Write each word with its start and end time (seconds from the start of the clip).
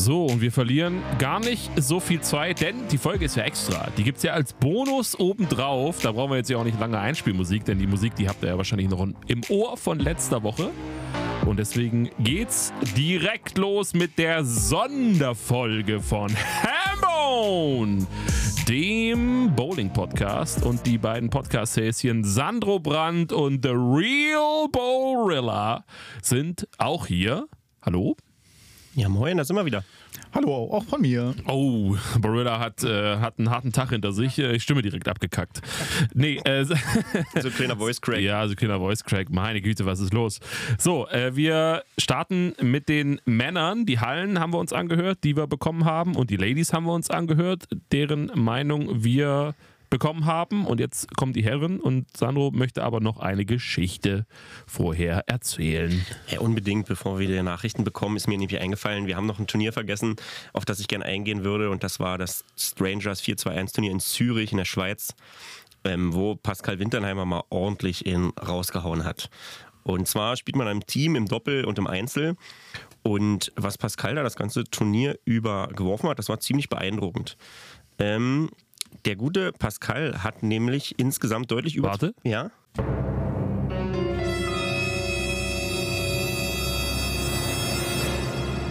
So, 0.00 0.24
und 0.24 0.40
wir 0.40 0.50
verlieren 0.50 1.02
gar 1.18 1.40
nicht 1.40 1.70
so 1.76 2.00
viel 2.00 2.22
Zeit, 2.22 2.62
denn 2.62 2.88
die 2.90 2.96
Folge 2.96 3.26
ist 3.26 3.36
ja 3.36 3.42
extra. 3.42 3.86
Die 3.98 4.02
gibt 4.02 4.16
es 4.16 4.22
ja 4.22 4.32
als 4.32 4.54
Bonus 4.54 5.14
obendrauf. 5.20 6.00
Da 6.00 6.12
brauchen 6.12 6.30
wir 6.30 6.38
jetzt 6.38 6.48
ja 6.48 6.56
auch 6.56 6.64
nicht 6.64 6.80
lange 6.80 6.98
Einspielmusik, 6.98 7.66
denn 7.66 7.78
die 7.78 7.86
Musik, 7.86 8.14
die 8.14 8.26
habt 8.26 8.42
ihr 8.42 8.48
ja 8.48 8.56
wahrscheinlich 8.56 8.88
noch 8.88 9.06
im 9.26 9.42
Ohr 9.50 9.76
von 9.76 9.98
letzter 9.98 10.42
Woche. 10.42 10.70
Und 11.44 11.58
deswegen 11.58 12.08
geht's 12.18 12.72
direkt 12.96 13.58
los 13.58 13.92
mit 13.92 14.16
der 14.16 14.42
Sonderfolge 14.42 16.00
von 16.00 16.30
Hambone, 16.62 18.06
dem 18.66 19.54
Bowling-Podcast. 19.54 20.64
Und 20.64 20.86
die 20.86 20.96
beiden 20.96 21.28
Podcast-Häschen 21.28 22.24
Sandro 22.24 22.80
Brandt 22.80 23.34
und 23.34 23.62
The 23.62 23.72
Real 23.72 24.66
Bowrilla 24.72 25.84
sind 26.22 26.66
auch 26.78 27.06
hier. 27.06 27.48
Hallo? 27.82 28.16
Ja, 28.94 29.08
moin, 29.08 29.36
da 29.36 29.44
sind 29.44 29.54
wir 29.54 29.64
wieder. 29.64 29.84
Hallo, 30.34 30.68
auch 30.72 30.82
von 30.84 31.00
mir. 31.00 31.32
Oh, 31.46 31.96
Barilla 32.18 32.58
hat, 32.58 32.82
äh, 32.82 33.18
hat 33.18 33.38
einen 33.38 33.48
harten 33.48 33.72
Tag 33.72 33.90
hinter 33.90 34.12
sich. 34.12 34.36
Äh, 34.38 34.56
Ich 34.56 34.64
Stimme 34.64 34.82
direkt 34.82 35.06
abgekackt. 35.08 35.60
Nee, 36.12 36.40
äh, 36.44 36.64
So 36.64 36.74
ein 37.48 37.54
kleiner 37.54 37.76
Voice 37.76 38.00
Crack. 38.00 38.18
Ja, 38.18 38.44
so 38.46 38.50
ein 38.54 38.56
kleiner 38.56 38.78
Voice 38.80 39.04
Crack. 39.04 39.30
Meine 39.30 39.60
Güte, 39.60 39.86
was 39.86 40.00
ist 40.00 40.12
los? 40.12 40.40
So, 40.78 41.06
äh, 41.08 41.36
wir 41.36 41.84
starten 41.98 42.54
mit 42.60 42.88
den 42.88 43.20
Männern. 43.26 43.86
Die 43.86 44.00
Hallen 44.00 44.40
haben 44.40 44.52
wir 44.52 44.58
uns 44.58 44.72
angehört, 44.72 45.18
die 45.22 45.36
wir 45.36 45.46
bekommen 45.46 45.84
haben. 45.84 46.16
Und 46.16 46.30
die 46.30 46.36
Ladies 46.36 46.72
haben 46.72 46.84
wir 46.84 46.92
uns 46.92 47.10
angehört, 47.10 47.68
deren 47.92 48.32
Meinung 48.34 49.04
wir 49.04 49.54
bekommen 49.90 50.24
haben. 50.24 50.66
Und 50.66 50.80
jetzt 50.80 51.14
kommen 51.16 51.32
die 51.32 51.44
Herren 51.44 51.80
und 51.80 52.16
Sandro 52.16 52.50
möchte 52.52 52.82
aber 52.82 53.00
noch 53.00 53.18
eine 53.18 53.44
Geschichte 53.44 54.24
vorher 54.66 55.24
erzählen. 55.26 56.04
Ja, 56.28 56.40
unbedingt, 56.40 56.86
bevor 56.86 57.18
wir 57.18 57.26
die 57.26 57.42
Nachrichten 57.42 57.84
bekommen, 57.84 58.16
ist 58.16 58.28
mir 58.28 58.38
nämlich 58.38 58.60
eingefallen, 58.60 59.06
wir 59.06 59.16
haben 59.16 59.26
noch 59.26 59.38
ein 59.38 59.46
Turnier 59.46 59.72
vergessen, 59.72 60.16
auf 60.52 60.64
das 60.64 60.80
ich 60.80 60.88
gerne 60.88 61.04
eingehen 61.04 61.44
würde. 61.44 61.70
Und 61.70 61.82
das 61.82 62.00
war 62.00 62.16
das 62.16 62.44
Strangers 62.56 63.22
4-2-1-Turnier 63.22 63.90
in 63.90 64.00
Zürich 64.00 64.52
in 64.52 64.58
der 64.58 64.64
Schweiz, 64.64 65.14
ähm, 65.84 66.14
wo 66.14 66.36
Pascal 66.36 66.78
Winternheimer 66.78 67.24
mal 67.24 67.42
ordentlich 67.50 68.06
in 68.06 68.30
rausgehauen 68.40 69.04
hat. 69.04 69.28
Und 69.82 70.06
zwar 70.06 70.36
spielt 70.36 70.56
man 70.56 70.68
im 70.68 70.86
Team, 70.86 71.16
im 71.16 71.26
Doppel 71.26 71.64
und 71.64 71.78
im 71.78 71.86
Einzel. 71.86 72.36
Und 73.02 73.52
was 73.56 73.78
Pascal 73.78 74.14
da 74.14 74.22
das 74.22 74.36
ganze 74.36 74.64
Turnier 74.64 75.18
über 75.24 75.68
geworfen 75.68 76.08
hat, 76.08 76.18
das 76.18 76.28
war 76.28 76.38
ziemlich 76.38 76.68
beeindruckend. 76.68 77.36
Ähm, 77.98 78.50
der 79.04 79.16
gute 79.16 79.52
Pascal 79.52 80.22
hat 80.22 80.42
nämlich 80.42 80.98
insgesamt 80.98 81.50
deutlich 81.50 81.76
über. 81.76 81.88
Warte. 81.88 82.14
Ja. 82.22 82.50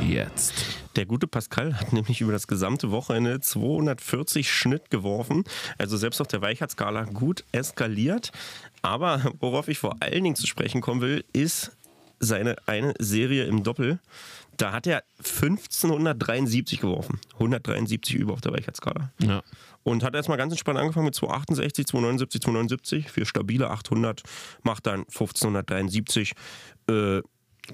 Jetzt. 0.07 0.53
Der 0.95 1.05
gute 1.05 1.27
Pascal 1.27 1.79
hat 1.79 1.93
nämlich 1.93 2.21
über 2.21 2.31
das 2.31 2.47
gesamte 2.47 2.91
Wochenende 2.91 3.39
240 3.39 4.51
Schnitt 4.51 4.89
geworfen. 4.89 5.43
Also 5.77 5.97
selbst 5.97 6.19
auf 6.19 6.27
der 6.27 6.41
Weichheitsskala 6.41 7.03
gut 7.05 7.43
eskaliert. 7.51 8.31
Aber 8.81 9.33
worauf 9.39 9.67
ich 9.67 9.77
vor 9.77 9.97
allen 9.99 10.23
Dingen 10.23 10.35
zu 10.35 10.47
sprechen 10.47 10.81
kommen 10.81 11.01
will, 11.01 11.23
ist 11.31 11.71
seine 12.19 12.55
eine 12.65 12.93
Serie 12.99 13.45
im 13.45 13.63
Doppel. 13.63 13.99
Da 14.57 14.73
hat 14.73 14.87
er 14.87 15.03
1573 15.19 16.81
geworfen. 16.81 17.19
173 17.35 18.15
über 18.15 18.33
auf 18.33 18.41
der 18.41 18.51
Weichheitsskala. 18.51 19.11
Ja. 19.21 19.41
Und 19.83 20.03
hat 20.03 20.13
erstmal 20.13 20.37
ganz 20.37 20.53
entspannt 20.53 20.77
angefangen 20.77 21.05
mit 21.05 21.15
268, 21.15 21.87
279, 21.87 22.41
279. 22.41 23.11
Für 23.11 23.25
stabile 23.25 23.69
800 23.69 24.23
macht 24.63 24.85
dann 24.85 25.01
1573. 25.01 26.33
Äh, 26.89 27.21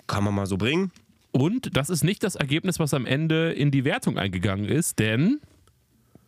kann 0.08 0.24
man 0.24 0.34
mal 0.34 0.46
so 0.46 0.58
bringen. 0.58 0.92
Und 1.32 1.76
das 1.76 1.90
ist 1.90 2.04
nicht 2.04 2.24
das 2.24 2.36
Ergebnis, 2.36 2.80
was 2.80 2.94
am 2.94 3.06
Ende 3.06 3.52
in 3.52 3.72
die 3.72 3.84
Wertung 3.84 4.18
eingegangen 4.18 4.66
ist, 4.66 5.00
denn. 5.00 5.42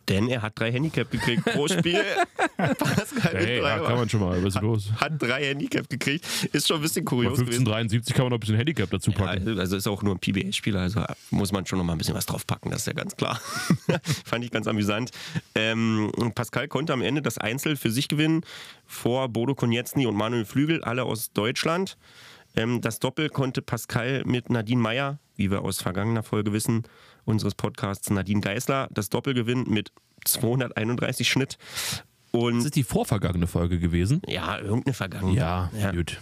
Denn 0.08 0.28
er 0.28 0.42
hat 0.42 0.58
drei 0.58 0.72
Handicap 0.72 1.10
gekriegt 1.10 1.44
pro 1.44 1.68
Spiel. 1.68 2.02
Pascal 2.56 3.36
Hey, 3.36 3.62
ja, 3.62 3.78
kann 3.78 3.96
man 3.96 4.08
schon 4.08 4.20
mal. 4.20 4.42
Was 4.42 4.54
ist 4.54 4.62
los? 4.62 4.90
hat 4.96 5.20
drei 5.20 5.44
Handicap 5.46 5.88
gekriegt. 5.88 6.26
Ist 6.52 6.66
schon 6.66 6.76
ein 6.76 6.82
bisschen 6.82 7.04
Bei 7.04 7.10
kurios 7.10 7.38
gewesen. 7.38 7.66
1573 7.66 8.14
kann 8.14 8.24
man 8.24 8.30
noch 8.30 8.36
ein 8.38 8.40
bisschen 8.40 8.56
Handicap 8.56 8.90
dazu 8.90 9.10
Ja, 9.10 9.16
packen. 9.18 9.58
also 9.58 9.76
ist 9.76 9.86
auch 9.86 10.02
nur 10.02 10.14
ein 10.14 10.18
PBA-Spieler, 10.18 10.80
also 10.80 11.04
muss 11.30 11.52
man 11.52 11.66
schon 11.66 11.78
noch 11.78 11.84
mal 11.84 11.92
ein 11.92 11.98
bisschen 11.98 12.14
was 12.14 12.26
draufpacken, 12.26 12.70
das 12.70 12.80
ist 12.80 12.86
ja 12.86 12.92
ganz 12.94 13.16
klar. 13.16 13.40
Fand 14.24 14.44
ich 14.44 14.50
ganz 14.50 14.66
amüsant. 14.66 15.10
Ähm, 15.54 16.10
und 16.16 16.34
Pascal 16.34 16.68
konnte 16.68 16.92
am 16.92 17.02
Ende 17.02 17.22
das 17.22 17.38
Einzel 17.38 17.76
für 17.76 17.90
sich 17.90 18.08
gewinnen, 18.08 18.42
vor 18.86 19.28
Bodo 19.28 19.54
Konietzny 19.54 20.06
und 20.06 20.16
Manuel 20.16 20.44
Flügel, 20.44 20.82
alle 20.84 21.04
aus 21.04 21.32
Deutschland. 21.32 21.96
Ähm, 22.56 22.80
das 22.80 22.98
Doppel 22.98 23.28
konnte 23.28 23.62
Pascal 23.62 24.22
mit 24.24 24.50
Nadine 24.50 24.80
Meyer, 24.80 25.18
wie 25.36 25.50
wir 25.50 25.62
aus 25.62 25.80
vergangener 25.82 26.22
Folge 26.22 26.52
wissen, 26.52 26.84
unseres 27.28 27.54
Podcasts 27.54 28.10
Nadine 28.10 28.40
Geisler, 28.40 28.88
das 28.90 29.08
Doppel 29.10 29.34
gewinnen 29.34 29.64
mit 29.68 29.92
231 30.24 31.28
Schnitt. 31.28 31.58
Das 32.32 32.42
Und 32.42 32.58
ist 32.64 32.76
die 32.76 32.82
vorvergangene 32.84 33.46
Folge 33.46 33.78
gewesen. 33.78 34.20
ja, 34.26 34.58
irgendeine 34.58 34.94
Vergangenheit. 34.94 35.36
Ja, 35.36 35.70
Ja. 35.78 35.92
gut. 35.92 36.20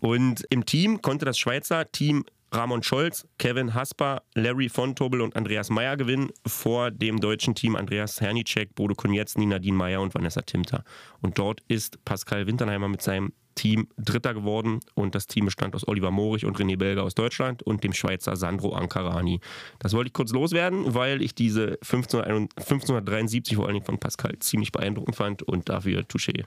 Und 0.00 0.44
im 0.50 0.66
Team 0.66 1.00
konnte 1.02 1.24
das 1.24 1.38
Schweizer 1.38 1.90
Team 1.90 2.24
Ramon 2.52 2.82
Scholz, 2.84 3.26
Kevin 3.38 3.74
Hasper, 3.74 4.22
Larry 4.34 4.68
von 4.68 4.94
Tobel 4.94 5.22
und 5.22 5.34
Andreas 5.34 5.70
Meyer 5.70 5.96
gewinnen 5.96 6.30
vor 6.46 6.90
dem 6.92 7.18
deutschen 7.18 7.54
Team 7.56 7.74
Andreas 7.74 8.20
Hernicek, 8.20 8.74
Bodo 8.76 8.94
Konietzny, 8.94 9.46
Nadine 9.46 9.76
Meyer 9.76 10.00
und 10.00 10.14
Vanessa 10.14 10.42
Timter. 10.42 10.84
Und 11.20 11.36
dort 11.38 11.62
ist 11.66 12.04
Pascal 12.04 12.46
Winternheimer 12.46 12.86
mit 12.88 13.02
seinem 13.02 13.32
Team 13.54 13.88
Dritter 13.96 14.34
geworden 14.34 14.80
und 14.94 15.14
das 15.14 15.26
Team 15.26 15.46
bestand 15.46 15.74
aus 15.74 15.86
Oliver 15.86 16.10
Morich 16.10 16.44
und 16.44 16.58
René 16.58 16.76
Belger 16.76 17.02
aus 17.02 17.14
Deutschland 17.14 17.62
und 17.62 17.84
dem 17.84 17.92
Schweizer 17.92 18.36
Sandro 18.36 18.74
Ankarani. 18.74 19.40
Das 19.78 19.92
wollte 19.92 20.08
ich 20.08 20.12
kurz 20.12 20.32
loswerden, 20.32 20.94
weil 20.94 21.22
ich 21.22 21.34
diese 21.34 21.78
1571 21.82 22.54
1573 22.56 23.56
vor 23.56 23.66
allen 23.66 23.74
Dingen 23.74 23.86
von 23.86 23.98
Pascal 23.98 24.38
ziemlich 24.38 24.72
beeindruckend 24.72 25.16
fand 25.16 25.42
und 25.42 25.68
dafür 25.68 26.02
Touché. 26.02 26.44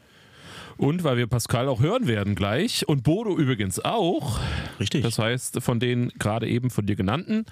Und 0.78 1.03
weil 1.03 1.17
wir 1.17 1.28
Pascal 1.28 1.67
auch 1.67 1.81
hören 1.81 2.07
werden 2.07 2.35
gleich 2.35 2.88
und 2.88 3.03
Bodo 3.03 3.35
übrigens 3.35 3.84
auch. 3.84 4.40
Richtig. 4.79 5.01
Das 5.03 5.17
heißt, 5.17 5.62
von 5.62 5.79
den 5.79 6.09
gerade 6.19 6.47
eben 6.47 6.69
von 6.69 6.85
dir 6.85 6.96
genannten 6.96 7.46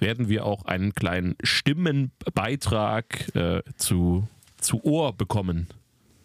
werden 0.00 0.28
wir 0.28 0.44
auch 0.44 0.64
einen 0.64 0.92
kleinen 0.92 1.36
Stimmenbeitrag 1.42 3.36
äh, 3.36 3.62
zu, 3.76 4.26
zu 4.58 4.84
Ohr 4.84 5.12
bekommen. 5.16 5.68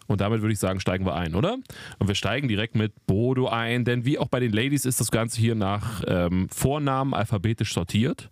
Und 0.07 0.21
damit 0.21 0.41
würde 0.41 0.53
ich 0.53 0.59
sagen, 0.59 0.79
steigen 0.79 1.05
wir 1.05 1.15
ein, 1.15 1.35
oder? 1.35 1.57
Und 1.99 2.07
wir 2.07 2.15
steigen 2.15 2.47
direkt 2.47 2.75
mit 2.75 3.05
Bodo 3.05 3.47
ein, 3.47 3.85
denn 3.85 4.05
wie 4.05 4.17
auch 4.17 4.27
bei 4.27 4.39
den 4.39 4.53
Ladies 4.53 4.85
ist 4.85 4.99
das 4.99 5.11
Ganze 5.11 5.39
hier 5.39 5.55
nach 5.55 6.03
ähm, 6.07 6.47
Vornamen 6.49 7.13
alphabetisch 7.13 7.73
sortiert. 7.73 8.29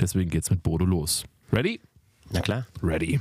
Deswegen 0.00 0.30
geht's 0.30 0.50
mit 0.50 0.62
Bodo 0.62 0.84
los. 0.84 1.24
Ready? 1.52 1.80
Na 2.30 2.40
klar. 2.40 2.66
Ready. 2.82 3.20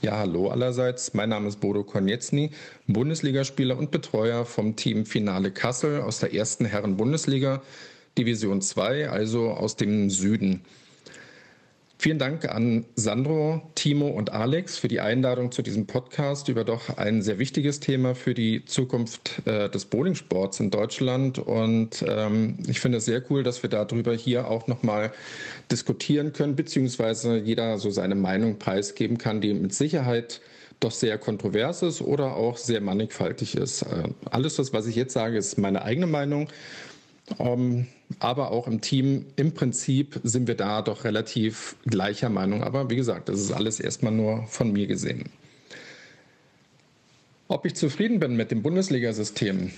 Ja, 0.00 0.18
hallo 0.18 0.48
allerseits. 0.48 1.14
Mein 1.14 1.28
Name 1.28 1.46
ist 1.46 1.60
Bodo 1.60 1.84
Konietzny, 1.84 2.50
Bundesligaspieler 2.88 3.78
und 3.78 3.92
Betreuer 3.92 4.44
vom 4.44 4.74
Team 4.74 5.06
Finale 5.06 5.52
Kassel 5.52 6.00
aus 6.00 6.18
der 6.18 6.34
ersten 6.34 6.64
Herren-Bundesliga, 6.64 7.62
Division 8.18 8.60
2, 8.60 9.10
also 9.10 9.50
aus 9.50 9.76
dem 9.76 10.10
Süden. 10.10 10.64
Vielen 12.02 12.18
Dank 12.18 12.48
an 12.48 12.84
Sandro, 12.96 13.62
Timo 13.76 14.08
und 14.08 14.32
Alex 14.32 14.76
für 14.76 14.88
die 14.88 14.98
Einladung 14.98 15.52
zu 15.52 15.62
diesem 15.62 15.86
Podcast 15.86 16.48
über 16.48 16.64
doch 16.64 16.96
ein 16.98 17.22
sehr 17.22 17.38
wichtiges 17.38 17.78
Thema 17.78 18.16
für 18.16 18.34
die 18.34 18.64
Zukunft 18.64 19.46
äh, 19.46 19.70
des 19.70 19.84
Bowlingsports 19.84 20.58
in 20.58 20.72
Deutschland. 20.72 21.38
Und 21.38 22.04
ähm, 22.08 22.58
ich 22.66 22.80
finde 22.80 22.98
es 22.98 23.04
sehr 23.04 23.22
cool, 23.30 23.44
dass 23.44 23.62
wir 23.62 23.70
darüber 23.70 24.14
hier 24.14 24.48
auch 24.48 24.66
nochmal 24.66 25.12
diskutieren 25.70 26.32
können, 26.32 26.56
beziehungsweise 26.56 27.36
jeder 27.36 27.78
so 27.78 27.90
seine 27.90 28.16
Meinung 28.16 28.58
preisgeben 28.58 29.16
kann, 29.16 29.40
die 29.40 29.54
mit 29.54 29.72
Sicherheit 29.72 30.40
doch 30.80 30.90
sehr 30.90 31.18
kontrovers 31.18 31.82
ist 31.82 32.00
oder 32.02 32.34
auch 32.34 32.56
sehr 32.56 32.80
mannigfaltig 32.80 33.56
ist. 33.56 33.82
Äh, 33.82 34.08
alles 34.28 34.58
was 34.72 34.88
ich 34.88 34.96
jetzt 34.96 35.12
sage, 35.12 35.38
ist 35.38 35.56
meine 35.56 35.82
eigene 35.82 36.08
Meinung. 36.08 36.48
Ähm, 37.38 37.86
aber 38.18 38.50
auch 38.50 38.66
im 38.66 38.80
Team, 38.80 39.26
im 39.36 39.52
Prinzip 39.52 40.20
sind 40.22 40.46
wir 40.46 40.54
da 40.54 40.82
doch 40.82 41.04
relativ 41.04 41.76
gleicher 41.86 42.28
Meinung. 42.28 42.62
Aber 42.62 42.90
wie 42.90 42.96
gesagt, 42.96 43.28
das 43.28 43.40
ist 43.40 43.52
alles 43.52 43.80
erstmal 43.80 44.12
nur 44.12 44.46
von 44.46 44.72
mir 44.72 44.86
gesehen. 44.86 45.30
Ob 47.48 47.66
ich 47.66 47.74
zufrieden 47.74 48.18
bin 48.18 48.36
mit 48.36 48.50
dem 48.50 48.62
Bundesliga-System? 48.62 49.72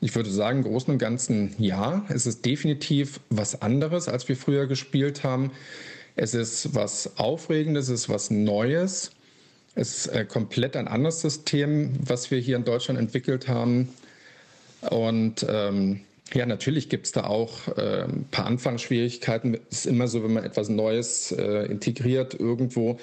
Ich 0.00 0.14
würde 0.14 0.30
sagen, 0.30 0.58
im 0.58 0.64
Großen 0.64 0.92
und 0.92 0.98
Ganzen 0.98 1.54
ja. 1.58 2.04
Es 2.08 2.26
ist 2.26 2.44
definitiv 2.46 3.20
was 3.30 3.62
anderes, 3.62 4.08
als 4.08 4.28
wir 4.28 4.36
früher 4.36 4.66
gespielt 4.66 5.24
haben. 5.24 5.50
Es 6.16 6.34
ist 6.34 6.74
was 6.74 7.18
Aufregendes, 7.18 7.88
es 7.88 8.02
ist 8.02 8.08
was 8.08 8.30
Neues. 8.30 9.12
Es 9.74 10.06
ist 10.06 10.06
äh, 10.08 10.24
komplett 10.24 10.76
ein 10.76 10.88
anderes 10.88 11.20
System, 11.20 11.92
was 12.04 12.30
wir 12.30 12.38
hier 12.38 12.56
in 12.56 12.64
Deutschland 12.64 12.98
entwickelt 12.98 13.46
haben. 13.46 13.88
Und 14.90 15.46
ähm, 15.48 16.00
ja, 16.34 16.46
natürlich 16.46 16.88
gibt 16.88 17.06
es 17.06 17.12
da 17.12 17.24
auch 17.24 17.68
äh, 17.76 18.04
ein 18.04 18.26
paar 18.30 18.46
Anfangsschwierigkeiten. 18.46 19.58
Es 19.70 19.80
ist 19.80 19.86
immer 19.86 20.08
so, 20.08 20.22
wenn 20.22 20.32
man 20.32 20.44
etwas 20.44 20.68
Neues 20.68 21.32
äh, 21.32 21.66
integriert 21.66 22.34
irgendwo, 22.38 22.98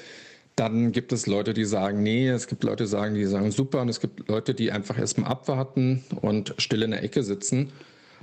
dann 0.56 0.92
gibt 0.92 1.12
es 1.12 1.28
Leute, 1.28 1.54
die 1.54 1.66
sagen, 1.66 2.02
nee, 2.04 2.30
es 2.30 2.48
gibt 2.48 2.64
Leute, 2.64 2.86
die 2.86 2.90
sagen, 2.90 3.16
die 3.16 3.26
sagen 3.26 3.52
super 3.52 3.82
und 3.82 3.90
es 3.90 4.00
gibt 4.00 4.30
Leute, 4.30 4.54
die 4.54 4.72
einfach 4.72 4.98
erstmal 4.98 5.30
abwarten 5.30 6.04
und 6.22 6.54
still 6.58 6.84
in 6.84 6.92
der 6.92 7.04
Ecke 7.04 7.24
sitzen. 7.24 7.72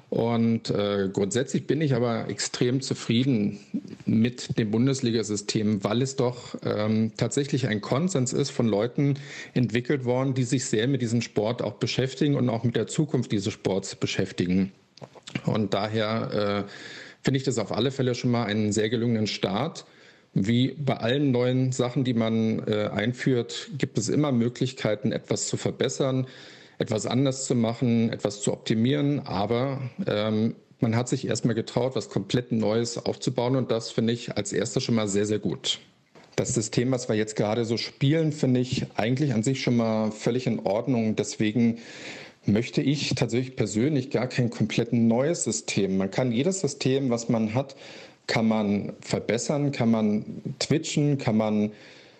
Und 0.09 0.69
äh, 0.69 1.09
grundsätzlich 1.11 1.67
bin 1.67 1.81
ich 1.81 1.95
aber 1.95 2.29
extrem 2.29 2.83
zufrieden 2.83 3.61
mit 4.05 4.59
dem 4.59 4.71
Bundesliga-System, 4.71 5.85
weil 5.85 6.03
es 6.03 6.17
doch 6.17 6.55
ähm, 6.65 7.13
tatsächlich 7.17 7.67
ein 7.67 7.81
Konsens 7.81 8.35
ist 8.35 8.51
von 8.51 8.69
Leuten 8.69 9.15
entwickelt 9.55 10.05
worden, 10.05 10.35
die 10.35 10.43
sich 10.43 10.67
sehr 10.67 10.87
mit 10.87 11.01
diesem 11.01 11.23
Sport 11.23 11.63
auch 11.63 11.75
beschäftigen 11.75 12.35
und 12.35 12.51
auch 12.51 12.63
mit 12.63 12.77
der 12.77 12.89
Zukunft 12.89 13.33
dieses 13.33 13.55
Sports 13.55 13.97
beschäftigen. 13.97 14.73
Und 15.47 15.75
daher 15.75 16.65
äh, 16.67 16.71
finde 17.23 17.39
ich 17.39 17.45
das 17.45 17.59
auf 17.59 17.73
alle 17.73 17.91
Fälle 17.91 18.15
schon 18.15 18.31
mal 18.31 18.45
einen 18.45 18.73
sehr 18.73 18.89
gelungenen 18.89 19.27
Start. 19.27 19.85
Wie 20.35 20.73
bei 20.73 20.97
allen 20.97 21.31
neuen 21.31 21.73
Sachen, 21.73 22.05
die 22.05 22.15
man 22.15 22.67
äh, 22.67 22.89
einführt, 22.93 23.71
gibt 23.77 23.99
es 23.99 24.09
immer 24.09 24.33
Möglichkeiten, 24.33 25.13
etwas 25.13 25.47
zu 25.47 25.57
verbessern 25.57 26.27
etwas 26.83 27.07
anders 27.07 27.47
zu 27.47 27.55
machen, 27.55 28.11
etwas 28.11 28.43
zu 28.43 28.53
optimieren. 28.53 29.21
Aber 29.21 29.81
ähm, 30.07 30.55
man 30.81 30.97
hat 30.97 31.09
sich 31.09 31.27
erstmal 31.27 31.55
getraut, 31.55 31.97
was 31.97 32.11
komplett 32.11 32.53
Neues 32.53 32.99
aufzubauen 32.99 33.57
und 33.57 33.71
das 33.71 33.91
finde 33.91 34.13
ich 34.13 34.37
als 34.37 34.53
erstes 34.53 34.83
schon 34.83 34.97
mal 34.97 35.09
sehr, 35.09 35.25
sehr 35.25 35.39
gut. 35.39 35.79
Das 36.35 36.55
System, 36.55 36.91
was 36.91 37.09
wir 37.09 37.15
jetzt 37.15 37.37
gerade 37.37 37.65
so 37.65 37.77
spielen, 37.77 38.33
finde 38.33 38.61
ich 38.61 38.87
eigentlich 38.97 39.35
an 39.35 39.43
sich 39.43 39.63
schon 39.63 39.77
mal 39.77 40.11
völlig 40.11 40.47
in 40.47 40.61
Ordnung. 40.61 41.15
Deswegen 41.15 41.79
möchte 42.45 42.83
ich 42.83 43.15
tatsächlich 43.15 43.57
persönlich 43.57 44.11
gar 44.11 44.27
kein 44.27 44.51
komplett 44.51 44.93
neues 44.93 45.45
System. 45.45 45.97
Man 45.97 46.11
kann 46.11 46.33
jedes 46.33 46.61
System, 46.61 47.11
was 47.11 47.29
man 47.29 47.55
hat, 47.55 47.77
kann 48.27 48.47
man 48.47 48.93
verbessern, 49.01 49.73
kann 49.73 49.91
man 49.91 50.25
twitchen, 50.59 51.19
kann 51.19 51.37
man 51.37 51.73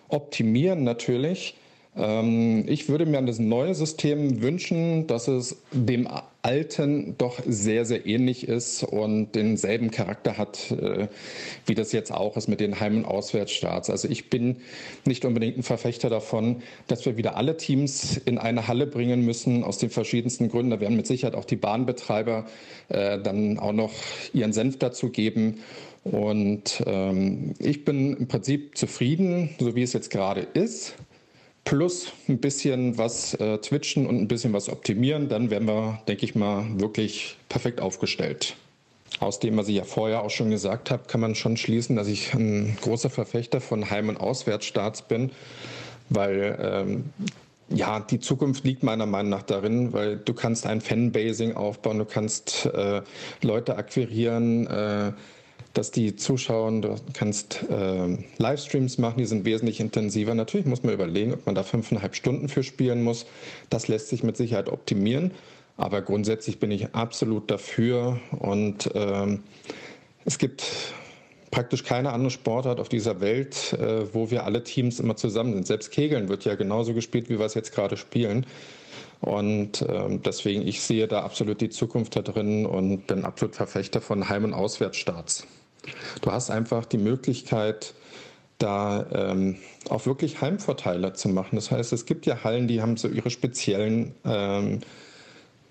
optimieren 0.07 0.83
natürlich. 0.83 1.55
Ähm, 1.95 2.65
ich 2.67 2.89
würde 2.89 3.05
mir 3.05 3.19
an 3.19 3.27
das 3.27 3.39
neue 3.39 3.75
System 3.75 4.41
wünschen, 4.41 5.05
dass 5.07 5.27
es 5.27 5.57
dem 5.71 6.07
alten 6.41 7.15
doch 7.17 7.39
sehr, 7.45 7.85
sehr 7.85 8.05
ähnlich 8.05 8.47
ist 8.47 8.83
und 8.83 9.33
denselben 9.33 9.91
Charakter 9.91 10.37
hat, 10.37 10.71
äh, 10.71 11.07
wie 11.65 11.75
das 11.75 11.91
jetzt 11.91 12.11
auch 12.11 12.35
ist 12.35 12.47
mit 12.47 12.59
den 12.59 12.79
Heim- 12.79 12.97
und 12.97 13.05
Auswärtsstarts. 13.05 13.89
Also 13.89 14.07
ich 14.09 14.29
bin 14.29 14.57
nicht 15.05 15.23
unbedingt 15.23 15.57
ein 15.57 15.63
Verfechter 15.63 16.09
davon, 16.09 16.63
dass 16.87 17.05
wir 17.05 17.15
wieder 17.15 17.37
alle 17.37 17.57
Teams 17.57 18.17
in 18.17 18.39
eine 18.39 18.67
Halle 18.67 18.87
bringen 18.87 19.23
müssen, 19.23 19.63
aus 19.63 19.77
den 19.77 19.89
verschiedensten 19.89 20.49
Gründen. 20.49 20.71
Da 20.71 20.79
werden 20.79 20.97
mit 20.97 21.07
Sicherheit 21.07 21.35
auch 21.35 21.45
die 21.45 21.55
Bahnbetreiber 21.55 22.45
äh, 22.89 23.19
dann 23.19 23.59
auch 23.59 23.71
noch 23.71 23.93
ihren 24.33 24.51
Senf 24.51 24.79
dazu 24.79 25.09
geben. 25.09 25.59
Und 26.03 26.83
ähm, 26.85 27.53
ich 27.59 27.85
bin 27.85 28.17
im 28.17 28.27
Prinzip 28.27 28.77
zufrieden, 28.77 29.51
so 29.59 29.75
wie 29.75 29.83
es 29.83 29.93
jetzt 29.93 30.09
gerade 30.09 30.41
ist 30.41 30.95
plus 31.65 32.11
ein 32.27 32.39
bisschen 32.39 32.97
was 32.97 33.33
äh, 33.35 33.57
twitchen 33.59 34.05
und 34.05 34.17
ein 34.17 34.27
bisschen 34.27 34.53
was 34.53 34.69
optimieren, 34.69 35.29
dann 35.29 35.49
wären 35.49 35.65
wir, 35.65 36.01
denke 36.07 36.25
ich 36.25 36.35
mal, 36.35 36.65
wirklich 36.79 37.37
perfekt 37.49 37.79
aufgestellt. 37.79 38.55
Aus 39.19 39.39
dem, 39.39 39.57
was 39.57 39.67
ich 39.67 39.75
ja 39.75 39.83
vorher 39.83 40.23
auch 40.23 40.29
schon 40.29 40.49
gesagt 40.49 40.91
habe, 40.91 41.03
kann 41.07 41.21
man 41.21 41.35
schon 41.35 41.55
schließen, 41.55 41.95
dass 41.95 42.07
ich 42.07 42.33
ein 42.33 42.77
großer 42.81 43.09
Verfechter 43.09 43.61
von 43.61 43.89
Heim- 43.89 44.09
und 44.09 44.17
Auswärtsstarts 44.17 45.03
bin, 45.03 45.31
weil 46.09 46.57
ähm, 46.59 47.03
ja, 47.69 47.99
die 47.99 48.19
Zukunft 48.19 48.65
liegt 48.65 48.83
meiner 48.83 49.05
Meinung 49.05 49.29
nach 49.29 49.43
darin, 49.43 49.93
weil 49.93 50.17
du 50.17 50.33
kannst 50.33 50.65
ein 50.65 50.81
Fanbasing 50.81 51.55
aufbauen, 51.55 51.99
du 51.99 52.05
kannst 52.05 52.65
äh, 52.65 53.01
Leute 53.41 53.77
akquirieren, 53.77 54.67
äh, 54.67 55.13
dass 55.73 55.89
die 55.89 56.15
Zuschauer, 56.15 56.81
du 56.81 56.95
kannst 57.13 57.65
äh, 57.69 58.17
Livestreams 58.37 58.99
machen, 58.99 59.17
die 59.17 59.25
sind 59.25 59.43
wesentlich 59.43 59.79
intensiver. 59.79 60.35
Natürlich 60.35 60.67
muss 60.67 60.83
man 60.83 60.93
überlegen, 60.93 61.33
ob 61.33 61.45
man 61.45 61.55
da 61.55 61.63
fünfeinhalb 61.63 62.15
Stunden 62.15 62.47
für 62.47 62.63
spielen 62.63 63.03
muss. 63.03 63.25
Das 63.69 63.87
lässt 63.87 64.09
sich 64.09 64.21
mit 64.23 64.37
Sicherheit 64.37 64.69
optimieren. 64.69 65.31
Aber 65.75 66.03
grundsätzlich 66.03 66.59
bin 66.59 66.69
ich 66.69 66.93
absolut 66.93 67.49
dafür. 67.49 68.19
Und 68.37 68.91
ähm, 68.93 69.41
es 70.25 70.37
gibt 70.37 70.63
praktisch 71.49 71.83
keine 71.83 72.13
andere 72.13 72.29
Sportart 72.29 72.79
auf 72.79 72.89
dieser 72.89 73.19
Welt, 73.19 73.73
äh, 73.73 74.13
wo 74.13 74.29
wir 74.29 74.43
alle 74.43 74.63
Teams 74.63 74.99
immer 74.99 75.15
zusammen 75.15 75.53
sind. 75.53 75.65
Selbst 75.65 75.91
Kegeln 75.91 76.29
wird 76.29 76.45
ja 76.45 76.53
genauso 76.53 76.93
gespielt, 76.93 77.29
wie 77.29 77.39
wir 77.39 77.45
es 77.47 77.55
jetzt 77.55 77.73
gerade 77.73 77.97
spielen. 77.97 78.45
Und 79.21 79.83
ähm, 79.87 80.21
deswegen, 80.21 80.67
ich 80.67 80.81
sehe 80.81 81.07
da 81.07 81.21
absolut 81.21 81.61
die 81.61 81.69
Zukunft 81.69 82.15
da 82.15 82.21
drin 82.21 82.65
und 82.65 83.07
bin 83.07 83.23
absolut 83.23 83.55
Verfechter 83.55 84.01
von 84.01 84.29
Heim- 84.29 84.43
und 84.43 84.53
Auswärtsstarts. 84.53 85.47
Du 86.21 86.31
hast 86.31 86.49
einfach 86.49 86.85
die 86.85 86.97
Möglichkeit, 86.97 87.93
da 88.57 89.05
ähm, 89.13 89.57
auch 89.89 90.05
wirklich 90.05 90.41
Heimvorteile 90.41 91.13
zu 91.13 91.29
machen. 91.29 91.55
Das 91.55 91.71
heißt, 91.71 91.91
es 91.93 92.05
gibt 92.05 92.25
ja 92.25 92.43
Hallen, 92.43 92.67
die 92.67 92.81
haben 92.81 92.97
so 92.97 93.07
ihre 93.07 93.29
speziellen, 93.29 94.13
ähm, 94.25 94.79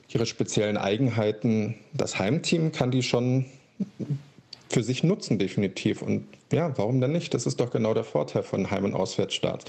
ihre 0.09 0.26
speziellen 0.26 0.76
Eigenheiten. 0.76 1.76
Das 1.94 2.19
Heimteam 2.19 2.73
kann 2.73 2.91
die 2.91 3.03
schon 3.03 3.47
für 4.69 4.82
sich 4.82 5.03
nutzen, 5.05 5.38
definitiv. 5.38 6.03
Und 6.03 6.26
ja, 6.53 6.76
warum 6.76 7.00
denn 7.00 7.12
nicht? 7.12 7.32
Das 7.35 7.47
ist 7.47 7.61
doch 7.61 7.70
genau 7.70 7.94
der 7.94 8.05
Vorteil 8.05 8.43
von 8.43 8.70
Heim- 8.70 8.85
und 8.85 8.94
Auswärtsstart. 8.94 9.65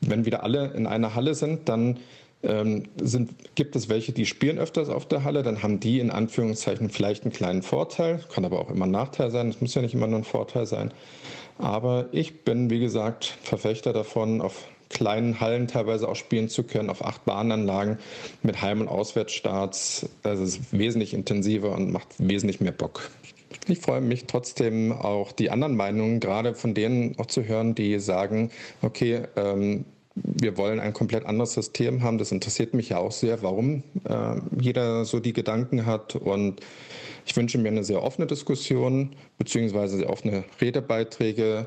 Wenn 0.00 0.24
wieder 0.24 0.42
alle 0.42 0.72
in 0.72 0.86
einer 0.86 1.14
Halle 1.14 1.34
sind, 1.34 1.68
dann 1.68 1.98
ähm, 2.46 2.84
sind, 3.00 3.54
gibt 3.54 3.76
es 3.76 3.88
welche, 3.88 4.12
die 4.12 4.26
spielen 4.26 4.58
öfters 4.58 4.88
auf 4.88 5.06
der 5.06 5.24
Halle, 5.24 5.42
dann 5.42 5.62
haben 5.62 5.80
die 5.80 6.00
in 6.00 6.10
Anführungszeichen 6.10 6.90
vielleicht 6.90 7.24
einen 7.24 7.32
kleinen 7.32 7.62
Vorteil, 7.62 8.20
kann 8.32 8.44
aber 8.44 8.60
auch 8.60 8.70
immer 8.70 8.86
ein 8.86 8.90
Nachteil 8.90 9.30
sein, 9.30 9.48
es 9.48 9.60
muss 9.60 9.74
ja 9.74 9.82
nicht 9.82 9.94
immer 9.94 10.06
nur 10.06 10.20
ein 10.20 10.24
Vorteil 10.24 10.66
sein. 10.66 10.92
Aber 11.58 12.06
ich 12.12 12.44
bin, 12.44 12.70
wie 12.70 12.80
gesagt, 12.80 13.36
Verfechter 13.42 13.92
davon, 13.92 14.40
auf 14.40 14.66
kleinen 14.88 15.40
Hallen 15.40 15.66
teilweise 15.66 16.08
auch 16.08 16.16
spielen 16.16 16.48
zu 16.48 16.62
können, 16.64 16.90
auf 16.90 17.04
acht 17.04 17.24
Bahnanlagen 17.24 17.98
mit 18.42 18.62
Heim- 18.62 18.80
und 18.80 18.88
Auswärtsstarts. 18.88 20.08
Das 20.22 20.40
ist 20.40 20.72
wesentlich 20.72 21.14
intensiver 21.14 21.72
und 21.72 21.92
macht 21.92 22.08
wesentlich 22.18 22.60
mehr 22.60 22.72
Bock. 22.72 23.10
Ich 23.66 23.78
freue 23.80 24.00
mich 24.00 24.26
trotzdem 24.26 24.92
auch 24.92 25.32
die 25.32 25.50
anderen 25.50 25.76
Meinungen, 25.76 26.20
gerade 26.20 26.54
von 26.54 26.74
denen 26.74 27.18
auch 27.18 27.26
zu 27.26 27.44
hören, 27.44 27.74
die 27.74 27.98
sagen, 27.98 28.50
okay, 28.82 29.22
ähm, 29.36 29.84
wir 30.14 30.56
wollen 30.56 30.80
ein 30.80 30.92
komplett 30.92 31.26
anderes 31.26 31.54
System 31.54 32.02
haben. 32.02 32.18
Das 32.18 32.32
interessiert 32.32 32.74
mich 32.74 32.90
ja 32.90 32.98
auch 32.98 33.12
sehr, 33.12 33.42
warum 33.42 33.82
äh, 34.08 34.36
jeder 34.60 35.04
so 35.04 35.20
die 35.20 35.32
Gedanken 35.32 35.86
hat. 35.86 36.14
Und 36.16 36.60
ich 37.26 37.36
wünsche 37.36 37.58
mir 37.58 37.68
eine 37.68 37.84
sehr 37.84 38.02
offene 38.02 38.26
Diskussion, 38.26 39.16
beziehungsweise 39.38 39.96
sehr 39.96 40.10
offene 40.10 40.44
Redebeiträge, 40.60 41.66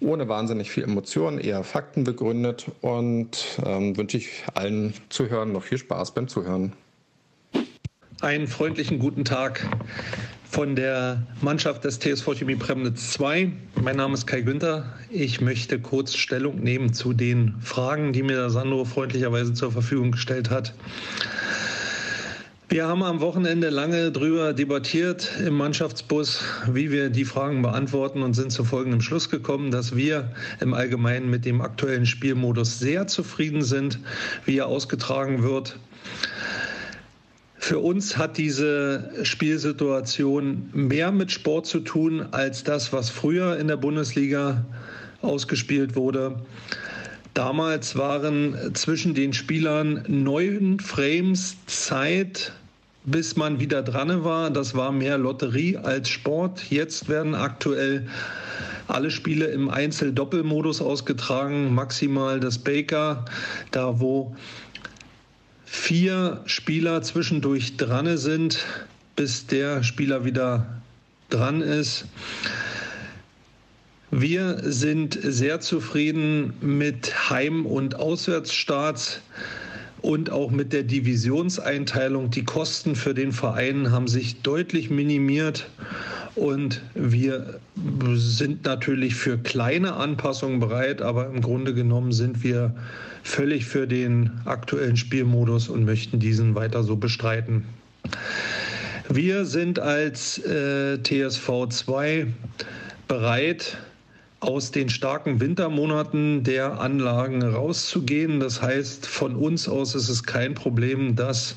ohne 0.00 0.28
wahnsinnig 0.28 0.70
viel 0.70 0.84
Emotionen, 0.84 1.38
eher 1.38 1.64
Fakten 1.64 2.04
begründet. 2.04 2.66
Und 2.82 3.58
ähm, 3.64 3.96
wünsche 3.96 4.18
ich 4.18 4.44
allen 4.54 4.92
Zuhörern 5.08 5.52
noch 5.52 5.62
viel 5.62 5.78
Spaß 5.78 6.12
beim 6.12 6.28
Zuhören. 6.28 6.74
Einen 8.20 8.48
freundlichen 8.48 8.98
guten 8.98 9.24
Tag 9.24 9.66
von 10.50 10.74
der 10.74 11.22
Mannschaft 11.42 11.84
des 11.84 11.98
TSV 11.98 12.34
Chemie 12.34 12.56
Premnitz 12.56 13.12
2. 13.12 13.52
Mein 13.82 13.96
Name 13.96 14.14
ist 14.14 14.26
Kai 14.26 14.40
Günther. 14.40 14.84
Ich 15.10 15.40
möchte 15.40 15.78
kurz 15.78 16.14
Stellung 16.14 16.60
nehmen 16.60 16.94
zu 16.94 17.12
den 17.12 17.54
Fragen, 17.60 18.12
die 18.12 18.22
mir 18.22 18.36
der 18.36 18.50
Sandro 18.50 18.84
freundlicherweise 18.84 19.52
zur 19.52 19.72
Verfügung 19.72 20.12
gestellt 20.12 20.50
hat. 20.50 20.72
Wir 22.70 22.86
haben 22.86 23.02
am 23.02 23.20
Wochenende 23.20 23.70
lange 23.70 24.10
darüber 24.10 24.52
debattiert 24.52 25.30
im 25.44 25.54
Mannschaftsbus, 25.54 26.42
wie 26.70 26.90
wir 26.90 27.10
die 27.10 27.24
Fragen 27.24 27.62
beantworten 27.62 28.22
und 28.22 28.34
sind 28.34 28.50
zu 28.50 28.64
folgendem 28.64 29.00
Schluss 29.00 29.30
gekommen, 29.30 29.70
dass 29.70 29.96
wir 29.96 30.32
im 30.60 30.74
Allgemeinen 30.74 31.30
mit 31.30 31.44
dem 31.44 31.60
aktuellen 31.60 32.04
Spielmodus 32.04 32.78
sehr 32.78 33.06
zufrieden 33.06 33.62
sind, 33.62 34.00
wie 34.44 34.58
er 34.58 34.66
ausgetragen 34.66 35.42
wird. 35.42 35.78
Für 37.68 37.80
uns 37.80 38.16
hat 38.16 38.38
diese 38.38 39.10
Spielsituation 39.24 40.70
mehr 40.72 41.12
mit 41.12 41.30
Sport 41.30 41.66
zu 41.66 41.80
tun 41.80 42.26
als 42.30 42.64
das, 42.64 42.94
was 42.94 43.10
früher 43.10 43.58
in 43.58 43.68
der 43.68 43.76
Bundesliga 43.76 44.64
ausgespielt 45.20 45.94
wurde. 45.94 46.36
Damals 47.34 47.94
waren 47.94 48.74
zwischen 48.74 49.12
den 49.12 49.34
Spielern 49.34 50.02
neun 50.08 50.80
Frames 50.80 51.58
Zeit, 51.66 52.54
bis 53.04 53.36
man 53.36 53.60
wieder 53.60 53.82
dran 53.82 54.24
war. 54.24 54.48
Das 54.48 54.74
war 54.74 54.90
mehr 54.90 55.18
Lotterie 55.18 55.76
als 55.76 56.08
Sport. 56.08 56.70
Jetzt 56.70 57.10
werden 57.10 57.34
aktuell 57.34 58.06
alle 58.86 59.10
Spiele 59.10 59.44
im 59.48 59.68
Einzel-Doppelmodus 59.68 60.80
ausgetragen, 60.80 61.74
maximal 61.74 62.40
das 62.40 62.58
Baker, 62.58 63.26
da 63.72 64.00
wo 64.00 64.34
vier 65.70 66.42
Spieler 66.46 67.02
zwischendurch 67.02 67.76
dran 67.76 68.16
sind, 68.16 68.64
bis 69.16 69.46
der 69.46 69.82
Spieler 69.82 70.24
wieder 70.24 70.66
dran 71.28 71.60
ist. 71.60 72.06
Wir 74.10 74.60
sind 74.62 75.18
sehr 75.22 75.60
zufrieden 75.60 76.54
mit 76.62 77.30
Heim- 77.30 77.66
und 77.66 77.96
Auswärtsstarts 77.96 79.20
und 80.00 80.30
auch 80.30 80.50
mit 80.50 80.72
der 80.72 80.84
Divisionseinteilung. 80.84 82.30
Die 82.30 82.44
Kosten 82.44 82.96
für 82.96 83.12
den 83.12 83.32
Verein 83.32 83.90
haben 83.90 84.08
sich 84.08 84.40
deutlich 84.40 84.88
minimiert 84.88 85.68
und 86.34 86.80
wir 86.94 87.60
sind 88.14 88.64
natürlich 88.64 89.14
für 89.14 89.36
kleine 89.36 89.94
Anpassungen 89.94 90.60
bereit, 90.60 91.02
aber 91.02 91.26
im 91.26 91.42
Grunde 91.42 91.74
genommen 91.74 92.12
sind 92.12 92.42
wir 92.42 92.74
völlig 93.22 93.66
für 93.66 93.86
den 93.86 94.40
aktuellen 94.44 94.96
Spielmodus 94.96 95.68
und 95.68 95.84
möchten 95.84 96.18
diesen 96.18 96.54
weiter 96.54 96.82
so 96.82 96.96
bestreiten. 96.96 97.64
Wir 99.08 99.44
sind 99.44 99.78
als 99.78 100.38
äh, 100.38 100.98
TSV 101.02 101.68
2 101.70 102.26
bereit, 103.06 103.78
aus 104.40 104.70
den 104.70 104.88
starken 104.88 105.40
Wintermonaten 105.40 106.44
der 106.44 106.80
Anlagen 106.80 107.42
rauszugehen. 107.42 108.38
Das 108.38 108.62
heißt, 108.62 109.06
von 109.06 109.34
uns 109.34 109.68
aus 109.68 109.94
ist 109.94 110.08
es 110.08 110.22
kein 110.22 110.54
Problem, 110.54 111.16
dass 111.16 111.56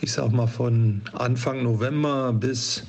ich 0.00 0.12
sag 0.12 0.30
mal 0.32 0.46
von 0.46 1.00
Anfang 1.14 1.62
November 1.62 2.32
bis 2.32 2.84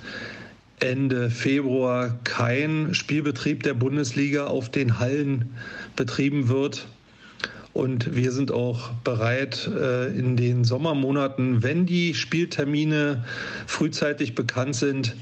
Ende 0.79 1.29
Februar 1.29 2.19
kein 2.23 2.93
Spielbetrieb 2.93 3.63
der 3.63 3.73
Bundesliga 3.73 4.47
auf 4.47 4.69
den 4.69 4.99
Hallen 4.99 5.55
betrieben 5.95 6.49
wird. 6.49 6.87
Und 7.77 8.15
wir 8.15 8.31
sind 8.31 8.51
auch 8.51 8.89
bereit, 9.03 9.69
äh, 9.71 10.07
in 10.07 10.35
den 10.35 10.63
Sommermonaten, 10.63 11.61
wenn 11.61 11.85
die 11.85 12.15
Spieltermine 12.15 13.23
frühzeitig 13.67 14.33
bekannt 14.33 14.75
sind, 14.75 15.15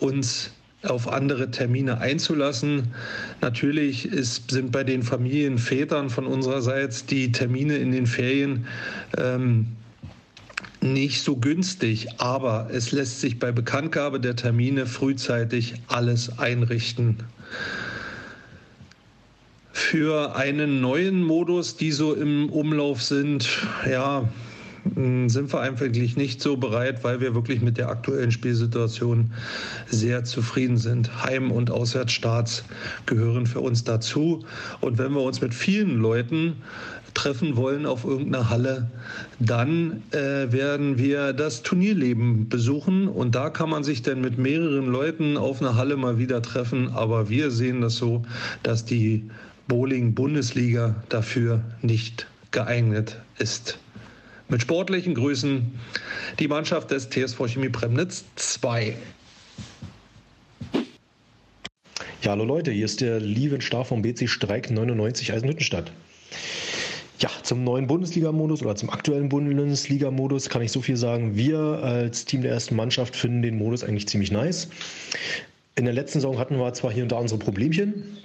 uns 0.00 0.50
auf 0.82 1.06
andere 1.06 1.52
Termine 1.52 2.00
einzulassen. 2.00 2.88
Natürlich 3.40 4.06
ist, 4.06 4.50
sind 4.50 4.72
bei 4.72 4.82
den 4.82 5.04
Familienvätern 5.04 6.10
von 6.10 6.26
unsererseits 6.26 7.06
die 7.06 7.30
Termine 7.30 7.76
in 7.76 7.92
den 7.92 8.08
Ferien 8.08 8.66
ähm, 9.16 9.68
nicht 10.80 11.22
so 11.22 11.36
günstig, 11.36 12.08
aber 12.18 12.68
es 12.72 12.90
lässt 12.90 13.20
sich 13.20 13.38
bei 13.38 13.52
Bekanntgabe 13.52 14.18
der 14.18 14.34
Termine 14.34 14.86
frühzeitig 14.86 15.74
alles 15.86 16.36
einrichten. 16.36 17.18
Für 19.72 20.36
einen 20.36 20.80
neuen 20.80 21.22
Modus, 21.22 21.76
die 21.76 21.92
so 21.92 22.14
im 22.14 22.50
Umlauf 22.50 23.02
sind, 23.02 23.48
ja, 23.90 24.28
hm, 24.94 25.28
sind 25.28 25.52
wir 25.52 25.60
eigentlich 25.60 26.16
nicht 26.16 26.42
so 26.42 26.56
bereit, 26.56 27.04
weil 27.04 27.20
wir 27.20 27.34
wirklich 27.34 27.62
mit 27.62 27.78
der 27.78 27.88
aktuellen 27.88 28.32
Spielsituation 28.32 29.32
sehr 29.86 30.24
zufrieden 30.24 30.76
sind. 30.76 31.24
Heim- 31.24 31.50
und 31.52 31.70
Auswärtsstarts 31.70 32.64
gehören 33.06 33.46
für 33.46 33.60
uns 33.60 33.84
dazu. 33.84 34.44
Und 34.80 34.98
wenn 34.98 35.12
wir 35.12 35.22
uns 35.22 35.40
mit 35.40 35.54
vielen 35.54 36.00
Leuten 36.00 36.56
treffen 37.14 37.56
wollen 37.56 37.86
auf 37.86 38.04
irgendeiner 38.04 38.50
Halle, 38.50 38.90
dann 39.38 40.02
äh, 40.10 40.50
werden 40.52 40.98
wir 40.98 41.32
das 41.32 41.62
Turnierleben 41.62 42.48
besuchen 42.48 43.06
und 43.06 43.34
da 43.34 43.50
kann 43.50 43.68
man 43.68 43.84
sich 43.84 44.02
dann 44.02 44.20
mit 44.20 44.38
mehreren 44.38 44.86
Leuten 44.86 45.36
auf 45.36 45.60
einer 45.60 45.76
Halle 45.76 45.96
mal 45.96 46.18
wieder 46.18 46.42
treffen. 46.42 46.88
Aber 46.88 47.28
wir 47.28 47.50
sehen 47.50 47.82
das 47.82 47.96
so, 47.96 48.22
dass 48.62 48.84
die 48.84 49.30
Bowling-Bundesliga 49.68 50.96
dafür 51.08 51.62
nicht 51.82 52.26
geeignet 52.50 53.20
ist. 53.38 53.78
Mit 54.48 54.62
sportlichen 54.62 55.14
Grüßen 55.14 55.78
die 56.38 56.48
Mannschaft 56.48 56.90
des 56.90 57.08
TSV 57.08 57.46
Chemie 57.46 57.70
Premnitz 57.70 58.24
2. 58.36 58.94
Ja, 62.22 62.30
hallo 62.30 62.44
Leute, 62.44 62.70
hier 62.70 62.84
ist 62.84 63.00
der 63.00 63.18
Lieven 63.18 63.60
Star 63.60 63.84
vom 63.84 64.02
BC 64.02 64.28
Streik 64.28 64.70
99 64.70 65.32
Eisenhüttenstadt. 65.32 65.90
Ja, 67.18 67.30
zum 67.42 67.64
neuen 67.64 67.86
Bundesliga-Modus 67.86 68.62
oder 68.62 68.76
zum 68.76 68.90
aktuellen 68.90 69.28
Bundesliga-Modus 69.28 70.48
kann 70.48 70.62
ich 70.62 70.72
so 70.72 70.80
viel 70.82 70.96
sagen. 70.96 71.36
Wir 71.36 71.58
als 71.58 72.24
Team 72.24 72.42
der 72.42 72.50
ersten 72.50 72.76
Mannschaft 72.76 73.16
finden 73.16 73.42
den 73.42 73.56
Modus 73.56 73.84
eigentlich 73.84 74.08
ziemlich 74.08 74.30
nice. 74.30 74.68
In 75.76 75.84
der 75.84 75.94
letzten 75.94 76.18
Saison 76.20 76.38
hatten 76.38 76.58
wir 76.58 76.72
zwar 76.74 76.92
hier 76.92 77.04
und 77.04 77.12
da 77.12 77.16
unsere 77.16 77.38
Problemchen, 77.38 78.18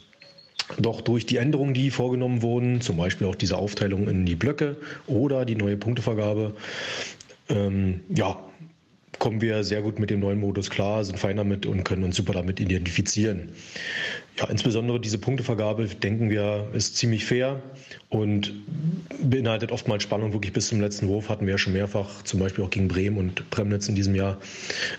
doch 0.78 1.02
durch 1.02 1.26
die 1.26 1.38
Änderungen, 1.38 1.74
die 1.74 1.90
vorgenommen 1.92 2.42
wurden, 2.42 2.82
zum 2.82 2.98
Beispiel 2.98 3.28
auch 3.28 3.36
diese 3.36 3.58
Aufteilung 3.58 4.08
in 4.08 4.26
die 4.26 4.36
Blöcke 4.36 4.76
oder 5.08 5.46
die 5.46 5.56
neue 5.56 5.78
Punktevergabe, 5.78 6.54
ähm, 7.50 8.02
ja, 8.10 8.38
kommen 9.20 9.42
wir 9.42 9.64
sehr 9.64 9.82
gut 9.82 10.00
mit 10.00 10.10
dem 10.10 10.20
neuen 10.20 10.40
Modus 10.40 10.70
klar, 10.70 11.04
sind 11.04 11.18
fein 11.18 11.38
damit 11.38 11.66
und 11.66 11.84
können 11.84 12.04
uns 12.04 12.16
super 12.16 12.34
damit 12.34 12.60
identifizieren. 12.60 13.50
Ja, 14.38 14.48
insbesondere 14.50 15.00
diese 15.00 15.18
Punktevergabe, 15.18 15.88
denken 15.88 16.30
wir, 16.30 16.68
ist 16.74 16.98
ziemlich 16.98 17.26
fair 17.26 17.62
und 18.10 18.54
beinhaltet 19.24 19.72
oftmals 19.72 20.04
Spannung 20.04 20.34
wirklich 20.34 20.54
bis 20.54 20.68
zum 20.68 20.80
letzten 20.80 21.08
Wurf. 21.08 21.30
Hatten 21.30 21.46
wir 21.46 21.54
ja 21.54 21.58
schon 21.58 21.74
mehrfach, 21.74 22.22
zum 22.24 22.40
Beispiel 22.40 22.64
auch 22.64 22.70
gegen 22.70 22.88
Bremen 22.88 23.18
und 23.18 23.50
Premnitz 23.50 23.90
in 23.90 23.96
diesem 23.96 24.14
Jahr, 24.14 24.38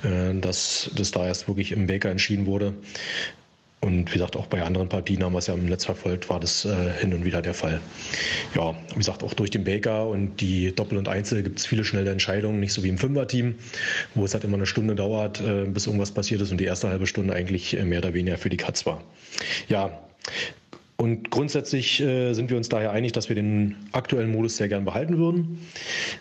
äh, 0.02 0.34
dass 0.34 0.90
das 0.96 1.12
da 1.12 1.26
erst 1.26 1.46
wirklich 1.46 1.70
im 1.70 1.86
Baker 1.86 2.10
entschieden 2.10 2.46
wurde. 2.46 2.74
Und 3.88 4.10
wie 4.10 4.18
gesagt, 4.18 4.36
auch 4.36 4.46
bei 4.46 4.62
anderen 4.62 4.86
Partien 4.86 5.24
haben 5.24 5.32
wir 5.32 5.38
es 5.38 5.46
ja 5.46 5.54
im 5.54 5.64
Netz 5.64 5.86
verfolgt, 5.86 6.28
war 6.28 6.38
das 6.38 6.66
äh, 6.66 6.92
hin 7.00 7.14
und 7.14 7.24
wieder 7.24 7.40
der 7.40 7.54
Fall. 7.54 7.80
Ja, 8.54 8.74
wie 8.90 8.98
gesagt, 8.98 9.22
auch 9.22 9.32
durch 9.32 9.48
den 9.48 9.64
Baker 9.64 10.06
und 10.06 10.42
die 10.42 10.74
Doppel 10.74 10.98
und 10.98 11.08
Einzel 11.08 11.42
gibt 11.42 11.58
es 11.58 11.64
viele 11.64 11.84
schnelle 11.84 12.10
Entscheidungen, 12.10 12.60
nicht 12.60 12.74
so 12.74 12.84
wie 12.84 12.90
im 12.90 12.98
Fünfer-Team, 12.98 13.54
wo 14.14 14.26
es 14.26 14.34
halt 14.34 14.44
immer 14.44 14.58
eine 14.58 14.66
Stunde 14.66 14.94
dauert, 14.94 15.40
äh, 15.40 15.64
bis 15.64 15.86
irgendwas 15.86 16.10
passiert 16.10 16.42
ist 16.42 16.50
und 16.50 16.58
die 16.58 16.66
erste 16.66 16.88
halbe 16.88 17.06
Stunde 17.06 17.32
eigentlich 17.34 17.78
äh, 17.78 17.84
mehr 17.84 18.00
oder 18.00 18.12
weniger 18.12 18.36
für 18.36 18.50
die 18.50 18.58
Katz 18.58 18.84
war. 18.84 19.02
Ja, 19.68 19.98
und 21.00 21.30
grundsätzlich 21.30 22.00
äh, 22.00 22.32
sind 22.34 22.50
wir 22.50 22.56
uns 22.56 22.68
daher 22.68 22.90
einig, 22.90 23.12
dass 23.12 23.28
wir 23.28 23.36
den 23.36 23.76
aktuellen 23.92 24.32
Modus 24.32 24.56
sehr 24.56 24.68
gern 24.68 24.84
behalten 24.84 25.16
würden. 25.16 25.58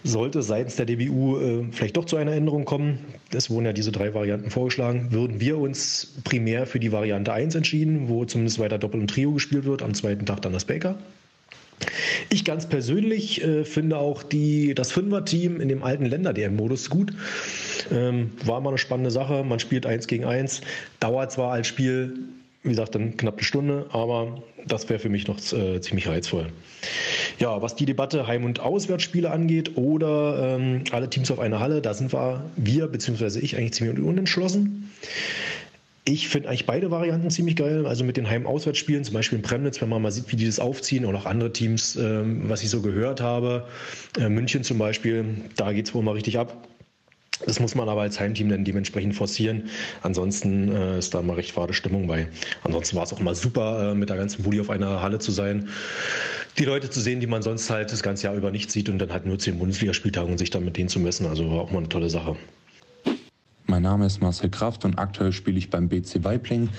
Sollte 0.03 0.43
seitens 0.43 0.75
der 0.75 0.85
DBU 0.85 1.39
äh, 1.39 1.65
vielleicht 1.71 1.97
doch 1.97 2.05
zu 2.05 2.15
einer 2.15 2.33
Änderung 2.33 2.63
kommen, 2.63 2.99
es 3.33 3.49
wurden 3.49 3.65
ja 3.65 3.73
diese 3.73 3.91
drei 3.91 4.13
Varianten 4.13 4.51
vorgeschlagen, 4.51 5.11
würden 5.11 5.41
wir 5.41 5.57
uns 5.57 6.13
primär 6.23 6.67
für 6.67 6.79
die 6.79 6.91
Variante 6.91 7.33
1 7.33 7.55
entschieden, 7.55 8.07
wo 8.07 8.23
zumindest 8.25 8.59
weiter 8.59 8.77
Doppel 8.77 8.99
und 9.01 9.09
Trio 9.09 9.31
gespielt 9.31 9.65
wird, 9.65 9.81
am 9.81 9.95
zweiten 9.95 10.27
Tag 10.27 10.43
dann 10.43 10.53
das 10.53 10.65
Baker. 10.65 10.95
Ich 12.29 12.45
ganz 12.45 12.69
persönlich 12.69 13.43
äh, 13.43 13.65
finde 13.65 13.97
auch 13.97 14.21
die, 14.21 14.75
das 14.75 14.91
Fünfer-Team 14.91 15.59
in 15.59 15.69
dem 15.69 15.81
alten 15.81 16.05
Länder-DM-Modus 16.05 16.91
gut. 16.91 17.13
Ähm, 17.91 18.31
war 18.45 18.61
mal 18.61 18.69
eine 18.69 18.77
spannende 18.77 19.09
Sache. 19.09 19.43
Man 19.43 19.59
spielt 19.59 19.87
eins 19.87 20.05
gegen 20.05 20.25
eins. 20.25 20.61
Dauert 20.99 21.31
zwar 21.31 21.51
als 21.51 21.67
Spiel 21.67 22.13
wie 22.63 22.69
gesagt, 22.69 22.95
dann 22.95 23.15
knapp 23.17 23.35
eine 23.35 23.43
Stunde, 23.43 23.85
aber 23.91 24.41
das 24.65 24.89
wäre 24.89 24.99
für 24.99 25.09
mich 25.09 25.27
noch 25.27 25.37
äh, 25.53 25.79
ziemlich 25.79 26.07
reizvoll. 26.07 26.47
Ja, 27.39 27.61
was 27.61 27.75
die 27.75 27.85
Debatte 27.85 28.27
Heim- 28.27 28.43
und 28.43 28.59
Auswärtsspiele 28.59 29.31
angeht 29.31 29.77
oder 29.77 30.57
ähm, 30.57 30.83
alle 30.91 31.09
Teams 31.09 31.31
auf 31.31 31.39
einer 31.39 31.59
Halle, 31.59 31.81
da 31.81 31.93
sind 31.93 32.13
wir, 32.13 32.43
wir 32.55 32.87
bzw. 32.87 33.39
ich 33.39 33.55
eigentlich 33.55 33.73
ziemlich 33.73 34.03
unentschlossen. 34.03 34.91
Ich 36.03 36.29
finde 36.29 36.47
eigentlich 36.47 36.65
beide 36.65 36.89
Varianten 36.89 37.29
ziemlich 37.29 37.57
geil. 37.57 37.85
Also 37.85 38.05
mit 38.05 38.15
den 38.15 38.29
Heim-Auswärtsspielen, 38.29 39.03
zum 39.03 39.13
Beispiel 39.13 39.39
in 39.39 39.43
Premnitz, 39.43 39.81
wenn 39.81 39.89
man 39.89 40.01
mal 40.01 40.11
sieht, 40.11 40.31
wie 40.31 40.37
die 40.37 40.45
das 40.45 40.57
aufziehen 40.57 41.03
und 41.03 41.13
auch 41.15 41.25
andere 41.25 41.51
Teams, 41.51 41.97
ähm, 41.97 42.43
was 42.49 42.63
ich 42.63 42.69
so 42.69 42.81
gehört 42.81 43.19
habe. 43.19 43.67
Äh, 44.17 44.29
München 44.29 44.63
zum 44.63 44.77
Beispiel, 44.77 45.25
da 45.57 45.73
geht 45.73 45.87
es 45.87 45.93
wohl 45.93 46.03
mal 46.03 46.13
richtig 46.13 46.39
ab. 46.39 46.65
Das 47.45 47.59
muss 47.59 47.75
man 47.75 47.87
aber 47.87 48.01
als 48.01 48.19
Heimteam 48.19 48.49
dann 48.49 48.63
dementsprechend 48.63 49.15
forcieren. 49.15 49.69
Ansonsten 50.01 50.71
äh, 50.71 50.99
ist 50.99 51.13
da 51.13 51.21
mal 51.21 51.35
recht 51.35 51.51
fade 51.51 51.73
Stimmung 51.73 52.07
bei. 52.07 52.27
Ansonsten 52.63 52.95
war 52.95 53.03
es 53.03 53.13
auch 53.13 53.19
mal 53.19 53.35
super, 53.35 53.91
äh, 53.91 53.95
mit 53.95 54.09
der 54.09 54.17
ganzen 54.17 54.43
Bulli 54.43 54.59
auf 54.59 54.69
einer 54.69 55.01
Halle 55.01 55.19
zu 55.19 55.31
sein. 55.31 55.69
Die 56.57 56.65
Leute 56.65 56.89
zu 56.89 56.99
sehen, 56.99 57.19
die 57.19 57.27
man 57.27 57.43
sonst 57.43 57.69
halt 57.69 57.91
das 57.91 58.01
ganze 58.01 58.25
Jahr 58.25 58.35
über 58.35 58.49
nicht 58.49 58.71
sieht 58.71 58.89
und 58.89 58.97
dann 58.97 59.11
halt 59.11 59.25
nur 59.25 59.37
zu 59.37 59.51
den 59.51 59.59
Bundesligaspieltagen 59.59 60.31
und 60.31 60.37
sich 60.39 60.49
dann 60.49 60.65
mit 60.65 60.77
denen 60.77 60.89
zu 60.89 60.99
messen. 60.99 61.27
Also 61.27 61.49
war 61.51 61.61
auch 61.61 61.71
mal 61.71 61.79
eine 61.79 61.89
tolle 61.89 62.09
Sache. 62.09 62.35
Mein 63.69 63.83
Name 63.83 64.05
ist 64.05 64.21
Marcel 64.21 64.49
Kraft 64.49 64.85
und 64.85 64.97
aktuell 64.97 65.33
spiele 65.33 65.57
ich 65.57 65.69
beim 65.69 65.89
BC 65.89 66.23
Weibling 66.23 66.69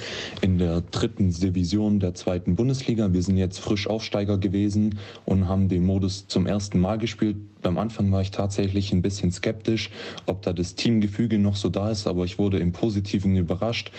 in 0.40 0.56
der 0.56 0.80
dritten 0.80 1.30
Division 1.30 2.00
der 2.00 2.14
zweiten 2.14 2.56
Bundesliga. 2.56 3.12
Wir 3.12 3.22
sind 3.22 3.36
jetzt 3.36 3.60
frisch 3.60 3.86
Aufsteiger 3.86 4.38
gewesen 4.38 4.98
und 5.26 5.46
haben 5.48 5.68
den 5.68 5.84
Modus 5.84 6.26
zum 6.28 6.46
ersten 6.46 6.80
Mal 6.80 6.96
gespielt. 6.96 7.36
Beim 7.60 7.76
Anfang 7.76 8.12
war 8.12 8.20
ich 8.20 8.30
tatsächlich 8.30 8.92
ein 8.92 9.02
bisschen 9.02 9.32
skeptisch, 9.32 9.90
ob 10.26 10.42
da 10.42 10.52
das 10.52 10.76
Teamgefüge 10.76 11.38
noch 11.38 11.56
so 11.56 11.68
da 11.68 11.90
ist, 11.90 12.06
aber 12.06 12.24
ich 12.24 12.38
wurde 12.38 12.58
im 12.58 12.72
Positiven 12.72 13.36
überrascht. 13.36 13.90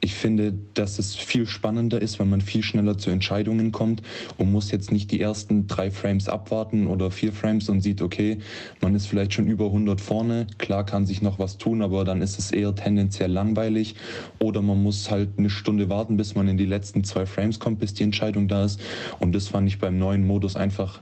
Ich 0.00 0.14
finde, 0.14 0.54
dass 0.74 0.98
es 0.98 1.16
viel 1.16 1.46
spannender 1.46 2.00
ist, 2.00 2.20
wenn 2.20 2.30
man 2.30 2.40
viel 2.40 2.62
schneller 2.62 2.96
zu 2.96 3.10
Entscheidungen 3.10 3.72
kommt 3.72 4.02
und 4.36 4.52
muss 4.52 4.70
jetzt 4.70 4.92
nicht 4.92 5.10
die 5.10 5.20
ersten 5.20 5.66
drei 5.66 5.90
Frames 5.90 6.28
abwarten 6.28 6.86
oder 6.86 7.10
vier 7.10 7.32
Frames 7.32 7.68
und 7.68 7.80
sieht, 7.80 8.02
okay, 8.02 8.38
man 8.80 8.94
ist 8.94 9.06
vielleicht 9.06 9.34
schon 9.34 9.48
über 9.48 9.66
100 9.66 10.00
vorne. 10.00 10.46
Klar 10.58 10.86
kann 10.86 11.04
sich 11.04 11.20
noch 11.20 11.38
was 11.38 11.58
tun, 11.58 11.82
aber 11.82 12.04
dann 12.04 12.22
ist 12.22 12.38
es 12.38 12.52
eher 12.52 12.74
tendenziell 12.74 13.32
langweilig 13.32 13.96
oder 14.38 14.62
man 14.62 14.82
muss 14.82 15.10
halt 15.10 15.30
eine 15.38 15.50
Stunde 15.50 15.88
warten, 15.88 16.16
bis 16.16 16.34
man 16.34 16.46
in 16.46 16.56
die 16.56 16.66
letzten 16.66 17.02
zwei 17.02 17.26
Frames 17.26 17.58
kommt, 17.58 17.80
bis 17.80 17.94
die 17.94 18.04
Entscheidung 18.04 18.46
da 18.46 18.64
ist. 18.64 18.80
Und 19.18 19.34
das 19.34 19.48
fand 19.48 19.66
ich 19.68 19.78
beim 19.78 19.98
neuen 19.98 20.26
Modus 20.26 20.54
einfach 20.54 21.00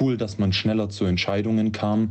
cool, 0.00 0.16
dass 0.16 0.38
man 0.38 0.52
schneller 0.52 0.88
zu 0.88 1.04
Entscheidungen 1.04 1.72
kam 1.72 2.10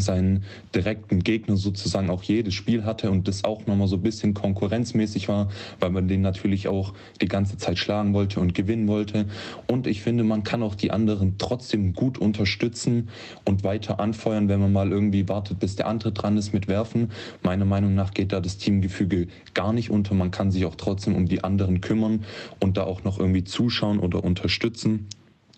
seinen 0.00 0.44
direkten 0.74 1.20
Gegner 1.20 1.56
sozusagen 1.56 2.10
auch 2.10 2.22
jedes 2.22 2.54
Spiel 2.54 2.84
hatte 2.84 3.10
und 3.10 3.28
das 3.28 3.44
auch 3.44 3.66
nochmal 3.66 3.88
so 3.88 3.96
ein 3.96 4.02
bisschen 4.02 4.34
konkurrenzmäßig 4.34 5.28
war, 5.28 5.48
weil 5.80 5.90
man 5.90 6.08
den 6.08 6.22
natürlich 6.22 6.68
auch 6.68 6.94
die 7.20 7.28
ganze 7.28 7.58
Zeit 7.58 7.78
schlagen 7.78 8.14
wollte 8.14 8.40
und 8.40 8.54
gewinnen 8.54 8.88
wollte. 8.88 9.26
Und 9.66 9.86
ich 9.86 10.02
finde, 10.02 10.24
man 10.24 10.44
kann 10.44 10.62
auch 10.62 10.74
die 10.74 10.90
anderen 10.90 11.36
trotzdem 11.38 11.92
gut 11.92 12.18
unterstützen 12.18 13.08
und 13.44 13.64
weiter 13.64 14.00
anfeuern, 14.00 14.48
wenn 14.48 14.60
man 14.60 14.72
mal 14.72 14.90
irgendwie 14.90 15.28
wartet, 15.28 15.58
bis 15.58 15.76
der 15.76 15.88
andere 15.88 16.12
dran 16.12 16.36
ist 16.36 16.52
mit 16.52 16.68
Werfen. 16.68 17.10
Meiner 17.42 17.64
Meinung 17.64 17.94
nach 17.94 18.12
geht 18.14 18.32
da 18.32 18.40
das 18.40 18.58
Teamgefüge 18.58 19.28
gar 19.54 19.72
nicht 19.72 19.90
unter. 19.90 20.14
Man 20.14 20.30
kann 20.30 20.50
sich 20.50 20.64
auch 20.64 20.76
trotzdem 20.76 21.14
um 21.14 21.26
die 21.26 21.44
anderen 21.44 21.80
kümmern 21.80 22.24
und 22.60 22.76
da 22.76 22.84
auch 22.84 23.04
noch 23.04 23.18
irgendwie 23.18 23.44
zuschauen 23.44 23.98
oder 23.98 24.24
unterstützen. 24.24 25.08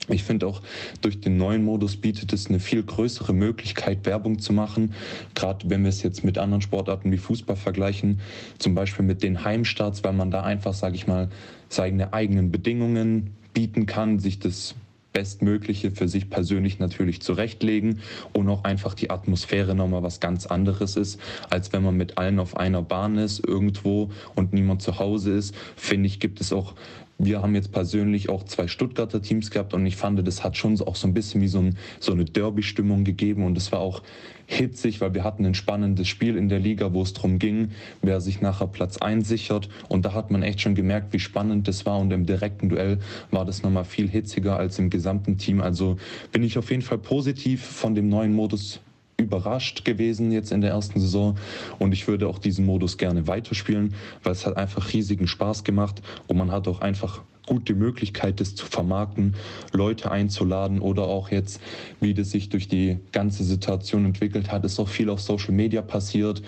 Ich 0.08 0.22
finde 0.22 0.46
auch, 0.46 0.60
durch 1.00 1.20
den 1.20 1.36
neuen 1.38 1.64
Modus 1.64 1.96
bietet 1.96 2.32
es 2.32 2.48
eine 2.48 2.60
viel 2.60 2.82
größere 2.82 3.32
Möglichkeit, 3.32 4.04
Werbung 4.04 4.38
zu 4.38 4.52
machen. 4.52 4.92
Gerade 5.34 5.70
wenn 5.70 5.82
wir 5.82 5.88
es 5.88 6.02
jetzt 6.02 6.24
mit 6.24 6.36
anderen 6.36 6.60
Sportarten 6.60 7.10
wie 7.10 7.16
Fußball 7.16 7.56
vergleichen, 7.56 8.20
zum 8.58 8.74
Beispiel 8.74 9.04
mit 9.04 9.22
den 9.22 9.44
Heimstarts, 9.44 10.04
weil 10.04 10.12
man 10.12 10.30
da 10.30 10.42
einfach, 10.42 10.74
sage 10.74 10.96
ich 10.96 11.06
mal, 11.06 11.30
seine 11.68 12.12
eigenen 12.12 12.50
Bedingungen 12.50 13.30
bieten 13.54 13.86
kann, 13.86 14.18
sich 14.18 14.38
das 14.38 14.74
Bestmögliche 15.14 15.92
für 15.92 16.08
sich 16.08 16.28
persönlich 16.28 16.80
natürlich 16.80 17.22
zurechtlegen 17.22 18.00
und 18.32 18.48
auch 18.48 18.64
einfach 18.64 18.94
die 18.94 19.10
Atmosphäre 19.10 19.74
nochmal 19.74 20.02
was 20.02 20.18
ganz 20.18 20.44
anderes 20.44 20.96
ist, 20.96 21.20
als 21.48 21.72
wenn 21.72 21.84
man 21.84 21.96
mit 21.96 22.18
allen 22.18 22.40
auf 22.40 22.56
einer 22.56 22.82
Bahn 22.82 23.16
ist, 23.16 23.46
irgendwo 23.46 24.10
und 24.34 24.52
niemand 24.52 24.82
zu 24.82 24.98
Hause 24.98 25.32
ist. 25.32 25.54
Finde 25.76 26.08
ich, 26.08 26.18
gibt 26.18 26.40
es 26.40 26.52
auch 26.52 26.74
wir 27.18 27.42
haben 27.42 27.54
jetzt 27.54 27.72
persönlich 27.72 28.28
auch 28.28 28.44
zwei 28.44 28.66
Stuttgarter 28.66 29.22
Teams 29.22 29.50
gehabt 29.50 29.74
und 29.74 29.86
ich 29.86 29.96
fand, 29.96 30.26
das 30.26 30.42
hat 30.42 30.56
schon 30.56 30.80
auch 30.80 30.96
so 30.96 31.06
ein 31.06 31.14
bisschen 31.14 31.40
wie 31.40 31.48
so, 31.48 31.60
ein, 31.60 31.76
so 32.00 32.12
eine 32.12 32.24
Derby-Stimmung 32.24 33.04
gegeben 33.04 33.44
und 33.44 33.56
es 33.56 33.70
war 33.72 33.80
auch 33.80 34.02
hitzig, 34.46 35.00
weil 35.00 35.14
wir 35.14 35.24
hatten 35.24 35.46
ein 35.46 35.54
spannendes 35.54 36.08
Spiel 36.08 36.36
in 36.36 36.48
der 36.48 36.58
Liga, 36.58 36.92
wo 36.92 37.02
es 37.02 37.12
darum 37.12 37.38
ging, 37.38 37.70
wer 38.02 38.20
sich 38.20 38.40
nachher 38.40 38.66
Platz 38.66 38.98
einsichert 38.98 39.68
und 39.88 40.04
da 40.04 40.12
hat 40.12 40.30
man 40.30 40.42
echt 40.42 40.60
schon 40.60 40.74
gemerkt, 40.74 41.12
wie 41.12 41.20
spannend 41.20 41.68
das 41.68 41.86
war 41.86 41.98
und 41.98 42.12
im 42.12 42.26
direkten 42.26 42.68
Duell 42.68 42.98
war 43.30 43.44
das 43.44 43.62
nochmal 43.62 43.84
viel 43.84 44.08
hitziger 44.08 44.56
als 44.56 44.78
im 44.78 44.90
gesamten 44.90 45.38
Team. 45.38 45.60
Also 45.60 45.96
bin 46.32 46.42
ich 46.42 46.58
auf 46.58 46.70
jeden 46.70 46.82
Fall 46.82 46.98
positiv 46.98 47.64
von 47.64 47.94
dem 47.94 48.08
neuen 48.08 48.34
Modus 48.34 48.80
überrascht 49.16 49.84
gewesen 49.84 50.32
jetzt 50.32 50.52
in 50.52 50.60
der 50.60 50.70
ersten 50.70 51.00
Saison. 51.00 51.36
Und 51.78 51.92
ich 51.92 52.08
würde 52.08 52.28
auch 52.28 52.38
diesen 52.38 52.66
Modus 52.66 52.98
gerne 52.98 53.26
weiterspielen, 53.26 53.94
weil 54.22 54.32
es 54.32 54.46
hat 54.46 54.56
einfach 54.56 54.92
riesigen 54.92 55.26
Spaß 55.26 55.64
gemacht. 55.64 56.02
Und 56.26 56.36
man 56.36 56.50
hat 56.50 56.68
auch 56.68 56.80
einfach 56.80 57.22
gute 57.46 57.74
Möglichkeit, 57.74 58.40
das 58.40 58.54
zu 58.54 58.66
vermarkten, 58.66 59.34
Leute 59.72 60.10
einzuladen 60.10 60.80
oder 60.80 61.04
auch 61.04 61.30
jetzt, 61.30 61.60
wie 62.00 62.14
das 62.14 62.30
sich 62.30 62.48
durch 62.48 62.68
die 62.68 62.98
ganze 63.12 63.44
Situation 63.44 64.06
entwickelt 64.06 64.50
hat, 64.50 64.64
ist 64.64 64.80
auch 64.80 64.88
viel 64.88 65.10
auf 65.10 65.20
Social 65.20 65.52
Media 65.52 65.82
passiert. 65.82 66.42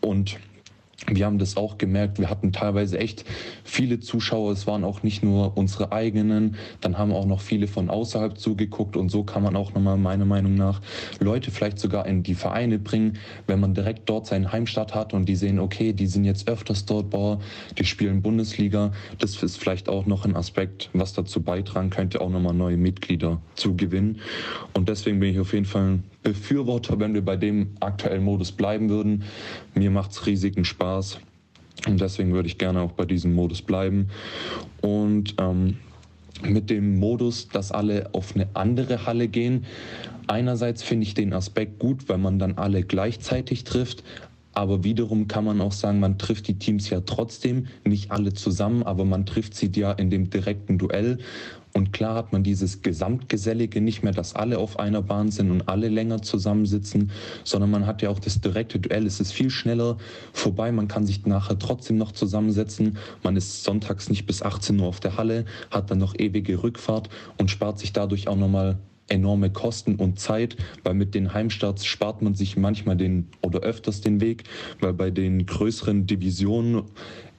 Und 0.00 0.38
wir 1.08 1.26
haben 1.26 1.38
das 1.38 1.56
auch 1.56 1.78
gemerkt. 1.78 2.18
Wir 2.18 2.30
hatten 2.30 2.52
teilweise 2.52 2.98
echt 2.98 3.24
viele 3.64 4.00
Zuschauer. 4.00 4.52
Es 4.52 4.66
waren 4.66 4.84
auch 4.84 5.02
nicht 5.02 5.22
nur 5.22 5.56
unsere 5.56 5.92
eigenen. 5.92 6.56
Dann 6.80 6.96
haben 6.96 7.12
auch 7.12 7.26
noch 7.26 7.40
viele 7.40 7.66
von 7.66 7.90
außerhalb 7.90 8.38
zugeguckt. 8.38 8.96
Und 8.96 9.08
so 9.08 9.24
kann 9.24 9.42
man 9.42 9.56
auch 9.56 9.74
nochmal 9.74 9.96
meiner 9.96 10.24
Meinung 10.24 10.54
nach 10.54 10.80
Leute 11.18 11.50
vielleicht 11.50 11.78
sogar 11.78 12.06
in 12.06 12.22
die 12.22 12.34
Vereine 12.34 12.78
bringen, 12.78 13.18
wenn 13.46 13.60
man 13.60 13.74
direkt 13.74 14.08
dort 14.08 14.26
seinen 14.26 14.52
Heimstadt 14.52 14.94
hat 14.94 15.12
und 15.12 15.28
die 15.28 15.36
sehen, 15.36 15.58
okay, 15.58 15.92
die 15.92 16.06
sind 16.06 16.24
jetzt 16.24 16.48
öfters 16.48 16.84
dort, 16.84 17.10
boah, 17.10 17.40
die 17.78 17.84
spielen 17.84 18.22
Bundesliga. 18.22 18.92
Das 19.18 19.42
ist 19.42 19.56
vielleicht 19.56 19.88
auch 19.88 20.06
noch 20.06 20.24
ein 20.24 20.36
Aspekt, 20.36 20.90
was 20.92 21.12
dazu 21.12 21.42
beitragen 21.42 21.90
könnte, 21.90 22.20
auch 22.20 22.30
nochmal 22.30 22.54
neue 22.54 22.76
Mitglieder 22.76 23.40
zu 23.56 23.74
gewinnen. 23.76 24.20
Und 24.72 24.88
deswegen 24.88 25.18
bin 25.18 25.30
ich 25.30 25.40
auf 25.40 25.52
jeden 25.52 25.66
Fall 25.66 25.98
Befürworter, 26.22 26.98
wenn 27.00 27.14
wir 27.14 27.24
bei 27.24 27.36
dem 27.36 27.70
aktuellen 27.80 28.24
Modus 28.24 28.52
bleiben 28.52 28.88
würden. 28.88 29.24
Mir 29.74 29.90
macht 29.90 30.12
es 30.12 30.26
riesigen 30.26 30.64
Spaß 30.64 31.18
und 31.86 32.00
deswegen 32.00 32.32
würde 32.32 32.48
ich 32.48 32.58
gerne 32.58 32.80
auch 32.80 32.92
bei 32.92 33.04
diesem 33.04 33.34
Modus 33.34 33.62
bleiben. 33.62 34.08
Und 34.80 35.34
ähm, 35.38 35.78
mit 36.42 36.70
dem 36.70 36.98
Modus, 36.98 37.48
dass 37.48 37.72
alle 37.72 38.10
auf 38.14 38.34
eine 38.34 38.48
andere 38.54 39.06
Halle 39.06 39.28
gehen. 39.28 39.64
Einerseits 40.26 40.82
finde 40.82 41.04
ich 41.04 41.14
den 41.14 41.32
Aspekt 41.32 41.78
gut, 41.78 42.08
weil 42.08 42.18
man 42.18 42.38
dann 42.38 42.58
alle 42.58 42.82
gleichzeitig 42.82 43.64
trifft. 43.64 44.02
Aber 44.54 44.84
wiederum 44.84 45.28
kann 45.28 45.44
man 45.44 45.60
auch 45.60 45.72
sagen, 45.72 45.98
man 45.98 46.18
trifft 46.18 46.46
die 46.46 46.58
Teams 46.58 46.90
ja 46.90 47.00
trotzdem, 47.00 47.68
nicht 47.84 48.10
alle 48.10 48.34
zusammen, 48.34 48.82
aber 48.82 49.04
man 49.04 49.24
trifft 49.24 49.54
sie 49.54 49.70
ja 49.74 49.92
in 49.92 50.10
dem 50.10 50.28
direkten 50.28 50.78
Duell. 50.78 51.18
Und 51.74 51.92
klar 51.92 52.14
hat 52.14 52.32
man 52.32 52.42
dieses 52.42 52.82
Gesamtgesellige 52.82 53.80
nicht 53.80 54.02
mehr, 54.02 54.12
dass 54.12 54.34
alle 54.34 54.58
auf 54.58 54.78
einer 54.78 55.00
Bahn 55.00 55.30
sind 55.30 55.50
und 55.50 55.68
alle 55.68 55.88
länger 55.88 56.20
zusammensitzen, 56.20 57.10
sondern 57.44 57.70
man 57.70 57.86
hat 57.86 58.02
ja 58.02 58.10
auch 58.10 58.18
das 58.18 58.40
direkte 58.40 58.78
Duell. 58.78 59.06
Es 59.06 59.20
ist 59.20 59.32
viel 59.32 59.48
schneller 59.48 59.96
vorbei. 60.32 60.70
Man 60.70 60.88
kann 60.88 61.06
sich 61.06 61.24
nachher 61.24 61.58
trotzdem 61.58 61.96
noch 61.96 62.12
zusammensetzen. 62.12 62.98
Man 63.22 63.36
ist 63.36 63.64
sonntags 63.64 64.10
nicht 64.10 64.26
bis 64.26 64.42
18 64.42 64.78
Uhr 64.80 64.86
auf 64.86 65.00
der 65.00 65.16
Halle, 65.16 65.46
hat 65.70 65.90
dann 65.90 65.98
noch 65.98 66.14
ewige 66.18 66.62
Rückfahrt 66.62 67.08
und 67.38 67.50
spart 67.50 67.78
sich 67.78 67.92
dadurch 67.92 68.28
auch 68.28 68.36
nochmal 68.36 68.78
enorme 69.08 69.50
Kosten 69.50 69.96
und 69.96 70.18
Zeit, 70.18 70.56
weil 70.84 70.94
mit 70.94 71.14
den 71.14 71.34
Heimstarts 71.34 71.84
spart 71.84 72.22
man 72.22 72.34
sich 72.34 72.56
manchmal 72.56 72.96
den 72.96 73.28
oder 73.42 73.60
öfters 73.60 74.00
den 74.00 74.20
Weg, 74.20 74.44
weil 74.80 74.94
bei 74.94 75.10
den 75.10 75.44
größeren 75.44 76.06
Divisionen 76.06 76.82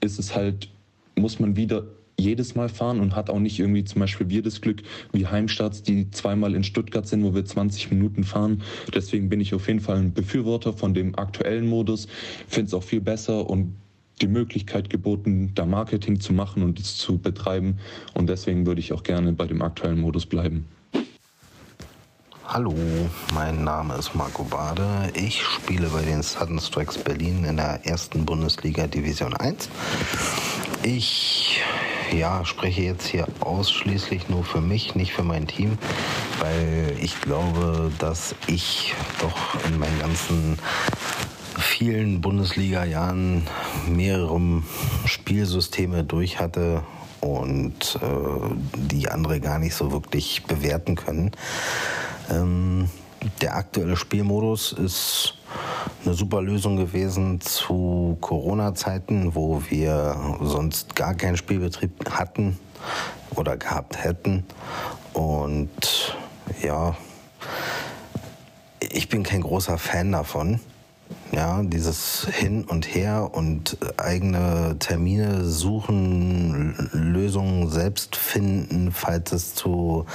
ist 0.02 0.19
es 0.19 0.36
halt, 0.36 0.69
muss 1.15 1.39
man 1.39 1.56
wieder 1.56 1.86
jedes 2.19 2.56
Mal 2.56 2.69
fahren 2.69 2.99
und 2.99 3.15
hat 3.15 3.30
auch 3.30 3.39
nicht 3.39 3.60
irgendwie 3.60 3.84
zum 3.84 3.99
Beispiel 3.99 4.30
wir 4.30 4.41
das 4.41 4.62
Glück 4.62 4.84
wie 5.12 5.28
Heimstarts, 5.28 5.84
die 5.84 6.10
zweimal 6.12 6.56
in 6.56 6.63
Stuttgart 6.63 7.08
sind, 7.08 7.23
wo 7.23 7.34
wir 7.34 7.45
20 7.45 7.91
Minuten 7.91 8.23
fahren. 8.23 8.62
Deswegen 8.93 9.30
bin 9.30 9.41
ich 9.41 9.54
auf 9.54 9.67
jeden 9.67 9.80
Fall 9.80 9.97
ein 9.97 10.13
Befürworter 10.13 10.73
von 10.73 10.93
dem 10.93 11.17
aktuellen 11.17 11.67
Modus, 11.67 12.08
finde 12.47 12.67
es 12.67 12.73
auch 12.73 12.84
viel 12.84 13.02
besser 13.02 13.49
und 13.49 13.76
die 14.21 14.28
Möglichkeit 14.28 14.89
geboten, 14.89 15.52
da 15.56 15.65
Marketing 15.65 16.19
zu 16.19 16.34
machen 16.34 16.63
und 16.63 16.80
es 16.80 16.97
zu 16.97 17.17
betreiben. 17.17 17.80
Und 18.13 18.30
deswegen 18.30 18.65
würde 18.65 18.80
ich 18.80 18.93
auch 18.93 19.04
gerne 19.04 19.34
bei 19.34 19.47
dem 19.47 19.62
aktuellen 19.62 19.99
Modus 19.99 20.26
bleiben. 20.26 20.65
Hallo, 22.45 22.76
mein 23.34 23.63
Name 23.63 23.95
ist 23.95 24.13
Marco 24.13 24.43
Bade. 24.43 25.12
Ich 25.15 25.41
spiele 25.41 25.88
bei 25.88 26.04
den 26.04 26.21
Sudden 26.21 26.60
Strikes 26.60 26.97
Berlin 26.97 27.45
in 27.45 27.58
der 27.58 27.80
ersten 27.86 28.26
Bundesliga 28.26 28.86
Division 28.86 29.34
1. 29.34 29.69
Ich 30.84 31.62
ja, 32.13 32.45
spreche 32.45 32.82
jetzt 32.82 33.08
hier 33.08 33.28
ausschließlich 33.39 34.30
nur 34.30 34.43
für 34.43 34.62
mich, 34.62 34.95
nicht 34.95 35.13
für 35.13 35.23
mein 35.23 35.47
Team, 35.47 35.78
weil 36.39 36.95
ich 37.02 37.19
glaube, 37.21 37.91
dass 37.99 38.36
ich 38.47 38.93
doch 39.19 39.63
in 39.65 39.80
meinen 39.80 39.99
ganzen 39.99 40.60
vielen 41.58 42.21
Bundesliga-Jahren 42.21 43.47
mehrere 43.88 44.39
Spielsysteme 45.06 46.04
durch 46.04 46.39
hatte 46.39 46.84
und 47.21 47.99
äh, 48.02 48.08
die 48.76 49.10
andere 49.10 49.39
gar 49.39 49.60
nicht 49.60 49.76
so 49.76 49.91
wirklich 49.91 50.43
bewerten 50.43 50.95
können. 50.95 51.32
Ähm, 52.30 52.89
der 53.41 53.56
aktuelle 53.56 53.95
Spielmodus 53.95 54.73
ist 54.73 55.36
eine 56.06 56.13
super 56.13 56.41
Lösung 56.41 56.78
gewesen 56.78 57.41
zu 57.41 58.17
Corona-Zeiten, 58.22 59.36
wo 59.36 59.62
wir 59.69 60.15
sonst 60.41 60.96
gar 60.96 61.13
keinen 61.13 61.38
Spielbetrieb 61.38 62.10
hatten 62.12 62.58
oder 63.36 63.58
gehabt 63.58 64.04
hätten. 64.04 64.46
Und 65.13 66.17
ja, 66.62 66.96
ich 68.80 69.10
bin 69.10 69.24
kein 69.24 69.41
großer 69.41 69.78
Fan 69.78 70.12
davon. 70.12 70.60
Ja, 71.32 71.63
dieses 71.63 72.28
Hin 72.32 72.63
und 72.63 72.94
Her 72.94 73.32
und 73.34 73.78
eigene 73.98 74.76
Termine 74.80 75.46
suchen, 75.46 76.89
Lösungen 76.94 77.70
selbst 77.70 78.16
finden, 78.16 78.92
falls 78.92 79.32
es 79.32 79.56
zu 79.56 80.06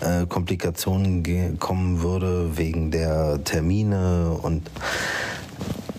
äh, 0.00 0.26
Komplikationen 0.26 1.58
kommen 1.58 2.02
würde 2.02 2.56
wegen 2.56 2.90
der 2.90 3.42
Termine 3.44 4.36
und 4.42 4.68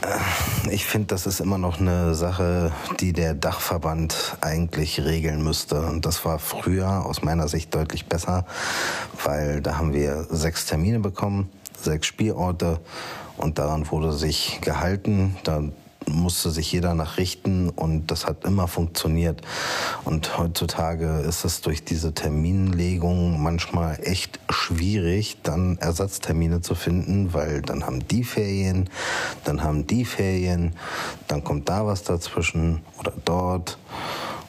äh, 0.02 0.72
ich 0.72 0.86
finde, 0.86 1.08
das 1.08 1.26
ist 1.26 1.40
immer 1.40 1.58
noch 1.58 1.80
eine 1.80 2.14
Sache, 2.14 2.72
die 3.00 3.14
der 3.14 3.34
Dachverband 3.34 4.38
eigentlich 4.42 5.04
regeln 5.04 5.44
müsste. 5.44 5.82
Und 5.82 6.06
das 6.06 6.24
war 6.24 6.40
früher 6.40 7.06
aus 7.06 7.24
meiner 7.24 7.48
Sicht 7.48 7.74
deutlich 7.74 8.06
besser, 8.06 8.46
weil 9.24 9.62
da 9.62 9.78
haben 9.78 9.94
wir 9.94 10.28
sechs 10.30 10.66
Termine 10.66 11.00
bekommen, 11.00 11.50
sechs 11.80 12.08
Spielorte 12.08 12.80
und 13.42 13.60
daran 13.60 13.90
wurde 13.92 14.14
sich 14.14 14.60
gehalten. 14.62 15.36
Da 15.44 15.64
musste 16.08 16.50
sich 16.50 16.72
jeder 16.72 16.94
nachrichten 16.94 17.70
und 17.70 18.08
das 18.08 18.26
hat 18.26 18.46
immer 18.46 18.68
funktioniert. 18.68 19.42
Und 20.04 20.38
heutzutage 20.38 21.20
ist 21.20 21.46
es 21.46 21.62
durch 21.62 21.84
diese 21.84 22.14
Terminlegung 22.14 23.42
manchmal 23.42 24.00
echt 24.04 24.40
schwierig, 24.50 25.38
dann 25.44 25.78
Ersatztermine 25.78 26.62
zu 26.62 26.76
finden, 26.76 27.34
weil 27.34 27.62
dann 27.62 27.86
haben 27.86 28.08
die 28.08 28.24
Ferien, 28.24 28.90
dann 29.44 29.64
haben 29.64 29.88
die 29.88 30.06
Ferien, 30.06 30.74
dann 31.28 31.44
kommt 31.44 31.70
da 31.70 31.86
was 31.86 32.04
dazwischen 32.04 32.82
oder 33.00 33.14
dort 33.24 33.78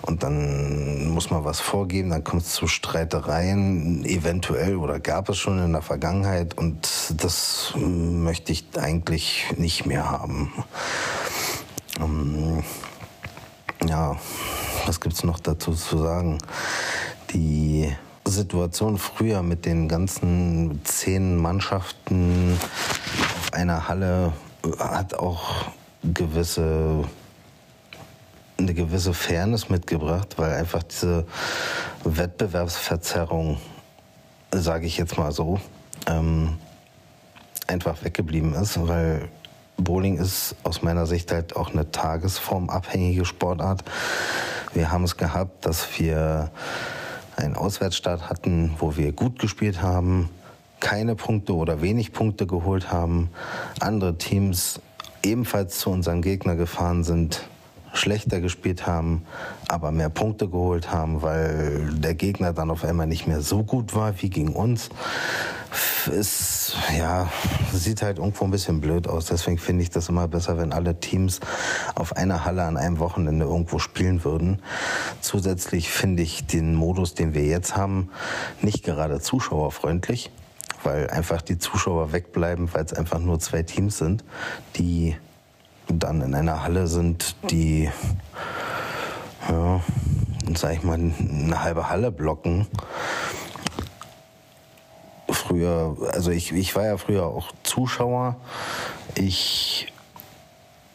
und 0.02 0.22
dann 0.22 1.08
muss 1.08 1.30
man 1.30 1.44
was 1.44 1.60
vorgeben, 1.60 2.10
dann 2.10 2.24
kommt 2.24 2.42
es 2.42 2.52
zu 2.52 2.66
Streitereien, 2.66 4.04
eventuell 4.04 4.76
oder 4.76 5.00
gab 5.00 5.28
es 5.28 5.38
schon 5.38 5.62
in 5.62 5.72
der 5.72 5.82
Vergangenheit 5.82 6.58
und 6.58 6.88
das 7.16 7.72
möchte 7.76 8.52
ich 8.52 8.66
eigentlich 8.76 9.46
nicht 9.56 9.86
mehr 9.86 10.10
haben. 10.10 10.52
Ähm, 12.00 12.62
ja, 13.86 14.16
was 14.86 15.00
gibt 15.00 15.14
es 15.14 15.24
noch 15.24 15.38
dazu 15.38 15.72
zu 15.72 15.98
sagen? 15.98 16.38
Die 17.32 17.92
Situation 18.24 18.98
früher 18.98 19.42
mit 19.42 19.66
den 19.66 19.88
ganzen 19.88 20.80
zehn 20.84 21.36
Mannschaften 21.36 22.58
auf 23.38 23.52
einer 23.52 23.88
Halle 23.88 24.32
hat 24.78 25.14
auch 25.14 25.66
gewisse 26.02 27.04
eine 28.62 28.74
gewisse 28.74 29.14
Fairness 29.14 29.68
mitgebracht, 29.68 30.34
weil 30.36 30.52
einfach 30.54 30.82
diese 30.82 31.26
Wettbewerbsverzerrung 32.04 33.58
sage 34.54 34.86
ich 34.86 34.98
jetzt 34.98 35.16
mal 35.16 35.32
so, 35.32 35.60
ähm, 36.06 36.58
einfach 37.66 38.04
weggeblieben 38.04 38.54
ist, 38.54 38.86
weil 38.86 39.28
Bowling 39.76 40.18
ist 40.18 40.54
aus 40.62 40.82
meiner 40.82 41.06
Sicht 41.06 41.32
halt 41.32 41.56
auch 41.56 41.72
eine 41.72 41.90
tagesformabhängige 41.90 43.24
Sportart. 43.24 43.82
Wir 44.74 44.92
haben 44.92 45.04
es 45.04 45.16
gehabt, 45.16 45.64
dass 45.64 45.98
wir 45.98 46.50
einen 47.36 47.56
Auswärtsstart 47.56 48.28
hatten, 48.28 48.76
wo 48.78 48.96
wir 48.96 49.12
gut 49.12 49.38
gespielt 49.38 49.80
haben, 49.80 50.28
keine 50.80 51.14
Punkte 51.14 51.54
oder 51.54 51.80
wenig 51.80 52.12
Punkte 52.12 52.46
geholt 52.46 52.92
haben, 52.92 53.30
andere 53.80 54.18
Teams 54.18 54.80
ebenfalls 55.22 55.78
zu 55.78 55.90
unserem 55.90 56.20
Gegner 56.20 56.56
gefahren 56.56 57.04
sind, 57.04 57.48
schlechter 57.92 58.40
gespielt 58.40 58.86
haben, 58.86 59.24
aber 59.68 59.92
mehr 59.92 60.08
Punkte 60.08 60.48
geholt 60.48 60.90
haben, 60.90 61.22
weil 61.22 61.90
der 61.94 62.14
Gegner 62.14 62.52
dann 62.52 62.70
auf 62.70 62.84
einmal 62.84 63.06
nicht 63.06 63.26
mehr 63.26 63.40
so 63.40 63.62
gut 63.62 63.94
war 63.94 64.20
wie 64.22 64.30
gegen 64.30 64.54
uns. 64.54 64.88
Es 66.10 66.74
ja, 66.98 67.30
sieht 67.72 68.02
halt 68.02 68.18
irgendwo 68.18 68.44
ein 68.44 68.50
bisschen 68.50 68.80
blöd 68.80 69.08
aus. 69.08 69.26
Deswegen 69.26 69.58
finde 69.58 69.82
ich 69.82 69.90
das 69.90 70.08
immer 70.08 70.28
besser, 70.28 70.58
wenn 70.58 70.72
alle 70.72 71.00
Teams 71.00 71.40
auf 71.94 72.16
einer 72.16 72.44
Halle 72.44 72.64
an 72.64 72.76
einem 72.76 72.98
Wochenende 72.98 73.44
irgendwo 73.46 73.78
spielen 73.78 74.24
würden. 74.24 74.60
Zusätzlich 75.20 75.88
finde 75.88 76.22
ich 76.22 76.46
den 76.46 76.74
Modus, 76.74 77.14
den 77.14 77.34
wir 77.34 77.44
jetzt 77.44 77.76
haben, 77.76 78.10
nicht 78.60 78.84
gerade 78.84 79.20
zuschauerfreundlich, 79.20 80.30
weil 80.82 81.08
einfach 81.08 81.40
die 81.40 81.58
Zuschauer 81.58 82.12
wegbleiben, 82.12 82.74
weil 82.74 82.84
es 82.84 82.92
einfach 82.92 83.20
nur 83.20 83.38
zwei 83.38 83.62
Teams 83.62 83.96
sind, 83.98 84.24
die 84.76 85.16
dann 85.88 86.20
in 86.22 86.34
einer 86.34 86.62
Halle 86.62 86.86
sind, 86.86 87.36
die, 87.50 87.90
ja, 89.48 89.80
sag 90.54 90.74
ich 90.74 90.82
mal, 90.82 90.94
eine 90.98 91.62
halbe 91.62 91.88
Halle 91.88 92.10
blocken. 92.10 92.66
Früher, 95.28 95.96
also 96.12 96.30
ich, 96.30 96.52
ich 96.52 96.74
war 96.76 96.84
ja 96.84 96.96
früher 96.96 97.26
auch 97.26 97.52
Zuschauer. 97.62 98.36
Ich 99.14 99.92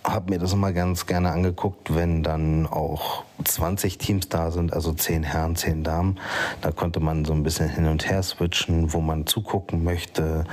habe 0.04 0.32
mir 0.32 0.40
das 0.40 0.54
immer 0.54 0.72
ganz 0.72 1.06
gerne 1.06 1.32
angeguckt, 1.32 1.94
wenn 1.94 2.24
dann 2.24 2.66
auch 2.66 3.24
20 3.44 3.98
Teams 3.98 4.30
da 4.30 4.52
sind, 4.52 4.74
also 4.74 4.94
10 4.94 5.24
Herren, 5.24 5.56
10 5.56 5.84
Damen. 5.84 6.20
Da 6.62 6.72
konnte 6.72 7.00
man 7.00 7.26
so 7.26 7.34
ein 7.34 7.44
bisschen 7.44 7.70
hin 7.70 7.88
und 7.88 8.10
her 8.10 8.24
switchen, 8.24 8.94
wo 8.94 9.02
man 9.02 9.28
zugucken 9.28 9.84
möchte. 9.84 10.46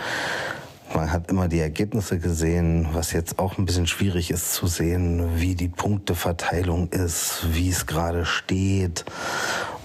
Man 0.95 1.11
hat 1.11 1.29
immer 1.29 1.49
die 1.49 1.59
Ergebnisse 1.59 2.21
gesehen, 2.21 2.87
was 2.93 3.13
jetzt 3.13 3.41
auch 3.41 3.59
ein 3.59 3.67
bisschen 3.67 3.89
schwierig 3.89 4.31
ist 4.31 4.55
zu 4.55 4.69
sehen, 4.69 5.41
wie 5.41 5.57
die 5.57 5.69
Punkteverteilung 5.69 6.89
ist, 6.91 7.47
wie 7.51 7.69
es 7.69 7.87
gerade 7.87 8.25
steht. 8.25 9.05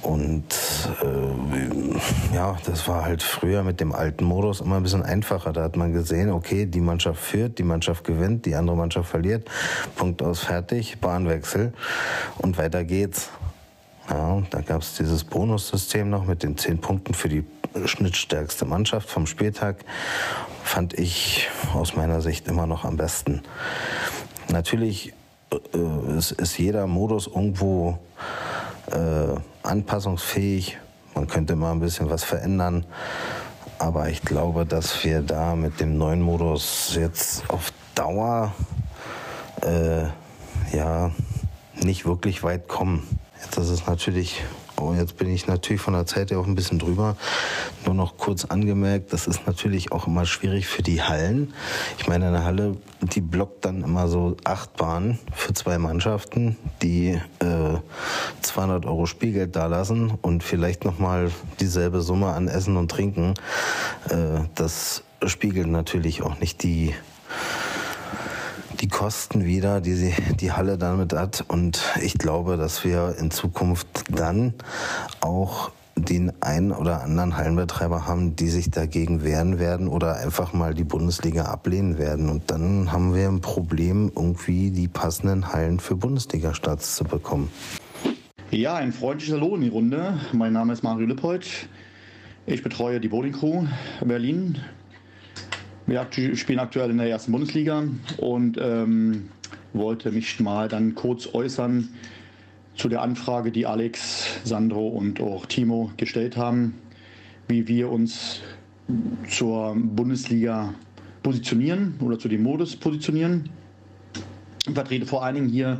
Und 0.03 0.45
äh, 1.01 2.35
ja, 2.35 2.57
das 2.65 2.87
war 2.87 3.03
halt 3.03 3.23
früher 3.23 3.63
mit 3.63 3.79
dem 3.79 3.91
alten 3.91 4.23
Modus 4.23 4.61
immer 4.61 4.77
ein 4.77 4.83
bisschen 4.83 5.01
einfacher. 5.01 5.51
Da 5.51 5.63
hat 5.63 5.75
man 5.75 5.93
gesehen, 5.93 6.29
okay, 6.29 6.67
die 6.67 6.79
Mannschaft 6.79 7.19
führt, 7.19 7.57
die 7.57 7.63
Mannschaft 7.63 8.03
gewinnt, 8.03 8.45
die 8.45 8.53
andere 8.53 8.77
Mannschaft 8.77 9.09
verliert. 9.09 9.49
Punkt 9.95 10.21
aus, 10.21 10.41
fertig, 10.41 10.99
Bahnwechsel 10.99 11.73
und 12.37 12.57
weiter 12.59 12.83
geht's. 12.83 13.29
Ja, 14.09 14.41
da 14.51 14.61
gab 14.61 14.81
es 14.81 14.95
dieses 14.95 15.23
Bonussystem 15.23 16.09
noch 16.09 16.25
mit 16.25 16.43
den 16.43 16.55
zehn 16.55 16.79
Punkten 16.79 17.13
für 17.13 17.29
die 17.29 17.43
schnittstärkste 17.87 18.65
Mannschaft 18.65 19.09
vom 19.09 19.25
Spieltag. 19.27 19.83
Fand 20.63 20.93
ich 20.93 21.49
aus 21.73 21.95
meiner 21.95 22.21
Sicht 22.21 22.47
immer 22.47 22.67
noch 22.67 22.85
am 22.85 22.97
besten. 22.97 23.41
Natürlich 24.49 25.13
äh, 25.51 26.17
ist, 26.17 26.31
ist 26.31 26.57
jeder 26.57 26.87
Modus 26.87 27.27
irgendwo 27.27 27.99
äh, 28.91 29.35
anpassungsfähig. 29.63 30.77
Man 31.15 31.27
könnte 31.27 31.55
mal 31.55 31.71
ein 31.71 31.79
bisschen 31.79 32.09
was 32.09 32.23
verändern. 32.23 32.85
Aber 33.77 34.09
ich 34.09 34.21
glaube, 34.23 34.65
dass 34.65 35.03
wir 35.03 35.21
da 35.21 35.55
mit 35.55 35.79
dem 35.79 35.97
neuen 35.97 36.21
Modus 36.21 36.95
jetzt 36.95 37.49
auf 37.49 37.71
Dauer 37.95 38.53
äh, 39.61 40.03
ja 40.75 41.11
nicht 41.75 42.05
wirklich 42.05 42.43
weit 42.43 42.67
kommen. 42.67 43.07
Jetzt 43.41 43.57
ist 43.57 43.69
es 43.69 43.87
natürlich 43.87 44.43
Oh, 44.79 44.93
jetzt 44.93 45.17
bin 45.17 45.29
ich 45.29 45.45
natürlich 45.45 45.81
von 45.81 45.93
der 45.93 46.05
Zeit 46.05 46.31
her 46.31 46.39
auch 46.39 46.47
ein 46.47 46.55
bisschen 46.55 46.79
drüber. 46.79 47.17
Nur 47.85 47.95
noch 47.95 48.17
kurz 48.17 48.45
angemerkt, 48.45 49.11
das 49.11 49.27
ist 49.27 49.45
natürlich 49.45 49.91
auch 49.91 50.07
immer 50.07 50.25
schwierig 50.25 50.67
für 50.67 50.81
die 50.81 51.01
Hallen. 51.01 51.53
Ich 51.97 52.07
meine, 52.07 52.27
eine 52.27 52.45
Halle, 52.45 52.77
die 53.01 53.19
blockt 53.19 53.65
dann 53.65 53.83
immer 53.83 54.07
so 54.07 54.37
acht 54.45 54.77
Bahnen 54.77 55.19
für 55.33 55.53
zwei 55.53 55.77
Mannschaften, 55.77 56.55
die 56.81 57.19
äh, 57.39 57.77
200 58.41 58.85
Euro 58.85 59.05
Spielgeld 59.05 59.53
dalassen 59.53 60.17
und 60.21 60.43
vielleicht 60.43 60.85
nochmal 60.85 61.29
dieselbe 61.59 61.99
Summe 61.99 62.27
an 62.27 62.47
Essen 62.47 62.77
und 62.77 62.89
Trinken. 62.89 63.33
Äh, 64.09 64.45
das 64.55 65.03
spiegelt 65.25 65.67
natürlich 65.67 66.21
auch 66.21 66.39
nicht 66.39 66.63
die 66.63 66.95
die 68.81 68.87
Kosten 68.87 69.45
wieder, 69.45 69.81
die 69.81 69.93
sie, 69.93 70.13
die 70.39 70.51
Halle 70.51 70.77
damit 70.77 71.13
hat. 71.13 71.43
Und 71.47 71.81
ich 72.01 72.17
glaube, 72.17 72.57
dass 72.57 72.83
wir 72.83 73.15
in 73.19 73.31
Zukunft 73.31 73.87
dann 74.09 74.53
auch 75.21 75.71
den 75.95 76.31
einen 76.41 76.71
oder 76.71 77.03
anderen 77.03 77.35
Hallenbetreiber 77.35 78.07
haben, 78.07 78.35
die 78.35 78.47
sich 78.47 78.71
dagegen 78.71 79.23
wehren 79.23 79.59
werden 79.59 79.87
oder 79.87 80.17
einfach 80.17 80.53
mal 80.53 80.73
die 80.73 80.85
Bundesliga 80.85 81.43
ablehnen 81.45 81.97
werden. 81.97 82.29
Und 82.29 82.51
dann 82.51 82.91
haben 82.91 83.13
wir 83.13 83.27
ein 83.27 83.41
Problem, 83.41 84.11
irgendwie 84.15 84.71
die 84.71 84.87
passenden 84.87 85.51
Hallen 85.51 85.79
für 85.79 85.95
Bundesliga-Starts 85.95 86.95
zu 86.95 87.03
bekommen. 87.03 87.51
Ja, 88.51 88.75
ein 88.75 88.93
freundliches 88.93 89.35
Hallo 89.35 89.55
in 89.55 89.61
die 89.61 89.69
Runde. 89.69 90.19
Mein 90.31 90.53
Name 90.53 90.73
ist 90.73 90.83
Mario 90.83 91.05
Lippold. 91.05 91.69
Ich 92.45 92.63
betreue 92.63 92.99
die 92.99 93.09
Bowling 93.09 93.33
Crew 93.33 93.65
Berlin 94.03 94.57
wir 95.89 96.36
spielen 96.36 96.60
aktuell 96.60 96.91
in 96.91 96.97
der 96.97 97.10
ersten 97.10 97.32
Bundesliga 97.32 97.84
und 98.17 98.60
ähm, 98.62 99.30
wollte 99.73 100.12
mich 100.12 100.39
mal 100.39 100.67
dann 100.67 100.93
kurz 100.93 101.34
äußern 101.34 101.89
zu 102.75 102.89
der 102.89 103.02
Anfrage, 103.02 103.52
die 103.52 103.65
Alex, 103.65 104.39
Sandro 104.43 104.88
und 104.88 105.19
auch 105.19 105.45
Timo 105.47 105.91
gestellt 105.97 106.38
haben, 106.38 106.75
wie 107.47 107.67
wir 107.67 107.89
uns 107.89 108.41
zur 109.28 109.75
Bundesliga 109.75 110.73
positionieren 111.23 111.95
oder 112.02 112.17
zu 112.19 112.28
dem 112.28 112.43
Modus 112.43 112.75
positionieren. 112.75 113.49
Ich 114.67 114.73
vertrete 114.73 115.06
vor 115.06 115.23
allen 115.23 115.36
Dingen 115.36 115.49
hier 115.49 115.80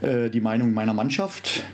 äh, 0.00 0.30
die 0.30 0.40
Meinung 0.40 0.72
meiner 0.72 0.94
Mannschaft. 0.94 1.64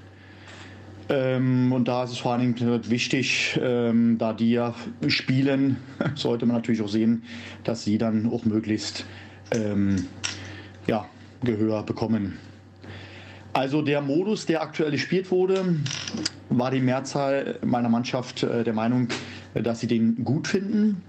Ähm, 1.08 1.72
und 1.72 1.88
da 1.88 2.04
ist 2.04 2.12
es 2.12 2.18
vor 2.18 2.32
allen 2.32 2.54
Dingen 2.54 2.90
wichtig, 2.90 3.58
ähm, 3.62 4.16
da 4.18 4.32
die 4.32 4.52
ja 4.52 4.74
spielen, 5.08 5.76
sollte 6.14 6.46
man 6.46 6.56
natürlich 6.56 6.80
auch 6.82 6.88
sehen, 6.88 7.24
dass 7.62 7.84
sie 7.84 7.98
dann 7.98 8.30
auch 8.30 8.44
möglichst 8.44 9.04
ähm, 9.50 10.06
ja, 10.86 11.06
Gehör 11.42 11.82
bekommen. 11.82 12.38
Also 13.52 13.82
der 13.82 14.00
Modus, 14.00 14.46
der 14.46 14.62
aktuell 14.62 14.90
gespielt 14.90 15.30
wurde, 15.30 15.76
war 16.48 16.70
die 16.70 16.80
Mehrzahl 16.80 17.58
meiner 17.64 17.88
Mannschaft 17.88 18.42
äh, 18.42 18.64
der 18.64 18.72
Meinung, 18.72 19.08
dass 19.54 19.80
sie 19.80 19.86
den 19.86 20.24
gut 20.24 20.48
finden. 20.48 21.02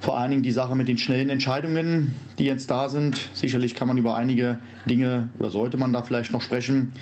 Vor 0.00 0.18
allen 0.18 0.30
Dingen 0.30 0.42
die 0.42 0.50
Sache 0.50 0.74
mit 0.74 0.88
den 0.88 0.98
schnellen 0.98 1.30
Entscheidungen, 1.30 2.14
die 2.38 2.44
jetzt 2.44 2.70
da 2.70 2.88
sind. 2.88 3.30
Sicherlich 3.34 3.74
kann 3.74 3.86
man 3.86 3.98
über 3.98 4.16
einige 4.16 4.58
Dinge 4.86 5.28
oder 5.38 5.50
sollte 5.50 5.76
man 5.76 5.92
da 5.92 6.02
vielleicht 6.02 6.32
noch 6.32 6.42
sprechen 6.42 6.92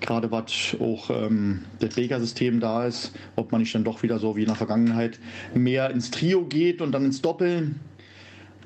gerade 0.00 0.30
was 0.30 0.76
auch 0.80 1.10
ähm, 1.10 1.64
das 1.78 1.96
Lega-System 1.96 2.60
da 2.60 2.86
ist, 2.86 3.12
ob 3.36 3.52
man 3.52 3.60
nicht 3.60 3.74
dann 3.74 3.84
doch 3.84 4.02
wieder 4.02 4.18
so 4.18 4.36
wie 4.36 4.42
in 4.42 4.46
der 4.46 4.56
Vergangenheit 4.56 5.18
mehr 5.54 5.90
ins 5.90 6.10
Trio 6.10 6.44
geht 6.44 6.80
und 6.80 6.92
dann 6.92 7.04
ins 7.04 7.20
Doppel. 7.20 7.74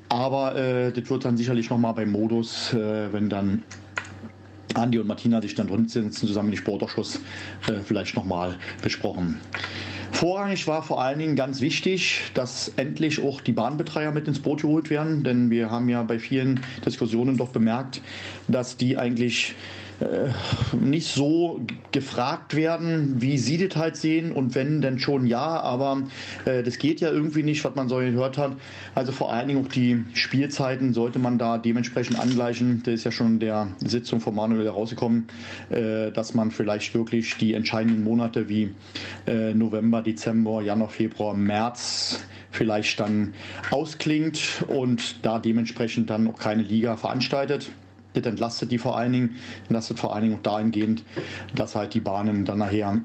Aber 0.09 0.55
äh, 0.55 0.91
das 0.91 1.09
wird 1.09 1.25
dann 1.25 1.37
sicherlich 1.37 1.69
nochmal 1.69 1.93
beim 1.93 2.11
Modus, 2.11 2.73
äh, 2.73 3.11
wenn 3.11 3.29
dann 3.29 3.63
Andi 4.75 4.99
und 4.99 5.07
Martina 5.07 5.41
sich 5.41 5.55
dann 5.55 5.67
drin 5.67 5.87
sitzen, 5.87 6.11
zusammen 6.11 6.51
die 6.51 6.57
Sportausschuss, 6.57 7.21
äh, 7.67 7.79
vielleicht 7.83 8.15
nochmal 8.15 8.57
besprochen. 8.81 9.39
Vorrangig 10.11 10.67
war 10.67 10.81
vor 10.83 11.01
allen 11.01 11.19
Dingen 11.19 11.35
ganz 11.35 11.59
wichtig, 11.59 12.21
dass 12.33 12.71
endlich 12.77 13.21
auch 13.21 13.41
die 13.41 13.51
Bahnbetreiber 13.51 14.11
mit 14.11 14.27
ins 14.27 14.39
Boot 14.39 14.61
geholt 14.61 14.89
werden, 14.89 15.23
denn 15.23 15.49
wir 15.49 15.71
haben 15.71 15.89
ja 15.89 16.03
bei 16.03 16.19
vielen 16.19 16.61
Diskussionen 16.85 17.35
doch 17.37 17.49
bemerkt, 17.49 18.01
dass 18.47 18.77
die 18.77 18.97
eigentlich 18.97 19.55
äh, 19.99 20.75
nicht 20.75 21.13
so 21.13 21.61
gefragt 21.91 22.55
werden, 22.55 23.21
wie 23.21 23.37
sie 23.37 23.65
das 23.65 23.77
halt 23.77 23.95
sehen 23.95 24.31
und 24.31 24.55
wenn, 24.55 24.81
dann 24.81 24.99
schon 24.99 25.25
ja, 25.25 25.59
aber 25.61 26.03
äh, 26.45 26.63
das 26.63 26.77
geht 26.77 27.01
ja 27.01 27.09
irgendwie 27.11 27.43
nicht, 27.43 27.63
was 27.63 27.75
man 27.75 27.87
so 27.87 27.97
gehört 27.97 28.37
hat. 28.37 28.53
Also 28.93 29.11
vor 29.11 29.31
allen 29.31 29.47
Dingen 29.47 29.65
auch 29.65 29.69
die 29.69 30.03
Spielzeiten 30.13 30.93
sollte 30.93 31.19
man 31.19 31.37
da 31.37 31.57
dementsprechend 31.57 32.19
angleichen. 32.19 32.83
Da 32.83 32.91
ist 32.91 33.03
ja 33.03 33.11
schon 33.11 33.39
der 33.39 33.69
Sitzung 33.77 34.19
von 34.19 34.35
Manuel 34.35 34.65
herausgekommen, 34.65 35.27
äh, 35.69 36.11
dass 36.11 36.33
man 36.33 36.51
vielleicht 36.51 36.93
wirklich 36.93 37.37
die 37.37 37.53
entscheidenden 37.53 38.03
Monate 38.03 38.49
wie 38.49 38.73
äh, 39.27 39.53
November, 39.53 40.01
Dezember, 40.01 40.61
Januar, 40.61 40.89
Februar, 40.89 41.33
März 41.33 42.19
vielleicht 42.51 42.99
dann 42.99 43.33
ausklingt 43.69 44.63
und 44.67 45.25
da 45.25 45.39
dementsprechend 45.39 46.09
dann 46.09 46.27
auch 46.27 46.39
keine 46.39 46.63
Liga 46.63 46.95
veranstaltet. 46.95 47.69
Das 48.15 48.25
entlastet 48.25 48.71
die 48.71 48.77
vor 48.77 48.97
allen 48.97 49.13
Dingen, 49.13 49.35
entlastet 49.63 49.99
vor 49.99 50.13
allen 50.13 50.23
Dingen 50.23 50.35
auch 50.35 50.43
dahingehend, 50.43 51.03
dass 51.55 51.75
halt 51.75 51.93
die 51.93 51.99
Bahnen 51.99 52.45
dann 52.45 52.59
nachher 52.59 53.01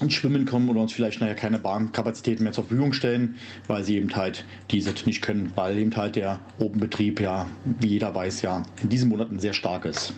ins 0.00 0.14
Schwimmen 0.14 0.44
kommen 0.44 0.68
oder 0.68 0.80
uns 0.80 0.92
vielleicht 0.92 1.20
nachher 1.20 1.34
keine 1.34 1.58
Bahnkapazitäten 1.58 2.42
mehr 2.42 2.52
zur 2.52 2.64
Verfügung 2.64 2.92
stellen, 2.92 3.36
weil 3.68 3.84
sie 3.84 3.96
eben 3.96 4.14
halt 4.14 4.44
diese 4.70 4.92
nicht 5.06 5.22
können, 5.22 5.52
weil 5.54 5.78
eben 5.78 5.94
halt 5.96 6.16
der 6.16 6.40
Openbetrieb 6.58 7.20
ja, 7.20 7.46
wie 7.80 7.88
jeder 7.88 8.14
weiß, 8.14 8.42
ja 8.42 8.62
in 8.82 8.88
diesen 8.88 9.08
Monaten 9.08 9.38
sehr 9.38 9.52
stark 9.52 9.84
ist. 9.84 10.14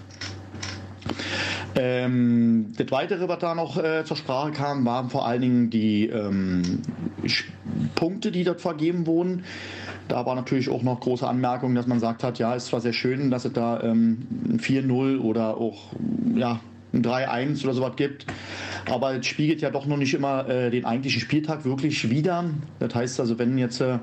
Ähm, 1.79 2.73
das 2.77 2.91
Weitere, 2.91 3.29
was 3.29 3.39
da 3.39 3.55
noch 3.55 3.77
äh, 3.77 4.05
zur 4.05 4.17
Sprache 4.17 4.53
kam, 4.53 4.87
waren 4.87 5.11
vor 5.11 5.27
allen 5.27 5.43
Dingen 5.43 5.71
die 5.71 6.07
ähm, 6.07 6.81
Punkte, 7.95 8.33
die 8.33 8.45
dort 8.45 8.63
vergeben 8.63 9.07
wurden. 9.07 9.45
Da 10.09 10.25
war 10.25 10.35
natürlich 10.35 10.69
auch 10.69 10.83
noch 10.83 11.01
große 11.01 11.27
Anmerkung, 11.27 11.75
dass 11.75 11.87
man 11.87 11.99
sagt 11.99 12.23
hat, 12.23 12.39
ja, 12.39 12.55
ist 12.55 12.67
zwar 12.67 12.81
sehr 12.81 12.93
schön, 12.93 13.31
dass 13.31 13.45
es 13.45 13.53
da 13.53 13.83
ähm, 13.83 14.27
ein 14.49 14.61
4-0 14.61 15.21
oder 15.21 15.57
auch 15.57 15.93
ja, 16.35 16.61
ein 16.93 17.03
3-1 17.03 17.65
oder 17.65 17.75
sowas 17.75 17.93
gibt, 17.97 18.27
aber 18.89 19.17
es 19.17 19.27
spiegelt 19.27 19.61
ja 19.61 19.71
doch 19.71 19.87
noch 19.87 19.97
nicht 19.97 20.15
immer 20.15 20.49
äh, 20.49 20.71
den 20.71 20.85
eigentlichen 20.85 21.21
Spieltag 21.21 21.65
wirklich 21.65 22.09
wider. 22.09 22.45
Das 22.79 22.95
heißt 22.95 23.21
also, 23.21 23.39
wenn 23.39 23.59
jetzt 23.59 23.81
äh, 23.81 23.99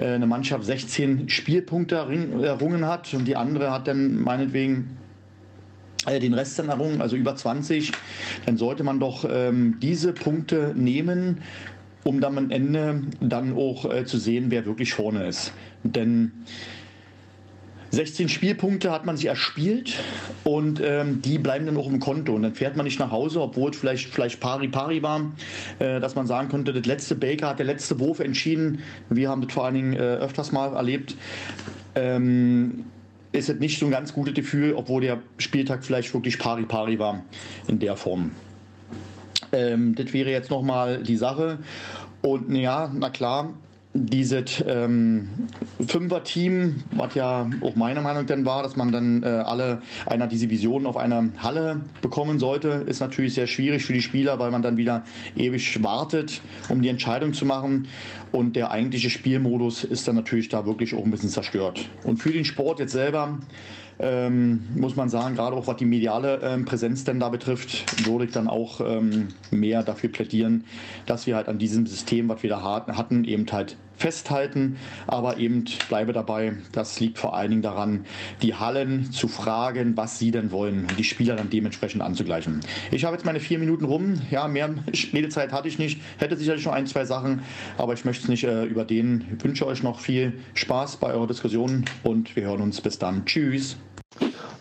eine 0.00 0.26
Mannschaft 0.26 0.64
16 0.64 1.28
Spielpunkte 1.28 1.96
errungen 1.96 2.86
hat 2.86 3.12
und 3.12 3.26
die 3.26 3.36
andere 3.36 3.72
hat 3.72 3.88
dann 3.88 4.20
meinetwegen 4.20 4.96
äh, 6.06 6.18
den 6.20 6.34
Rest 6.34 6.58
dann 6.58 6.68
errungen, 6.68 7.00
also 7.00 7.16
über 7.16 7.36
20, 7.36 7.92
dann 8.46 8.56
sollte 8.56 8.84
man 8.84 9.00
doch 9.00 9.26
ähm, 9.28 9.78
diese 9.80 10.12
Punkte 10.12 10.72
nehmen, 10.76 11.42
um 12.04 12.20
dann 12.20 12.38
am 12.38 12.50
Ende 12.50 13.02
dann 13.20 13.54
auch 13.56 13.90
äh, 13.92 14.04
zu 14.04 14.18
sehen, 14.18 14.46
wer 14.50 14.66
wirklich 14.66 14.92
vorne 14.92 15.26
ist. 15.26 15.52
Denn 15.82 16.32
16 17.92 18.28
Spielpunkte 18.28 18.92
hat 18.92 19.04
man 19.04 19.16
sich 19.16 19.26
erspielt 19.26 19.94
und 20.44 20.80
ähm, 20.82 21.22
die 21.22 21.38
bleiben 21.38 21.66
dann 21.66 21.76
auch 21.76 21.88
im 21.88 21.98
Konto. 21.98 22.34
Und 22.34 22.42
dann 22.42 22.54
fährt 22.54 22.76
man 22.76 22.84
nicht 22.84 23.00
nach 23.00 23.10
Hause, 23.10 23.40
obwohl 23.40 23.70
es 23.70 23.76
vielleicht, 23.76 24.08
vielleicht 24.08 24.38
pari 24.38 24.68
pari 24.68 25.02
war, 25.02 25.32
äh, 25.80 25.98
dass 25.98 26.14
man 26.14 26.26
sagen 26.26 26.48
konnte, 26.48 26.72
das 26.72 26.86
letzte 26.86 27.16
Baker 27.16 27.48
hat 27.48 27.58
der 27.58 27.66
letzte 27.66 27.98
Wurf 27.98 28.20
entschieden. 28.20 28.80
Wir 29.08 29.28
haben 29.28 29.42
das 29.42 29.52
vor 29.52 29.64
allen 29.64 29.74
Dingen 29.74 29.92
äh, 29.94 29.98
öfters 29.98 30.52
mal 30.52 30.74
erlebt. 30.74 31.16
Ähm, 31.96 32.84
ist 33.32 33.48
es 33.48 33.58
nicht 33.58 33.78
so 33.78 33.86
ein 33.86 33.92
ganz 33.92 34.12
gutes 34.12 34.34
Gefühl, 34.34 34.74
obwohl 34.74 35.02
der 35.02 35.20
Spieltag 35.38 35.84
vielleicht 35.84 36.14
wirklich 36.14 36.38
pari 36.38 36.64
pari 36.64 36.98
war 36.98 37.24
in 37.66 37.78
der 37.80 37.96
Form. 37.96 38.30
Ähm, 39.52 39.94
das 39.94 40.12
wäre 40.12 40.30
jetzt 40.30 40.50
nochmal 40.50 41.02
die 41.02 41.16
Sache. 41.16 41.58
Und 42.22 42.54
ja, 42.54 42.90
na 42.94 43.10
klar, 43.10 43.50
dieses 43.92 44.62
ähm, 44.66 45.28
Fünfer-Team, 45.84 46.84
was 46.92 47.14
ja 47.16 47.50
auch 47.60 47.74
meine 47.74 48.00
Meinung 48.00 48.24
dann 48.26 48.44
war, 48.44 48.62
dass 48.62 48.76
man 48.76 48.92
dann 48.92 49.24
äh, 49.24 49.26
alle 49.26 49.82
einer 50.06 50.28
diese 50.28 50.48
Visionen 50.48 50.86
auf 50.86 50.96
einer 50.96 51.28
Halle 51.38 51.80
bekommen 52.00 52.38
sollte, 52.38 52.68
ist 52.86 53.00
natürlich 53.00 53.34
sehr 53.34 53.48
schwierig 53.48 53.84
für 53.84 53.92
die 53.92 54.02
Spieler, 54.02 54.38
weil 54.38 54.52
man 54.52 54.62
dann 54.62 54.76
wieder 54.76 55.04
ewig 55.36 55.82
wartet, 55.82 56.40
um 56.68 56.82
die 56.82 56.88
Entscheidung 56.88 57.32
zu 57.32 57.44
machen. 57.44 57.88
Und 58.30 58.54
der 58.54 58.70
eigentliche 58.70 59.10
Spielmodus 59.10 59.82
ist 59.82 60.06
dann 60.06 60.14
natürlich 60.14 60.48
da 60.48 60.66
wirklich 60.66 60.94
auch 60.94 61.04
ein 61.04 61.10
bisschen 61.10 61.30
zerstört. 61.30 61.88
Und 62.04 62.18
für 62.18 62.30
den 62.30 62.44
Sport 62.44 62.78
jetzt 62.78 62.92
selber 62.92 63.40
ähm, 64.00 64.64
muss 64.74 64.96
man 64.96 65.08
sagen, 65.08 65.34
gerade 65.34 65.54
auch 65.54 65.66
was 65.66 65.76
die 65.76 65.84
mediale 65.84 66.40
ähm, 66.42 66.64
Präsenz 66.64 67.04
denn 67.04 67.20
da 67.20 67.28
betrifft, 67.28 68.06
würde 68.06 68.24
ich 68.24 68.32
dann 68.32 68.48
auch 68.48 68.80
ähm, 68.80 69.28
mehr 69.50 69.82
dafür 69.82 70.10
plädieren, 70.10 70.64
dass 71.06 71.26
wir 71.26 71.36
halt 71.36 71.48
an 71.48 71.58
diesem 71.58 71.86
System, 71.86 72.28
was 72.28 72.42
wir 72.42 72.50
da 72.50 72.62
hatten, 72.62 73.24
eben 73.24 73.46
halt 73.52 73.76
festhalten, 74.00 74.76
aber 75.06 75.36
eben 75.36 75.64
bleibe 75.88 76.12
dabei, 76.12 76.54
das 76.72 76.98
liegt 77.00 77.18
vor 77.18 77.36
allen 77.36 77.50
Dingen 77.50 77.62
daran, 77.62 78.06
die 78.40 78.54
Hallen 78.54 79.12
zu 79.12 79.28
fragen, 79.28 79.96
was 79.96 80.18
sie 80.18 80.30
denn 80.30 80.50
wollen 80.50 80.86
und 80.88 80.98
die 80.98 81.04
Spieler 81.04 81.36
dann 81.36 81.50
dementsprechend 81.50 82.00
anzugleichen. 82.00 82.60
Ich 82.90 83.04
habe 83.04 83.14
jetzt 83.14 83.26
meine 83.26 83.40
vier 83.40 83.58
Minuten 83.58 83.84
rum, 83.84 84.14
ja, 84.30 84.48
mehr 84.48 84.70
Redezeit 85.12 85.52
hatte 85.52 85.68
ich 85.68 85.78
nicht, 85.78 86.00
hätte 86.18 86.36
sicherlich 86.36 86.64
noch 86.64 86.72
ein, 86.72 86.86
zwei 86.86 87.04
Sachen, 87.04 87.42
aber 87.76 87.92
ich 87.92 88.06
möchte 88.06 88.24
es 88.24 88.28
nicht 88.30 88.44
äh, 88.44 88.64
überdehnen. 88.64 89.36
Ich 89.36 89.44
wünsche 89.44 89.66
euch 89.66 89.82
noch 89.82 90.00
viel 90.00 90.32
Spaß 90.54 90.96
bei 90.96 91.12
eurer 91.12 91.26
Diskussion 91.26 91.84
und 92.02 92.34
wir 92.36 92.44
hören 92.44 92.62
uns 92.62 92.80
bis 92.80 92.98
dann. 92.98 93.26
Tschüss. 93.26 93.76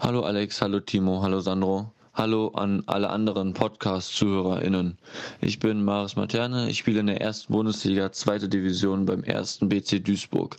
Hallo 0.01 0.21
Alex, 0.23 0.61
hallo 0.61 0.79
Timo, 0.79 1.21
hallo 1.21 1.41
Sandro. 1.41 1.91
Hallo 2.13 2.47
an 2.55 2.83
alle 2.85 3.09
anderen 3.09 3.53
Podcast-ZuhörerInnen. 3.53 4.97
Ich 5.41 5.59
bin 5.59 5.83
Maris 5.83 6.15
Materne, 6.15 6.69
ich 6.69 6.77
spiele 6.77 7.01
in 7.01 7.07
der 7.07 7.19
ersten 7.19 7.51
Bundesliga, 7.51 8.09
zweite 8.13 8.47
Division 8.47 9.05
beim 9.05 9.23
ersten 9.25 9.67
BC 9.67 9.99
Duisburg. 9.99 10.55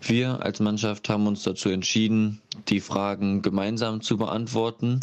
Wir 0.00 0.40
als 0.44 0.60
Mannschaft 0.60 1.08
haben 1.08 1.26
uns 1.26 1.42
dazu 1.42 1.70
entschieden, 1.70 2.40
die 2.68 2.78
Fragen 2.78 3.42
gemeinsam 3.42 4.00
zu 4.00 4.16
beantworten, 4.16 5.00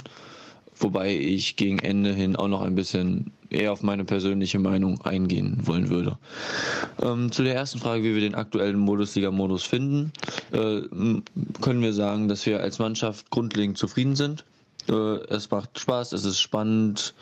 wobei 0.77 1.13
ich 1.13 1.57
gegen 1.57 1.79
Ende 1.79 2.13
hin 2.13 2.37
auch 2.37 2.47
noch 2.47 2.61
ein 2.61 2.75
bisschen 2.75 3.33
eher 3.49 3.71
auf 3.71 3.83
meine 3.83 4.05
persönliche 4.05 4.59
Meinung 4.59 5.01
eingehen 5.01 5.59
wollen 5.65 5.89
würde. 5.89 6.17
Ähm, 7.01 7.31
zu 7.31 7.43
der 7.43 7.55
ersten 7.55 7.79
Frage, 7.79 8.03
wie 8.03 8.13
wir 8.15 8.21
den 8.21 8.35
aktuellen 8.35 8.83
Bundesliga-Modus 8.85 9.63
finden, 9.63 10.11
äh, 10.51 10.81
können 11.61 11.81
wir 11.81 11.93
sagen, 11.93 12.27
dass 12.27 12.45
wir 12.45 12.59
als 12.59 12.79
Mannschaft 12.79 13.29
grundlegend 13.29 13.77
zufrieden 13.77 14.15
sind. 14.15 14.45
Äh, 14.87 14.93
es 14.93 15.49
macht 15.51 15.79
Spaß, 15.79 16.13
es 16.13 16.25
ist 16.25 16.39
spannend, 16.39 17.13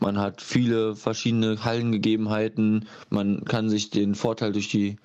man 0.00 0.18
hat 0.18 0.40
viele 0.42 0.96
verschiedene 0.96 1.64
Hallengegebenheiten, 1.64 2.86
man 3.10 3.44
kann 3.44 3.68
sich 3.70 3.90
den 3.90 4.14
Vorteil 4.14 4.52
durch 4.52 4.68
die 4.68 4.96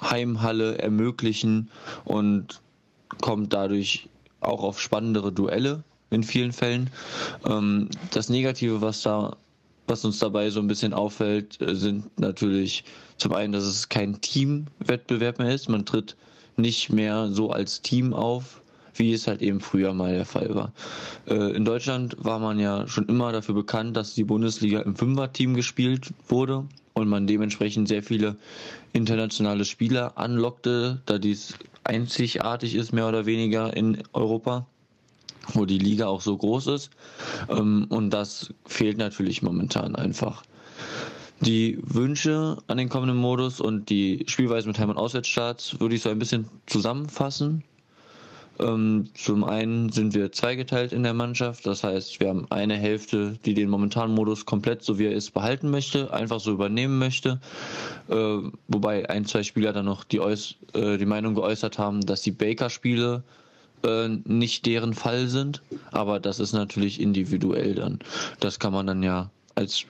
Heimhalle 0.00 0.78
ermöglichen 0.78 1.70
und 2.04 2.60
kommt 3.20 3.52
dadurch 3.52 4.08
auch 4.40 4.62
auf 4.62 4.80
spannendere 4.80 5.32
Duelle 5.32 5.84
in 6.10 6.22
vielen 6.22 6.52
Fällen. 6.52 6.90
Ähm, 7.46 7.88
das 8.10 8.28
Negative, 8.28 8.80
was 8.80 9.02
da 9.02 9.36
was 9.90 10.04
uns 10.04 10.20
dabei 10.20 10.48
so 10.50 10.60
ein 10.60 10.68
bisschen 10.68 10.94
auffällt, 10.94 11.60
äh, 11.60 11.74
sind 11.74 12.18
natürlich 12.18 12.84
zum 13.18 13.34
einen, 13.34 13.52
dass 13.52 13.64
es 13.64 13.88
kein 13.88 14.20
Teamwettbewerb 14.20 15.38
mehr 15.38 15.52
ist. 15.52 15.68
Man 15.68 15.84
tritt 15.84 16.16
nicht 16.56 16.90
mehr 16.90 17.28
so 17.32 17.50
als 17.50 17.82
Team 17.82 18.14
auf, 18.14 18.62
wie 18.94 19.12
es 19.12 19.26
halt 19.26 19.42
eben 19.42 19.60
früher 19.60 19.92
mal 19.92 20.12
der 20.12 20.24
Fall 20.24 20.54
war. 20.54 20.72
Äh, 21.26 21.56
in 21.56 21.64
Deutschland 21.64 22.16
war 22.18 22.38
man 22.38 22.58
ja 22.58 22.86
schon 22.86 23.08
immer 23.08 23.32
dafür 23.32 23.54
bekannt, 23.54 23.96
dass 23.96 24.14
die 24.14 24.24
Bundesliga 24.24 24.80
im 24.80 24.96
Fünfer-Team 24.96 25.54
gespielt 25.54 26.12
wurde 26.28 26.64
und 26.94 27.08
man 27.08 27.26
dementsprechend 27.26 27.88
sehr 27.88 28.02
viele 28.02 28.36
internationale 28.92 29.64
Spieler 29.64 30.16
anlockte, 30.16 31.00
da 31.06 31.18
dies 31.18 31.54
einzigartig 31.84 32.74
ist, 32.74 32.92
mehr 32.92 33.08
oder 33.08 33.26
weniger 33.26 33.76
in 33.76 34.02
Europa 34.12 34.66
wo 35.54 35.64
die 35.64 35.78
Liga 35.78 36.06
auch 36.06 36.20
so 36.20 36.36
groß 36.36 36.68
ist. 36.68 36.90
Ähm, 37.48 37.86
und 37.88 38.10
das 38.10 38.52
fehlt 38.66 38.98
natürlich 38.98 39.42
momentan 39.42 39.96
einfach. 39.96 40.42
Die 41.40 41.78
Wünsche 41.82 42.58
an 42.66 42.76
den 42.76 42.90
kommenden 42.90 43.16
Modus 43.16 43.60
und 43.60 43.88
die 43.88 44.24
Spielweise 44.28 44.68
mit 44.68 44.78
Heim- 44.78 44.90
und 44.90 44.98
Auswärtsstarts 44.98 45.80
würde 45.80 45.94
ich 45.94 46.02
so 46.02 46.10
ein 46.10 46.18
bisschen 46.18 46.46
zusammenfassen. 46.66 47.64
Ähm, 48.60 49.08
zum 49.14 49.44
einen 49.44 49.90
sind 49.90 50.12
wir 50.14 50.32
zweigeteilt 50.32 50.92
in 50.92 51.02
der 51.02 51.14
Mannschaft, 51.14 51.66
das 51.66 51.82
heißt, 51.82 52.20
wir 52.20 52.28
haben 52.28 52.46
eine 52.50 52.76
Hälfte, 52.76 53.38
die 53.46 53.54
den 53.54 53.70
momentanen 53.70 54.14
Modus 54.14 54.44
komplett 54.44 54.82
so 54.82 54.98
wie 54.98 55.06
er 55.06 55.12
ist 55.12 55.30
behalten 55.30 55.70
möchte, 55.70 56.12
einfach 56.12 56.40
so 56.40 56.52
übernehmen 56.52 56.98
möchte, 56.98 57.40
äh, 58.08 58.38
wobei 58.68 59.08
ein, 59.08 59.24
zwei 59.24 59.44
Spieler 59.44 59.72
dann 59.72 59.86
noch 59.86 60.04
die, 60.04 60.20
Äuß 60.20 60.56
äh, 60.74 60.98
die 60.98 61.06
Meinung 61.06 61.34
geäußert 61.34 61.78
haben, 61.78 62.02
dass 62.02 62.20
die 62.20 62.32
Baker-Spiele 62.32 63.22
äh, 63.84 64.08
nicht 64.08 64.66
deren 64.66 64.94
Fall 64.94 65.28
sind, 65.28 65.62
aber 65.90 66.20
das 66.20 66.40
ist 66.40 66.52
natürlich 66.52 67.00
individuell 67.00 67.74
dann. 67.74 67.98
Das 68.40 68.58
kann 68.58 68.72
man 68.72 68.86
dann 68.86 69.02
ja 69.02 69.30
als 69.54 69.84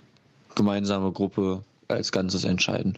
gemeinsame 0.54 1.12
Gruppe 1.12 1.62
als 1.88 2.12
Ganzes 2.12 2.44
entscheiden. 2.44 2.96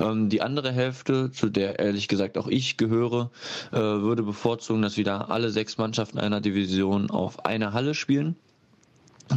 Ähm, 0.00 0.28
die 0.28 0.42
andere 0.42 0.72
Hälfte, 0.72 1.30
zu 1.32 1.48
der 1.48 1.78
ehrlich 1.78 2.08
gesagt 2.08 2.38
auch 2.38 2.46
ich 2.46 2.76
gehöre, 2.76 3.30
äh, 3.72 3.78
würde 3.78 4.22
bevorzugen, 4.22 4.82
dass 4.82 4.96
wieder 4.96 5.30
alle 5.30 5.50
sechs 5.50 5.78
Mannschaften 5.78 6.18
einer 6.18 6.40
Division 6.40 7.10
auf 7.10 7.44
einer 7.44 7.72
Halle 7.72 7.94
spielen. 7.94 8.36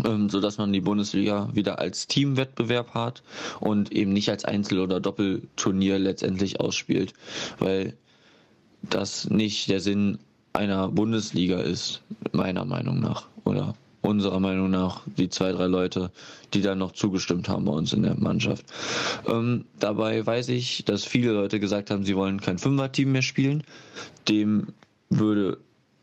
Ähm, 0.06 0.30
so 0.30 0.42
man 0.58 0.74
die 0.74 0.82
Bundesliga 0.82 1.50
wieder 1.54 1.80
als 1.80 2.08
Teamwettbewerb 2.08 2.94
hat 2.94 3.24
und 3.60 3.92
eben 3.92 4.12
nicht 4.12 4.30
als 4.30 4.44
Einzel- 4.44 4.82
oder 4.82 5.00
Doppelturnier 5.00 5.98
letztendlich 5.98 6.60
ausspielt, 6.60 7.14
weil 7.60 7.96
das 8.82 9.30
nicht 9.30 9.70
der 9.70 9.80
Sinn 9.80 10.20
einer 10.58 10.90
Bundesliga 10.90 11.60
ist, 11.60 12.02
meiner 12.34 12.66
Meinung 12.66 13.00
nach. 13.00 13.28
Oder 13.46 13.76
unserer 14.02 14.40
Meinung 14.40 14.70
nach 14.70 15.02
die 15.18 15.30
zwei, 15.30 15.52
drei 15.52 15.68
Leute, 15.68 16.12
die 16.54 16.62
da 16.62 16.76
noch 16.76 16.94
zugestimmt 16.94 17.50
haben 17.50 17.66
bei 17.66 17.72
uns 17.72 17.94
in 17.94 18.04
der 18.04 18.16
Mannschaft. 18.16 18.66
Ähm, 19.28 19.66
dabei 19.80 20.26
weiß 20.26 20.50
ich, 20.50 20.86
dass 20.86 21.06
viele 21.06 21.32
Leute 21.32 21.60
gesagt 21.60 21.92
haben, 21.92 22.04
sie 22.04 22.16
wollen 22.16 22.40
kein 22.42 22.58
Fünfer-Team 22.58 23.12
mehr 23.12 23.22
spielen. 23.22 23.64
Dem 24.28 24.68
würde 25.10 25.58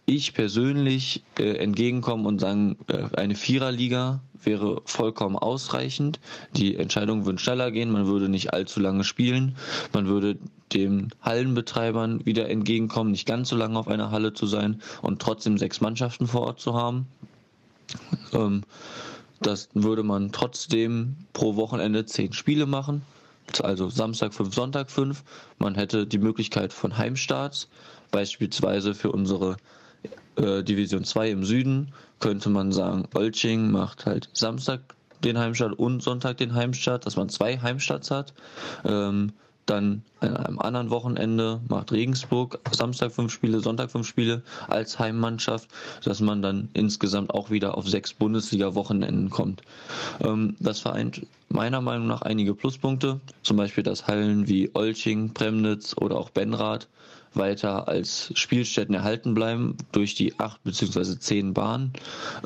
ich 0.07 0.35
persönlich 0.35 1.23
äh, 1.39 1.57
entgegenkommen 1.57 2.27
und 2.27 2.41
sagen, 2.41 2.77
äh, 2.89 3.05
eine 3.17 3.35
Viererliga 3.35 4.21
wäre 4.43 4.83
vollkommen 4.85 5.37
ausreichend. 5.37 6.21
Die 6.55 6.77
Entscheidung 6.77 7.25
würde 7.25 7.39
schneller 7.39 7.71
gehen, 7.71 7.91
man 7.91 8.07
würde 8.07 8.29
nicht 8.29 8.53
allzu 8.53 8.81
lange 8.81 9.05
spielen, 9.05 9.57
man 9.93 10.07
würde 10.07 10.37
den 10.73 11.11
Hallenbetreibern 11.23 12.27
wieder 12.27 12.49
entgegenkommen, 12.51 13.13
nicht 13.13 13.27
ganz 13.27 13.49
so 13.49 13.57
lange 13.57 13.79
auf 13.79 13.89
einer 13.89 14.11
Halle 14.11 14.33
zu 14.35 14.47
sein 14.47 14.83
und 15.03 15.23
trotzdem 15.23 15.57
sechs 15.57 15.81
Mannschaften 15.81 16.27
vor 16.27 16.43
Ort 16.43 16.61
zu 16.61 16.75
haben. 16.75 17.07
Ähm, 18.33 18.63
Das 19.41 19.69
würde 19.75 20.03
man 20.03 20.33
trotzdem 20.33 21.17
pro 21.35 21.57
Wochenende 21.57 22.07
zehn 22.07 22.33
Spiele 22.33 22.65
machen. 22.67 23.03
Also 23.63 23.91
Samstag 23.91 24.33
5, 24.33 24.55
Sonntag 24.55 24.91
5. 24.91 25.23
Man 25.59 25.75
hätte 25.75 26.07
die 26.07 26.19
Möglichkeit 26.19 26.73
von 26.73 26.97
Heimstarts, 26.97 27.69
beispielsweise 28.11 28.95
für 28.95 29.13
unsere 29.13 29.57
äh, 30.37 30.63
Division 30.63 31.05
2 31.05 31.31
im 31.31 31.45
Süden, 31.45 31.93
könnte 32.21 32.51
man 32.51 32.73
sagen, 32.73 33.07
Olching 33.15 33.71
macht 33.71 34.07
halt 34.07 34.29
Samstag 34.33 34.81
den 35.23 35.39
Heimstart 35.39 35.79
und 35.79 36.03
Sonntag 36.03 36.37
den 36.37 36.55
Heimstart, 36.55 37.07
dass 37.07 37.17
man 37.17 37.29
zwei 37.29 37.59
Heimstarts 37.59 38.11
hat. 38.11 38.35
Ähm, 38.85 39.33
dann 39.67 40.03
an 40.21 40.37
einem 40.37 40.59
anderen 40.59 40.91
Wochenende 40.91 41.61
macht 41.69 41.93
Regensburg 41.93 42.59
Samstag 42.71 43.13
fünf 43.13 43.33
Spiele, 43.33 43.61
Sonntag 43.61 43.91
fünf 43.91 44.07
Spiele 44.07 44.43
als 44.69 44.99
Heimmannschaft, 44.99 45.69
dass 46.05 46.21
man 46.21 46.43
dann 46.43 46.69
insgesamt 46.75 47.33
auch 47.33 47.51
wieder 47.51 47.77
auf 47.79 47.89
sechs 47.89 48.13
Bundesliga-Wochenenden 48.13 49.31
kommt. 49.31 49.63
Ähm, 50.21 50.57
das 50.61 50.81
vereint 50.81 51.27
meiner 51.49 51.81
Meinung 51.81 52.07
nach 52.07 52.23
einige 52.23 52.55
Pluspunkte, 52.55 53.21
zum 53.43 53.57
Beispiel, 53.57 53.85
dass 53.85 54.07
Hallen 54.07 54.49
wie 54.49 54.71
Olching, 54.75 55.33
Premnitz 55.33 55.97
oder 55.97 56.17
auch 56.17 56.31
Benrath 56.31 56.89
weiter 57.37 57.89
als 57.89 58.33
Spielstätten 58.35 58.95
erhalten 58.95 59.35
bleiben 59.35 59.77
durch 59.93 60.15
die 60.15 60.39
acht 60.39 60.63
beziehungsweise 60.65 61.19
zehn 61.19 61.55
Bahnen, 61.55 61.93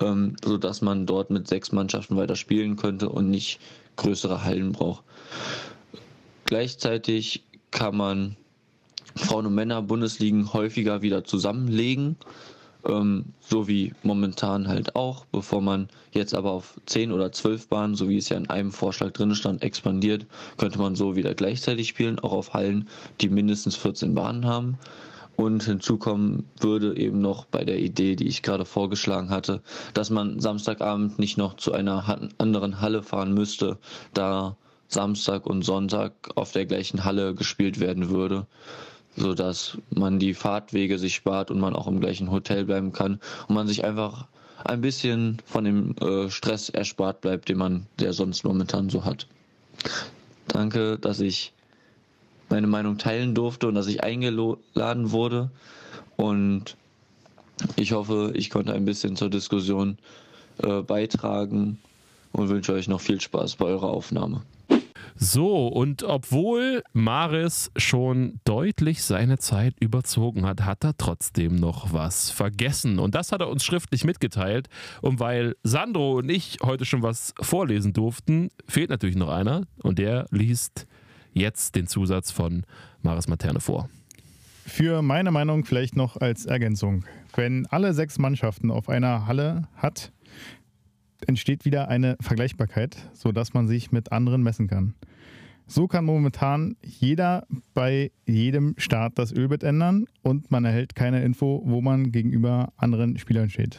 ähm, 0.01 0.37
sodass 0.45 0.81
man 0.81 1.07
dort 1.07 1.31
mit 1.31 1.49
sechs 1.49 1.73
Mannschaften 1.73 2.17
weiter 2.17 2.37
spielen 2.37 2.77
könnte 2.77 3.09
und 3.09 3.31
nicht 3.31 3.61
größere 3.97 4.45
Hallen 4.45 4.73
braucht. 4.73 5.05
Gleichzeitig 6.45 7.45
kann 7.71 7.97
man 7.97 8.37
Frauen- 9.17 9.47
und 9.47 9.55
Männer-Bundesligen 9.55 10.53
häufiger 10.53 11.03
wieder 11.03 11.25
zusammenlegen, 11.25 12.17
ähm, 12.89 13.27
so 13.41 13.69
wie 13.69 13.93
momentan 14.03 14.69
halt 14.69 14.97
auch, 14.97 15.25
bevor 15.27 15.61
man 15.61 15.89
jetzt 16.13 16.35
aber 16.35 16.51
auf 16.51 16.81
10 16.87 17.13
oder 17.13 17.33
12 17.33 17.69
Bahnen, 17.69 17.95
so 17.95 18.09
wie 18.09 18.17
es 18.17 18.29
ja 18.29 18.37
in 18.37 18.51
einem 18.51 18.73
Vorschlag 18.73 19.13
drin 19.13 19.35
stand, 19.35 19.63
expandiert, 19.63 20.27
könnte 20.57 20.79
man 20.79 20.97
so 20.97 21.17
wieder 21.17 21.35
gleichzeitig 21.35 21.89
spielen, 21.89 22.19
auch 22.19 22.33
auf 22.33 22.55
Hallen, 22.55 22.89
die 23.21 23.29
mindestens 23.29 23.77
14 23.77 24.15
Bahnen 24.15 24.47
haben. 24.47 24.79
Und 25.37 25.63
hinzu 25.63 25.99
kommen 25.99 26.49
würde 26.59 26.97
eben 26.97 27.21
noch 27.21 27.45
bei 27.45 27.65
der 27.65 27.79
Idee, 27.79 28.17
die 28.17 28.27
ich 28.27 28.43
gerade 28.43 28.65
vorgeschlagen 28.65 29.31
hatte, 29.31 29.63
dass 29.95 30.11
man 30.11 30.41
Samstagabend 30.41 31.21
nicht 31.21 31.39
noch 31.39 31.55
zu 31.55 31.73
einer 31.73 32.19
anderen 32.39 32.81
Halle 32.81 33.05
fahren 33.05 33.35
müsste, 33.35 33.79
da 34.15 34.57
Samstag 34.89 35.47
und 35.47 35.63
Sonntag 35.63 36.13
auf 36.35 36.51
der 36.53 36.67
gleichen 36.67 37.05
Halle 37.05 37.35
gespielt 37.35 37.79
werden 37.79 38.09
würde, 38.11 38.47
so 39.19 39.35
dass 39.35 39.79
man 39.91 40.19
die 40.19 40.35
Fahrtwege 40.35 40.99
sich 40.99 41.15
spart 41.15 41.51
und 41.51 41.61
man 41.61 41.75
auch 41.75 41.87
im 41.87 42.01
gleichen 42.01 42.31
Hotel 42.31 42.65
bleiben 42.65 42.93
kann 42.93 43.21
und 43.49 43.55
man 43.55 43.67
sich 43.67 43.85
einfach 43.85 44.27
ein 44.65 44.81
bisschen 44.81 45.39
von 45.45 45.65
dem 45.65 45.95
äh, 46.01 46.31
Stress 46.31 46.69
erspart 46.69 47.21
bleibt, 47.21 47.49
den 47.49 47.59
man 47.59 47.87
der 47.99 48.13
sonst 48.13 48.45
momentan 48.45 48.91
so 48.91 49.05
hat. 49.05 49.27
Danke, 50.49 50.99
dass 50.99 51.21
ich 51.21 51.53
meine 52.49 52.67
Meinung 52.67 52.99
teilen 52.99 53.35
durfte 53.35 53.69
und 53.69 53.75
dass 53.75 53.87
ich 53.87 54.03
eingeladen 54.03 55.11
wurde 55.11 55.51
und 56.17 56.77
ich 57.77 57.93
hoffe, 57.93 58.33
ich 58.35 58.51
konnte 58.51 58.73
ein 58.73 58.85
bisschen 58.85 59.17
zur 59.17 59.31
Diskussion 59.31 59.99
äh, 60.63 60.83
beitragen 60.83 61.79
und 62.33 62.49
wünsche 62.49 62.73
euch 62.73 62.89
noch 62.89 63.01
viel 63.01 63.21
Spaß 63.21 63.57
bei 63.57 63.67
eurer 63.67 63.91
Aufnahme. 63.91 64.43
So, 65.21 65.67
und 65.67 66.05
obwohl 66.05 66.85
Maris 66.93 67.73
schon 67.77 68.41
deutlich 68.45 69.03
seine 69.03 69.39
Zeit 69.39 69.75
überzogen 69.81 70.47
hat, 70.47 70.65
hat 70.65 70.85
er 70.85 70.97
trotzdem 70.97 71.57
noch 71.57 71.93
was 71.93 72.31
vergessen. 72.31 73.01
Und 73.01 73.17
das 73.17 73.33
hat 73.33 73.41
er 73.41 73.49
uns 73.49 73.65
schriftlich 73.65 74.05
mitgeteilt. 74.05 74.69
Und 75.03 75.19
weil 75.19 75.57
Sandro 75.65 76.19
und 76.19 76.31
ich 76.31 76.59
heute 76.63 76.85
schon 76.85 77.03
was 77.03 77.35
vorlesen 77.41 77.93
durften, 77.93 78.51
fehlt 78.69 78.91
natürlich 78.91 79.17
noch 79.17 79.29
einer. 79.29 79.63
Und 79.83 79.99
der 79.99 80.27
liest 80.31 80.87
jetzt 81.33 81.75
den 81.75 81.89
Zusatz 81.89 82.31
von 82.31 82.65
Maris 83.03 83.27
Materne 83.27 83.61
vor. 83.61 83.89
Für 84.67 85.03
meine 85.03 85.33
Meinung 85.33 85.65
vielleicht 85.65 85.97
noch 85.97 86.17
als 86.19 86.47
Ergänzung. 86.47 87.05
Wenn 87.35 87.67
alle 87.67 87.93
sechs 87.93 88.19
Mannschaften 88.19 88.71
auf 88.71 88.89
einer 88.89 89.27
Halle 89.27 89.67
hat, 89.77 90.13
entsteht 91.27 91.65
wieder 91.65 91.89
eine 91.89 92.17
Vergleichbarkeit, 92.21 92.97
sodass 93.13 93.55
man 93.55 93.69
sich 93.69 93.93
mit 93.93 94.13
anderen 94.13 94.43
messen 94.43 94.69
kann. 94.69 94.95
So 95.67 95.87
kann 95.87 96.07
momentan 96.07 96.77
jeder 96.83 97.47
bei 97.75 98.11
jedem 98.27 98.75
Start 98.79 99.19
das 99.19 99.33
Ölbett 99.33 99.63
ändern 99.63 100.07
und 100.23 100.51
man 100.51 100.65
erhält 100.65 100.95
keine 100.95 101.23
Info, 101.23 101.63
wo 101.67 101.83
man 101.83 102.11
gegenüber 102.11 102.73
anderen 102.79 103.19
Spielern 103.19 103.51
steht. 103.51 103.79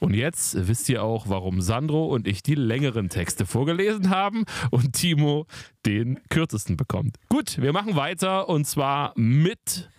Und 0.00 0.14
jetzt 0.14 0.68
wisst 0.68 0.88
ihr 0.88 1.02
auch, 1.02 1.28
warum 1.28 1.60
Sandro 1.60 2.06
und 2.06 2.28
ich 2.28 2.42
die 2.42 2.54
längeren 2.54 3.08
Texte 3.08 3.46
vorgelesen 3.46 4.10
haben 4.10 4.44
und 4.70 4.92
Timo 4.92 5.46
den 5.86 6.20
kürzesten 6.28 6.76
bekommt. 6.76 7.16
Gut, 7.28 7.60
wir 7.60 7.72
machen 7.72 7.96
weiter 7.96 8.48
und 8.48 8.66
zwar 8.66 9.12
mit 9.16 9.90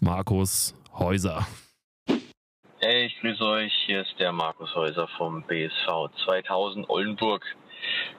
Markus 0.00 0.74
Häuser. 0.92 1.46
Hey, 2.82 3.04
ich 3.04 3.20
grüße 3.20 3.44
euch. 3.44 3.74
Hier 3.84 4.00
ist 4.00 4.18
der 4.18 4.32
Markus 4.32 4.74
Häuser 4.74 5.06
vom 5.18 5.42
BSV 5.42 6.08
2000 6.24 6.88
Oldenburg. 6.88 7.44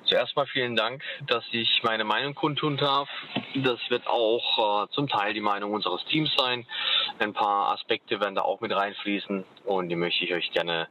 Zuerst 0.04 0.36
mal 0.36 0.46
vielen 0.46 0.76
Dank, 0.76 1.02
dass 1.26 1.44
ich 1.52 1.82
meine 1.82 2.04
Meinung 2.04 2.36
kundtun 2.36 2.78
darf. 2.78 3.10
Das 3.56 3.80
wird 3.90 4.06
auch 4.06 4.84
äh, 4.84 4.88
zum 4.92 5.08
Teil 5.08 5.34
die 5.34 5.42
Meinung 5.42 5.74
unseres 5.74 6.06
Teams 6.06 6.32
sein. 6.38 6.68
Ein 7.18 7.34
paar 7.34 7.72
Aspekte 7.74 8.20
werden 8.20 8.36
da 8.36 8.44
auch 8.44 8.62
mit 8.62 8.72
reinfließen 8.72 9.44
und 9.66 9.90
die 9.90 9.96
möchte 9.96 10.26
ich 10.26 10.32
euch 10.32 10.52
gerne 10.52 10.88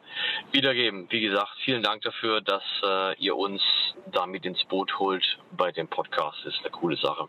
wiedergeben. 0.50 1.06
Wie 1.09 1.20
gesagt, 1.20 1.52
vielen 1.64 1.85
Dank 1.85 2.02
dafür, 2.02 2.40
dass 2.40 2.64
äh, 2.83 3.14
ihr 3.18 3.37
uns 3.37 3.62
damit 4.11 4.46
ins 4.46 4.64
Boot 4.64 4.98
holt 4.98 5.38
bei 5.52 5.70
dem 5.70 5.87
Podcast. 5.87 6.38
Das 6.44 6.54
ist 6.54 6.61
eine 6.62 6.72
coole 6.72 6.96
Sache. 6.96 7.28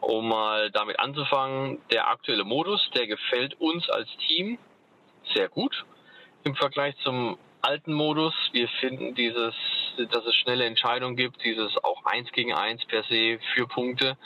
Um 0.00 0.26
mal 0.26 0.70
damit 0.70 0.98
anzufangen, 0.98 1.82
der 1.90 2.08
aktuelle 2.08 2.44
Modus, 2.44 2.90
der 2.94 3.06
gefällt 3.06 3.60
uns 3.60 3.90
als 3.90 4.08
Team 4.26 4.58
sehr 5.34 5.48
gut 5.48 5.84
im 6.44 6.54
Vergleich 6.54 6.96
zum 6.98 7.38
alten 7.62 7.92
Modus. 7.92 8.34
Wir 8.52 8.68
finden 8.68 9.14
dieses 9.14 9.54
dass 9.96 10.24
es 10.24 10.34
schnelle 10.34 10.64
Entscheidungen 10.64 11.16
gibt, 11.16 11.44
dieses 11.44 11.76
auch 11.84 12.04
eins 12.04 12.30
gegen 12.32 12.52
eins 12.52 12.84
per 12.86 13.02
se 13.04 13.38
für 13.54 13.66
Punkte 13.66 14.16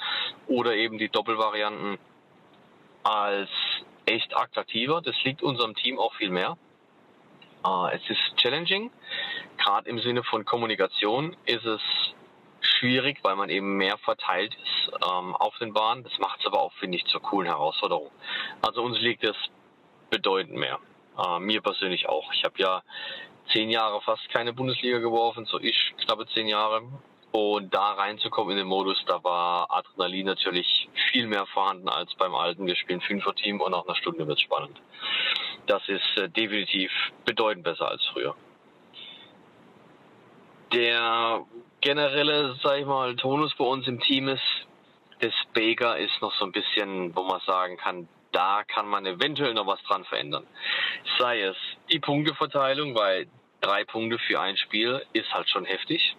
oder 0.46 0.74
eben 0.74 0.98
die 0.98 1.08
Doppelvarianten 1.08 1.98
als 3.02 3.50
echt 4.06 4.36
attraktiver. 4.36 5.02
Das 5.02 5.14
liegt 5.24 5.42
unserem 5.42 5.74
Team 5.74 5.98
auch 5.98 6.14
viel 6.14 6.30
mehr. 6.30 6.56
Uh, 7.66 7.88
es 7.88 8.00
ist 8.08 8.36
challenging. 8.36 8.90
Gerade 9.58 9.88
im 9.90 9.98
Sinne 9.98 10.22
von 10.22 10.44
Kommunikation 10.44 11.36
ist 11.44 11.64
es 11.64 11.80
schwierig, 12.60 13.18
weil 13.22 13.36
man 13.36 13.50
eben 13.50 13.76
mehr 13.76 13.98
verteilt 13.98 14.54
ist 14.54 14.92
ähm, 14.94 15.34
auf 15.34 15.56
den 15.58 15.72
Bahnen. 15.72 16.04
Das 16.04 16.16
macht 16.18 16.40
es 16.40 16.46
aber 16.46 16.60
auch, 16.60 16.72
finde 16.74 16.96
ich, 16.96 17.04
zur 17.06 17.20
coolen 17.20 17.48
Herausforderung. 17.48 18.10
Also 18.62 18.82
uns 18.82 18.98
liegt 19.00 19.24
es 19.24 19.36
bedeutend 20.10 20.56
mehr. 20.56 20.78
Uh, 21.18 21.40
mir 21.40 21.60
persönlich 21.60 22.08
auch. 22.08 22.32
Ich 22.32 22.44
habe 22.44 22.54
ja 22.58 22.82
zehn 23.52 23.70
Jahre 23.70 24.00
fast 24.02 24.28
keine 24.30 24.52
Bundesliga 24.52 24.98
geworfen, 24.98 25.46
so 25.46 25.58
ich 25.58 25.94
knappe 26.04 26.26
zehn 26.28 26.46
Jahre. 26.46 26.82
Und 27.32 27.74
da 27.74 27.92
reinzukommen 27.92 28.52
in 28.52 28.58
den 28.58 28.68
Modus, 28.68 29.02
da 29.06 29.22
war 29.22 29.70
Adrenalin 29.70 30.26
natürlich 30.26 30.88
viel 31.10 31.26
mehr 31.26 31.44
vorhanden 31.46 31.88
als 31.88 32.14
beim 32.14 32.34
alten. 32.34 32.66
Wir 32.66 32.76
spielen 32.76 33.00
Fünfer-Team 33.00 33.60
und 33.60 33.72
nach 33.72 33.84
einer 33.84 33.96
Stunde 33.96 34.26
wird 34.26 34.38
es 34.38 34.44
spannend. 34.44 34.80
Das 35.66 35.86
ist 35.88 36.16
äh, 36.16 36.28
definitiv 36.28 36.90
bedeutend 37.24 37.64
besser 37.64 37.88
als 37.88 38.04
früher. 38.12 38.34
Der 40.72 41.44
generelle, 41.80 42.56
sag 42.62 42.78
ich 42.78 42.86
mal, 42.86 43.16
Tonus 43.16 43.54
bei 43.56 43.64
uns 43.64 43.86
im 43.88 44.00
Team 44.00 44.28
ist, 44.28 44.66
das 45.20 45.34
Baker 45.52 45.98
ist 45.98 46.22
noch 46.22 46.32
so 46.34 46.44
ein 46.44 46.52
bisschen, 46.52 47.14
wo 47.14 47.24
man 47.24 47.40
sagen 47.40 47.76
kann, 47.76 48.08
da 48.32 48.64
kann 48.64 48.86
man 48.86 49.06
eventuell 49.06 49.54
noch 49.54 49.66
was 49.66 49.82
dran 49.84 50.04
verändern. 50.04 50.46
Sei 51.18 51.40
es 51.42 51.56
die 51.90 52.00
Punkteverteilung, 52.00 52.94
weil 52.94 53.28
drei 53.60 53.84
Punkte 53.84 54.18
für 54.18 54.40
ein 54.40 54.56
Spiel 54.56 55.04
ist 55.12 55.32
halt 55.32 55.48
schon 55.48 55.64
heftig. 55.64 56.16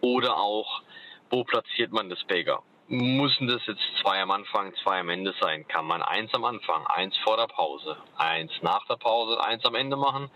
Oder 0.00 0.36
auch, 0.36 0.82
wo 1.30 1.44
platziert 1.44 1.92
man 1.92 2.08
das 2.08 2.22
Baker? 2.24 2.62
Müssen 2.88 3.46
das 3.46 3.64
jetzt 3.66 3.82
zwei 4.02 4.20
am 4.20 4.30
Anfang, 4.30 4.74
zwei 4.82 5.00
am 5.00 5.08
Ende 5.08 5.34
sein? 5.40 5.66
Kann 5.68 5.86
man 5.86 6.02
eins 6.02 6.34
am 6.34 6.44
Anfang, 6.44 6.86
eins 6.88 7.16
vor 7.18 7.36
der 7.36 7.46
Pause, 7.46 7.96
eins 8.16 8.52
nach 8.60 8.84
der 8.86 8.96
Pause, 8.96 9.42
eins 9.42 9.64
am 9.64 9.74
Ende 9.74 9.96
machen? 9.96 10.30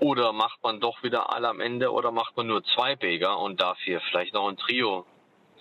Oder 0.00 0.32
macht 0.32 0.62
man 0.62 0.80
doch 0.80 1.02
wieder 1.02 1.32
alle 1.32 1.48
am 1.48 1.60
Ende 1.60 1.92
oder 1.92 2.10
macht 2.10 2.36
man 2.36 2.46
nur 2.46 2.62
zwei 2.64 2.96
Baker 2.96 3.38
und 3.38 3.60
dafür 3.60 4.00
vielleicht 4.00 4.34
noch 4.34 4.48
ein 4.48 4.56
Trio 4.56 5.06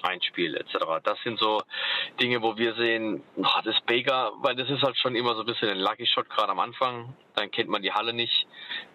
Einspiel 0.04 0.56
etc. 0.56 0.78
Das 1.04 1.22
sind 1.24 1.40
so 1.40 1.62
Dinge, 2.20 2.42
wo 2.42 2.58
wir 2.58 2.74
sehen, 2.76 3.24
ach, 3.42 3.62
das 3.64 3.80
Baker, 3.86 4.32
weil 4.38 4.56
das 4.56 4.70
ist 4.70 4.82
halt 4.82 4.98
schon 4.98 5.16
immer 5.16 5.36
so 5.36 5.42
ein 5.42 5.46
bisschen 5.46 5.70
ein 5.70 5.80
Lucky 5.80 6.06
Shot 6.06 6.30
gerade 6.30 6.52
am 6.52 6.60
Anfang. 6.60 7.16
Dann 7.36 7.52
kennt 7.52 7.70
man 7.70 7.82
die 7.82 7.92
Halle 7.92 8.14
nicht 8.14 8.48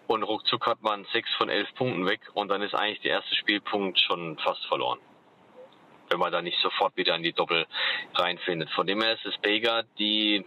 und 0.07 0.23
ruckzuck 0.23 0.65
hat 0.65 0.81
man 0.81 1.05
sechs 1.13 1.29
von 1.35 1.49
elf 1.49 1.73
Punkten 1.75 2.05
weg 2.05 2.21
und 2.33 2.49
dann 2.49 2.61
ist 2.61 2.75
eigentlich 2.75 3.01
der 3.01 3.11
erste 3.11 3.35
Spielpunkt 3.35 3.99
schon 3.99 4.37
fast 4.39 4.65
verloren. 4.65 4.99
Wenn 6.09 6.19
man 6.19 6.31
da 6.31 6.41
nicht 6.41 6.59
sofort 6.61 6.95
wieder 6.97 7.15
in 7.15 7.23
die 7.23 7.33
Doppel 7.33 7.65
reinfindet. 8.13 8.69
Von 8.71 8.87
dem 8.87 9.01
her 9.01 9.13
ist 9.13 9.25
das 9.25 9.37
Baker, 9.37 9.83
die 9.97 10.45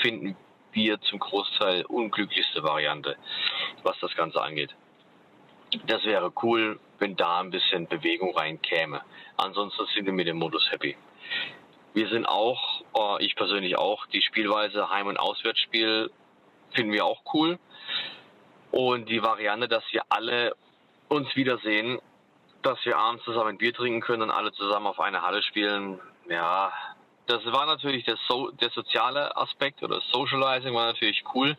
finden 0.00 0.36
Bier 0.72 1.00
zum 1.00 1.18
Großteil 1.18 1.84
unglücklichste 1.86 2.62
Variante, 2.62 3.16
was 3.82 3.98
das 4.00 4.14
Ganze 4.14 4.42
angeht. 4.42 4.74
Das 5.86 6.04
wäre 6.04 6.32
cool, 6.42 6.78
wenn 6.98 7.16
da 7.16 7.40
ein 7.40 7.50
bisschen 7.50 7.86
Bewegung 7.86 8.36
reinkäme. 8.36 9.02
Ansonsten 9.36 9.86
sind 9.94 10.06
wir 10.06 10.12
mit 10.12 10.26
dem 10.26 10.38
Modus 10.38 10.70
happy. 10.70 10.96
Wir 11.94 12.08
sind 12.08 12.26
auch, 12.26 12.82
äh, 12.94 13.24
ich 13.24 13.36
persönlich 13.36 13.78
auch, 13.78 14.06
die 14.06 14.22
Spielweise 14.22 14.90
Heim- 14.90 15.06
und 15.06 15.18
Auswärtsspiel 15.18 16.10
finden 16.74 16.92
wir 16.92 17.04
auch 17.04 17.22
cool. 17.32 17.58
Und 18.70 19.08
die 19.08 19.22
Variante, 19.22 19.68
dass 19.68 19.84
wir 19.92 20.02
alle 20.08 20.54
uns 21.08 21.34
wiedersehen, 21.36 21.98
dass 22.62 22.84
wir 22.84 22.98
abends 22.98 23.24
zusammen 23.24 23.50
ein 23.50 23.58
Bier 23.58 23.72
trinken 23.72 24.00
können 24.00 24.22
und 24.22 24.30
alle 24.30 24.52
zusammen 24.52 24.86
auf 24.86 25.00
einer 25.00 25.22
Halle 25.22 25.42
spielen, 25.42 26.00
ja, 26.28 26.72
das 27.26 27.44
war 27.46 27.66
natürlich 27.66 28.04
der, 28.04 28.16
so 28.28 28.50
der 28.50 28.70
soziale 28.70 29.36
Aspekt 29.36 29.82
oder 29.82 30.00
Socializing 30.12 30.74
war 30.74 30.86
natürlich 30.86 31.24
cool. 31.34 31.56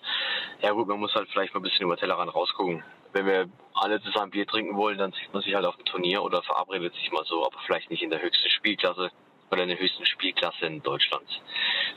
Ja 0.61 0.71
gut, 0.71 0.87
man 0.87 0.99
muss 0.99 1.13
halt 1.13 1.29
vielleicht 1.29 1.53
mal 1.53 1.59
ein 1.59 1.63
bisschen 1.63 1.83
über 1.83 1.97
Tellerrand 1.97 2.33
rausgucken. 2.33 2.83
Wenn 3.13 3.25
wir 3.25 3.49
alle 3.73 4.01
zusammen 4.01 4.31
Bier 4.31 4.47
trinken 4.47 4.75
wollen, 4.75 4.97
dann 4.97 5.13
sieht 5.13 5.33
man 5.33 5.41
sich 5.41 5.55
halt 5.55 5.65
auf 5.65 5.75
dem 5.75 5.85
Turnier 5.85 6.23
oder 6.23 6.41
verabredet 6.43 6.93
sich 6.95 7.11
mal 7.11 7.25
so, 7.25 7.45
aber 7.45 7.57
vielleicht 7.65 7.89
nicht 7.89 8.03
in 8.03 8.09
der 8.09 8.21
höchsten 8.21 8.49
Spielklasse 8.49 9.11
oder 9.49 9.63
in 9.63 9.69
der 9.69 9.79
höchsten 9.79 10.05
Spielklasse 10.05 10.65
in 10.65 10.83
Deutschland. 10.83 11.25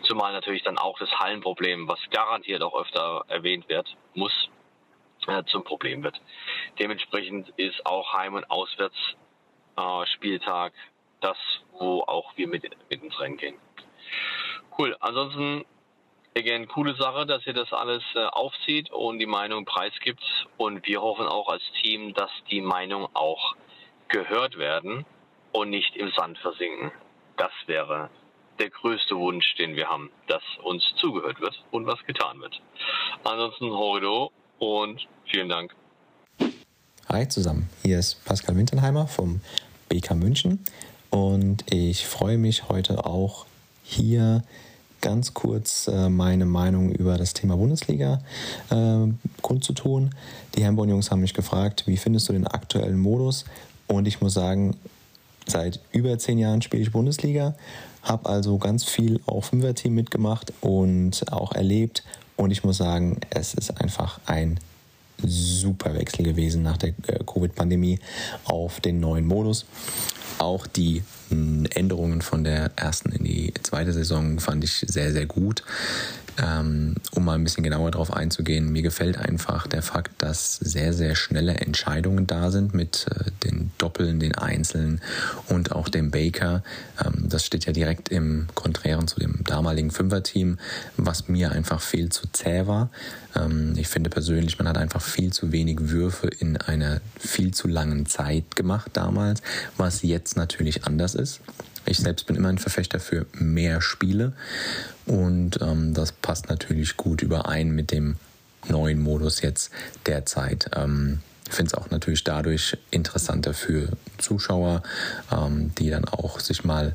Zumal 0.02 0.32
natürlich 0.32 0.62
dann 0.62 0.78
auch 0.78 0.96
das 0.98 1.10
Hallenproblem, 1.18 1.88
was 1.88 1.98
garantiert 2.10 2.62
auch 2.62 2.80
öfter 2.80 3.24
erwähnt 3.28 3.68
wird, 3.68 3.96
muss, 4.14 4.48
äh, 5.26 5.42
zum 5.44 5.64
Problem 5.64 6.02
wird. 6.02 6.20
Dementsprechend 6.78 7.50
ist 7.56 7.86
auch 7.86 8.12
Heim- 8.12 8.34
und 8.34 8.50
Auswärtsspieltag 8.50 10.72
äh, 10.72 10.76
das, 11.20 11.36
wo 11.72 12.02
auch 12.02 12.36
wir 12.36 12.48
mit, 12.48 12.62
mit 12.88 13.02
ins 13.02 13.20
Rennen 13.20 13.36
gehen. 13.36 13.56
Cool. 14.78 14.96
Ansonsten, 15.00 15.64
again, 16.36 16.68
coole 16.68 16.94
Sache, 16.96 17.26
dass 17.26 17.46
ihr 17.46 17.54
das 17.54 17.72
alles 17.72 18.02
äh, 18.14 18.24
aufzieht 18.26 18.90
und 18.90 19.18
die 19.18 19.26
Meinung 19.26 19.64
preisgibt. 19.64 20.22
Und 20.56 20.86
wir 20.86 21.00
hoffen 21.00 21.26
auch 21.26 21.48
als 21.48 21.62
Team, 21.82 22.14
dass 22.14 22.30
die 22.50 22.60
Meinung 22.60 23.08
auch 23.14 23.54
gehört 24.08 24.58
werden 24.58 25.04
und 25.52 25.70
nicht 25.70 25.96
im 25.96 26.10
Sand 26.16 26.38
versinken. 26.38 26.90
Das 27.36 27.52
wäre 27.66 28.10
der 28.58 28.70
größte 28.70 29.16
Wunsch, 29.16 29.54
den 29.56 29.74
wir 29.74 29.88
haben, 29.88 30.10
dass 30.26 30.42
uns 30.62 30.84
zugehört 30.96 31.40
wird 31.40 31.64
und 31.70 31.86
was 31.86 31.98
getan 32.06 32.40
wird. 32.40 32.60
Ansonsten 33.24 33.70
Horido 33.70 34.32
und 34.58 35.06
vielen 35.24 35.48
Dank. 35.48 35.74
Hi 37.08 37.26
zusammen, 37.26 37.68
hier 37.82 37.98
ist 37.98 38.24
Pascal 38.24 38.56
Winterheimer 38.56 39.08
vom 39.08 39.40
BK 39.88 40.14
München 40.14 40.64
und 41.08 41.64
ich 41.72 42.06
freue 42.06 42.38
mich 42.38 42.68
heute 42.68 43.04
auch 43.04 43.46
hier 43.82 44.44
ganz 45.00 45.34
kurz 45.34 45.88
äh, 45.88 46.08
meine 46.08 46.46
Meinung 46.46 46.90
über 46.92 47.16
das 47.16 47.34
Thema 47.34 47.56
Bundesliga 47.56 48.20
äh, 48.70 49.06
kundzutun. 49.42 50.10
Die 50.56 50.64
Hamburg-Jungs 50.64 51.10
haben 51.10 51.20
mich 51.20 51.34
gefragt, 51.34 51.84
wie 51.86 51.96
findest 51.96 52.28
du 52.28 52.32
den 52.32 52.46
aktuellen 52.46 52.98
Modus? 52.98 53.44
Und 53.86 54.06
ich 54.06 54.20
muss 54.20 54.34
sagen, 54.34 54.76
seit 55.46 55.80
über 55.92 56.18
zehn 56.18 56.38
Jahren 56.38 56.62
spiele 56.62 56.82
ich 56.82 56.92
Bundesliga, 56.92 57.54
habe 58.02 58.28
also 58.28 58.58
ganz 58.58 58.84
viel 58.84 59.20
auch 59.26 59.42
Fünfer-Team 59.44 59.94
mitgemacht 59.94 60.52
und 60.60 61.30
auch 61.32 61.52
erlebt. 61.52 62.04
Und 62.36 62.50
ich 62.50 62.64
muss 62.64 62.78
sagen, 62.78 63.18
es 63.30 63.54
ist 63.54 63.80
einfach 63.80 64.20
ein 64.26 64.58
super 65.22 65.94
Wechsel 65.94 66.24
gewesen 66.24 66.62
nach 66.62 66.78
der 66.78 66.90
äh, 67.06 67.24
Covid-Pandemie 67.24 67.98
auf 68.44 68.80
den 68.80 69.00
neuen 69.00 69.26
Modus. 69.26 69.66
Auch 70.38 70.66
die 70.66 71.02
hm, 71.30 71.66
Änderungen 71.70 72.22
von 72.22 72.44
der 72.44 72.72
ersten 72.76 73.12
in 73.12 73.24
die 73.24 73.54
zweite 73.62 73.92
Saison 73.92 74.38
fand 74.38 74.64
ich 74.64 74.84
sehr, 74.86 75.12
sehr 75.12 75.26
gut. 75.26 75.62
Ähm, 76.42 76.94
um 77.12 77.24
mal 77.24 77.34
ein 77.34 77.44
bisschen 77.44 77.64
genauer 77.64 77.90
darauf 77.90 78.12
einzugehen, 78.12 78.72
mir 78.72 78.82
gefällt 78.82 79.18
einfach 79.18 79.66
der 79.66 79.82
Fakt, 79.82 80.22
dass 80.22 80.56
sehr, 80.56 80.92
sehr 80.92 81.14
schnelle 81.14 81.54
Entscheidungen 81.54 82.26
da 82.26 82.50
sind 82.50 82.72
mit 82.72 83.06
äh, 83.10 83.30
den 83.44 83.70
Doppeln, 83.78 84.20
den 84.20 84.34
Einzelnen 84.34 85.00
und 85.48 85.72
auch 85.72 85.88
dem 85.88 86.10
Baker. 86.10 86.62
Ähm, 87.04 87.28
das 87.28 87.44
steht 87.44 87.66
ja 87.66 87.72
direkt 87.72 88.08
im 88.08 88.46
Konträren 88.54 89.06
zu 89.06 89.20
dem 89.20 89.44
damaligen 89.44 89.90
Fünfer-Team, 89.90 90.58
was 90.96 91.28
mir 91.28 91.52
einfach 91.52 91.80
viel 91.80 92.10
zu 92.10 92.26
zäh 92.32 92.66
war. 92.66 92.90
Ähm, 93.36 93.74
ich 93.76 93.88
finde 93.88 94.08
persönlich, 94.08 94.58
man 94.58 94.68
hat 94.68 94.78
einfach 94.78 95.02
viel 95.02 95.32
zu 95.32 95.52
wenig 95.52 95.90
Würfe 95.90 96.28
in 96.28 96.56
einer 96.56 97.00
viel 97.18 97.52
zu 97.52 97.68
langen 97.68 98.06
Zeit 98.06 98.56
gemacht 98.56 98.90
damals, 98.94 99.42
was 99.76 100.02
jetzt 100.02 100.36
natürlich 100.36 100.84
anders 100.84 101.14
ist. 101.14 101.40
Ich 101.86 101.98
selbst 101.98 102.26
bin 102.26 102.36
immer 102.36 102.50
ein 102.50 102.58
Verfechter 102.58 103.00
für 103.00 103.26
mehr 103.32 103.80
Spiele 103.80 104.32
und 105.10 105.60
ähm, 105.60 105.92
das 105.92 106.12
passt 106.12 106.48
natürlich 106.50 106.96
gut 106.96 107.20
überein 107.20 107.70
mit 107.70 107.90
dem 107.90 108.14
neuen 108.68 109.00
Modus 109.00 109.42
jetzt 109.42 109.72
derzeit. 110.06 110.70
Ähm, 110.76 111.18
ich 111.48 111.54
finde 111.56 111.70
es 111.70 111.74
auch 111.74 111.90
natürlich 111.90 112.22
dadurch 112.22 112.78
interessanter 112.92 113.52
für 113.52 113.88
Zuschauer, 114.18 114.84
ähm, 115.32 115.72
die 115.76 115.90
dann 115.90 116.04
auch 116.04 116.38
sich 116.38 116.62
mal 116.62 116.94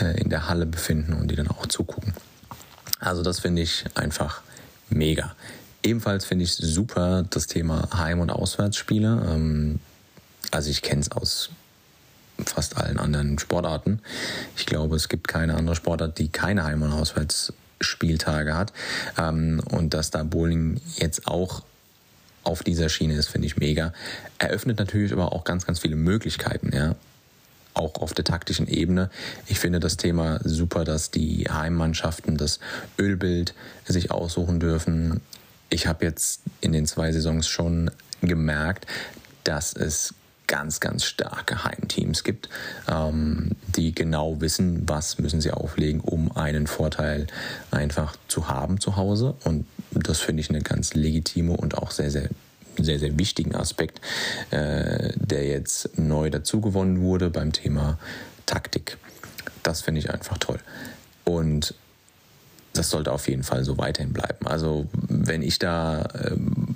äh, 0.00 0.20
in 0.20 0.28
der 0.28 0.48
Halle 0.48 0.66
befinden 0.66 1.12
und 1.12 1.30
die 1.30 1.36
dann 1.36 1.46
auch 1.46 1.66
zugucken. 1.66 2.14
Also 2.98 3.22
das 3.22 3.38
finde 3.38 3.62
ich 3.62 3.84
einfach 3.94 4.42
mega. 4.90 5.36
Ebenfalls 5.84 6.24
finde 6.24 6.42
ich 6.44 6.54
super 6.54 7.24
das 7.30 7.46
Thema 7.46 7.90
Heim- 7.96 8.18
und 8.18 8.30
Auswärtsspiele. 8.30 9.24
Ähm, 9.30 9.78
also 10.50 10.68
ich 10.68 10.82
kenne 10.82 11.02
es 11.02 11.12
aus 11.12 11.50
fast 12.44 12.76
allen 12.76 12.98
anderen 12.98 13.38
Sportarten. 13.38 14.00
Ich 14.56 14.66
glaube, 14.66 14.96
es 14.96 15.08
gibt 15.08 15.28
keine 15.28 15.54
andere 15.54 15.76
Sportart, 15.76 16.18
die 16.18 16.28
keine 16.28 16.64
Heim- 16.64 16.82
und 16.82 16.92
Auswärtsspieltage 16.92 18.54
hat. 18.54 18.72
Ähm, 19.18 19.62
und 19.70 19.94
dass 19.94 20.10
da 20.10 20.22
Bowling 20.22 20.80
jetzt 20.96 21.26
auch 21.26 21.62
auf 22.44 22.62
dieser 22.62 22.88
Schiene 22.88 23.14
ist, 23.14 23.28
finde 23.28 23.46
ich 23.46 23.56
mega. 23.56 23.92
Eröffnet 24.38 24.78
natürlich 24.78 25.12
aber 25.12 25.32
auch 25.32 25.44
ganz, 25.44 25.66
ganz 25.66 25.78
viele 25.78 25.96
Möglichkeiten, 25.96 26.74
ja. 26.74 26.96
Auch 27.74 27.94
auf 28.02 28.12
der 28.12 28.24
taktischen 28.24 28.68
Ebene. 28.68 29.08
Ich 29.46 29.58
finde 29.58 29.80
das 29.80 29.96
Thema 29.96 30.40
super, 30.44 30.84
dass 30.84 31.10
die 31.10 31.46
Heimmannschaften 31.50 32.36
das 32.36 32.60
Ölbild 32.98 33.54
sich 33.86 34.10
aussuchen 34.10 34.60
dürfen. 34.60 35.22
Ich 35.70 35.86
habe 35.86 36.04
jetzt 36.04 36.42
in 36.60 36.72
den 36.72 36.84
zwei 36.84 37.12
Saisons 37.12 37.48
schon 37.48 37.90
gemerkt, 38.20 38.86
dass 39.44 39.72
es 39.72 40.14
ganz, 40.52 40.80
ganz 40.80 41.06
starke 41.06 41.64
Heimteams 41.64 42.24
gibt, 42.24 42.50
ähm, 42.86 43.52
die 43.74 43.94
genau 43.94 44.42
wissen, 44.42 44.86
was 44.86 45.16
müssen 45.18 45.40
sie 45.40 45.50
auflegen, 45.50 46.00
um 46.02 46.36
einen 46.36 46.66
Vorteil 46.66 47.26
einfach 47.70 48.16
zu 48.28 48.48
haben 48.48 48.78
zu 48.78 48.96
Hause. 48.96 49.34
Und 49.44 49.64
das 49.94 50.18
finde 50.18 50.42
ich 50.42 50.50
eine 50.50 50.60
ganz 50.60 50.92
legitime 50.92 51.56
und 51.56 51.78
auch 51.78 51.90
sehr, 51.90 52.10
sehr 52.10 52.28
sehr, 52.78 52.98
sehr 52.98 53.18
wichtigen 53.18 53.54
Aspekt, 53.54 54.00
äh, 54.50 55.12
der 55.16 55.46
jetzt 55.46 55.98
neu 55.98 56.30
dazugewonnen 56.30 57.02
wurde 57.02 57.28
beim 57.28 57.52
Thema 57.52 57.98
Taktik. 58.46 58.96
Das 59.62 59.82
finde 59.82 60.00
ich 60.00 60.10
einfach 60.10 60.38
toll. 60.38 60.58
Und 61.24 61.74
das 62.72 62.88
sollte 62.88 63.12
auf 63.12 63.28
jeden 63.28 63.42
Fall 63.42 63.64
so 63.64 63.76
weiterhin 63.76 64.14
bleiben. 64.14 64.46
Also 64.46 64.86
wenn 64.92 65.42
ich 65.42 65.58
da 65.58 66.08
ähm, 66.14 66.72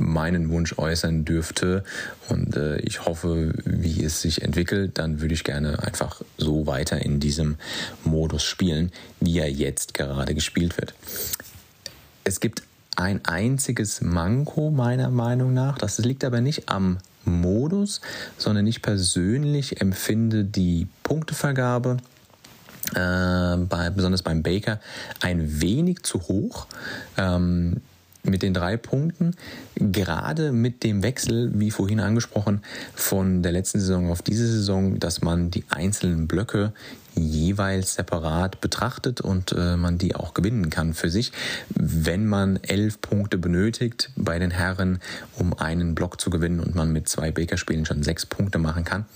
meinen 0.00 0.50
Wunsch 0.50 0.76
äußern 0.78 1.24
dürfte 1.24 1.84
und 2.28 2.56
äh, 2.56 2.78
ich 2.78 3.04
hoffe, 3.04 3.52
wie 3.64 4.02
es 4.02 4.22
sich 4.22 4.42
entwickelt, 4.42 4.98
dann 4.98 5.20
würde 5.20 5.34
ich 5.34 5.44
gerne 5.44 5.82
einfach 5.82 6.22
so 6.38 6.66
weiter 6.66 7.04
in 7.04 7.20
diesem 7.20 7.56
Modus 8.04 8.42
spielen, 8.42 8.90
wie 9.20 9.38
er 9.38 9.50
jetzt 9.50 9.94
gerade 9.94 10.34
gespielt 10.34 10.78
wird. 10.78 10.94
Es 12.24 12.40
gibt 12.40 12.62
ein 12.96 13.24
einziges 13.24 14.00
Manko 14.00 14.70
meiner 14.70 15.10
Meinung 15.10 15.54
nach. 15.54 15.78
Das 15.78 15.98
liegt 15.98 16.24
aber 16.24 16.40
nicht 16.40 16.68
am 16.68 16.98
Modus, 17.24 18.00
sondern 18.36 18.66
ich 18.66 18.82
persönlich 18.82 19.80
empfinde 19.80 20.44
die 20.44 20.88
Punktevergabe 21.02 21.98
äh, 22.94 23.56
bei, 23.56 23.90
besonders 23.94 24.22
beim 24.22 24.42
Baker 24.42 24.80
ein 25.20 25.60
wenig 25.60 26.02
zu 26.02 26.20
hoch. 26.22 26.66
Ähm, 27.16 27.80
mit 28.22 28.42
den 28.42 28.54
drei 28.54 28.76
Punkten, 28.76 29.34
gerade 29.76 30.52
mit 30.52 30.84
dem 30.84 31.02
Wechsel, 31.02 31.50
wie 31.54 31.70
vorhin 31.70 32.00
angesprochen, 32.00 32.62
von 32.94 33.42
der 33.42 33.52
letzten 33.52 33.80
Saison 33.80 34.10
auf 34.10 34.22
diese 34.22 34.46
Saison, 34.46 34.98
dass 34.98 35.22
man 35.22 35.50
die 35.50 35.64
einzelnen 35.70 36.28
Blöcke 36.28 36.72
jeweils 37.14 37.94
separat 37.94 38.60
betrachtet 38.60 39.20
und 39.20 39.52
äh, 39.52 39.76
man 39.76 39.98
die 39.98 40.14
auch 40.14 40.34
gewinnen 40.34 40.70
kann 40.70 40.94
für 40.94 41.10
sich. 41.10 41.32
Wenn 41.74 42.26
man 42.26 42.56
elf 42.62 43.00
Punkte 43.00 43.38
benötigt 43.38 44.10
bei 44.16 44.38
den 44.38 44.50
Herren, 44.50 45.00
um 45.36 45.52
einen 45.54 45.94
Block 45.94 46.20
zu 46.20 46.30
gewinnen 46.30 46.60
und 46.60 46.74
man 46.74 46.92
mit 46.92 47.08
zwei 47.08 47.30
Baker-Spielen 47.30 47.84
schon 47.84 48.02
sechs 48.02 48.26
Punkte 48.26 48.58
machen 48.58 48.84
kann, 48.84 49.06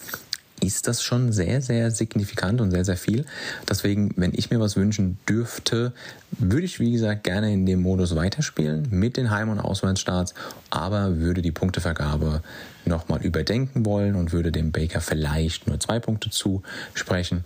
ist 0.60 0.86
das 0.86 1.02
schon 1.02 1.32
sehr, 1.32 1.60
sehr 1.60 1.90
signifikant 1.90 2.60
und 2.60 2.70
sehr, 2.70 2.84
sehr 2.84 2.96
viel. 2.96 3.24
Deswegen, 3.68 4.12
wenn 4.16 4.32
ich 4.34 4.50
mir 4.50 4.60
was 4.60 4.76
wünschen 4.76 5.18
dürfte, 5.28 5.92
würde 6.30 6.64
ich, 6.64 6.80
wie 6.80 6.92
gesagt, 6.92 7.24
gerne 7.24 7.52
in 7.52 7.66
dem 7.66 7.82
Modus 7.82 8.14
weiterspielen 8.14 8.88
mit 8.90 9.16
den 9.16 9.30
Heim- 9.30 9.50
und 9.50 9.60
Auswärtsstarts, 9.60 10.34
aber 10.70 11.18
würde 11.18 11.42
die 11.42 11.52
Punktevergabe 11.52 12.42
nochmal 12.84 13.22
überdenken 13.22 13.84
wollen 13.84 14.14
und 14.14 14.32
würde 14.32 14.52
dem 14.52 14.72
Baker 14.72 15.00
vielleicht 15.00 15.66
nur 15.66 15.80
zwei 15.80 15.98
Punkte 15.98 16.30
zusprechen. 16.30 17.44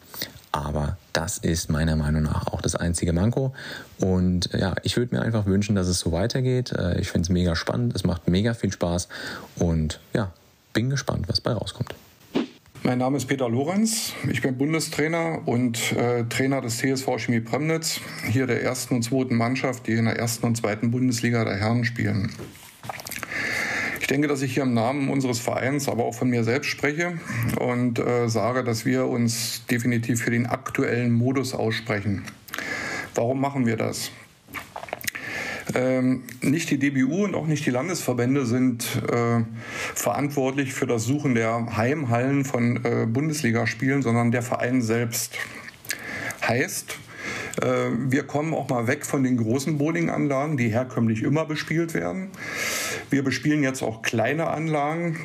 Aber 0.50 0.96
das 1.12 1.38
ist 1.38 1.70
meiner 1.70 1.94
Meinung 1.96 2.22
nach 2.22 2.46
auch 2.46 2.62
das 2.62 2.74
einzige 2.74 3.12
Manko. 3.12 3.54
Und 3.98 4.50
ja, 4.52 4.74
ich 4.82 4.96
würde 4.96 5.14
mir 5.14 5.22
einfach 5.22 5.46
wünschen, 5.46 5.76
dass 5.76 5.88
es 5.88 6.00
so 6.00 6.12
weitergeht. 6.12 6.72
Äh, 6.72 7.00
ich 7.00 7.10
finde 7.10 7.26
es 7.26 7.28
mega 7.28 7.54
spannend, 7.54 7.94
es 7.94 8.04
macht 8.04 8.28
mega 8.28 8.54
viel 8.54 8.72
Spaß 8.72 9.08
und 9.56 10.00
ja, 10.14 10.32
bin 10.72 10.88
gespannt, 10.90 11.28
was 11.28 11.40
bei 11.40 11.52
rauskommt. 11.52 11.94
Mein 12.84 12.98
Name 12.98 13.16
ist 13.16 13.26
Peter 13.26 13.48
Lorenz. 13.48 14.12
Ich 14.30 14.40
bin 14.40 14.56
Bundestrainer 14.56 15.42
und 15.46 15.92
äh, 15.92 16.24
Trainer 16.24 16.60
des 16.60 16.78
TSV 16.78 17.18
Chemie 17.18 17.40
Premnitz, 17.40 18.00
hier 18.30 18.46
der 18.46 18.62
ersten 18.62 18.94
und 18.94 19.02
zweiten 19.02 19.34
Mannschaft, 19.34 19.86
die 19.88 19.94
in 19.94 20.04
der 20.04 20.16
ersten 20.16 20.46
und 20.46 20.56
zweiten 20.56 20.90
Bundesliga 20.92 21.44
der 21.44 21.56
Herren 21.56 21.84
spielen. 21.84 22.32
Ich 24.00 24.06
denke, 24.06 24.28
dass 24.28 24.42
ich 24.42 24.54
hier 24.54 24.62
im 24.62 24.74
Namen 24.74 25.10
unseres 25.10 25.40
Vereins, 25.40 25.88
aber 25.88 26.04
auch 26.04 26.14
von 26.14 26.30
mir 26.30 26.44
selbst 26.44 26.68
spreche 26.68 27.18
und 27.58 27.98
äh, 27.98 28.28
sage, 28.28 28.62
dass 28.62 28.86
wir 28.86 29.06
uns 29.06 29.66
definitiv 29.66 30.22
für 30.22 30.30
den 30.30 30.46
aktuellen 30.46 31.10
Modus 31.10 31.54
aussprechen. 31.54 32.24
Warum 33.14 33.40
machen 33.40 33.66
wir 33.66 33.76
das? 33.76 34.12
Ähm, 35.74 36.22
nicht 36.40 36.70
die 36.70 36.78
DBU 36.78 37.24
und 37.24 37.34
auch 37.34 37.46
nicht 37.46 37.66
die 37.66 37.70
Landesverbände 37.70 38.46
sind 38.46 39.02
äh, 39.10 39.44
verantwortlich 39.94 40.72
für 40.72 40.86
das 40.86 41.04
Suchen 41.04 41.34
der 41.34 41.76
Heimhallen 41.76 42.44
von 42.44 42.84
äh, 42.84 43.06
Bundesligaspielen, 43.06 44.02
sondern 44.02 44.30
der 44.30 44.42
Verein 44.42 44.80
selbst. 44.80 45.36
Heißt, 46.46 46.96
äh, 47.62 47.90
wir 47.92 48.22
kommen 48.22 48.54
auch 48.54 48.68
mal 48.68 48.86
weg 48.86 49.04
von 49.04 49.22
den 49.22 49.36
großen 49.36 49.76
Bowlinganlagen, 49.78 50.56
die 50.56 50.68
herkömmlich 50.68 51.22
immer 51.22 51.44
bespielt 51.44 51.92
werden. 51.94 52.30
Wir 53.10 53.22
bespielen 53.22 53.62
jetzt 53.62 53.82
auch 53.82 54.02
kleine 54.02 54.48
Anlagen, 54.48 55.18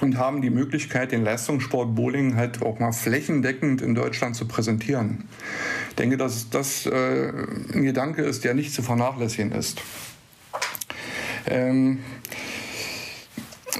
und 0.00 0.18
haben 0.18 0.42
die 0.42 0.50
Möglichkeit, 0.50 1.12
den 1.12 1.22
Leistungssport 1.22 1.94
Bowling 1.94 2.36
halt 2.36 2.62
auch 2.62 2.78
mal 2.78 2.92
flächendeckend 2.92 3.82
in 3.82 3.94
Deutschland 3.94 4.36
zu 4.36 4.46
präsentieren. 4.46 5.24
Ich 5.90 5.96
denke, 5.96 6.16
dass 6.16 6.50
das 6.50 6.86
äh, 6.86 7.32
ein 7.72 7.82
Gedanke 7.82 8.22
ist, 8.22 8.44
der 8.44 8.54
nicht 8.54 8.72
zu 8.74 8.82
vernachlässigen 8.82 9.52
ist. 9.52 9.80
Ähm, 11.46 12.00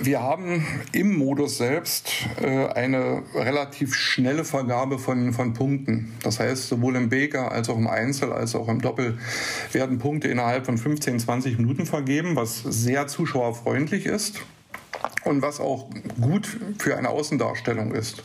wir 0.01 0.23
haben 0.23 0.67
im 0.93 1.17
Modus 1.17 1.59
selbst 1.59 2.11
äh, 2.41 2.67
eine 2.69 3.23
relativ 3.35 3.95
schnelle 3.95 4.45
Vergabe 4.45 4.99
von, 4.99 5.33
von 5.33 5.53
Punkten. 5.53 6.15
Das 6.23 6.41
heißt, 6.41 6.69
sowohl 6.69 6.97
im 6.97 7.09
Beker 7.09 7.53
als 7.53 7.69
auch 7.69 7.77
im 7.77 7.87
Einzel 7.87 8.33
als 8.33 8.55
auch 8.55 8.69
im 8.69 8.81
Doppel 8.81 9.19
werden 9.73 9.99
Punkte 9.99 10.29
innerhalb 10.29 10.67
von 10.67 10.79
15, 10.79 11.21
20 11.21 11.59
Minuten 11.59 11.87
vergeben, 11.87 12.37
was 12.37 12.63
sehr 12.63 13.07
zuschauerfreundlich 13.07 14.07
ist 14.07 14.41
und 15.25 15.43
was 15.43 15.61
auch 15.61 15.89
gut 16.21 16.47
für 16.79 16.97
eine 16.97 17.11
Außendarstellung 17.11 17.95
ist. 17.95 18.23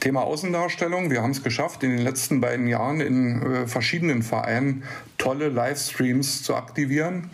Thema 0.00 0.22
Außendarstellung. 0.22 1.10
Wir 1.10 1.22
haben 1.22 1.30
es 1.30 1.44
geschafft, 1.44 1.84
in 1.84 1.90
den 1.90 2.04
letzten 2.04 2.40
beiden 2.40 2.66
Jahren 2.66 3.00
in 3.00 3.42
äh, 3.42 3.66
verschiedenen 3.68 4.22
Vereinen 4.22 4.82
tolle 5.16 5.48
Livestreams 5.48 6.42
zu 6.42 6.56
aktivieren, 6.56 7.30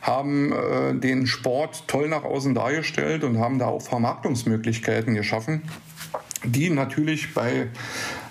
haben 0.00 0.52
äh, 0.52 0.94
den 0.94 1.26
Sport 1.26 1.86
toll 1.86 2.08
nach 2.08 2.24
außen 2.24 2.54
dargestellt 2.54 3.24
und 3.24 3.38
haben 3.38 3.58
da 3.58 3.66
auch 3.66 3.82
Vermarktungsmöglichkeiten 3.82 5.14
geschaffen 5.14 5.62
die 6.44 6.70
natürlich 6.70 7.34
bei 7.34 7.68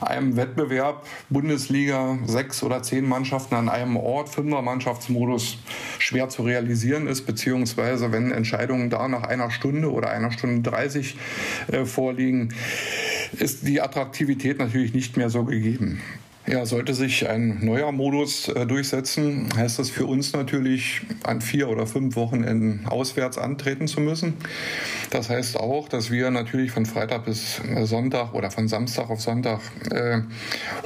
einem 0.01 0.35
Wettbewerb 0.35 1.05
Bundesliga 1.29 2.17
sechs 2.25 2.63
oder 2.63 2.83
zehn 2.83 3.07
Mannschaften 3.07 3.55
an 3.55 3.69
einem 3.69 3.97
Ort, 3.97 4.29
fünfer 4.29 4.61
Mannschaftsmodus 4.61 5.57
schwer 5.99 6.29
zu 6.29 6.43
realisieren 6.43 7.07
ist, 7.07 7.25
beziehungsweise 7.25 8.11
wenn 8.11 8.31
Entscheidungen 8.31 8.89
da 8.89 9.07
nach 9.07 9.23
einer 9.23 9.51
Stunde 9.51 9.91
oder 9.91 10.09
einer 10.09 10.31
Stunde 10.31 10.69
30 10.69 11.17
äh, 11.71 11.85
vorliegen, 11.85 12.53
ist 13.39 13.67
die 13.67 13.81
Attraktivität 13.81 14.59
natürlich 14.59 14.93
nicht 14.93 15.17
mehr 15.17 15.29
so 15.29 15.43
gegeben. 15.43 16.01
Ja, 16.49 16.65
sollte 16.65 16.93
sich 16.93 17.27
ein 17.27 17.59
neuer 17.65 17.91
Modus 17.91 18.47
äh, 18.47 18.65
durchsetzen, 18.65 19.49
heißt 19.53 19.79
das 19.79 19.89
für 19.89 20.05
uns 20.05 20.31
natürlich, 20.31 21.01
an 21.23 21.41
vier 21.41 21.67
oder 21.67 21.85
fünf 21.85 22.15
Wochenenden 22.15 22.85
auswärts 22.87 23.37
antreten 23.37 23.89
zu 23.89 23.99
müssen. 23.99 24.35
Das 25.09 25.29
heißt 25.29 25.57
auch, 25.57 25.89
dass 25.89 26.09
wir 26.09 26.31
natürlich 26.31 26.71
von 26.71 26.85
Freitag 26.85 27.25
bis 27.25 27.59
äh, 27.59 27.85
Sonntag 27.85 28.33
oder 28.33 28.49
von 28.49 28.69
Samstag 28.69 29.09
auf 29.09 29.19
Sonntag 29.19 29.59
äh, 29.91 30.21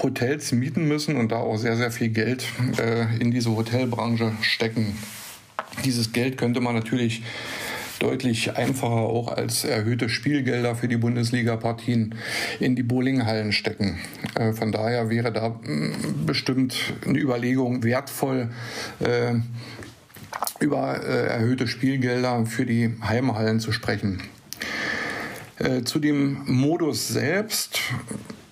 Hotels 0.02 0.52
mieten 0.52 0.88
müssen 0.88 1.16
und 1.16 1.32
da 1.32 1.38
auch 1.38 1.58
sehr, 1.58 1.78
sehr 1.78 1.92
viel 1.92 2.10
Geld 2.10 2.44
äh, 2.80 3.16
in 3.20 3.30
diese 3.30 3.56
Hotelbranche 3.56 4.32
stecken. 4.42 4.98
Dieses 5.86 6.12
Geld 6.12 6.40
könnte 6.40 6.60
man 6.60 6.74
natürlich 6.74 7.22
deutlich 8.02 8.58
einfacher 8.58 8.92
auch 8.92 9.32
als 9.32 9.64
erhöhte 9.64 10.10
Spielgelder 10.10 10.76
für 10.76 10.88
die 10.88 10.98
Bundesliga-Partien 10.98 12.16
in 12.60 12.76
die 12.76 12.84
Bowlinghallen 12.84 13.52
stecken. 13.52 14.00
Äh, 14.36 14.54
von 14.54 14.72
daher 14.72 15.10
wäre 15.10 15.32
da 15.32 15.50
mm, 15.50 16.26
bestimmt 16.26 16.76
eine 17.06 17.20
Überlegung 17.20 17.84
wertvoll, 17.84 18.50
äh, 19.00 19.36
über 20.60 21.04
äh, 21.04 21.28
erhöhte 21.28 21.68
Spielgelder 21.68 22.46
für 22.46 22.66
die 22.66 22.96
Heimhallen 23.04 23.60
zu 23.60 23.72
sprechen. 23.72 24.22
Zu 25.86 26.00
dem 26.00 26.40
Modus 26.48 27.10
selbst 27.10 27.82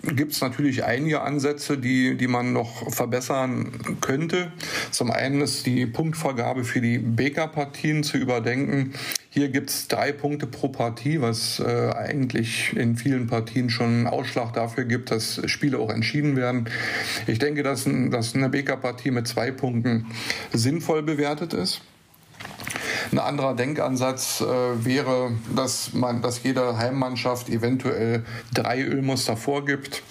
gibt 0.03 0.31
es 0.31 0.41
natürlich 0.41 0.83
einige 0.85 1.21
Ansätze, 1.21 1.77
die, 1.77 2.15
die 2.15 2.27
man 2.27 2.53
noch 2.53 2.91
verbessern 2.91 3.97
könnte. 4.01 4.51
Zum 4.91 5.11
einen 5.11 5.41
ist 5.41 5.65
die 5.65 5.85
Punktvergabe 5.85 6.63
für 6.63 6.81
die 6.81 6.97
Beker-Partien 6.97 8.03
zu 8.03 8.17
überdenken. 8.17 8.93
Hier 9.29 9.49
gibt 9.49 9.69
es 9.69 9.87
drei 9.87 10.11
Punkte 10.11 10.47
pro 10.47 10.69
Partie, 10.69 11.21
was 11.21 11.59
äh, 11.59 11.91
eigentlich 11.91 12.75
in 12.75 12.95
vielen 12.95 13.27
Partien 13.27 13.69
schon 13.69 13.87
einen 13.87 14.07
Ausschlag 14.07 14.53
dafür 14.53 14.85
gibt, 14.85 15.11
dass 15.11 15.41
Spiele 15.49 15.77
auch 15.77 15.89
entschieden 15.89 16.35
werden. 16.35 16.69
Ich 17.27 17.39
denke, 17.39 17.63
dass, 17.63 17.87
dass 18.09 18.35
eine 18.35 18.49
Beker-Partie 18.49 19.11
mit 19.11 19.27
zwei 19.27 19.51
Punkten 19.51 20.07
sinnvoll 20.53 21.03
bewertet 21.03 21.53
ist. 21.53 21.81
Ein 23.11 23.17
anderer 23.19 23.55
Denkansatz 23.55 24.41
äh, 24.41 24.85
wäre, 24.85 25.31
dass 25.55 25.93
man, 25.93 26.21
dass 26.21 26.43
jede 26.43 26.77
Heimmannschaft 26.77 27.49
eventuell 27.49 28.23
drei 28.53 28.83
Ölmuster 28.83 29.35
vorgibt 29.35 30.03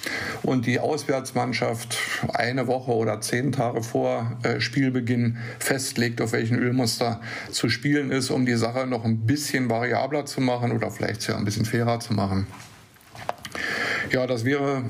und 0.43 0.67
die 0.67 0.81
Auswärtsmannschaft 0.81 1.97
eine 2.35 2.67
Woche 2.67 2.91
oder 2.91 3.21
zehn 3.21 3.53
Tage 3.53 3.85
vor 3.85 4.39
äh, 4.43 4.61
Spielbeginn 4.61 5.39
festlegt, 5.61 6.21
auf 6.21 6.33
welchen 6.33 6.59
Ölmuster 6.59 7.21
zu 7.53 7.69
spielen 7.69 8.11
ist, 8.11 8.31
um 8.31 8.47
die 8.47 8.57
Sache 8.57 8.87
noch 8.89 9.05
ein 9.05 9.27
bisschen 9.27 9.71
variabler 9.71 10.27
zu 10.27 10.41
machen 10.41 10.73
oder 10.73 10.91
vielleicht 10.91 11.23
sogar 11.23 11.39
ein 11.39 11.45
bisschen 11.45 11.67
fairer 11.67 12.01
zu 12.01 12.15
machen. 12.15 12.49
Ja, 14.11 14.27
das 14.27 14.45
wäre 14.45 14.83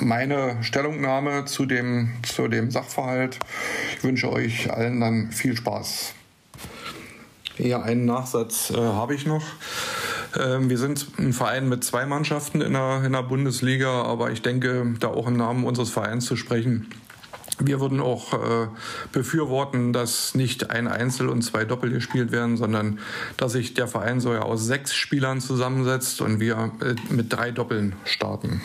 meine 0.00 0.62
Stellungnahme 0.62 1.46
zu 1.46 1.64
dem, 1.64 2.10
zu 2.24 2.48
dem 2.48 2.70
Sachverhalt. 2.70 3.38
Ich 3.96 4.04
wünsche 4.04 4.30
euch 4.30 4.70
allen 4.70 5.00
dann 5.00 5.30
viel 5.30 5.56
Spaß. 5.56 6.14
Ja, 7.58 7.82
einen 7.82 8.04
Nachsatz 8.04 8.70
äh, 8.70 8.76
habe 8.76 9.14
ich 9.14 9.26
noch. 9.26 9.44
Ähm, 10.36 10.68
wir 10.68 10.78
sind 10.78 11.06
ein 11.18 11.32
Verein 11.32 11.68
mit 11.68 11.84
zwei 11.84 12.04
Mannschaften 12.06 12.60
in 12.60 12.72
der, 12.72 13.04
in 13.04 13.12
der 13.12 13.22
Bundesliga, 13.22 14.02
aber 14.02 14.32
ich 14.32 14.42
denke, 14.42 14.94
da 14.98 15.08
auch 15.08 15.28
im 15.28 15.36
Namen 15.36 15.64
unseres 15.64 15.90
Vereins 15.90 16.24
zu 16.24 16.36
sprechen. 16.36 16.88
Wir 17.60 17.80
würden 17.80 18.00
auch 18.00 18.32
äh, 18.32 18.66
befürworten, 19.12 19.92
dass 19.92 20.34
nicht 20.34 20.70
ein 20.70 20.88
Einzel 20.88 21.28
und 21.28 21.42
zwei 21.42 21.64
Doppel 21.64 21.90
gespielt 21.90 22.32
werden, 22.32 22.56
sondern 22.56 22.98
dass 23.36 23.52
sich 23.52 23.74
der 23.74 23.86
Verein 23.86 24.18
so 24.18 24.32
ja 24.32 24.42
aus 24.42 24.64
sechs 24.64 24.92
Spielern 24.92 25.40
zusammensetzt 25.40 26.20
und 26.20 26.40
wir 26.40 26.72
äh, 26.80 26.96
mit 27.12 27.32
drei 27.32 27.52
Doppeln 27.52 27.94
starten. 28.04 28.60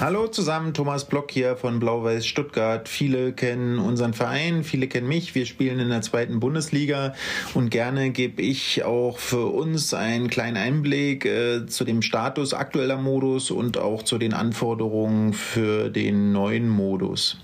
Hallo 0.00 0.26
zusammen, 0.26 0.74
Thomas 0.74 1.04
Block 1.04 1.30
hier 1.30 1.56
von 1.56 1.78
Blau-Weiß 1.78 2.26
Stuttgart. 2.26 2.88
Viele 2.88 3.32
kennen 3.32 3.78
unseren 3.78 4.12
Verein, 4.12 4.64
viele 4.64 4.88
kennen 4.88 5.06
mich. 5.06 5.36
Wir 5.36 5.46
spielen 5.46 5.78
in 5.78 5.88
der 5.88 6.02
zweiten 6.02 6.40
Bundesliga 6.40 7.14
und 7.54 7.70
gerne 7.70 8.10
gebe 8.10 8.42
ich 8.42 8.82
auch 8.82 9.18
für 9.18 9.46
uns 9.46 9.94
einen 9.94 10.28
kleinen 10.28 10.56
Einblick 10.56 11.24
äh, 11.26 11.66
zu 11.66 11.84
dem 11.84 12.02
Status 12.02 12.54
aktueller 12.54 12.96
Modus 12.96 13.52
und 13.52 13.78
auch 13.78 14.02
zu 14.02 14.18
den 14.18 14.34
Anforderungen 14.34 15.32
für 15.32 15.90
den 15.90 16.32
neuen 16.32 16.68
Modus. 16.68 17.38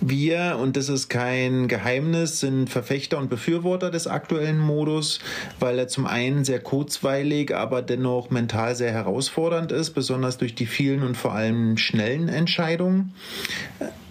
Wir, 0.00 0.58
und 0.60 0.76
das 0.76 0.88
ist 0.88 1.08
kein 1.08 1.66
Geheimnis, 1.66 2.40
sind 2.40 2.70
Verfechter 2.70 3.18
und 3.18 3.30
Befürworter 3.30 3.90
des 3.90 4.06
aktuellen 4.06 4.58
Modus, 4.58 5.18
weil 5.58 5.78
er 5.78 5.88
zum 5.88 6.06
einen 6.06 6.44
sehr 6.44 6.60
kurzweilig, 6.60 7.54
aber 7.54 7.82
dennoch 7.82 8.30
mental 8.30 8.76
sehr 8.76 8.92
herausfordernd 8.92 9.72
ist, 9.72 9.90
besonders 9.90 10.38
durch 10.38 10.54
die 10.54 10.66
vielen 10.66 11.02
und 11.02 11.16
vor 11.16 11.32
allem 11.32 11.76
schnellen 11.76 12.28
Entscheidungen. 12.28 13.12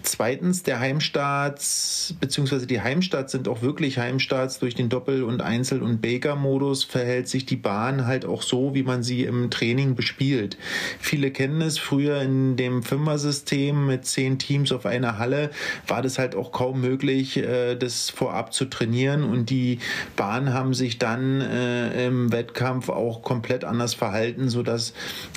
Zweitens, 0.02 0.62
der 0.62 0.80
Heimstarts, 0.80 2.14
beziehungsweise 2.20 2.66
die 2.66 2.80
Heimstarts 2.80 3.32
sind 3.32 3.48
auch 3.48 3.62
wirklich 3.62 3.98
Heimstarts 3.98 4.58
durch 4.58 4.74
den 4.74 4.88
Doppel- 4.88 5.22
und 5.22 5.42
Einzel- 5.42 5.82
und 5.82 6.00
Baker-Modus, 6.00 6.84
verhält 6.84 7.28
sich 7.28 7.46
die 7.46 7.56
Bahn 7.56 8.06
halt 8.06 8.24
auch 8.24 8.42
so, 8.42 8.74
wie 8.74 8.82
man 8.82 9.02
sie 9.02 9.24
im 9.24 9.50
Training 9.50 9.94
bespielt. 9.94 10.56
Viele 11.00 11.30
kennen 11.30 11.60
es, 11.60 11.78
früher 11.78 12.22
in 12.22 12.56
dem 12.56 12.82
Fünfer-System 12.82 13.86
mit 13.86 14.06
zehn 14.06 14.38
Teams 14.38 14.72
auf 14.72 14.86
einer 14.86 15.18
Halle 15.18 15.50
war 15.86 16.02
das 16.02 16.18
halt 16.18 16.34
auch 16.34 16.52
kaum 16.52 16.80
möglich, 16.80 17.36
äh, 17.36 17.74
das 17.74 18.10
vorab 18.10 18.52
zu 18.52 18.66
trainieren 18.66 19.24
und 19.24 19.50
die 19.50 19.78
Bahnen 20.16 20.52
haben 20.52 20.74
sich 20.74 20.98
dann 20.98 21.40
äh, 21.40 22.06
im 22.06 22.32
Wettkampf 22.32 22.88
auch 22.88 23.22
komplett 23.22 23.64
anders 23.64 23.94
verhalten, 23.94 24.48
sodass 24.48 24.94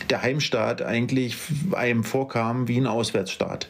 der 0.09 0.21
Heimstart 0.21 0.81
eigentlich 0.81 1.35
einem 1.73 2.03
vorkam 2.03 2.67
wie 2.67 2.77
ein 2.77 2.87
Auswärtsstart. 2.87 3.69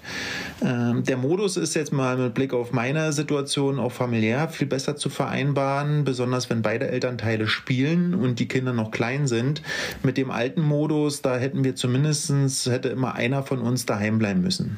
Ähm, 0.82 1.04
der 1.04 1.18
Modus 1.18 1.58
ist 1.58 1.74
jetzt 1.76 1.94
mal 1.94 2.18
mit 2.18 2.34
Blick 2.34 2.54
auf 2.54 2.72
meine 2.72 3.14
Situation 3.14 3.80
auch 3.80 3.92
familiär 3.92 4.50
viel 4.50 4.68
besser 4.68 4.96
zu 4.96 5.10
vereinbaren, 5.10 6.04
besonders 6.04 6.50
wenn 6.50 6.62
beide 6.62 6.88
Elternteile 6.88 7.48
spielen 7.48 8.14
und 8.14 8.40
die 8.40 8.48
Kinder 8.48 8.74
noch 8.74 8.92
klein 8.92 9.28
sind. 9.28 9.62
Mit 10.04 10.18
dem 10.18 10.32
alten 10.32 10.62
Modus, 10.62 11.22
da 11.22 11.38
hätten 11.38 11.64
wir 11.64 11.76
zumindestens 11.76 12.66
hätte 12.66 12.90
immer 12.90 13.16
einer 13.16 13.44
von 13.44 13.60
uns 13.60 13.86
daheim 13.86 14.18
bleiben 14.18 14.42
müssen. 14.42 14.78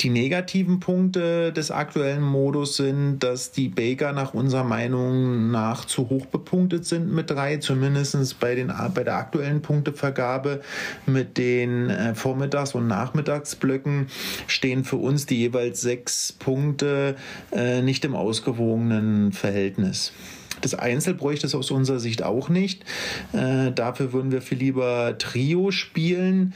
Die 0.00 0.10
negativen 0.10 0.78
Punkte 0.78 1.52
des 1.52 1.72
aktuellen 1.72 2.22
Modus 2.22 2.76
sind, 2.76 3.18
dass 3.18 3.50
die 3.50 3.68
Baker 3.68 4.12
nach 4.12 4.32
unserer 4.32 4.62
Meinung 4.62 5.50
nach 5.50 5.86
zu 5.86 6.08
hoch 6.08 6.26
bepunktet 6.26 6.86
sind 6.86 7.12
mit 7.12 7.30
drei, 7.30 7.56
zumindest 7.56 8.38
bei, 8.38 8.54
den, 8.54 8.72
bei 8.94 9.02
der 9.02 9.16
aktuellen 9.16 9.60
Punktevergabe 9.60 10.60
mit 11.06 11.36
den 11.36 11.90
äh, 11.90 12.14
Vormittags- 12.14 12.76
und 12.76 12.86
Nachmittagsblöcken 12.86 14.06
stehen 14.46 14.84
für 14.84 14.96
uns 14.96 15.26
die 15.26 15.38
jeweils 15.38 15.80
sechs 15.80 16.32
Punkte 16.32 17.16
äh, 17.50 17.82
nicht 17.82 18.04
im 18.04 18.14
ausgewogenen 18.14 19.32
Verhältnis. 19.32 20.12
Das 20.60 20.74
Einzel 20.74 21.14
bräuchte 21.14 21.46
es 21.46 21.54
aus 21.54 21.70
unserer 21.70 22.00
Sicht 22.00 22.22
auch 22.22 22.48
nicht. 22.48 22.84
Äh, 23.32 23.72
dafür 23.72 24.12
würden 24.12 24.30
wir 24.30 24.42
viel 24.42 24.58
lieber 24.58 25.16
Trio 25.18 25.70
spielen 25.70 26.54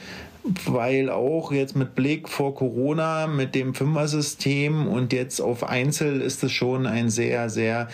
weil 0.66 1.08
auch 1.08 1.52
jetzt 1.52 1.76
mit 1.76 1.94
Blick 1.94 2.28
vor 2.28 2.54
Corona 2.54 3.26
mit 3.26 3.54
dem 3.54 3.74
Fünfer-System 3.74 4.88
und 4.88 5.12
jetzt 5.12 5.40
auf 5.40 5.64
Einzel 5.64 6.20
ist 6.20 6.42
es 6.42 6.52
schon 6.52 6.86
ein 6.86 7.10
sehr, 7.10 7.48
sehr 7.48 7.88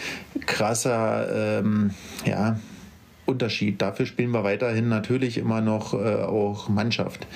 krasser 0.47 1.59
ähm, 1.61 1.91
ja, 2.25 2.59
Unterschied. 3.27 3.83
Dafür 3.83 4.07
spielen 4.07 4.31
wir 4.31 4.45
weiterhin 4.45 4.89
natürlich 4.89 5.37
immer 5.37 5.61
noch 5.61 5.93
äh, 5.93 6.23
auch 6.23 6.69
Mannschaft. 6.69 7.27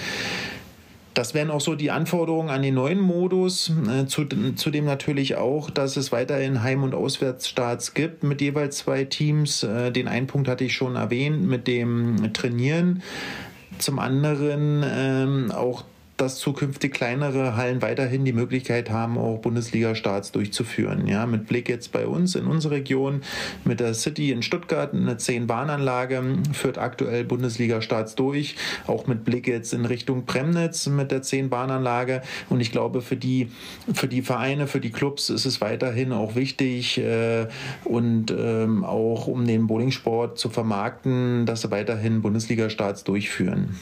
Das 1.15 1.35
wären 1.35 1.51
auch 1.51 1.61
so 1.61 1.75
die 1.75 1.91
Anforderungen 1.91 2.49
an 2.49 2.63
den 2.63 2.75
neuen 2.75 3.01
Modus. 3.01 3.71
Äh, 3.87 4.07
zudem 4.07 4.85
natürlich 4.87 5.37
auch, 5.37 5.69
dass 5.69 5.99
es 5.99 6.11
weiterhin 6.11 6.63
Heim- 6.63 6.85
und 6.85 6.95
Auswärtsstarts 6.95 7.93
gibt 7.93 8.23
mit 8.23 8.41
jeweils 8.41 8.79
zwei 8.79 9.05
Teams. 9.05 9.63
Äh, 9.63 9.93
den 9.93 10.09
einen 10.09 10.27
Punkt 10.27 10.49
hatte 10.49 10.65
ich 10.65 10.73
schon 10.73 10.97
erwähnt 10.97 11.43
mit 11.43 11.67
dem 11.67 12.33
Trainieren. 12.33 13.03
Zum 13.83 13.99
anderen 13.99 14.85
ähm, 14.87 15.51
auch 15.51 15.83
dass 16.17 16.39
zukünftig 16.39 16.93
kleinere 16.93 17.57
Hallen 17.57 17.83
weiterhin 17.83 18.25
die 18.25 18.33
Möglichkeit 18.33 18.91
haben, 18.91 19.19
auch 19.19 19.39
Bundesliga-Starts 19.39 20.33
durchzuführen. 20.33 21.07
Ja, 21.07 21.27
mit 21.27 21.47
Blick 21.47 21.69
jetzt 21.69 21.93
bei 21.93 22.07
uns 22.07 22.35
in 22.35 22.47
unserer 22.47 22.73
Region, 22.73 23.23
mit 23.65 23.81
der 23.81 23.95
City 23.95 24.33
in 24.33 24.43
Stuttgart, 24.43 24.93
eine 24.93 25.15
10-Bahnanlage 25.15 26.23
führt 26.53 26.79
aktuell 26.79 27.25
Bundesliga-Starts 27.25 28.15
durch, 28.15 28.57
auch 28.87 29.07
mit 29.07 29.25
Blick 29.25 29.47
jetzt 29.47 29.73
in 29.73 29.85
Richtung 29.85 30.27
Premnitz 30.27 30.87
mit 30.87 31.11
der 31.11 31.23
10-Bahnanlage. 31.23 32.23
Und 32.49 32.61
ich 32.61 32.73
glaube, 32.73 33.03
für 33.03 33.17
die, 33.17 33.49
für 33.95 34.09
die 34.09 34.23
Vereine, 34.23 34.67
für 34.67 34.81
die 34.81 34.91
Clubs 34.91 35.31
ist 35.31 35.45
es 35.45 35.61
weiterhin 35.61 36.13
auch 36.13 36.35
wichtig 36.35 36.99
äh, 36.99 37.47
und 37.85 38.31
ähm, 38.31 38.85
auch 38.85 39.27
um 39.27 39.47
den 39.47 39.67
Bowlingsport 39.67 40.39
zu 40.39 40.51
vermarkten, 40.51 41.47
dass 41.47 41.63
sie 41.63 41.71
weiterhin 41.71 42.23
Bundesliga-Starts 42.23 43.05
durchführen. 43.05 43.77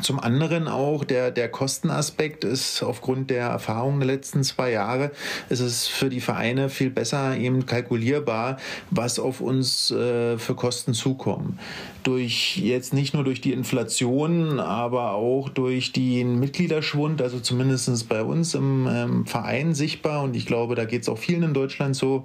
Zum 0.00 0.18
anderen 0.18 0.68
auch 0.68 1.04
der, 1.04 1.30
der 1.30 1.50
Kostenaspekt 1.50 2.44
ist 2.44 2.82
aufgrund 2.82 3.30
der 3.30 3.48
Erfahrungen 3.48 4.00
der 4.00 4.06
letzten 4.06 4.42
zwei 4.42 4.70
Jahre, 4.70 5.10
ist 5.50 5.60
es 5.60 5.86
für 5.86 6.08
die 6.08 6.20
Vereine 6.20 6.70
viel 6.70 6.90
besser 6.90 7.36
eben 7.36 7.66
kalkulierbar, 7.66 8.56
was 8.90 9.18
auf 9.18 9.40
uns 9.40 9.90
äh, 9.90 10.38
für 10.38 10.54
Kosten 10.54 10.94
zukommen. 10.94 11.58
Durch 12.04 12.56
jetzt 12.56 12.94
nicht 12.94 13.14
nur 13.14 13.22
durch 13.22 13.40
die 13.40 13.52
Inflation, 13.52 14.58
aber 14.58 15.12
auch 15.12 15.48
durch 15.48 15.92
den 15.92 16.40
Mitgliederschwund, 16.40 17.22
also 17.22 17.38
zumindest 17.38 18.08
bei 18.08 18.22
uns 18.22 18.54
im 18.54 18.88
ähm, 18.90 19.26
Verein 19.26 19.74
sichtbar. 19.74 20.22
Und 20.22 20.34
ich 20.34 20.46
glaube, 20.46 20.74
da 20.74 20.84
geht 20.84 21.02
es 21.02 21.08
auch 21.08 21.18
vielen 21.18 21.42
in 21.44 21.54
Deutschland 21.54 21.94
so, 21.94 22.24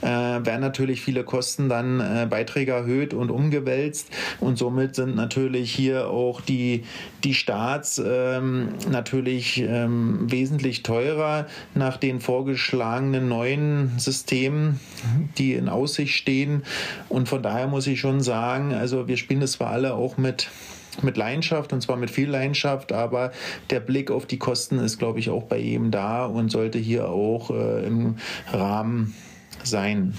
äh, 0.00 0.06
werden 0.06 0.60
natürlich 0.60 1.02
viele 1.02 1.22
Kosten 1.22 1.68
dann 1.68 2.00
äh, 2.00 2.26
Beiträge 2.28 2.72
erhöht 2.72 3.14
und 3.14 3.30
umgewälzt. 3.30 4.08
Und 4.40 4.58
somit 4.58 4.96
sind 4.96 5.14
natürlich 5.14 5.72
hier 5.72 6.08
auch 6.08 6.40
die 6.40 6.84
die 7.24 7.34
Starts 7.34 8.02
ähm, 8.04 8.68
natürlich 8.90 9.58
ähm, 9.58 10.30
wesentlich 10.30 10.82
teurer 10.82 11.46
nach 11.74 11.96
den 11.96 12.20
vorgeschlagenen 12.20 13.28
neuen 13.28 13.98
Systemen, 13.98 14.80
die 15.38 15.54
in 15.54 15.68
Aussicht 15.68 16.14
stehen. 16.14 16.62
Und 17.08 17.28
von 17.28 17.42
daher 17.42 17.66
muss 17.66 17.86
ich 17.86 18.00
schon 18.00 18.20
sagen, 18.20 18.72
also 18.72 19.08
wir 19.08 19.16
spielen 19.16 19.40
das 19.40 19.52
zwar 19.52 19.70
alle 19.70 19.94
auch 19.94 20.16
mit 20.16 20.48
mit 21.02 21.18
Leidenschaft 21.18 21.74
und 21.74 21.82
zwar 21.82 21.96
mit 21.96 22.10
viel 22.10 22.30
Leidenschaft, 22.30 22.90
aber 22.90 23.32
der 23.68 23.80
Blick 23.80 24.10
auf 24.10 24.24
die 24.24 24.38
Kosten 24.38 24.78
ist, 24.78 24.98
glaube 24.98 25.18
ich, 25.18 25.28
auch 25.28 25.42
bei 25.42 25.58
ihm 25.58 25.90
da 25.90 26.24
und 26.24 26.50
sollte 26.50 26.78
hier 26.78 27.08
auch 27.08 27.50
äh, 27.50 27.86
im 27.86 28.16
Rahmen 28.50 29.14
sein. 29.62 30.14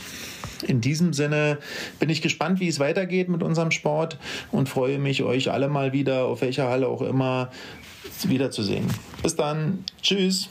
In 0.66 0.82
diesem 0.82 1.14
Sinne 1.14 1.60
bin 1.99 2.10
ich 2.10 2.22
gespannt, 2.22 2.60
wie 2.60 2.68
es 2.68 2.80
weitergeht 2.80 3.30
mit 3.30 3.43
unserem 3.43 3.72
Sport 3.72 4.18
und 4.51 4.70
freue 4.70 4.99
mich, 4.99 5.24
euch 5.24 5.51
alle 5.51 5.68
mal 5.68 5.93
wieder, 5.93 6.26
auf 6.26 6.41
welcher 6.41 6.70
Halle 6.70 6.88
auch 6.88 7.01
immer, 7.01 7.49
wiederzusehen. 8.24 8.86
Bis 9.22 9.36
dann. 9.36 9.84
Tschüss. 10.01 10.49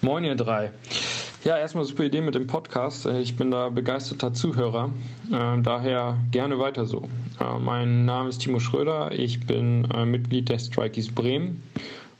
Moin, 0.00 0.24
ihr 0.24 0.34
drei. 0.34 0.72
Ja, 1.44 1.58
erstmal 1.58 1.84
super 1.84 2.04
Idee 2.04 2.20
mit 2.20 2.36
dem 2.36 2.46
Podcast. 2.46 3.04
Ich 3.06 3.36
bin 3.36 3.50
da 3.50 3.68
begeisterter 3.68 4.32
Zuhörer. 4.32 4.90
Äh, 5.32 5.60
daher 5.62 6.16
gerne 6.30 6.58
weiter 6.58 6.86
so. 6.86 7.08
Äh, 7.40 7.58
mein 7.58 8.04
Name 8.04 8.28
ist 8.28 8.38
Timo 8.38 8.60
Schröder. 8.60 9.10
Ich 9.10 9.44
bin 9.44 9.88
äh, 9.90 10.04
Mitglied 10.04 10.48
der 10.48 10.60
Strikies 10.60 11.12
Bremen 11.12 11.62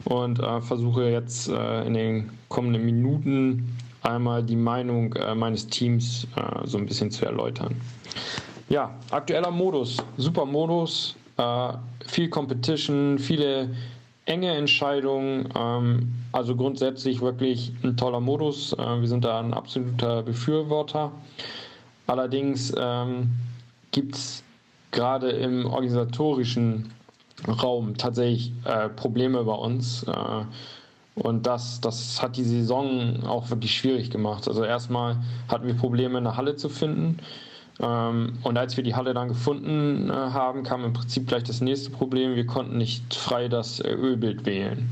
und 0.04 0.38
versuche 0.62 1.08
jetzt 1.10 1.46
in 1.46 1.94
den 1.94 2.30
kommenden 2.48 2.84
Minuten 2.84 3.76
einmal 4.02 4.42
die 4.42 4.56
Meinung 4.56 5.12
äh, 5.14 5.34
meines 5.34 5.66
Teams 5.66 6.26
äh, 6.36 6.66
so 6.66 6.78
ein 6.78 6.86
bisschen 6.86 7.10
zu 7.10 7.24
erläutern. 7.24 7.80
Ja, 8.68 8.94
aktueller 9.10 9.50
Modus, 9.50 9.98
super 10.16 10.44
Modus, 10.44 11.16
äh, 11.36 11.72
viel 12.06 12.28
Competition, 12.28 13.18
viele 13.18 13.74
enge 14.24 14.54
Entscheidungen, 14.54 15.48
ähm, 15.54 16.12
also 16.32 16.56
grundsätzlich 16.56 17.20
wirklich 17.20 17.72
ein 17.82 17.96
toller 17.96 18.20
Modus. 18.20 18.72
Äh, 18.72 19.00
wir 19.00 19.08
sind 19.08 19.24
da 19.24 19.40
ein 19.40 19.52
absoluter 19.52 20.22
Befürworter. 20.22 21.12
Allerdings 22.06 22.72
ähm, 22.78 23.30
gibt 23.90 24.16
es 24.16 24.42
gerade 24.90 25.30
im 25.30 25.66
organisatorischen 25.66 26.92
Raum 27.62 27.96
tatsächlich 27.96 28.52
äh, 28.64 28.88
Probleme 28.88 29.42
bei 29.44 29.54
uns. 29.54 30.04
Und 31.14 31.46
das, 31.46 31.80
das 31.80 32.22
hat 32.22 32.36
die 32.36 32.44
Saison 32.44 33.24
auch 33.24 33.50
wirklich 33.50 33.74
schwierig 33.76 34.10
gemacht. 34.10 34.48
Also 34.48 34.64
erstmal 34.64 35.16
hatten 35.48 35.66
wir 35.66 35.74
Probleme, 35.74 36.18
eine 36.18 36.36
Halle 36.36 36.56
zu 36.56 36.68
finden. 36.68 37.18
Ähm, 37.80 38.38
und 38.42 38.56
als 38.56 38.76
wir 38.76 38.84
die 38.84 38.94
Halle 38.94 39.12
dann 39.12 39.28
gefunden 39.28 40.08
äh, 40.08 40.12
haben, 40.12 40.62
kam 40.62 40.84
im 40.84 40.92
Prinzip 40.92 41.28
gleich 41.28 41.42
das 41.44 41.60
nächste 41.60 41.90
Problem. 41.90 42.34
Wir 42.34 42.46
konnten 42.46 42.78
nicht 42.78 43.14
frei 43.14 43.48
das 43.48 43.80
äh, 43.80 43.92
Ölbild 43.92 44.46
wählen. 44.46 44.88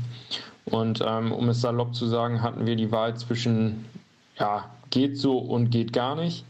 Und 0.65 1.03
ähm, 1.05 1.31
um 1.31 1.49
es 1.49 1.61
salopp 1.61 1.95
zu 1.95 2.05
sagen, 2.05 2.43
hatten 2.43 2.67
wir 2.67 2.75
die 2.75 2.91
Wahl 2.91 3.15
zwischen, 3.17 3.85
ja, 4.37 4.65
geht 4.91 5.17
so 5.17 5.39
und 5.39 5.71
geht 5.71 5.91
gar 5.91 6.15
nicht. 6.15 6.45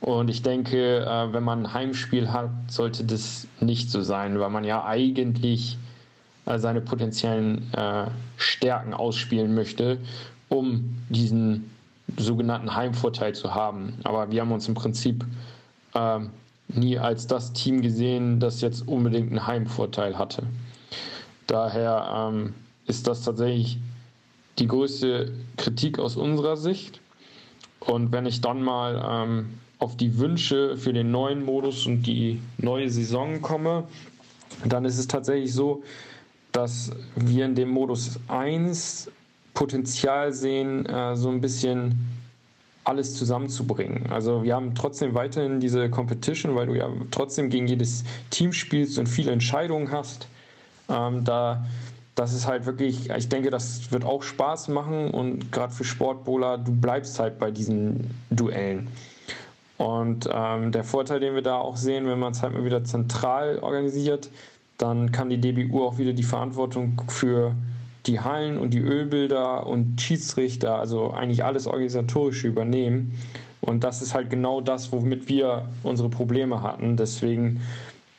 Und 0.00 0.28
ich 0.28 0.42
denke, 0.42 1.00
äh, 1.00 1.32
wenn 1.32 1.44
man 1.44 1.66
ein 1.66 1.74
Heimspiel 1.74 2.32
hat, 2.32 2.50
sollte 2.68 3.04
das 3.04 3.46
nicht 3.60 3.90
so 3.90 4.02
sein, 4.02 4.38
weil 4.40 4.50
man 4.50 4.64
ja 4.64 4.84
eigentlich 4.84 5.78
seine 6.56 6.80
potenziellen 6.80 7.72
äh, 7.74 8.06
Stärken 8.36 8.94
ausspielen 8.94 9.54
möchte, 9.54 9.98
um 10.48 10.96
diesen 11.10 11.70
sogenannten 12.16 12.74
Heimvorteil 12.74 13.34
zu 13.34 13.54
haben. 13.54 13.94
Aber 14.04 14.30
wir 14.30 14.40
haben 14.40 14.52
uns 14.52 14.68
im 14.68 14.74
Prinzip 14.74 15.24
äh, 15.94 16.20
nie 16.68 16.98
als 16.98 17.26
das 17.26 17.52
Team 17.52 17.82
gesehen, 17.82 18.40
das 18.40 18.60
jetzt 18.60 18.86
unbedingt 18.86 19.30
einen 19.30 19.46
Heimvorteil 19.46 20.18
hatte. 20.18 20.44
Daher 21.46 22.30
ähm, 22.32 22.54
ist 22.86 23.06
das 23.06 23.22
tatsächlich 23.22 23.78
die 24.58 24.66
größte 24.66 25.32
Kritik 25.56 25.98
aus 25.98 26.16
unserer 26.16 26.56
Sicht. 26.56 27.00
Und 27.80 28.12
wenn 28.12 28.26
ich 28.26 28.40
dann 28.40 28.62
mal 28.62 29.26
ähm, 29.26 29.58
auf 29.78 29.96
die 29.96 30.18
Wünsche 30.18 30.76
für 30.76 30.92
den 30.92 31.10
neuen 31.10 31.44
Modus 31.44 31.86
und 31.86 32.02
die 32.02 32.40
neue 32.58 32.90
Saison 32.90 33.40
komme, 33.40 33.84
dann 34.64 34.84
ist 34.84 34.98
es 34.98 35.06
tatsächlich 35.06 35.52
so, 35.52 35.82
dass 36.52 36.90
wir 37.16 37.44
in 37.44 37.54
dem 37.54 37.68
Modus 37.68 38.18
1 38.28 39.10
Potenzial 39.54 40.32
sehen, 40.32 40.86
äh, 40.86 41.16
so 41.16 41.30
ein 41.30 41.40
bisschen 41.40 42.08
alles 42.84 43.14
zusammenzubringen. 43.14 44.10
Also 44.10 44.42
wir 44.44 44.54
haben 44.54 44.74
trotzdem 44.74 45.14
weiterhin 45.14 45.60
diese 45.60 45.90
Competition, 45.90 46.54
weil 46.54 46.66
du 46.66 46.74
ja 46.74 46.88
trotzdem 47.10 47.50
gegen 47.50 47.66
jedes 47.66 48.04
Team 48.30 48.52
spielst 48.52 48.98
und 48.98 49.08
viele 49.08 49.30
Entscheidungen 49.32 49.90
hast. 49.90 50.26
Ähm, 50.88 51.24
da 51.24 51.66
das 52.18 52.32
ist 52.32 52.48
halt 52.48 52.66
wirklich, 52.66 53.10
ich 53.10 53.28
denke, 53.28 53.50
das 53.50 53.92
wird 53.92 54.04
auch 54.04 54.24
Spaß 54.24 54.68
machen 54.68 55.10
und 55.10 55.52
gerade 55.52 55.72
für 55.72 55.84
Sportbowler, 55.84 56.58
du 56.58 56.72
bleibst 56.72 57.20
halt 57.20 57.38
bei 57.38 57.52
diesen 57.52 58.10
Duellen. 58.30 58.88
Und 59.76 60.28
ähm, 60.32 60.72
der 60.72 60.82
Vorteil, 60.82 61.20
den 61.20 61.34
wir 61.34 61.42
da 61.42 61.58
auch 61.58 61.76
sehen, 61.76 62.08
wenn 62.08 62.18
man 62.18 62.32
es 62.32 62.42
halt 62.42 62.54
mal 62.54 62.64
wieder 62.64 62.82
zentral 62.82 63.60
organisiert, 63.60 64.30
dann 64.78 65.12
kann 65.12 65.28
die 65.28 65.40
DBU 65.40 65.84
auch 65.84 65.98
wieder 65.98 66.12
die 66.12 66.22
Verantwortung 66.22 67.02
für 67.08 67.54
die 68.06 68.20
Hallen 68.20 68.58
und 68.58 68.72
die 68.72 68.78
Ölbilder 68.78 69.66
und 69.66 70.00
Schiedsrichter, 70.00 70.78
also 70.78 71.10
eigentlich 71.10 71.44
alles 71.44 71.66
organisatorische 71.66 72.48
übernehmen. 72.48 73.12
Und 73.60 73.84
das 73.84 74.02
ist 74.02 74.14
halt 74.14 74.30
genau 74.30 74.60
das, 74.60 74.92
womit 74.92 75.28
wir 75.28 75.68
unsere 75.82 76.08
Probleme 76.08 76.62
hatten. 76.62 76.96
Deswegen 76.96 77.60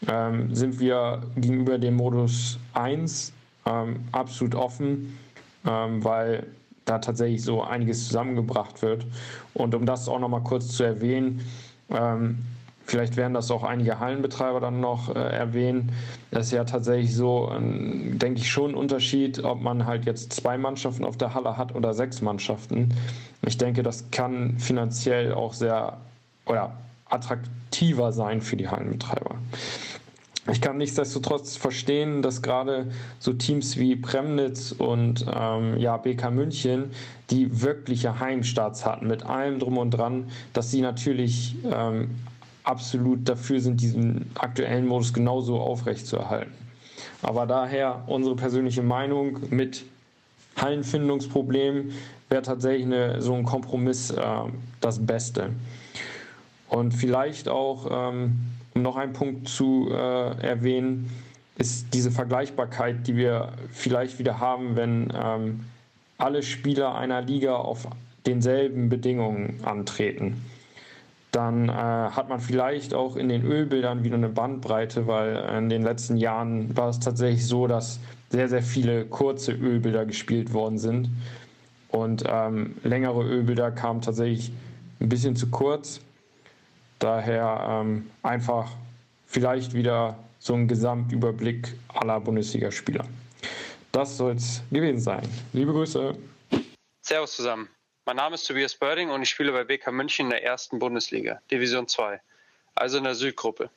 ähm, 0.07 0.53
sind 0.53 0.80
wir 0.80 1.22
gegenüber 1.36 1.78
dem 1.78 1.95
Modus 1.95 2.60
1 2.74 3.34
ähm, 3.66 4.01
absolut 4.12 4.53
offen, 4.53 5.18
ähm, 5.66 6.03
weil 6.03 6.45
da 6.86 6.99
tatsächlich 6.99 7.43
so 7.43 7.64
einiges 7.64 8.07
zusammengebracht 8.07 8.82
wird. 8.82 9.05
Und 9.53 9.76
um 9.76 9.86
das 9.86 10.07
auch 10.10 10.20
noch 10.20 10.30
mal 10.30 10.43
kurz 10.43 10.70
zu 10.70 10.84
erwähnen, 10.84 11.41
ähm, 11.89 12.39
vielleicht 12.89 13.17
werden 13.17 13.33
das 13.33 13.51
auch 13.51 13.63
einige 13.63 13.99
Hallenbetreiber 13.99 14.59
dann 14.59 14.79
noch 14.79 15.15
äh, 15.15 15.19
erwähnen. 15.19 15.91
Das 16.31 16.47
ist 16.47 16.51
ja 16.53 16.63
tatsächlich 16.63 17.15
so, 17.15 17.51
ähm, 17.55 18.17
denke 18.17 18.41
ich, 18.41 18.49
schon 18.49 18.71
ein 18.71 18.75
Unterschied, 18.75 19.43
ob 19.43 19.61
man 19.61 19.85
halt 19.85 20.05
jetzt 20.05 20.33
zwei 20.33 20.57
Mannschaften 20.57 21.05
auf 21.05 21.17
der 21.17 21.33
Halle 21.33 21.57
hat 21.57 21.75
oder 21.75 21.93
sechs 21.93 22.21
Mannschaften. 22.21 22.93
Ich 23.45 23.57
denke, 23.57 23.83
das 23.83 24.11
kann 24.11 24.57
finanziell 24.57 25.33
auch 25.33 25.53
sehr 25.53 25.97
oder 26.45 26.73
attraktiver 27.09 28.11
sein 28.11 28.41
für 28.41 28.57
die 28.57 28.67
Hallenbetreiber. 28.67 29.35
Ich 30.51 30.61
kann 30.61 30.77
nichtsdestotrotz 30.77 31.57
verstehen, 31.57 32.23
dass 32.23 32.41
gerade 32.41 32.87
so 33.19 33.33
Teams 33.33 33.77
wie 33.77 33.95
Premnitz 33.95 34.71
und 34.71 35.25
ähm, 35.31 35.77
ja, 35.77 35.97
BK 35.97 36.31
München, 36.31 36.91
die 37.29 37.61
wirkliche 37.61 38.19
Heimstarts 38.19 38.83
hatten 38.83 39.07
mit 39.07 39.23
allem 39.23 39.59
drum 39.59 39.77
und 39.77 39.91
dran, 39.91 40.29
dass 40.53 40.71
sie 40.71 40.81
natürlich 40.81 41.55
ähm, 41.71 42.15
absolut 42.70 43.28
dafür 43.28 43.59
sind, 43.59 43.82
diesen 43.82 44.32
aktuellen 44.36 44.88
Modus 44.88 45.13
genauso 45.13 45.59
aufrechtzuerhalten. 45.59 46.53
Aber 47.22 47.45
daher 47.45 48.03
unsere 48.07 48.36
persönliche 48.36 48.84
Meinung 48.84 49.39
mit 49.49 49.84
Hallenfindungsproblem 50.57 51.91
wäre 52.30 52.41
tatsächlich 52.41 52.86
eine, 52.86 53.22
so 53.22 53.34
ein 53.34 53.43
Kompromiss 53.43 54.11
äh, 54.11 54.24
das 54.82 55.05
Beste. 55.05 55.49
Und 56.70 56.93
vielleicht 56.93 57.49
auch 57.49 57.88
ähm, 57.91 58.36
um 58.76 58.84
noch 58.84 58.95
einen 58.95 59.13
Punkt 59.13 59.49
zu 59.49 59.89
äh, 59.91 60.41
erwähnen, 60.41 61.09
ist 61.57 61.93
diese 61.93 62.11
Vergleichbarkeit, 62.11 63.07
die 63.07 63.15
wir 63.15 63.53
vielleicht 63.72 64.20
wieder 64.20 64.39
haben, 64.39 64.76
wenn 64.76 65.11
ähm, 65.13 65.65
alle 66.17 66.43
Spieler 66.43 66.95
einer 66.95 67.22
Liga 67.22 67.55
auf 67.55 67.88
denselben 68.26 68.89
Bedingungen 68.89 69.59
antreten. 69.63 70.45
Dann 71.32 71.69
äh, 71.69 71.71
hat 71.71 72.30
man 72.30 72.39
vielleicht 72.39 72.93
auch 72.93 73.15
in 73.15 73.30
den 73.30 73.43
Ölbildern 73.45 74.03
wieder 74.03 74.15
eine 74.15 74.30
Bandbreite, 74.30 75.05
weil 75.07 75.36
in 75.57 75.69
den 75.69 75.84
letzten 75.84 76.17
Jahren 76.17 76.75
war 76.75 76.89
es 76.89 76.99
tatsächlich 76.99 77.45
so, 77.45 77.67
dass 77.67 77.99
sehr, 78.30 78.49
sehr 78.49 78.63
viele 78.63 79.05
kurze 79.05 79.51
Ölbilder 79.51 80.05
gespielt 80.05 80.53
worden 80.53 80.77
sind. 80.77 81.09
Und 81.89 82.23
ähm, 82.27 82.77
längere 82.84 83.23
Ölbilder 83.23 83.71
kamen 83.71 84.01
tatsächlich 84.01 84.51
ein 84.99 85.09
bisschen 85.09 85.36
zu 85.36 85.49
kurz. 85.49 86.01
Daher 86.99 87.82
ähm, 87.82 88.09
einfach 88.23 88.71
vielleicht 89.25 89.73
wieder 89.73 90.17
so 90.39 90.53
ein 90.53 90.67
Gesamtüberblick 90.67 91.75
aller 91.89 92.19
Bundesligaspieler. 92.19 93.05
Das 93.91 94.17
soll 94.17 94.36
es 94.36 94.61
gewesen 94.71 94.99
sein. 94.99 95.27
Liebe 95.53 95.71
Grüße. 95.71 96.15
Servus 97.01 97.36
zusammen. 97.36 97.69
Mein 98.06 98.16
Name 98.16 98.36
ist 98.36 98.45
Tobias 98.45 98.76
Börding 98.76 99.10
und 99.10 99.22
ich 99.22 99.30
spiele 99.30 99.52
bei 99.52 99.64
BK 99.64 99.91
München 99.91 100.28
in 100.28 100.32
der 100.32 100.43
ersten 100.43 100.80
Bundesliga, 100.80 101.41
Division 101.52 101.88
2, 101.88 102.22
also 102.76 102.97
in 102.97 103.04
der 103.04 103.16
Südgruppe. 103.16 103.70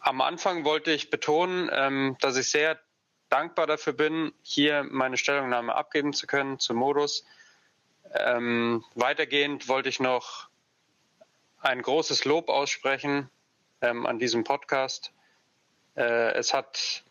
Am 0.00 0.20
Anfang 0.20 0.64
wollte 0.64 0.92
ich 0.92 1.10
betonen, 1.10 1.70
ähm, 1.72 2.16
dass 2.20 2.36
ich 2.36 2.50
sehr 2.50 2.78
dankbar 3.28 3.66
dafür 3.66 3.92
bin, 3.94 4.32
hier 4.42 4.84
meine 4.84 5.16
Stellungnahme 5.16 5.74
abgeben 5.74 6.12
zu 6.12 6.26
können 6.26 6.58
zum 6.58 6.76
Modus. 6.76 7.24
Ähm, 8.12 8.84
weitergehend 8.94 9.68
wollte 9.68 9.88
ich 9.88 10.00
noch 10.00 10.48
ein 11.60 11.80
großes 11.80 12.24
Lob 12.26 12.48
aussprechen 12.48 13.30
ähm, 13.80 14.06
an 14.06 14.18
diesem 14.18 14.44
Podcast. 14.44 15.12
Äh, 15.96 16.32
es 16.34 16.52
hat, 16.52 17.04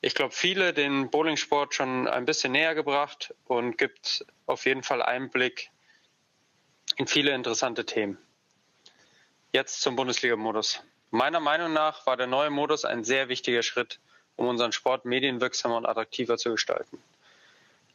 ich 0.00 0.14
glaube, 0.14 0.34
viele 0.34 0.72
den 0.72 1.10
Bowlingsport 1.10 1.74
schon 1.74 2.08
ein 2.08 2.24
bisschen 2.24 2.52
näher 2.52 2.74
gebracht 2.74 3.34
und 3.46 3.76
gibt 3.76 4.24
auf 4.46 4.64
jeden 4.64 4.82
Fall 4.82 5.02
Einblick 5.02 5.70
in 6.96 7.06
viele 7.06 7.32
interessante 7.32 7.84
Themen. 7.84 8.18
Jetzt 9.52 9.82
zum 9.82 9.96
Bundesliga-Modus. 9.96 10.82
Meiner 11.10 11.40
Meinung 11.40 11.72
nach 11.72 12.06
war 12.06 12.16
der 12.16 12.26
neue 12.26 12.50
Modus 12.50 12.84
ein 12.84 13.04
sehr 13.04 13.28
wichtiger 13.28 13.62
Schritt, 13.62 14.00
um 14.36 14.46
unseren 14.46 14.72
Sport 14.72 15.04
medienwirksamer 15.04 15.76
und 15.76 15.86
attraktiver 15.86 16.38
zu 16.38 16.50
gestalten. 16.52 17.02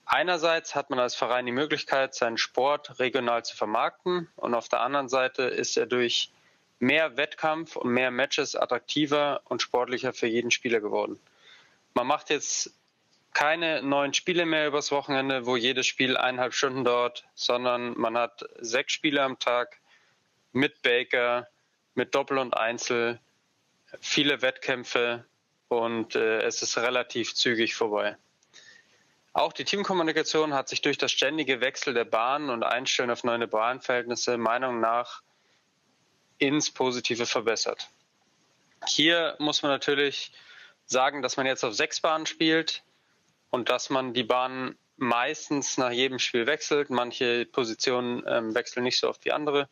Einerseits 0.05 0.75
hat 0.75 0.91
man 0.91 0.99
als 0.99 1.15
Verein 1.15 1.47
die 1.47 1.51
Möglichkeit, 1.51 2.13
seinen 2.13 2.37
Sport 2.37 2.99
regional 2.99 3.43
zu 3.43 3.55
vermarkten 3.55 4.29
und 4.35 4.53
auf 4.53 4.69
der 4.69 4.81
anderen 4.81 5.09
Seite 5.09 5.43
ist 5.43 5.77
er 5.77 5.87
durch 5.87 6.31
mehr 6.77 7.17
Wettkampf 7.17 7.75
und 7.75 7.91
mehr 7.91 8.11
Matches 8.11 8.55
attraktiver 8.55 9.41
und 9.45 9.63
sportlicher 9.63 10.13
für 10.13 10.27
jeden 10.27 10.51
Spieler 10.51 10.81
geworden. 10.81 11.19
Man 11.95 12.07
macht 12.07 12.29
jetzt 12.29 12.73
keine 13.33 13.81
neuen 13.81 14.13
Spiele 14.13 14.45
mehr 14.45 14.67
übers 14.67 14.91
Wochenende, 14.91 15.45
wo 15.45 15.55
jedes 15.55 15.87
Spiel 15.87 16.17
eineinhalb 16.17 16.53
Stunden 16.53 16.83
dauert, 16.83 17.25
sondern 17.35 17.97
man 17.97 18.17
hat 18.17 18.45
sechs 18.59 18.91
Spiele 18.93 19.23
am 19.23 19.39
Tag 19.39 19.79
mit 20.51 20.81
Baker, 20.81 21.47
mit 21.93 22.13
Doppel 22.13 22.37
und 22.37 22.53
Einzel, 22.53 23.19
viele 24.01 24.41
Wettkämpfe 24.41 25.25
und 25.69 26.15
äh, 26.15 26.41
es 26.41 26.61
ist 26.61 26.77
relativ 26.77 27.33
zügig 27.33 27.75
vorbei. 27.75 28.17
Auch 29.31 29.53
die 29.53 29.63
Teamkommunikation 29.63 30.53
hat 30.53 30.67
sich 30.67 30.81
durch 30.81 30.97
das 30.97 31.13
ständige 31.13 31.61
Wechsel 31.61 31.93
der 31.93 32.05
Bahnen 32.05 32.49
und 32.49 32.63
Einstellen 32.63 33.09
auf 33.09 33.23
neue 33.23 33.47
Bahnverhältnisse 33.47 34.37
Meinung 34.37 34.81
nach 34.81 35.21
ins 36.39 36.71
Positive 36.71 37.25
verbessert. 37.25 37.89
Hier 38.85 39.35
muss 39.39 39.61
man 39.61 39.71
natürlich 39.71 40.33
sagen, 40.86 41.21
dass 41.21 41.38
man 41.38 41.45
jetzt 41.45 41.63
auf 41.63 41.73
sechs 41.73 42.01
Bahnen 42.01 42.25
spielt 42.25 42.83
und 43.49 43.69
dass 43.69 43.89
man 43.89 44.13
die 44.13 44.23
Bahnen 44.23 44.77
meistens 44.97 45.77
nach 45.77 45.91
jedem 45.91 46.19
Spiel 46.19 46.47
wechselt. 46.47 46.89
Manche 46.89 47.45
Positionen 47.45 48.23
ähm, 48.27 48.55
wechseln 48.55 48.83
nicht 48.83 48.99
so 48.99 49.09
oft 49.09 49.25
wie 49.25 49.31
andere. 49.31 49.69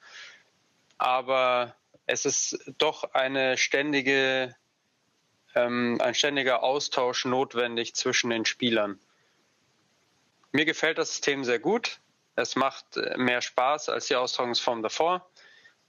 Aber 0.98 1.76
es 2.06 2.26
ist 2.26 2.72
doch 2.78 3.14
eine 3.14 3.58
ständige, 3.58 4.56
ähm, 5.56 6.00
ein 6.02 6.16
ständiger 6.16 6.64
Austausch 6.64 7.26
notwendig 7.26 7.96
zwischen 7.96 8.30
den 8.30 8.46
Spielern. 8.46 9.00
Mir 10.52 10.66
gefällt 10.66 10.98
das 10.98 11.10
System 11.10 11.44
sehr 11.44 11.60
gut. 11.60 12.00
Es 12.36 12.56
macht 12.56 12.98
äh, 12.98 13.18
mehr 13.18 13.42
Spaß 13.42 13.90
als 13.90 14.08
die 14.08 14.16
Austragungsform 14.16 14.84
davor. 14.84 15.30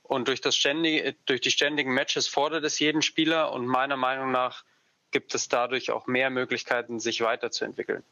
Und 0.02 0.28
durch, 0.28 0.40
das 0.40 0.54
ständige, 0.54 1.14
durch 1.24 1.40
die 1.40 1.50
ständigen 1.50 1.92
Matches 1.92 2.28
fordert 2.28 2.64
es 2.64 2.78
jeden 2.78 3.02
Spieler 3.02 3.52
und 3.52 3.66
meiner 3.66 3.96
Meinung 3.96 4.30
nach 4.30 4.64
gibt 5.14 5.32
es 5.36 5.48
dadurch 5.48 5.92
auch 5.92 6.08
mehr 6.08 6.28
Möglichkeiten, 6.28 6.98
sich 6.98 7.20
weiterzuentwickeln. 7.20 8.02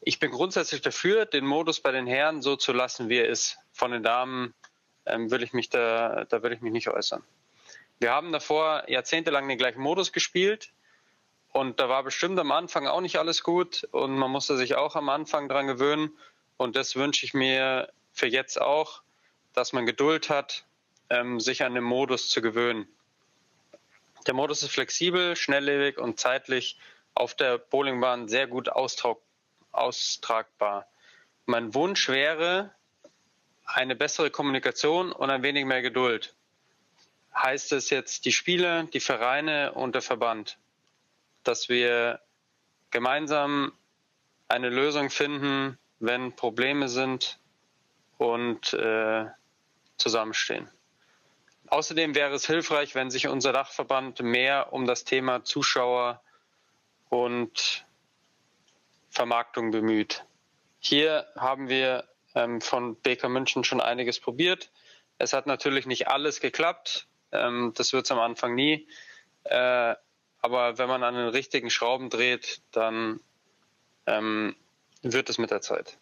Ich 0.00 0.18
bin 0.18 0.30
grundsätzlich 0.30 0.80
dafür, 0.80 1.26
den 1.26 1.44
Modus 1.44 1.80
bei 1.80 1.92
den 1.92 2.06
Herren 2.06 2.40
so 2.40 2.56
zu 2.56 2.72
lassen, 2.72 3.10
wie 3.10 3.18
er 3.18 3.28
ist. 3.28 3.58
Von 3.74 3.90
den 3.90 4.02
Damen 4.02 4.54
ähm, 5.04 5.30
will 5.30 5.42
ich 5.42 5.52
mich 5.52 5.68
da, 5.68 6.24
da 6.24 6.42
will 6.42 6.54
ich 6.54 6.62
mich 6.62 6.72
nicht 6.72 6.88
äußern. 6.88 7.22
Wir 7.98 8.12
haben 8.12 8.32
davor 8.32 8.88
jahrzehntelang 8.88 9.46
den 9.46 9.58
gleichen 9.58 9.80
Modus 9.80 10.10
gespielt. 10.10 10.70
Und 11.52 11.80
da 11.80 11.90
war 11.90 12.02
bestimmt 12.02 12.38
am 12.38 12.50
Anfang 12.50 12.86
auch 12.86 13.02
nicht 13.02 13.18
alles 13.18 13.42
gut 13.42 13.86
und 13.90 14.16
man 14.16 14.30
musste 14.30 14.56
sich 14.56 14.74
auch 14.74 14.96
am 14.96 15.10
Anfang 15.10 15.50
dran 15.50 15.66
gewöhnen. 15.66 16.16
Und 16.56 16.76
das 16.76 16.96
wünsche 16.96 17.26
ich 17.26 17.34
mir 17.34 17.92
für 18.12 18.26
jetzt 18.26 18.58
auch, 18.58 19.02
dass 19.52 19.74
man 19.74 19.84
Geduld 19.84 20.30
hat, 20.30 20.64
ähm, 21.10 21.40
sich 21.40 21.62
an 21.62 21.74
den 21.74 21.84
Modus 21.84 22.30
zu 22.30 22.40
gewöhnen. 22.40 22.88
Der 24.26 24.34
Modus 24.34 24.62
ist 24.62 24.72
flexibel, 24.72 25.36
schnelllebig 25.36 25.98
und 25.98 26.18
zeitlich 26.20 26.78
auf 27.14 27.34
der 27.34 27.58
Bowlingbahn 27.58 28.28
sehr 28.28 28.46
gut 28.46 28.68
austragbar. 29.72 30.86
Mein 31.46 31.74
Wunsch 31.74 32.08
wäre 32.08 32.74
eine 33.64 33.96
bessere 33.96 34.30
Kommunikation 34.30 35.12
und 35.12 35.30
ein 35.30 35.42
wenig 35.42 35.64
mehr 35.64 35.82
Geduld. 35.82 36.34
Heißt 37.34 37.72
es 37.72 37.90
jetzt 37.90 38.24
die 38.24 38.32
Spieler, 38.32 38.84
die 38.84 39.00
Vereine 39.00 39.72
und 39.72 39.94
der 39.94 40.02
Verband? 40.02 40.58
dass 41.46 41.68
wir 41.68 42.20
gemeinsam 42.90 43.72
eine 44.48 44.68
Lösung 44.68 45.10
finden, 45.10 45.78
wenn 45.98 46.34
Probleme 46.34 46.88
sind 46.88 47.38
und 48.18 48.72
äh, 48.74 49.26
zusammenstehen. 49.96 50.68
Außerdem 51.68 52.14
wäre 52.14 52.34
es 52.34 52.46
hilfreich, 52.46 52.94
wenn 52.94 53.10
sich 53.10 53.28
unser 53.28 53.52
Dachverband 53.52 54.20
mehr 54.20 54.72
um 54.72 54.86
das 54.86 55.04
Thema 55.04 55.44
Zuschauer 55.44 56.22
und 57.08 57.86
Vermarktung 59.10 59.70
bemüht. 59.70 60.24
Hier 60.78 61.26
haben 61.36 61.68
wir 61.68 62.08
ähm, 62.34 62.60
von 62.60 63.00
Baker 63.00 63.28
München 63.28 63.64
schon 63.64 63.80
einiges 63.80 64.20
probiert. 64.20 64.70
Es 65.18 65.32
hat 65.32 65.46
natürlich 65.46 65.86
nicht 65.86 66.08
alles 66.08 66.40
geklappt. 66.40 67.08
Ähm, 67.32 67.72
das 67.74 67.92
wird 67.92 68.04
es 68.04 68.12
am 68.12 68.18
Anfang 68.18 68.54
nie. 68.54 68.86
Äh, 69.44 69.94
aber 70.42 70.78
wenn 70.78 70.88
man 70.88 71.02
an 71.02 71.14
den 71.14 71.28
richtigen 71.28 71.70
Schrauben 71.70 72.10
dreht, 72.10 72.60
dann 72.72 73.20
ähm, 74.06 74.54
wird 75.02 75.28
es 75.30 75.38
mit 75.38 75.50
der 75.50 75.60
Zeit. 75.60 75.98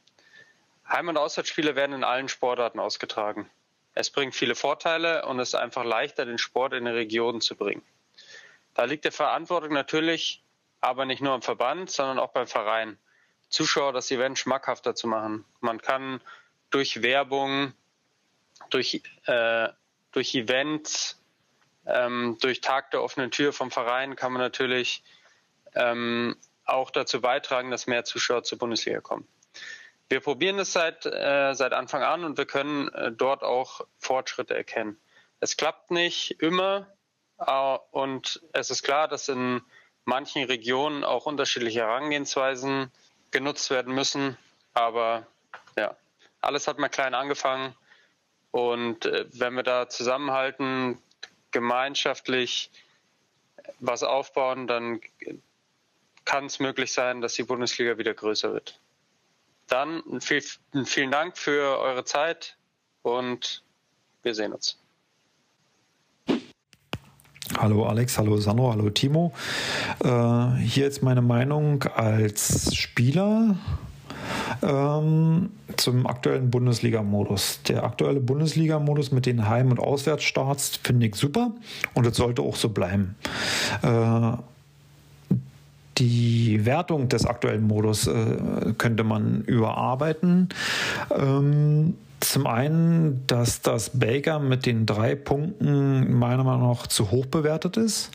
Heim- 0.88 1.08
und 1.08 1.16
Auswärtsspiele 1.16 1.76
werden 1.76 1.94
in 1.94 2.04
allen 2.04 2.28
Sportarten 2.28 2.78
ausgetragen. 2.78 3.48
Es 3.94 4.10
bringt 4.10 4.34
viele 4.34 4.54
Vorteile 4.54 5.24
und 5.26 5.38
es 5.38 5.50
ist 5.50 5.54
einfach 5.54 5.84
leichter, 5.84 6.26
den 6.26 6.38
Sport 6.38 6.74
in 6.74 6.84
die 6.84 6.90
Region 6.90 7.40
zu 7.40 7.56
bringen. 7.56 7.82
Da 8.74 8.84
liegt 8.84 9.04
die 9.04 9.10
Verantwortung 9.10 9.72
natürlich 9.72 10.42
aber 10.80 11.06
nicht 11.06 11.22
nur 11.22 11.32
am 11.32 11.42
Verband, 11.42 11.90
sondern 11.90 12.18
auch 12.18 12.32
beim 12.32 12.46
Verein. 12.46 12.98
Zuschauer 13.48 13.92
das 13.92 14.10
Event 14.10 14.38
schmackhafter 14.38 14.94
zu 14.94 15.06
machen. 15.06 15.44
Man 15.60 15.80
kann 15.80 16.20
durch 16.70 17.02
Werbung, 17.02 17.72
durch, 18.70 19.02
äh, 19.26 19.68
durch 20.12 20.34
Events, 20.34 21.22
ähm, 21.86 22.36
durch 22.40 22.60
Tag 22.60 22.90
der 22.90 23.02
offenen 23.02 23.30
Tür 23.30 23.52
vom 23.52 23.70
Verein 23.70 24.16
kann 24.16 24.32
man 24.32 24.42
natürlich 24.42 25.02
ähm, 25.74 26.36
auch 26.64 26.90
dazu 26.90 27.20
beitragen, 27.20 27.70
dass 27.70 27.86
mehr 27.86 28.04
Zuschauer 28.04 28.42
zur 28.42 28.58
Bundesliga 28.58 29.00
kommen. 29.00 29.26
Wir 30.08 30.20
probieren 30.20 30.58
es 30.58 30.72
seit, 30.72 31.06
äh, 31.06 31.54
seit 31.54 31.72
Anfang 31.72 32.02
an 32.02 32.24
und 32.24 32.36
wir 32.36 32.46
können 32.46 32.88
äh, 32.88 33.10
dort 33.10 33.42
auch 33.42 33.80
Fortschritte 33.98 34.54
erkennen. 34.54 35.00
Es 35.40 35.56
klappt 35.56 35.90
nicht 35.90 36.42
immer 36.42 36.86
äh, 37.38 37.78
und 37.90 38.42
es 38.52 38.70
ist 38.70 38.82
klar, 38.82 39.08
dass 39.08 39.28
in 39.28 39.62
manchen 40.04 40.44
Regionen 40.44 41.04
auch 41.04 41.26
unterschiedliche 41.26 41.80
Herangehensweisen 41.80 42.92
genutzt 43.30 43.70
werden 43.70 43.94
müssen. 43.94 44.36
Aber 44.74 45.26
ja, 45.76 45.96
alles 46.40 46.68
hat 46.68 46.78
mal 46.78 46.88
klein 46.88 47.14
angefangen. 47.14 47.74
Und 48.50 49.06
äh, 49.06 49.26
wenn 49.32 49.54
wir 49.54 49.62
da 49.62 49.88
zusammenhalten, 49.88 51.02
gemeinschaftlich 51.50 52.70
was 53.80 54.02
aufbauen, 54.02 54.66
dann 54.66 55.00
kann 56.24 56.46
es 56.46 56.58
möglich 56.60 56.92
sein, 56.92 57.20
dass 57.20 57.34
die 57.34 57.42
Bundesliga 57.44 57.98
wieder 57.98 58.14
größer 58.14 58.52
wird. 58.52 58.80
Dann 59.68 60.02
vielen 60.20 61.10
Dank 61.10 61.36
für 61.36 61.78
eure 61.78 62.04
Zeit 62.04 62.56
und 63.02 63.62
wir 64.22 64.34
sehen 64.34 64.52
uns. 64.52 64.78
Hallo 67.58 67.86
Alex, 67.86 68.18
hallo 68.18 68.36
Sandro, 68.38 68.72
hallo 68.72 68.90
Timo. 68.90 69.32
Äh, 70.02 70.56
hier 70.56 70.88
ist 70.88 71.02
meine 71.02 71.22
Meinung 71.22 71.84
als 71.84 72.74
Spieler 72.74 73.56
ähm, 74.62 75.50
zum 75.76 76.06
aktuellen 76.06 76.50
Bundesliga-Modus. 76.50 77.62
Der 77.62 77.84
aktuelle 77.84 78.20
Bundesliga-Modus 78.20 79.12
mit 79.12 79.26
den 79.26 79.48
Heim- 79.48 79.70
und 79.70 79.78
Auswärtsstarts 79.78 80.80
finde 80.82 81.06
ich 81.06 81.14
super 81.14 81.52
und 81.94 82.06
es 82.06 82.16
sollte 82.16 82.42
auch 82.42 82.56
so 82.56 82.70
bleiben. 82.70 83.16
Äh, 83.82 84.32
die 85.98 86.64
Wertung 86.64 87.08
des 87.08 87.26
aktuellen 87.26 87.66
Modus 87.66 88.06
äh, 88.06 88.74
könnte 88.78 89.04
man 89.04 89.42
überarbeiten. 89.42 90.48
Ähm, 91.16 91.94
zum 92.24 92.46
einen, 92.46 93.22
dass 93.26 93.60
das 93.60 93.90
Baker 93.90 94.38
mit 94.38 94.66
den 94.66 94.86
drei 94.86 95.14
Punkten 95.14 96.14
meiner 96.18 96.42
Meinung 96.42 96.68
nach 96.68 96.86
zu 96.86 97.10
hoch 97.10 97.26
bewertet 97.26 97.76
ist. 97.76 98.10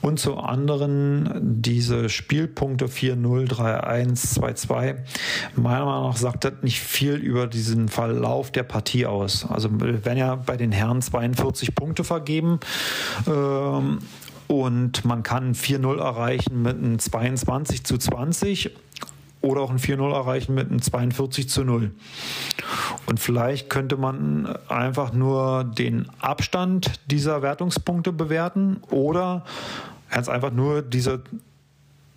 Und 0.00 0.18
zum 0.18 0.38
anderen 0.38 1.60
diese 1.62 2.08
Spielpunkte 2.08 2.86
4-0, 2.86 3.48
3-1, 3.50 4.40
2-2. 4.40 4.96
Meiner 5.56 5.84
Meinung 5.84 6.08
nach 6.08 6.16
sagt 6.16 6.44
das 6.44 6.54
nicht 6.62 6.80
viel 6.80 7.14
über 7.14 7.46
diesen 7.46 7.88
Verlauf 7.88 8.50
der 8.50 8.62
Partie 8.62 9.06
aus. 9.06 9.46
Also 9.48 9.68
werden 9.70 10.18
ja 10.18 10.36
bei 10.36 10.56
den 10.56 10.72
Herren 10.72 11.02
42 11.02 11.74
Punkte 11.74 12.04
vergeben. 12.04 12.58
Ähm, 13.26 13.98
und 14.52 15.06
man 15.06 15.22
kann 15.22 15.54
4-0 15.54 15.98
erreichen 15.98 16.60
mit 16.60 16.76
einem 16.76 16.98
22 16.98 17.84
zu 17.84 17.96
20 17.96 18.70
oder 19.40 19.62
auch 19.62 19.70
ein 19.70 19.78
4-0 19.78 20.12
erreichen 20.12 20.54
mit 20.54 20.68
einem 20.68 20.82
42 20.82 21.48
zu 21.48 21.64
0. 21.64 21.90
Und 23.06 23.18
vielleicht 23.18 23.70
könnte 23.70 23.96
man 23.96 24.54
einfach 24.68 25.14
nur 25.14 25.64
den 25.64 26.06
Abstand 26.20 27.00
dieser 27.10 27.40
Wertungspunkte 27.40 28.12
bewerten 28.12 28.82
oder 28.90 29.46
ganz 30.10 30.28
einfach 30.28 30.52
nur 30.52 30.82
diese 30.82 31.22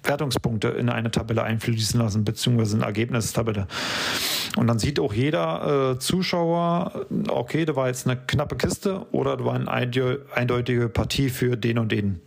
Wertungspunkte 0.07 0.69
in 0.69 0.89
eine 0.89 1.11
Tabelle 1.11 1.43
einfließen 1.43 1.99
lassen, 1.99 2.23
beziehungsweise 2.23 2.77
eine 2.77 2.85
Ergebnistabelle. 2.85 3.67
Und 4.55 4.67
dann 4.67 4.79
sieht 4.79 4.99
auch 4.99 5.13
jeder 5.13 5.93
äh, 5.93 5.99
Zuschauer, 5.99 7.05
okay, 7.27 7.65
da 7.65 7.75
war 7.75 7.87
jetzt 7.87 8.07
eine 8.07 8.17
knappe 8.17 8.55
Kiste 8.55 9.05
oder 9.11 9.37
da 9.37 9.45
war 9.45 9.53
eine 9.53 9.69
eindeutige 10.33 10.87
Partie 10.89 11.29
für 11.29 11.57
den 11.57 11.77
und 11.77 11.91
den. 11.91 12.21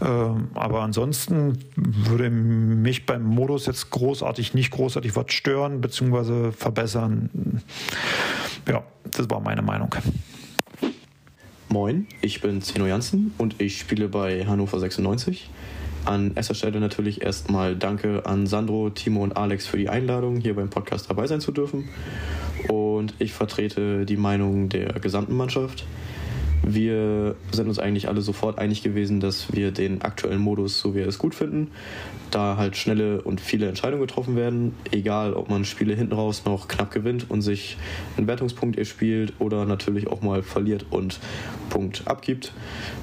Ähm, 0.00 0.48
aber 0.54 0.80
ansonsten 0.82 1.58
würde 1.76 2.30
mich 2.30 3.06
beim 3.06 3.24
Modus 3.24 3.66
jetzt 3.66 3.90
großartig, 3.90 4.54
nicht 4.54 4.70
großartig 4.70 5.16
was 5.16 5.32
stören, 5.32 5.80
beziehungsweise 5.80 6.52
verbessern. 6.52 7.62
Ja, 8.68 8.82
das 9.10 9.28
war 9.28 9.40
meine 9.40 9.62
Meinung. 9.62 9.94
Moin, 11.68 12.06
ich 12.20 12.40
bin 12.40 12.62
Zeno 12.62 12.86
Janssen 12.86 13.34
und 13.36 13.60
ich 13.60 13.80
spiele 13.80 14.08
bei 14.08 14.46
Hannover 14.46 14.78
96. 14.78 15.50
An 16.04 16.32
erster 16.34 16.54
Stelle 16.54 16.80
natürlich 16.80 17.22
erstmal 17.22 17.76
Danke 17.76 18.26
an 18.26 18.46
Sandro, 18.46 18.90
Timo 18.90 19.22
und 19.22 19.36
Alex 19.36 19.66
für 19.66 19.78
die 19.78 19.88
Einladung, 19.88 20.36
hier 20.36 20.54
beim 20.54 20.68
Podcast 20.68 21.08
dabei 21.08 21.26
sein 21.26 21.40
zu 21.40 21.50
dürfen. 21.50 21.88
Und 22.68 23.14
ich 23.18 23.32
vertrete 23.32 24.04
die 24.04 24.18
Meinung 24.18 24.68
der 24.68 24.92
gesamten 25.00 25.34
Mannschaft. 25.34 25.86
Wir 26.66 27.36
sind 27.52 27.68
uns 27.68 27.78
eigentlich 27.78 28.08
alle 28.08 28.22
sofort 28.22 28.58
einig 28.58 28.82
gewesen, 28.82 29.20
dass 29.20 29.52
wir 29.52 29.70
den 29.70 30.00
aktuellen 30.00 30.40
Modus, 30.40 30.80
so 30.80 30.94
wie 30.94 31.00
wir 31.00 31.06
es 31.06 31.18
gut 31.18 31.34
finden, 31.34 31.70
da 32.30 32.56
halt 32.56 32.76
schnelle 32.76 33.20
und 33.20 33.40
viele 33.40 33.68
Entscheidungen 33.68 34.00
getroffen 34.00 34.34
werden, 34.34 34.74
egal 34.90 35.34
ob 35.34 35.50
man 35.50 35.66
Spiele 35.66 35.94
hinten 35.94 36.14
raus 36.14 36.44
noch 36.46 36.66
knapp 36.66 36.90
gewinnt 36.90 37.30
und 37.30 37.42
sich 37.42 37.76
einen 38.16 38.26
Wertungspunkt 38.26 38.78
erspielt 38.78 39.34
oder 39.40 39.66
natürlich 39.66 40.08
auch 40.08 40.22
mal 40.22 40.42
verliert 40.42 40.86
und 40.88 41.20
Punkt 41.68 42.04
abgibt. 42.06 42.52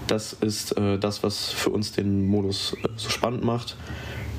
Das 0.08 0.34
ist 0.34 0.76
äh, 0.78 0.98
das, 0.98 1.22
was 1.22 1.52
für 1.52 1.70
uns 1.70 1.92
den 1.92 2.26
Modus 2.26 2.76
äh, 2.84 2.88
so 2.96 3.10
spannend 3.10 3.44
macht. 3.44 3.78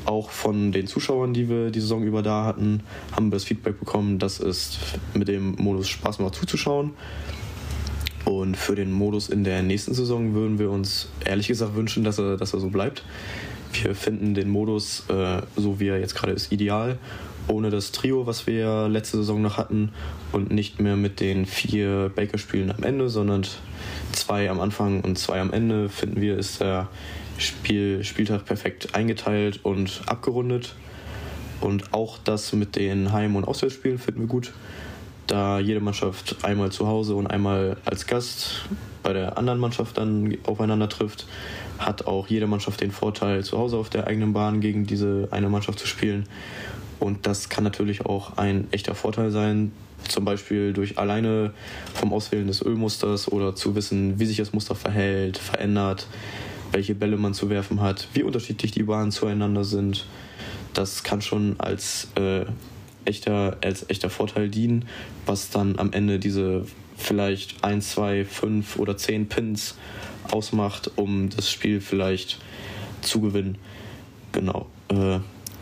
Auch 0.04 0.30
von 0.30 0.72
den 0.72 0.88
Zuschauern, 0.88 1.32
die 1.32 1.48
wir 1.48 1.70
die 1.70 1.80
Saison 1.80 2.02
über 2.02 2.22
da 2.22 2.44
hatten, 2.44 2.80
haben 3.12 3.26
wir 3.26 3.36
das 3.36 3.44
Feedback 3.44 3.78
bekommen, 3.78 4.18
dass 4.18 4.40
es 4.40 4.78
mit 5.14 5.28
dem 5.28 5.54
Modus 5.54 5.88
Spaß 5.88 6.18
macht 6.18 6.34
zuzuschauen. 6.34 6.90
Und 8.24 8.56
für 8.56 8.74
den 8.74 8.92
Modus 8.92 9.28
in 9.28 9.44
der 9.44 9.62
nächsten 9.62 9.94
Saison 9.94 10.34
würden 10.34 10.58
wir 10.58 10.70
uns 10.70 11.08
ehrlich 11.24 11.48
gesagt 11.48 11.74
wünschen, 11.74 12.04
dass 12.04 12.18
er, 12.18 12.36
dass 12.36 12.54
er 12.54 12.60
so 12.60 12.68
bleibt. 12.68 13.04
Wir 13.72 13.94
finden 13.94 14.34
den 14.34 14.48
Modus, 14.48 15.04
äh, 15.08 15.42
so 15.56 15.80
wie 15.80 15.88
er 15.88 15.98
jetzt 15.98 16.14
gerade 16.14 16.32
ist, 16.32 16.52
ideal. 16.52 16.98
Ohne 17.48 17.70
das 17.70 17.90
Trio, 17.90 18.26
was 18.26 18.46
wir 18.46 18.88
letzte 18.88 19.16
Saison 19.16 19.42
noch 19.42 19.56
hatten 19.56 19.90
und 20.30 20.52
nicht 20.52 20.80
mehr 20.80 20.96
mit 20.96 21.18
den 21.18 21.46
vier 21.46 22.12
Baker-Spielen 22.14 22.70
am 22.70 22.84
Ende, 22.84 23.08
sondern 23.08 23.44
zwei 24.12 24.48
am 24.48 24.60
Anfang 24.60 25.00
und 25.00 25.18
zwei 25.18 25.40
am 25.40 25.52
Ende, 25.52 25.88
finden 25.88 26.20
wir, 26.20 26.38
ist 26.38 26.60
der 26.60 26.88
Spiel, 27.38 28.04
Spieltag 28.04 28.44
perfekt 28.44 28.94
eingeteilt 28.94 29.60
und 29.64 30.02
abgerundet. 30.06 30.76
Und 31.60 31.92
auch 31.92 32.18
das 32.18 32.52
mit 32.52 32.76
den 32.76 33.12
Heim- 33.12 33.36
und 33.36 33.44
Auswärtsspielen 33.44 33.98
finden 33.98 34.20
wir 34.20 34.28
gut 34.28 34.52
da 35.26 35.58
jede 35.58 35.80
Mannschaft 35.80 36.36
einmal 36.42 36.72
zu 36.72 36.86
Hause 36.86 37.14
und 37.14 37.26
einmal 37.26 37.76
als 37.84 38.06
Gast 38.06 38.62
bei 39.02 39.12
der 39.12 39.38
anderen 39.38 39.58
Mannschaft 39.58 39.98
dann 39.98 40.36
aufeinander 40.44 40.88
trifft, 40.88 41.26
hat 41.78 42.06
auch 42.06 42.28
jede 42.28 42.46
Mannschaft 42.46 42.80
den 42.80 42.90
Vorteil, 42.92 43.44
zu 43.44 43.58
Hause 43.58 43.76
auf 43.76 43.90
der 43.90 44.06
eigenen 44.06 44.32
Bahn 44.32 44.60
gegen 44.60 44.86
diese 44.86 45.28
eine 45.30 45.48
Mannschaft 45.48 45.78
zu 45.78 45.86
spielen. 45.86 46.26
Und 46.98 47.26
das 47.26 47.48
kann 47.48 47.64
natürlich 47.64 48.06
auch 48.06 48.36
ein 48.36 48.68
echter 48.70 48.94
Vorteil 48.94 49.30
sein, 49.30 49.72
zum 50.08 50.24
Beispiel 50.24 50.72
durch 50.72 50.98
alleine 50.98 51.52
vom 51.94 52.12
Auswählen 52.12 52.46
des 52.46 52.62
Ölmusters 52.62 53.30
oder 53.30 53.54
zu 53.54 53.74
wissen, 53.74 54.18
wie 54.18 54.26
sich 54.26 54.36
das 54.36 54.52
Muster 54.52 54.74
verhält, 54.74 55.38
verändert, 55.38 56.06
welche 56.70 56.94
Bälle 56.94 57.16
man 57.16 57.34
zu 57.34 57.50
werfen 57.50 57.80
hat, 57.80 58.08
wie 58.14 58.22
unterschiedlich 58.22 58.70
die 58.72 58.84
Bahnen 58.84 59.10
zueinander 59.10 59.64
sind. 59.64 60.06
Das 60.74 61.02
kann 61.02 61.20
schon 61.20 61.56
als 61.58 62.08
äh, 62.14 62.44
echter, 63.04 63.58
als 63.62 63.88
echter 63.88 64.10
Vorteil 64.10 64.48
dienen, 64.48 64.86
was 65.26 65.50
dann 65.50 65.78
am 65.78 65.92
Ende 65.92 66.18
diese 66.18 66.64
vielleicht 66.96 67.64
1, 67.64 67.90
2, 67.92 68.24
5 68.24 68.78
oder 68.78 68.96
10 68.96 69.28
Pins 69.28 69.76
ausmacht, 70.30 70.90
um 70.96 71.30
das 71.30 71.50
Spiel 71.50 71.80
vielleicht 71.80 72.38
zu 73.00 73.20
gewinnen. 73.20 73.58
Genau. 74.32 74.66
Äh, 74.88 75.18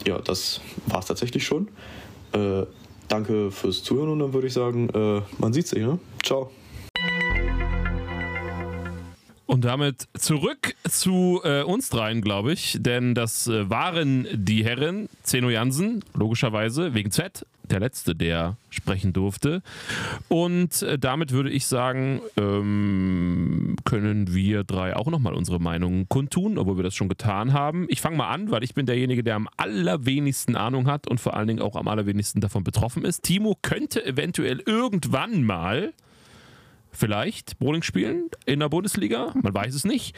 ja, 0.07 0.18
das 0.24 0.61
war 0.86 1.01
es 1.01 1.07
tatsächlich 1.07 1.45
schon. 1.45 1.68
Äh, 2.32 2.64
danke 3.09 3.51
fürs 3.51 3.82
Zuhören 3.82 4.11
und 4.11 4.18
dann 4.20 4.32
würde 4.32 4.47
ich 4.47 4.53
sagen, 4.53 4.88
äh, 4.91 5.22
man 5.38 5.53
sieht 5.53 5.66
sich, 5.66 5.80
ne? 5.80 5.99
Ciao. 6.22 6.51
Und 9.51 9.65
damit 9.65 10.07
zurück 10.17 10.77
zu 10.89 11.41
äh, 11.43 11.65
uns 11.65 11.89
dreien, 11.89 12.23
glaube 12.23 12.53
ich. 12.53 12.77
Denn 12.79 13.17
das 13.17 13.49
äh, 13.49 13.69
waren 13.69 14.29
die 14.33 14.65
Herren 14.65 15.09
Zeno 15.25 15.51
Jansen, 15.51 16.05
logischerweise, 16.15 16.95
wegen 16.95 17.11
Z, 17.11 17.45
der 17.65 17.81
Letzte, 17.81 18.15
der 18.15 18.57
sprechen 18.69 19.13
durfte. 19.13 19.63
Und 20.29 20.83
äh, 20.83 21.01
damit 21.01 21.33
würde 21.33 21.51
ich 21.51 21.67
sagen, 21.67 22.21
ähm, 22.37 23.75
können 23.85 24.33
wir 24.33 24.63
drei 24.63 24.95
auch 24.95 25.09
nochmal 25.09 25.35
unsere 25.35 25.59
Meinung 25.59 26.09
kundtun, 26.09 26.57
obwohl 26.57 26.77
wir 26.77 26.85
das 26.85 26.95
schon 26.95 27.09
getan 27.09 27.53
haben. 27.53 27.87
Ich 27.89 28.01
fange 28.01 28.19
mal 28.19 28.29
an, 28.29 28.53
weil 28.53 28.63
ich 28.63 28.75
bin 28.75 28.87
derjenige, 28.87 29.25
der 29.25 29.35
am 29.35 29.49
allerwenigsten 29.57 30.55
Ahnung 30.55 30.87
hat 30.87 31.09
und 31.09 31.19
vor 31.19 31.35
allen 31.35 31.49
Dingen 31.49 31.61
auch 31.61 31.75
am 31.75 31.89
allerwenigsten 31.89 32.41
davon 32.41 32.63
betroffen 32.63 33.05
ist. 33.05 33.25
Timo 33.25 33.57
könnte 33.63 34.07
eventuell 34.07 34.63
irgendwann 34.65 35.43
mal 35.43 35.93
vielleicht 36.93 37.59
Bowling 37.59 37.82
spielen 37.82 38.28
in 38.47 38.61
der 38.61 38.68
Bundesliga, 38.68 39.34
man 39.43 39.55
weiß 39.55 39.74
es 39.74 39.84
nicht. 39.84 40.16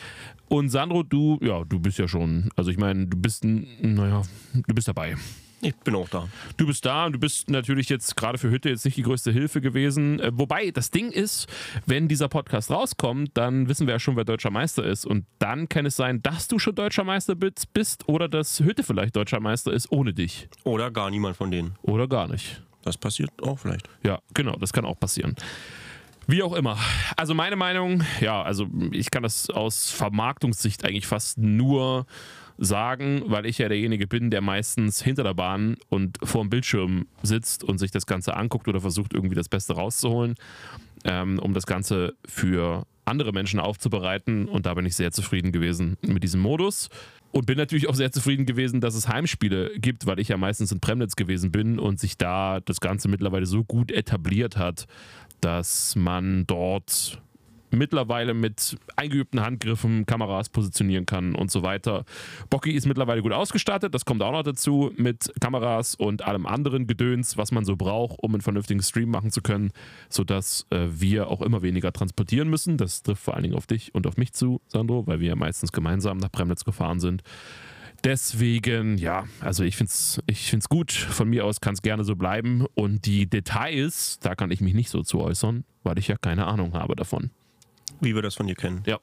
Und 0.48 0.68
Sandro, 0.68 1.02
du, 1.02 1.38
ja, 1.42 1.64
du 1.64 1.80
bist 1.80 1.98
ja 1.98 2.08
schon, 2.08 2.50
also 2.56 2.70
ich 2.70 2.78
meine, 2.78 3.06
du 3.06 3.16
bist, 3.16 3.44
naja, 3.44 4.22
du 4.52 4.74
bist 4.74 4.88
dabei. 4.88 5.16
Ich 5.64 5.76
bin 5.76 5.94
auch 5.94 6.08
da. 6.08 6.28
Du 6.56 6.66
bist 6.66 6.84
da 6.84 7.06
und 7.06 7.12
du 7.12 7.20
bist 7.20 7.48
natürlich 7.48 7.88
jetzt 7.88 8.16
gerade 8.16 8.36
für 8.36 8.50
Hütte 8.50 8.68
jetzt 8.68 8.84
nicht 8.84 8.96
die 8.96 9.04
größte 9.04 9.30
Hilfe 9.30 9.60
gewesen. 9.60 10.18
Äh, 10.18 10.32
wobei, 10.34 10.72
das 10.72 10.90
Ding 10.90 11.12
ist, 11.12 11.46
wenn 11.86 12.08
dieser 12.08 12.28
Podcast 12.28 12.68
rauskommt, 12.72 13.30
dann 13.34 13.68
wissen 13.68 13.86
wir 13.86 13.94
ja 13.94 14.00
schon, 14.00 14.16
wer 14.16 14.24
deutscher 14.24 14.50
Meister 14.50 14.84
ist. 14.84 15.06
Und 15.06 15.24
dann 15.38 15.68
kann 15.68 15.86
es 15.86 15.94
sein, 15.94 16.20
dass 16.20 16.48
du 16.48 16.58
schon 16.58 16.74
deutscher 16.74 17.04
Meister 17.04 17.36
bist 17.36 18.08
oder 18.08 18.28
dass 18.28 18.58
Hütte 18.58 18.82
vielleicht 18.82 19.14
deutscher 19.14 19.38
Meister 19.38 19.72
ist 19.72 19.92
ohne 19.92 20.12
dich. 20.12 20.48
Oder 20.64 20.90
gar 20.90 21.10
niemand 21.10 21.36
von 21.36 21.52
denen. 21.52 21.76
Oder 21.82 22.08
gar 22.08 22.26
nicht. 22.26 22.60
Das 22.82 22.98
passiert 22.98 23.30
auch 23.40 23.60
vielleicht. 23.60 23.88
Ja, 24.02 24.18
genau, 24.34 24.56
das 24.56 24.72
kann 24.72 24.84
auch 24.84 24.98
passieren. 24.98 25.36
Wie 26.26 26.42
auch 26.42 26.54
immer. 26.54 26.78
Also 27.16 27.34
meine 27.34 27.56
Meinung, 27.56 28.02
ja, 28.20 28.42
also 28.42 28.68
ich 28.92 29.10
kann 29.10 29.22
das 29.22 29.50
aus 29.50 29.90
Vermarktungssicht 29.90 30.84
eigentlich 30.84 31.06
fast 31.06 31.38
nur 31.38 32.06
sagen, 32.58 33.22
weil 33.26 33.46
ich 33.46 33.58
ja 33.58 33.68
derjenige 33.68 34.06
bin, 34.06 34.30
der 34.30 34.40
meistens 34.40 35.02
hinter 35.02 35.24
der 35.24 35.34
Bahn 35.34 35.76
und 35.88 36.18
vor 36.22 36.42
dem 36.42 36.50
Bildschirm 36.50 37.06
sitzt 37.22 37.64
und 37.64 37.78
sich 37.78 37.90
das 37.90 38.06
Ganze 38.06 38.36
anguckt 38.36 38.68
oder 38.68 38.80
versucht 38.80 39.14
irgendwie 39.14 39.34
das 39.34 39.48
Beste 39.48 39.74
rauszuholen, 39.74 40.34
ähm, 41.04 41.38
um 41.40 41.54
das 41.54 41.66
Ganze 41.66 42.14
für 42.24 42.86
andere 43.04 43.32
Menschen 43.32 43.58
aufzubereiten. 43.58 44.48
Und 44.48 44.66
da 44.66 44.74
bin 44.74 44.86
ich 44.86 44.94
sehr 44.94 45.10
zufrieden 45.10 45.50
gewesen 45.50 45.96
mit 46.02 46.22
diesem 46.22 46.40
Modus. 46.40 46.88
Und 47.32 47.46
bin 47.46 47.56
natürlich 47.56 47.88
auch 47.88 47.94
sehr 47.94 48.12
zufrieden 48.12 48.44
gewesen, 48.44 48.82
dass 48.82 48.94
es 48.94 49.08
Heimspiele 49.08 49.70
gibt, 49.78 50.04
weil 50.04 50.20
ich 50.20 50.28
ja 50.28 50.36
meistens 50.36 50.70
in 50.70 50.80
Premnitz 50.80 51.16
gewesen 51.16 51.50
bin 51.50 51.78
und 51.78 51.98
sich 51.98 52.18
da 52.18 52.60
das 52.60 52.78
Ganze 52.78 53.08
mittlerweile 53.08 53.46
so 53.46 53.64
gut 53.64 53.90
etabliert 53.90 54.58
hat, 54.58 54.84
dass 55.42 55.94
man 55.96 56.46
dort 56.46 57.20
mittlerweile 57.72 58.34
mit 58.34 58.76
eingeübten 58.96 59.40
Handgriffen 59.40 60.06
Kameras 60.06 60.48
positionieren 60.48 61.06
kann 61.06 61.34
und 61.34 61.50
so 61.50 61.62
weiter. 61.62 62.04
Bocky 62.50 62.72
ist 62.72 62.86
mittlerweile 62.86 63.22
gut 63.22 63.32
ausgestattet, 63.32 63.94
das 63.94 64.04
kommt 64.04 64.22
auch 64.22 64.32
noch 64.32 64.42
dazu 64.42 64.92
mit 64.96 65.32
Kameras 65.40 65.94
und 65.94 66.22
allem 66.22 66.46
anderen 66.46 66.86
Gedöns, 66.86 67.36
was 67.36 67.50
man 67.50 67.64
so 67.64 67.76
braucht, 67.76 68.18
um 68.22 68.34
einen 68.34 68.42
vernünftigen 68.42 68.82
Stream 68.82 69.10
machen 69.10 69.30
zu 69.30 69.42
können, 69.42 69.72
sodass 70.08 70.66
äh, 70.70 70.86
wir 70.90 71.28
auch 71.28 71.40
immer 71.42 71.62
weniger 71.62 71.92
transportieren 71.92 72.48
müssen. 72.48 72.76
Das 72.76 73.02
trifft 73.02 73.22
vor 73.22 73.34
allen 73.34 73.44
Dingen 73.44 73.56
auf 73.56 73.66
dich 73.66 73.94
und 73.94 74.06
auf 74.06 74.16
mich 74.16 74.32
zu, 74.32 74.60
Sandro, 74.68 75.06
weil 75.06 75.20
wir 75.20 75.28
ja 75.28 75.36
meistens 75.36 75.72
gemeinsam 75.72 76.18
nach 76.18 76.30
Premnitz 76.30 76.64
gefahren 76.64 77.00
sind. 77.00 77.22
Deswegen, 78.04 78.98
ja, 78.98 79.24
also 79.40 79.62
ich 79.62 79.76
finde 79.76 79.90
es 79.90 80.20
ich 80.26 80.50
find's 80.50 80.68
gut. 80.68 80.90
Von 80.90 81.28
mir 81.28 81.44
aus 81.44 81.60
kann 81.60 81.74
es 81.74 81.82
gerne 81.82 82.04
so 82.04 82.16
bleiben. 82.16 82.66
Und 82.74 83.06
die 83.06 83.26
Details, 83.26 84.18
da 84.20 84.34
kann 84.34 84.50
ich 84.50 84.60
mich 84.60 84.74
nicht 84.74 84.90
so 84.90 85.02
zu 85.02 85.20
äußern, 85.20 85.64
weil 85.84 85.98
ich 85.98 86.08
ja 86.08 86.16
keine 86.16 86.46
Ahnung 86.46 86.74
habe 86.74 86.96
davon. 86.96 87.30
Wie 88.00 88.14
wir 88.14 88.22
das 88.22 88.34
von 88.34 88.46
dir 88.48 88.56
kennen. 88.56 88.82
Ja. 88.86 88.98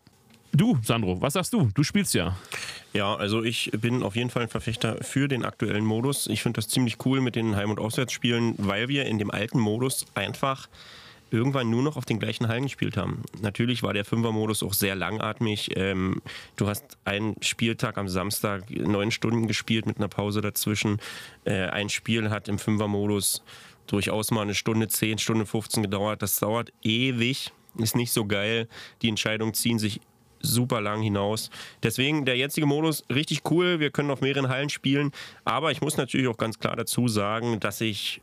Du, 0.52 0.80
Sandro, 0.84 1.22
was 1.22 1.34
sagst 1.34 1.54
du? 1.54 1.70
Du 1.74 1.84
spielst 1.84 2.14
ja. 2.16 2.36
Ja, 2.92 3.16
also 3.16 3.44
ich 3.44 3.70
bin 3.80 4.02
auf 4.02 4.16
jeden 4.16 4.32
Fall 4.32 4.44
ein 4.44 4.50
Verfechter 4.50 4.98
für 5.04 5.28
den 5.28 5.46
aktuellen 5.46 5.86
Modus. 5.86 6.26
Ich 6.28 6.42
finde 6.42 6.58
das 6.58 6.68
ziemlich 6.68 6.98
cool 7.06 7.22
mit 7.22 7.36
den 7.36 7.56
Heim- 7.56 7.70
und 7.70 7.80
Auswärtsspielen, 7.80 8.56
weil 8.58 8.88
wir 8.88 9.06
in 9.06 9.20
dem 9.20 9.30
alten 9.30 9.60
Modus 9.60 10.08
einfach 10.16 10.68
irgendwann 11.32 11.70
nur 11.70 11.84
noch 11.84 11.98
auf 11.98 12.06
den 12.06 12.20
gleichen 12.20 12.48
Hallen 12.48 12.64
gespielt 12.64 12.98
haben. 12.98 13.24
Natürlich 13.42 13.84
war 13.84 13.94
der 13.94 14.06
Fünfer-Modus 14.06 14.64
auch 14.64 14.74
sehr 14.74 14.96
langatmig. 14.96 15.72
Ähm, 15.76 16.22
du 16.56 16.68
hast 16.68 16.98
einen 17.06 17.36
Spieltag 17.42 17.98
am 17.98 18.08
Samstag 18.08 18.70
neun 18.70 19.12
Stunden 19.12 19.48
gespielt 19.48 19.86
mit 19.86 19.98
einer 19.98 20.08
Pause 20.08 20.42
dazwischen. 20.42 21.00
Äh, 21.46 21.66
ein 21.68 21.90
Spiel 21.90 22.30
hat 22.30 22.48
im 22.48 22.60
Fünfer-Modus 22.60 23.44
durchaus 23.88 24.32
mal 24.32 24.42
eine 24.42 24.56
Stunde 24.56 24.88
zehn, 24.88 25.18
Stunde 25.18 25.46
15 25.46 25.84
gedauert. 25.84 26.22
Das 26.22 26.40
dauert 26.40 26.72
ewig, 26.84 27.52
ist 27.78 27.96
nicht 27.96 28.12
so 28.12 28.26
geil. 28.26 28.68
Die 29.02 29.10
Entscheidungen 29.10 29.54
ziehen 29.54 29.80
sich 29.80 30.02
super 30.42 30.82
lang 30.82 31.02
hinaus. 31.02 31.50
Deswegen 31.84 32.26
der 32.26 32.38
jetzige 32.38 32.66
Modus 32.66 33.04
richtig 33.10 33.42
cool. 33.50 33.80
Wir 33.80 33.92
können 33.92 34.12
auf 34.12 34.22
mehreren 34.22 34.50
Hallen 34.50 34.70
spielen. 34.70 35.12
Aber 35.44 35.72
ich 35.72 35.82
muss 35.82 35.98
natürlich 35.98 36.28
auch 36.28 36.38
ganz 36.38 36.60
klar 36.60 36.76
dazu 36.76 37.08
sagen, 37.08 37.60
dass 37.60 37.82
ich 37.82 38.22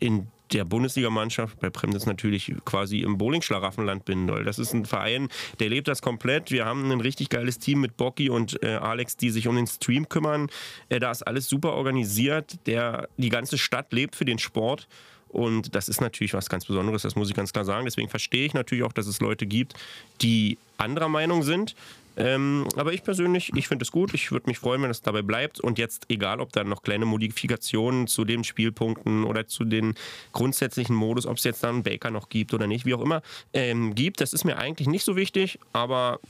in 0.00 0.26
der 0.52 0.64
Bundesligamannschaft 0.64 1.60
bei 1.60 1.70
Premnitz 1.70 2.06
natürlich 2.06 2.54
quasi 2.64 3.00
im 3.00 3.18
Bowling-Schlaraffenland 3.18 4.04
bin. 4.04 4.26
Das 4.44 4.58
ist 4.58 4.72
ein 4.72 4.84
Verein, 4.84 5.28
der 5.60 5.68
lebt 5.68 5.88
das 5.88 6.02
komplett. 6.02 6.50
Wir 6.50 6.64
haben 6.64 6.90
ein 6.90 7.00
richtig 7.00 7.28
geiles 7.28 7.58
Team 7.58 7.80
mit 7.80 7.96
Bocky 7.96 8.28
und 8.30 8.62
äh, 8.62 8.74
Alex, 8.74 9.16
die 9.16 9.30
sich 9.30 9.48
um 9.48 9.56
den 9.56 9.66
Stream 9.66 10.08
kümmern. 10.08 10.48
Äh, 10.88 11.00
da 11.00 11.10
ist 11.10 11.22
alles 11.22 11.48
super 11.48 11.72
organisiert. 11.72 12.58
Der, 12.66 13.08
die 13.16 13.28
ganze 13.28 13.58
Stadt 13.58 13.92
lebt 13.92 14.16
für 14.16 14.24
den 14.24 14.38
Sport. 14.38 14.88
Und 15.32 15.74
das 15.74 15.88
ist 15.88 16.00
natürlich 16.00 16.34
was 16.34 16.48
ganz 16.48 16.66
Besonderes, 16.66 17.02
das 17.02 17.16
muss 17.16 17.28
ich 17.28 17.34
ganz 17.34 17.52
klar 17.52 17.64
sagen. 17.64 17.84
Deswegen 17.84 18.08
verstehe 18.08 18.46
ich 18.46 18.54
natürlich 18.54 18.84
auch, 18.84 18.92
dass 18.92 19.06
es 19.06 19.20
Leute 19.20 19.46
gibt, 19.46 19.74
die 20.20 20.58
anderer 20.76 21.08
Meinung 21.08 21.42
sind. 21.42 21.74
Ähm, 22.16 22.68
aber 22.76 22.92
ich 22.92 23.04
persönlich, 23.04 23.50
ich 23.54 23.68
finde 23.68 23.84
es 23.84 23.90
gut. 23.90 24.12
Ich 24.12 24.32
würde 24.32 24.46
mich 24.46 24.58
freuen, 24.58 24.82
wenn 24.82 24.90
es 24.90 25.00
dabei 25.00 25.22
bleibt. 25.22 25.60
Und 25.60 25.78
jetzt, 25.78 26.04
egal 26.08 26.40
ob 26.40 26.52
da 26.52 26.62
noch 26.64 26.82
kleine 26.82 27.06
Modifikationen 27.06 28.06
zu 28.06 28.24
den 28.24 28.44
Spielpunkten 28.44 29.24
oder 29.24 29.46
zu 29.46 29.64
den 29.64 29.94
grundsätzlichen 30.32 30.94
Modus, 30.94 31.26
ob 31.26 31.38
es 31.38 31.44
jetzt 31.44 31.64
dann 31.64 31.76
einen 31.76 31.82
Baker 31.82 32.10
noch 32.10 32.28
gibt 32.28 32.52
oder 32.52 32.66
nicht, 32.66 32.84
wie 32.84 32.94
auch 32.94 33.00
immer, 33.00 33.22
ähm, 33.54 33.94
gibt, 33.94 34.20
das 34.20 34.32
ist 34.32 34.44
mir 34.44 34.58
eigentlich 34.58 34.88
nicht 34.88 35.04
so 35.04 35.16
wichtig. 35.16 35.58
Aber 35.72 36.20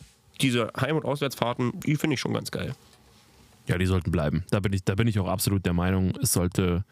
diese 0.41 0.71
Heim- 0.81 0.97
und 0.97 1.05
Auswärtsfahrten, 1.05 1.73
die 1.81 1.97
finde 1.97 2.15
ich 2.15 2.21
schon 2.21 2.35
ganz 2.35 2.51
geil. 2.51 2.75
Ja, 3.67 3.79
die 3.79 3.87
sollten 3.87 4.11
bleiben. 4.11 4.45
Da 4.51 4.61
bin 4.61 4.73
ich, 4.73 4.85
da 4.85 4.95
bin 4.95 5.07
ich 5.07 5.19
auch 5.19 5.29
absolut 5.29 5.65
der 5.65 5.73
Meinung, 5.73 6.15
es 6.21 6.33
sollte, 6.33 6.85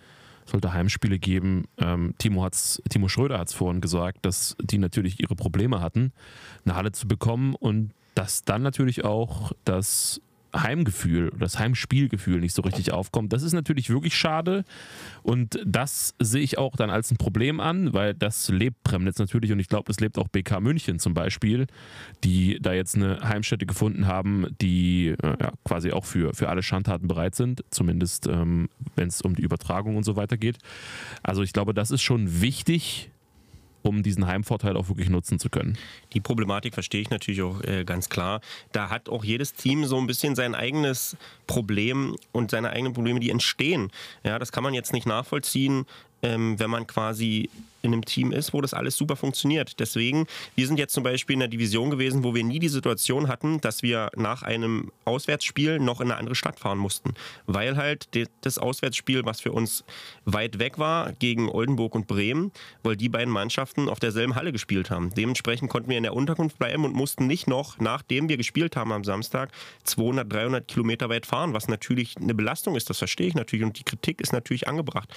sollte 0.44 0.72
Heimspiele 0.72 1.18
geben. 1.18 1.64
Ähm, 1.78 2.14
Timo, 2.18 2.44
hat's, 2.44 2.82
Timo 2.88 3.08
Schröder 3.08 3.38
hat 3.38 3.48
es 3.48 3.54
vorhin 3.54 3.80
gesagt, 3.80 4.24
dass 4.26 4.56
die 4.60 4.78
natürlich 4.78 5.20
ihre 5.20 5.36
Probleme 5.36 5.80
hatten, 5.80 6.12
eine 6.64 6.74
Halle 6.74 6.92
zu 6.92 7.06
bekommen 7.06 7.54
und 7.54 7.92
dass 8.14 8.42
dann 8.42 8.62
natürlich 8.62 9.04
auch 9.04 9.52
das 9.64 10.20
Heimgefühl, 10.54 11.32
das 11.38 11.58
Heimspielgefühl 11.58 12.40
nicht 12.40 12.54
so 12.54 12.62
richtig 12.62 12.92
aufkommt. 12.92 13.32
Das 13.32 13.42
ist 13.42 13.52
natürlich 13.52 13.90
wirklich 13.90 14.16
schade 14.16 14.64
und 15.22 15.60
das 15.64 16.14
sehe 16.18 16.42
ich 16.42 16.58
auch 16.58 16.76
dann 16.76 16.90
als 16.90 17.10
ein 17.10 17.16
Problem 17.16 17.60
an, 17.60 17.92
weil 17.92 18.14
das 18.14 18.48
lebt 18.48 18.82
Premnitz 18.82 19.18
natürlich 19.18 19.52
und 19.52 19.60
ich 19.60 19.68
glaube, 19.68 19.84
das 19.86 20.00
lebt 20.00 20.18
auch 20.18 20.28
BK 20.28 20.60
München 20.60 20.98
zum 20.98 21.14
Beispiel, 21.14 21.66
die 22.24 22.58
da 22.60 22.72
jetzt 22.72 22.96
eine 22.96 23.20
Heimstätte 23.20 23.66
gefunden 23.66 24.06
haben, 24.06 24.46
die 24.60 25.08
äh, 25.22 25.36
ja, 25.40 25.52
quasi 25.64 25.92
auch 25.92 26.04
für, 26.04 26.34
für 26.34 26.48
alle 26.48 26.62
Schandtaten 26.62 27.08
bereit 27.08 27.34
sind, 27.34 27.64
zumindest 27.70 28.26
ähm, 28.26 28.68
wenn 28.96 29.08
es 29.08 29.22
um 29.22 29.34
die 29.34 29.42
Übertragung 29.42 29.96
und 29.96 30.04
so 30.04 30.16
weiter 30.16 30.36
geht. 30.36 30.58
Also 31.22 31.42
ich 31.42 31.52
glaube, 31.52 31.74
das 31.74 31.90
ist 31.90 32.02
schon 32.02 32.40
wichtig, 32.40 33.09
um 33.82 34.02
diesen 34.02 34.26
Heimvorteil 34.26 34.76
auch 34.76 34.88
wirklich 34.88 35.08
nutzen 35.08 35.38
zu 35.38 35.48
können. 35.48 35.78
Die 36.12 36.20
Problematik 36.20 36.74
verstehe 36.74 37.00
ich 37.00 37.10
natürlich 37.10 37.42
auch 37.42 37.62
äh, 37.62 37.84
ganz 37.84 38.08
klar. 38.08 38.40
Da 38.72 38.90
hat 38.90 39.08
auch 39.08 39.24
jedes 39.24 39.54
Team 39.54 39.84
so 39.84 39.98
ein 39.98 40.06
bisschen 40.06 40.34
sein 40.34 40.54
eigenes 40.54 41.16
Problem 41.46 42.16
und 42.32 42.50
seine 42.50 42.70
eigenen 42.70 42.92
Probleme, 42.92 43.20
die 43.20 43.30
entstehen. 43.30 43.90
Ja, 44.24 44.38
das 44.38 44.52
kann 44.52 44.62
man 44.62 44.74
jetzt 44.74 44.92
nicht 44.92 45.06
nachvollziehen, 45.06 45.86
ähm, 46.22 46.58
wenn 46.58 46.70
man 46.70 46.86
quasi 46.86 47.48
in 47.82 47.92
einem 47.92 48.04
Team 48.04 48.32
ist, 48.32 48.52
wo 48.52 48.60
das 48.60 48.74
alles 48.74 48.96
super 48.96 49.16
funktioniert. 49.16 49.80
Deswegen, 49.80 50.26
wir 50.54 50.66
sind 50.66 50.78
jetzt 50.78 50.92
zum 50.92 51.02
Beispiel 51.02 51.34
in 51.34 51.42
einer 51.42 51.48
Division 51.48 51.90
gewesen, 51.90 52.24
wo 52.24 52.34
wir 52.34 52.44
nie 52.44 52.58
die 52.58 52.68
Situation 52.68 53.28
hatten, 53.28 53.60
dass 53.60 53.82
wir 53.82 54.10
nach 54.16 54.42
einem 54.42 54.92
Auswärtsspiel 55.04 55.78
noch 55.78 56.00
in 56.00 56.10
eine 56.10 56.18
andere 56.18 56.34
Stadt 56.34 56.58
fahren 56.58 56.78
mussten. 56.78 57.14
Weil 57.46 57.76
halt 57.76 58.08
das 58.42 58.58
Auswärtsspiel, 58.58 59.24
was 59.24 59.40
für 59.40 59.52
uns 59.52 59.84
weit 60.24 60.58
weg 60.58 60.78
war, 60.78 61.12
gegen 61.12 61.48
Oldenburg 61.48 61.94
und 61.94 62.06
Bremen, 62.06 62.52
weil 62.82 62.96
die 62.96 63.08
beiden 63.08 63.32
Mannschaften 63.32 63.88
auf 63.88 64.00
derselben 64.00 64.34
Halle 64.34 64.52
gespielt 64.52 64.90
haben. 64.90 65.12
Dementsprechend 65.14 65.70
konnten 65.70 65.90
wir 65.90 65.96
in 65.96 66.02
der 66.02 66.14
Unterkunft 66.14 66.58
bleiben 66.58 66.84
und 66.84 66.94
mussten 66.94 67.26
nicht 67.26 67.46
noch, 67.46 67.78
nachdem 67.78 68.28
wir 68.28 68.36
gespielt 68.36 68.76
haben 68.76 68.92
am 68.92 69.04
Samstag, 69.04 69.50
200, 69.84 70.32
300 70.32 70.68
Kilometer 70.68 71.08
weit 71.08 71.26
fahren, 71.26 71.54
was 71.54 71.68
natürlich 71.68 72.16
eine 72.16 72.34
Belastung 72.34 72.76
ist, 72.76 72.90
das 72.90 72.98
verstehe 72.98 73.28
ich 73.28 73.34
natürlich 73.34 73.64
und 73.64 73.78
die 73.78 73.84
Kritik 73.84 74.20
ist 74.20 74.32
natürlich 74.32 74.68
angebracht. 74.68 75.08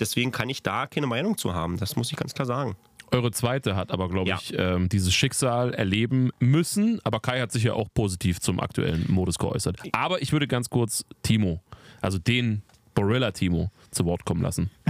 Deswegen 0.00 0.32
kann 0.32 0.48
ich 0.48 0.62
da 0.62 0.86
keine 0.86 1.06
Meinung 1.06 1.38
zu 1.38 1.54
haben. 1.54 1.78
Das 1.78 1.96
muss 1.96 2.07
muss 2.08 2.12
ich 2.12 2.18
ganz 2.18 2.32
klar 2.32 2.46
sagen. 2.46 2.76
Eure 3.10 3.30
zweite 3.32 3.76
hat 3.76 3.90
aber, 3.90 4.08
glaube 4.08 4.30
ich, 4.30 4.54
ähm, 4.56 4.88
dieses 4.88 5.12
Schicksal 5.14 5.74
erleben 5.74 6.30
müssen. 6.40 7.00
Aber 7.04 7.20
Kai 7.20 7.40
hat 7.40 7.52
sich 7.52 7.64
ja 7.64 7.74
auch 7.74 7.88
positiv 7.92 8.40
zum 8.40 8.60
aktuellen 8.60 9.04
Modus 9.08 9.38
geäußert. 9.38 9.78
Aber 9.92 10.22
ich 10.22 10.32
würde 10.32 10.46
ganz 10.46 10.70
kurz 10.70 11.04
Timo, 11.22 11.60
also 12.00 12.18
den 12.18 12.62
Borilla 12.94 13.30
Timo, 13.32 13.70
zu 13.90 14.04
Wort 14.06 14.24
kommen 14.24 14.42
lassen. 14.42 14.70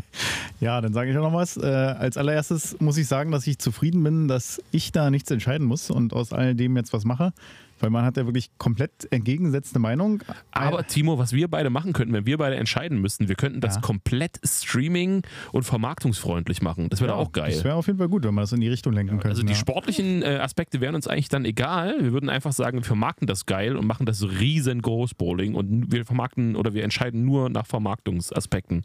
Ja, 0.61 0.81
dann 0.81 0.93
sage 0.93 1.13
ich 1.13 1.17
auch 1.17 1.23
noch 1.23 1.33
was. 1.33 1.57
Äh, 1.57 1.67
als 1.67 2.17
allererstes 2.17 2.81
muss 2.81 2.97
ich 2.97 3.07
sagen, 3.07 3.31
dass 3.31 3.47
ich 3.47 3.61
zufrieden 3.61 4.03
bin, 4.03 4.27
dass 4.27 4.61
ich 4.73 4.91
da 4.91 5.09
nichts 5.09 5.31
entscheiden 5.31 5.65
muss 5.65 5.89
und 5.89 6.13
aus 6.13 6.33
all 6.33 6.57
dem 6.57 6.77
jetzt 6.77 6.93
was 6.93 7.05
mache. 7.05 7.33
Weil 7.81 7.91
man 7.91 8.05
hat 8.05 8.17
ja 8.17 8.25
wirklich 8.27 8.51
komplett 8.59 8.91
entgegengesetzte 9.11 9.79
Meinung. 9.79 10.23
Aber 10.51 10.87
Timo, 10.87 11.19
was 11.19 11.33
wir 11.33 11.49
beide 11.49 11.71
machen 11.71 11.93
könnten, 11.93 12.13
wenn 12.15 12.27
wir 12.27 12.39
beide 12.39 12.57
entscheiden 12.57 13.01
müssten, 13.01 13.29
wir 13.29 13.35
könnten 13.37 13.61
das 13.61 13.77
Ja. 13.77 13.81
komplett 13.81 14.41
streaming- 14.45 15.23
und 15.53 15.63
vermarktungsfreundlich 15.65 16.63
machen. 16.63 16.89
Das 16.89 17.01
wäre 17.01 17.13
Ja, 17.13 17.17
auch 17.17 17.33
geil. 17.33 17.53
Das 17.53 17.65
wäre 17.65 17.75
auf 17.77 17.87
jeden 17.87 17.99
Fall 17.99 18.09
gut, 18.09 18.25
wenn 18.25 18.35
man 18.35 18.43
das 18.43 18.53
in 18.53 18.61
die 18.61 18.69
Richtung 18.69 18.93
lenken 18.93 19.13
könnte. 19.19 19.29
Also 19.29 19.43
die 19.43 19.53
ja. 19.53 19.59
sportlichen 19.59 20.23
äh, 20.23 20.39
Aspekte 20.43 20.81
wären 20.81 20.95
uns 20.95 21.07
eigentlich 21.07 21.29
dann 21.29 21.45
egal. 21.45 21.97
Wir 22.01 22.13
würden 22.13 22.29
einfach 22.29 22.53
sagen, 22.53 22.79
wir 22.79 22.85
vermarkten 22.85 23.27
das 23.27 23.47
geil 23.47 23.77
und 23.77 23.87
machen 23.87 24.07
das 24.07 24.23
riesengroß 24.23 25.15
Bowling 25.15 25.55
und 25.55 25.93
wir 25.93 26.05
vermarkten 26.05 26.57
oder 26.57 26.75
wir 26.75 26.85
entscheiden 26.85 27.25
nur 27.25 27.49
nach 27.51 27.67
Vermarktungsaspekten. 27.67 28.85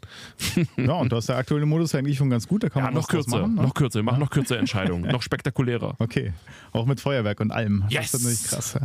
Ja, 0.76 0.92
und 0.94 1.12
da 1.12 1.18
ist 1.18 1.28
der 1.28 1.36
aktuelle 1.36 1.66
Modus 1.66 1.94
eigentlich 1.94 2.16
schon 2.18 2.30
ganz 2.30 2.46
gut. 2.48 2.62
Da 2.62 2.68
kann 2.68 2.80
Ja, 2.80 2.86
man 2.90 2.94
noch 2.94 3.08
kürzer, 3.08 3.40
machen, 3.40 3.54
ne? 3.54 3.62
noch 3.62 3.74
kürzer. 3.74 3.98
Wir 3.98 4.04
machen 4.04 4.20
noch 4.20 4.30
kürzere 4.30 4.58
Entscheidungen, 4.58 5.10
noch 5.10 5.22
spektakulärer. 5.22 5.94
Okay, 5.98 6.32
auch 6.72 6.86
mit 6.86 7.00
Feuerwerk 7.00 7.40
und 7.40 7.50
allem. 7.50 7.84
Yes! 7.88 8.12
Das 8.12 8.20
ist 8.22 8.24
natürlich 8.24 8.44
krass. 8.44 8.83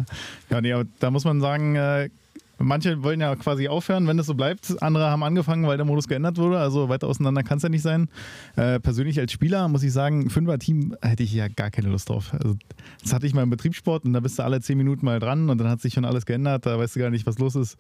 Ja, 0.50 0.62
nee, 0.62 0.74
aber 0.74 0.86
da 1.00 1.12
muss 1.12 1.26
man 1.26 1.42
sagen, 1.42 1.76
äh, 1.76 2.10
manche 2.60 3.04
wollen 3.04 3.22
ja 3.22 3.36
quasi 3.36 3.68
aufhören, 3.68 4.08
wenn 4.08 4.18
das 4.18 4.28
so 4.28 4.36
bleibt. 4.36 4.82
Andere 4.82 5.10
haben 5.10 5.24
angefangen, 5.24 5.66
weil 5.66 5.78
der 5.78 5.86
Modus 5.86 6.08
geändert 6.08 6.38
wurde. 6.38 6.60
Also 6.60 6.90
weiter 6.90 7.08
auseinander 7.08 7.44
kann 7.44 7.58
es 7.58 7.64
ja 7.64 7.70
nicht 7.70 7.82
sein. 7.82 8.10
Äh, 8.56 8.80
persönlich 8.80 9.20
als 9.20 9.32
Spieler 9.32 9.68
muss 9.68 9.84
ich 9.84 9.92
sagen, 9.92 10.30
Fünfer-Team 10.30 10.96
hätte 11.02 11.24
ich 11.24 11.34
ja 11.34 11.48
gar 11.48 11.72
keine 11.72 11.90
Lust 11.90 12.10
drauf. 12.10 12.34
Also, 12.34 12.56
das 13.02 13.14
hatte 13.14 13.26
ich 13.26 13.34
mal 13.34 13.44
im 13.44 13.50
Betriebssport 13.50 14.06
und 14.06 14.14
da 14.14 14.20
bist 14.20 14.38
du 14.40 14.44
alle 14.44 14.62
zehn 14.62 14.78
Minuten 14.78 15.06
mal 15.06 15.20
dran 15.20 15.50
und 15.50 15.58
dann 15.58 15.70
hat 15.70 15.82
sich 15.82 15.94
schon 15.94 16.06
alles 16.06 16.26
geändert. 16.26 16.66
Da 16.66 16.78
weißt 16.78 16.96
du 16.96 17.00
gar 17.00 17.10
nicht, 17.10 17.26
was 17.26 17.40
los 17.40 17.56
ist. 17.56 17.78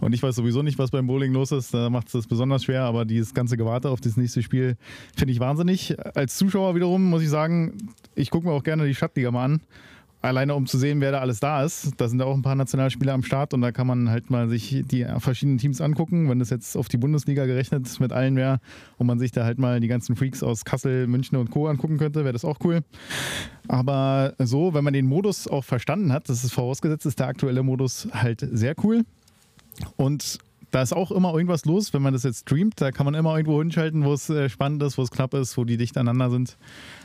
Und 0.00 0.12
ich 0.12 0.22
weiß 0.22 0.34
sowieso 0.34 0.62
nicht, 0.62 0.78
was 0.78 0.90
beim 0.90 1.06
Bowling 1.06 1.32
los 1.32 1.52
ist. 1.52 1.74
Da 1.74 1.90
macht 1.90 2.06
es 2.06 2.12
das 2.12 2.26
besonders 2.26 2.64
schwer. 2.64 2.84
Aber 2.84 3.04
dieses 3.04 3.34
ganze 3.34 3.56
Gewarte 3.56 3.90
auf 3.90 4.00
das 4.00 4.16
nächste 4.16 4.42
Spiel 4.42 4.76
finde 5.16 5.32
ich 5.32 5.40
wahnsinnig. 5.40 5.96
Als 6.14 6.36
Zuschauer 6.36 6.74
wiederum 6.74 7.10
muss 7.10 7.22
ich 7.22 7.28
sagen, 7.28 7.74
ich 8.14 8.30
gucke 8.30 8.46
mir 8.46 8.52
auch 8.52 8.64
gerne 8.64 8.86
die 8.86 8.94
Stadtliga 8.94 9.30
mal 9.30 9.44
an. 9.44 9.60
Alleine 10.22 10.54
um 10.54 10.66
zu 10.66 10.78
sehen, 10.78 11.00
wer 11.00 11.10
da 11.10 11.20
alles 11.20 11.40
da 11.40 11.64
ist. 11.64 12.00
Da 12.00 12.08
sind 12.08 12.20
ja 12.20 12.26
auch 12.26 12.34
ein 12.34 12.42
paar 12.42 12.54
Nationalspieler 12.54 13.12
am 13.12 13.24
Start 13.24 13.54
und 13.54 13.60
da 13.60 13.72
kann 13.72 13.88
man 13.88 14.08
halt 14.08 14.30
mal 14.30 14.48
sich 14.48 14.84
die 14.86 15.04
verschiedenen 15.18 15.58
Teams 15.58 15.80
angucken. 15.80 16.30
Wenn 16.30 16.38
das 16.38 16.50
jetzt 16.50 16.76
auf 16.76 16.88
die 16.88 16.96
Bundesliga 16.96 17.44
gerechnet 17.44 17.98
mit 17.98 18.12
allen 18.12 18.36
wäre 18.36 18.60
und 18.98 19.08
man 19.08 19.18
sich 19.18 19.32
da 19.32 19.44
halt 19.44 19.58
mal 19.58 19.80
die 19.80 19.88
ganzen 19.88 20.14
Freaks 20.14 20.44
aus 20.44 20.64
Kassel, 20.64 21.08
München 21.08 21.36
und 21.36 21.50
Co. 21.50 21.66
angucken 21.66 21.98
könnte, 21.98 22.20
wäre 22.22 22.32
das 22.32 22.44
auch 22.44 22.58
cool. 22.62 22.82
Aber 23.66 24.34
so, 24.38 24.74
wenn 24.74 24.84
man 24.84 24.92
den 24.92 25.06
Modus 25.06 25.48
auch 25.48 25.64
verstanden 25.64 26.12
hat, 26.12 26.28
das 26.28 26.44
ist 26.44 26.52
vorausgesetzt, 26.52 27.04
ist 27.04 27.18
der 27.18 27.26
aktuelle 27.26 27.64
Modus 27.64 28.08
halt 28.12 28.46
sehr 28.52 28.76
cool. 28.84 29.02
Und 29.96 30.38
da 30.72 30.82
ist 30.82 30.94
auch 30.94 31.10
immer 31.10 31.34
irgendwas 31.34 31.64
los, 31.64 31.92
wenn 31.92 32.02
man 32.02 32.12
das 32.12 32.22
jetzt 32.22 32.40
streamt. 32.40 32.80
Da 32.80 32.90
kann 32.90 33.04
man 33.04 33.14
immer 33.14 33.36
irgendwo 33.36 33.60
hinschalten, 33.60 34.04
wo 34.04 34.12
es 34.14 34.30
äh, 34.30 34.48
spannend 34.48 34.82
ist, 34.82 34.96
wo 34.98 35.02
es 35.02 35.10
knapp 35.10 35.34
ist, 35.34 35.56
wo 35.56 35.64
die 35.64 35.76
dicht 35.76 35.96
aneinander 35.98 36.30
sind. 36.30 36.56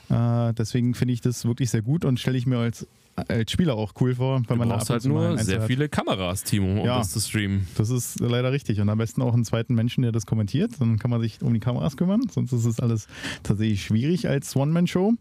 Äh, 0.10 0.54
deswegen 0.54 0.94
finde 0.94 1.14
ich 1.14 1.22
das 1.22 1.46
wirklich 1.46 1.70
sehr 1.70 1.82
gut 1.82 2.06
und 2.06 2.20
stelle 2.20 2.38
ich 2.38 2.48
mir 2.48 2.60
als, 2.60 2.88
als 3.28 3.52
Spieler 3.52 3.74
auch 3.76 3.94
cool 4.00 4.16
vor, 4.16 4.36
wenn 4.38 4.44
Du 4.44 4.56
man 4.56 4.70
da 4.70 4.76
brauchst 4.76 4.90
halt 4.90 5.06
nur 5.06 5.38
sehr 5.40 5.62
hat. 5.62 5.68
viele 5.68 5.90
Kameras, 5.90 6.44
Timo, 6.44 6.80
um 6.82 6.86
Ja. 6.86 7.00
das 7.00 7.12
zu 7.12 7.20
streamen. 7.20 7.68
Das 7.76 7.90
ist 7.90 8.20
leider 8.20 8.52
richtig. 8.52 8.80
Und 8.80 8.90
am 8.90 8.98
besten 8.98 9.22
auch 9.22 9.34
einen 9.34 9.44
zweiten 9.46 9.74
Menschen, 9.76 10.04
der 10.04 10.12
das 10.12 10.26
kommentiert. 10.26 10.72
Dann 10.80 11.00
kann 11.00 11.10
man 11.12 11.20
sich 11.22 11.42
um 11.42 11.54
die 11.54 11.60
Kameras 11.60 11.98
kümmern. 11.98 12.22
Sonst 12.30 12.54
ist 12.54 12.66
es 12.66 12.80
alles 12.80 13.08
tatsächlich 13.44 13.84
schwierig 13.84 14.28
als 14.30 14.56
One-Man-Show. 14.56 15.14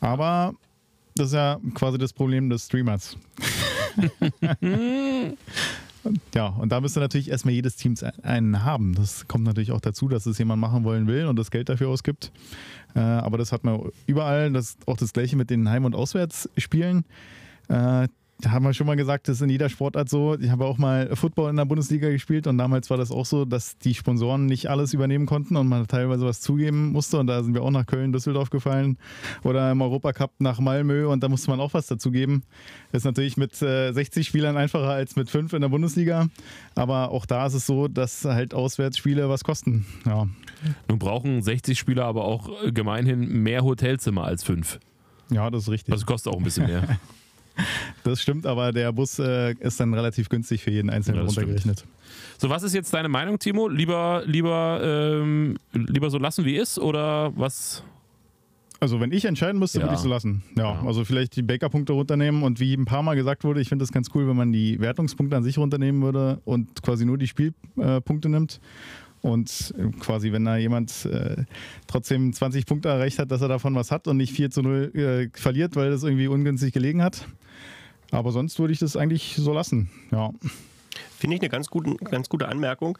Aber 0.00 0.54
das 1.16 1.28
ist 1.28 1.34
ja 1.34 1.58
quasi 1.74 1.98
das 1.98 2.12
Problem 2.12 2.50
des 2.50 2.66
Streamers. 2.66 3.16
Ja, 6.34 6.48
und 6.48 6.70
da 6.70 6.80
müsste 6.80 7.00
natürlich 7.00 7.30
erstmal 7.30 7.54
jedes 7.54 7.76
Team 7.76 7.94
einen 8.22 8.64
haben. 8.64 8.94
Das 8.94 9.26
kommt 9.28 9.44
natürlich 9.44 9.72
auch 9.72 9.80
dazu, 9.80 10.08
dass 10.08 10.26
es 10.26 10.38
jemand 10.38 10.60
machen 10.60 10.84
wollen 10.84 11.06
will 11.06 11.26
und 11.26 11.36
das 11.36 11.50
Geld 11.50 11.68
dafür 11.68 11.88
ausgibt. 11.88 12.32
Äh, 12.94 13.00
aber 13.00 13.38
das 13.38 13.52
hat 13.52 13.64
man 13.64 13.90
überall. 14.06 14.52
Das 14.52 14.70
ist 14.70 14.88
auch 14.88 14.96
das 14.96 15.12
Gleiche 15.12 15.36
mit 15.36 15.50
den 15.50 15.68
Heim- 15.68 15.84
und 15.84 15.94
Auswärtsspielen. 15.94 17.04
Äh, 18.44 18.48
da 18.48 18.50
haben 18.50 18.64
wir 18.64 18.74
schon 18.74 18.86
mal 18.86 18.96
gesagt, 18.96 19.28
das 19.28 19.36
ist 19.36 19.42
in 19.42 19.50
jeder 19.50 19.68
Sportart 19.68 20.08
so. 20.08 20.36
Ich 20.38 20.50
habe 20.50 20.64
auch 20.64 20.78
mal 20.78 21.14
Football 21.14 21.50
in 21.50 21.56
der 21.56 21.64
Bundesliga 21.64 22.08
gespielt 22.10 22.46
und 22.46 22.58
damals 22.58 22.90
war 22.90 22.96
das 22.96 23.10
auch 23.10 23.26
so, 23.26 23.44
dass 23.44 23.78
die 23.78 23.94
Sponsoren 23.94 24.46
nicht 24.46 24.68
alles 24.68 24.92
übernehmen 24.92 25.26
konnten 25.26 25.56
und 25.56 25.68
man 25.68 25.86
teilweise 25.86 26.24
was 26.24 26.40
zugeben 26.40 26.92
musste. 26.92 27.18
Und 27.18 27.26
da 27.26 27.42
sind 27.42 27.54
wir 27.54 27.62
auch 27.62 27.70
nach 27.70 27.86
Köln, 27.86 28.12
Düsseldorf 28.12 28.50
gefallen 28.50 28.98
oder 29.42 29.70
im 29.70 29.80
Europacup 29.80 30.32
nach 30.38 30.60
Malmö 30.60 31.06
und 31.06 31.22
da 31.22 31.28
musste 31.28 31.50
man 31.50 31.60
auch 31.60 31.74
was 31.74 31.86
dazugeben. 31.86 32.44
Das 32.92 33.00
ist 33.00 33.06
natürlich 33.06 33.36
mit 33.36 33.60
äh, 33.62 33.92
60 33.92 34.26
Spielern 34.26 34.56
einfacher 34.56 34.90
als 34.90 35.16
mit 35.16 35.30
5 35.30 35.52
in 35.52 35.62
der 35.62 35.68
Bundesliga. 35.68 36.28
Aber 36.74 37.10
auch 37.10 37.26
da 37.26 37.46
ist 37.46 37.54
es 37.54 37.66
so, 37.66 37.88
dass 37.88 38.24
halt 38.24 38.54
Auswärtsspiele 38.54 39.28
was 39.28 39.44
kosten. 39.44 39.86
Ja. 40.06 40.26
Nun 40.88 40.98
brauchen 40.98 41.42
60 41.42 41.78
Spieler 41.78 42.04
aber 42.04 42.24
auch 42.24 42.50
äh, 42.62 42.72
gemeinhin 42.72 43.42
mehr 43.42 43.64
Hotelzimmer 43.64 44.24
als 44.24 44.44
fünf. 44.44 44.78
Ja, 45.30 45.50
das 45.50 45.64
ist 45.64 45.70
richtig. 45.70 45.94
Das 45.94 46.04
kostet 46.04 46.32
auch 46.32 46.38
ein 46.38 46.44
bisschen 46.44 46.66
mehr. 46.66 46.98
Das 48.02 48.20
stimmt, 48.20 48.46
aber 48.46 48.72
der 48.72 48.92
Bus 48.92 49.18
äh, 49.18 49.54
ist 49.60 49.80
dann 49.80 49.94
relativ 49.94 50.28
günstig 50.28 50.62
für 50.62 50.70
jeden 50.70 50.90
Einzelnen 50.90 51.18
Ja, 51.20 51.24
das 51.24 51.36
runtergerechnet. 51.36 51.84
So, 52.38 52.50
was 52.50 52.62
ist 52.62 52.74
jetzt 52.74 52.92
deine 52.92 53.08
Meinung, 53.08 53.38
Timo? 53.38 53.68
Lieber, 53.68 54.22
lieber, 54.26 54.80
ähm, 54.82 55.56
lieber 55.72 56.10
so 56.10 56.18
lassen, 56.18 56.44
wie 56.44 56.56
ist 56.56 56.78
oder 56.78 57.32
was? 57.36 57.82
Also 58.80 59.00
wenn 59.00 59.12
ich 59.12 59.24
entscheiden 59.24 59.58
müsste, 59.58 59.78
Ja. 59.78 59.84
würde 59.84 59.94
ich 59.94 60.00
so 60.00 60.08
lassen. 60.08 60.42
Ja, 60.58 60.82
also 60.84 61.04
vielleicht 61.04 61.36
die 61.36 61.42
Baker-Punkte 61.42 61.92
runternehmen 61.94 62.42
und 62.42 62.60
wie 62.60 62.74
ein 62.74 62.84
paar 62.84 63.02
Mal 63.02 63.14
gesagt 63.14 63.44
wurde, 63.44 63.60
ich 63.60 63.68
finde 63.68 63.84
es 63.84 63.92
ganz 63.92 64.08
cool, 64.14 64.28
wenn 64.28 64.36
man 64.36 64.52
die 64.52 64.78
Wertungspunkte 64.80 65.36
an 65.36 65.42
sich 65.44 65.56
runternehmen 65.56 66.02
würde 66.02 66.40
und 66.44 66.82
quasi 66.82 67.04
nur 67.06 67.16
die 67.16 67.28
Spielpunkte 67.28 68.28
nimmt. 68.28 68.60
Und 69.22 69.72
äh, 69.78 69.88
quasi, 70.00 70.32
wenn 70.32 70.44
da 70.44 70.58
jemand 70.58 71.06
äh, 71.06 71.44
trotzdem 71.86 72.34
20 72.34 72.66
Punkte 72.66 72.90
erreicht 72.90 73.18
hat, 73.18 73.30
dass 73.30 73.40
er 73.40 73.48
davon 73.48 73.74
was 73.74 73.90
hat 73.90 74.06
und 74.06 74.18
nicht 74.18 74.34
4 74.34 74.50
zu 74.50 74.60
0 74.60 74.90
äh, 74.94 75.38
verliert, 75.38 75.76
weil 75.76 75.90
das 75.90 76.02
irgendwie 76.02 76.26
ungünstig 76.26 76.74
gelegen 76.74 77.02
hat. 77.02 77.26
Aber 78.14 78.30
sonst 78.30 78.58
würde 78.60 78.72
ich 78.72 78.78
das 78.78 78.96
eigentlich 78.96 79.34
so 79.36 79.52
lassen. 79.52 79.90
Ja. 80.12 80.30
Finde 81.18 81.36
ich 81.36 81.42
eine 81.42 81.48
ganz, 81.48 81.68
guten, 81.68 81.96
ganz 81.96 82.28
gute 82.28 82.48
Anmerkung. 82.48 82.96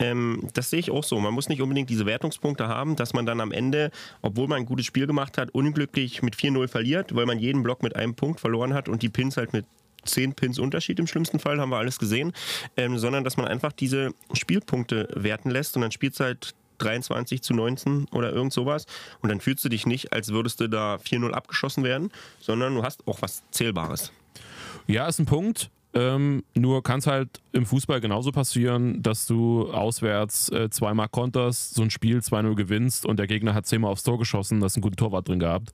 Ähm, 0.00 0.48
das 0.54 0.70
sehe 0.70 0.80
ich 0.80 0.90
auch 0.90 1.04
so. 1.04 1.20
Man 1.20 1.32
muss 1.32 1.48
nicht 1.48 1.62
unbedingt 1.62 1.88
diese 1.88 2.04
Wertungspunkte 2.04 2.66
haben, 2.66 2.96
dass 2.96 3.12
man 3.14 3.26
dann 3.26 3.40
am 3.40 3.52
Ende, 3.52 3.92
obwohl 4.22 4.48
man 4.48 4.58
ein 4.58 4.66
gutes 4.66 4.86
Spiel 4.86 5.06
gemacht 5.06 5.38
hat, 5.38 5.50
unglücklich 5.50 6.22
mit 6.22 6.34
4-0 6.34 6.66
verliert, 6.66 7.14
weil 7.14 7.26
man 7.26 7.38
jeden 7.38 7.62
Block 7.62 7.84
mit 7.84 7.94
einem 7.94 8.14
Punkt 8.14 8.40
verloren 8.40 8.74
hat 8.74 8.88
und 8.88 9.02
die 9.02 9.08
Pins 9.08 9.36
halt 9.36 9.52
mit 9.52 9.66
10 10.04 10.34
Pins 10.34 10.58
Unterschied 10.58 10.98
im 10.98 11.06
schlimmsten 11.06 11.38
Fall, 11.38 11.60
haben 11.60 11.70
wir 11.70 11.78
alles 11.78 11.98
gesehen, 11.98 12.32
ähm, 12.76 12.98
sondern 12.98 13.22
dass 13.22 13.36
man 13.36 13.46
einfach 13.46 13.72
diese 13.72 14.10
Spielpunkte 14.32 15.08
werten 15.14 15.50
lässt 15.50 15.76
und 15.76 15.82
dann 15.82 15.92
spielt 15.92 16.14
es 16.14 16.20
halt 16.20 16.54
23 16.78 17.42
zu 17.42 17.54
19 17.54 18.06
oder 18.12 18.32
irgend 18.32 18.52
sowas 18.52 18.86
und 19.20 19.28
dann 19.28 19.40
fühlst 19.40 19.64
du 19.64 19.68
dich 19.68 19.86
nicht, 19.86 20.12
als 20.12 20.30
würdest 20.30 20.60
du 20.60 20.68
da 20.68 20.96
4-0 20.96 21.30
abgeschossen 21.30 21.84
werden, 21.84 22.10
sondern 22.40 22.74
du 22.74 22.82
hast 22.82 23.06
auch 23.06 23.22
was 23.22 23.42
Zählbares. 23.50 24.12
Ja, 24.86 25.06
ist 25.06 25.18
ein 25.18 25.26
Punkt. 25.26 25.70
Ähm, 25.96 26.44
nur 26.54 26.82
kann 26.82 26.98
es 26.98 27.06
halt 27.06 27.40
im 27.52 27.64
Fußball 27.64 28.02
genauso 28.02 28.30
passieren, 28.30 29.02
dass 29.02 29.26
du 29.26 29.72
auswärts 29.72 30.50
äh, 30.50 30.68
zweimal 30.68 31.08
konterst, 31.08 31.74
so 31.74 31.82
ein 31.82 31.88
Spiel 31.88 32.18
2-0 32.18 32.54
gewinnst 32.54 33.06
und 33.06 33.18
der 33.18 33.26
Gegner 33.26 33.54
hat 33.54 33.64
zehnmal 33.64 33.92
aufs 33.92 34.02
Tor 34.02 34.18
geschossen, 34.18 34.60
da 34.60 34.66
ist 34.66 34.76
einen 34.76 34.82
guten 34.82 34.96
Torwart 34.96 35.26
drin 35.26 35.38
gehabt. 35.38 35.70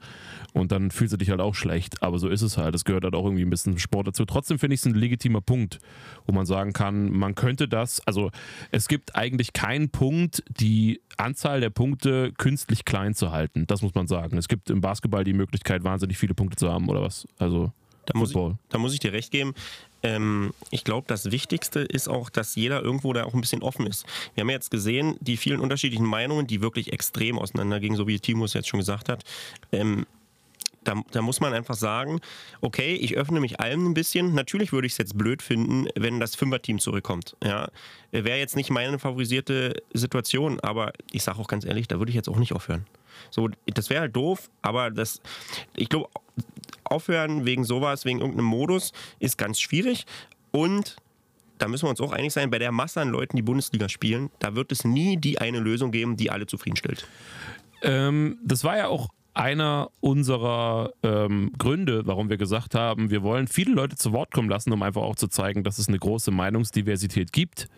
Und 0.53 0.71
dann 0.71 0.93
fühlst 0.93 1.13
du 1.13 1.17
dich 1.17 1.31
halt 1.31 1.41
auch 1.41 1.57
schlecht. 1.57 2.03
Aber 2.05 2.21
so 2.21 2.29
ist 2.29 2.43
es 2.43 2.57
halt. 2.57 2.73
Das 2.75 2.85
gehört 2.85 3.03
halt 3.03 3.17
auch 3.17 3.25
irgendwie 3.25 3.45
ein 3.45 3.51
bisschen 3.51 3.79
Sport 3.79 4.07
dazu. 4.07 4.25
Trotzdem 4.25 4.61
finde 4.61 4.75
ich 4.75 4.81
es 4.81 4.87
ein 4.87 4.95
legitimer 4.95 5.41
Punkt, 5.41 5.81
wo 6.27 6.33
man 6.33 6.47
sagen 6.47 6.73
kann, 6.73 7.11
man 7.11 7.35
könnte 7.35 7.67
das, 7.67 8.07
also 8.07 8.31
es 8.71 8.87
gibt 8.87 9.17
eigentlich 9.17 9.53
keinen 9.55 9.89
Punkt, 9.89 10.45
die 10.49 11.01
Anzahl 11.17 11.61
der 11.61 11.71
Punkte 11.71 12.33
künstlich 12.39 12.85
klein 12.85 13.15
zu 13.15 13.33
halten. 13.33 13.67
Das 13.67 13.83
muss 13.83 13.95
man 13.95 14.07
sagen. 14.07 14.37
Es 14.39 14.47
gibt 14.47 14.71
im 14.71 14.81
Basketball 14.81 15.25
die 15.25 15.33
Möglichkeit, 15.33 15.83
wahnsinnig 15.83 16.17
viele 16.17 16.35
Punkte 16.35 16.57
zu 16.57 16.71
haben 16.71 16.89
oder 16.89 17.03
was. 17.03 17.27
Also 17.39 17.73
Da 18.07 18.19
muss, 18.19 18.35
ich, 18.35 18.37
da 18.69 18.79
muss 18.79 18.95
ich 18.95 19.01
dir 19.01 19.13
recht 19.13 19.31
geben. 19.31 19.55
Ähm, 20.03 20.53
ich 20.71 20.85
glaube, 20.85 21.07
das 21.07 21.31
Wichtigste 21.31 21.81
ist 21.81 22.09
auch, 22.09 22.31
dass 22.31 22.57
jeder 22.57 22.83
irgendwo 22.83 23.13
da 23.13 23.25
auch 23.25 23.35
ein 23.35 23.41
bisschen 23.41 23.63
offen 23.63 23.87
ist. 23.87 24.05
Wir 24.35 24.43
haben 24.43 24.51
jetzt 24.51 24.71
gesehen, 24.71 25.17
die 25.21 25.37
vielen 25.37 25.61
unterschiedlichen 25.61 26.07
Meinungen, 26.07 26.47
die 26.47 26.61
wirklich 26.61 26.93
extrem 26.93 27.39
auseinandergingen, 27.39 27.97
so 27.97 28.07
wie 28.09 28.19
Timo 28.19 28.45
es 28.45 28.55
jetzt 28.55 28.69
schon 28.69 28.81
gesagt 28.81 29.09
hat. 29.09 29.23
Ähm, 29.71 30.07
da, 30.85 31.01
da, 31.13 31.23
muss 31.23 31.39
man 31.39 31.53
einfach 31.53 31.77
sagen, 31.77 32.21
okay, 32.61 32.95
ich 32.95 33.17
öffne 33.17 33.39
mich 33.39 33.61
allem 33.61 33.91
ein 33.91 33.95
bisschen. 33.95 34.35
Natürlich 34.35 34.73
würde 34.73 34.87
ich 34.87 34.95
es 34.95 34.99
jetzt 34.99 35.17
blöd 35.17 35.41
finden, 35.41 35.87
wenn 35.95 36.19
das 36.19 36.35
Fünfer-Team 36.35 36.81
zurückkommt. 36.81 37.37
Ja, 37.43 37.69
Wäre 38.11 38.39
jetzt 38.39 38.57
nicht 38.57 38.71
meine 38.71 38.99
favorisierte 38.99 39.83
Situation, 39.95 40.61
aber 40.61 40.93
ich 41.13 41.23
sage 41.23 41.39
auch 41.39 41.47
ganz 41.47 41.65
ehrlich, 41.65 41.89
da 41.89 41.99
würde 41.99 42.11
ich 42.11 42.17
jetzt 42.17 42.29
auch 42.29 42.37
nicht 42.37 42.53
aufhören. 42.53 42.85
So, 43.31 43.49
das 43.67 43.91
wäre 43.91 44.03
halt 44.03 44.17
doof, 44.17 44.51
aber 44.61 44.91
das, 44.91 45.21
ich 45.77 45.89
glaube, 45.89 46.09
aufhören 46.93 47.45
wegen 47.45 47.65
sowas, 47.65 48.05
wegen 48.05 48.21
irgendeinem 48.21 48.47
Modus, 48.47 48.93
ist 49.19 49.39
ganz 49.39 49.61
schwierig. 49.61 50.05
Und 50.51 50.97
da 51.59 51.69
müssen 51.69 51.87
wir 51.87 51.91
uns 51.91 52.01
auch 52.01 52.13
einig 52.13 52.33
sein, 52.33 52.51
bei 52.51 52.59
der 52.59 52.73
Masse 52.73 53.01
an 53.01 53.09
Leuten, 53.09 53.37
die 53.37 53.43
Bundesliga 53.43 53.89
spielen, 53.89 54.31
da 54.39 54.55
wird 54.55 54.73
es 54.73 54.85
nie 54.85 55.17
die 55.17 55.39
eine 55.39 55.61
Lösung 55.61 55.91
geben, 55.91 56.17
die 56.17 56.31
alle 56.31 56.47
zufriedenstellt. 56.47 57.07
Ähm, 57.83 58.39
das 58.45 58.65
war 58.65 58.77
ja 58.77 58.89
auch 58.89 59.09
einer 59.35 59.91
unserer 60.01 60.93
ähm, 61.03 61.53
Gründe, 61.59 62.03
warum 62.05 62.29
wir 62.29 62.37
gesagt 62.37 62.75
haben, 62.75 63.11
wir 63.11 63.23
wollen 63.23 63.49
viele 63.49 63.73
Leute 63.73 63.97
zu 63.97 64.13
Wort 64.13 64.31
kommen 64.31 64.49
lassen, 64.49 64.73
um 64.73 64.83
einfach 64.83 65.03
auch 65.03 65.17
zu 65.17 65.29
zeigen, 65.29 65.65
dass 65.65 65.79
es 65.79 65.89
eine 65.89 65.99
große 65.99 66.31
Meinungsdiversität 66.31 67.33
gibt 67.33 67.69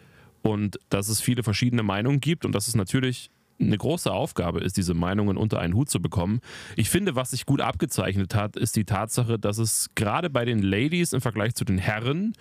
und 0.43 0.79
dass 0.89 1.09
es 1.09 1.21
viele 1.21 1.43
verschiedene 1.43 1.83
Meinungen 1.83 2.21
gibt 2.21 2.45
und 2.45 2.55
dass 2.55 2.69
es 2.69 2.75
natürlich 2.75 3.31
eine 3.61 3.79
große 3.79 4.13
Aufgabe 4.13 4.61
ist, 4.61 4.77
diese 4.77 4.95
Meinungen 4.95 5.37
unter 5.37 5.61
einen 5.61 5.75
Hut 5.75 5.89
zu 5.89 6.01
bekommen. 6.01 6.41
Ich 6.77 6.91
finde, 6.91 7.15
was 7.15 7.31
sich 7.31 7.47
gut 7.47 7.61
abgezeichnet 7.61 8.35
hat, 8.35 8.57
ist 8.57 8.77
die 8.77 8.85
Tatsache, 8.85 9.39
dass 9.39 9.59
es 9.59 9.91
gerade 9.95 10.31
bei 10.31 10.45
den 10.45 10.61
Ladies 10.61 11.13
im 11.13 11.21
Vergleich 11.21 11.55
zu 11.55 11.65
den 11.65 11.79
Herren 11.79 12.35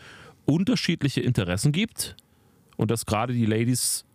unterschiedliche 0.46 1.22
Interessen 1.22 1.72
gibt 1.72 2.16
und 2.78 2.92
dass 2.92 3.06
gerade 3.06 3.34
die 3.34 3.46
Ladies, 3.46 4.06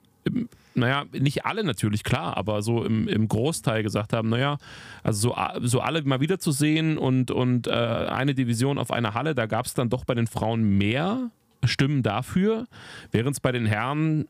naja, 0.74 1.04
nicht 1.12 1.46
alle 1.46 1.64
natürlich, 1.64 2.04
klar, 2.04 2.36
aber 2.36 2.62
so 2.62 2.84
im, 2.84 3.08
im 3.08 3.28
Großteil 3.28 3.82
gesagt 3.82 4.12
haben, 4.12 4.28
naja, 4.28 4.58
also 5.02 5.30
so, 5.30 5.66
so 5.66 5.80
alle 5.80 6.02
mal 6.02 6.20
wieder 6.20 6.38
zu 6.38 6.52
sehen 6.52 6.98
und, 6.98 7.30
und 7.30 7.66
äh, 7.66 7.70
eine 7.70 8.34
Division 8.34 8.78
auf 8.78 8.90
einer 8.90 9.14
Halle, 9.14 9.34
da 9.34 9.46
gab 9.46 9.66
es 9.66 9.74
dann 9.74 9.88
doch 9.88 10.04
bei 10.04 10.14
den 10.14 10.26
Frauen 10.26 10.76
mehr 10.76 11.30
Stimmen 11.64 12.02
dafür, 12.02 12.66
während 13.10 13.36
es 13.36 13.40
bei 13.40 13.52
den 13.52 13.66
Herren 13.66 14.28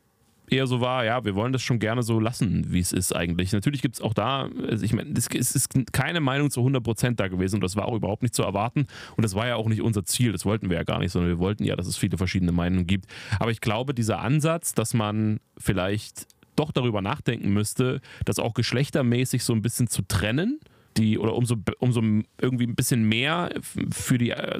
eher 0.51 0.67
so 0.67 0.81
war, 0.81 1.05
ja, 1.05 1.23
wir 1.25 1.35
wollen 1.35 1.53
das 1.53 1.61
schon 1.61 1.79
gerne 1.79 2.03
so 2.03 2.19
lassen, 2.19 2.71
wie 2.71 2.79
es 2.79 2.91
ist 2.91 3.15
eigentlich. 3.15 3.51
Natürlich 3.51 3.81
gibt 3.81 3.95
es 3.95 4.01
auch 4.01 4.13
da, 4.13 4.49
also 4.67 4.83
ich 4.83 4.93
meine, 4.93 5.11
es 5.11 5.55
ist 5.55 5.69
keine 5.91 6.19
Meinung 6.19 6.49
zu 6.51 6.61
100% 6.61 7.15
da 7.15 7.27
gewesen 7.27 7.55
und 7.55 7.63
das 7.63 7.75
war 7.75 7.85
auch 7.85 7.95
überhaupt 7.95 8.23
nicht 8.23 8.35
zu 8.35 8.43
erwarten 8.43 8.87
und 9.15 9.23
das 9.23 9.35
war 9.35 9.47
ja 9.47 9.55
auch 9.55 9.67
nicht 9.67 9.81
unser 9.81 10.03
Ziel, 10.05 10.31
das 10.31 10.45
wollten 10.45 10.69
wir 10.69 10.77
ja 10.77 10.83
gar 10.83 10.99
nicht, 10.99 11.11
sondern 11.11 11.29
wir 11.29 11.39
wollten 11.39 11.63
ja, 11.63 11.75
dass 11.75 11.87
es 11.87 11.97
viele 11.97 12.17
verschiedene 12.17 12.51
Meinungen 12.51 12.87
gibt. 12.87 13.05
Aber 13.39 13.51
ich 13.51 13.61
glaube, 13.61 13.93
dieser 13.93 14.19
Ansatz, 14.19 14.73
dass 14.73 14.93
man 14.93 15.39
vielleicht 15.57 16.27
doch 16.55 16.71
darüber 16.71 17.01
nachdenken 17.01 17.53
müsste, 17.53 18.01
das 18.25 18.39
auch 18.39 18.53
geschlechtermäßig 18.53 19.43
so 19.43 19.53
ein 19.53 19.61
bisschen 19.61 19.87
zu 19.87 20.01
trennen, 20.01 20.59
die 20.97 21.17
oder 21.17 21.35
umso, 21.35 21.55
umso 21.79 22.01
irgendwie 22.41 22.65
ein 22.65 22.75
bisschen 22.75 23.07
mehr 23.07 23.51
für 23.91 24.17
die, 24.17 24.31
äh, 24.31 24.59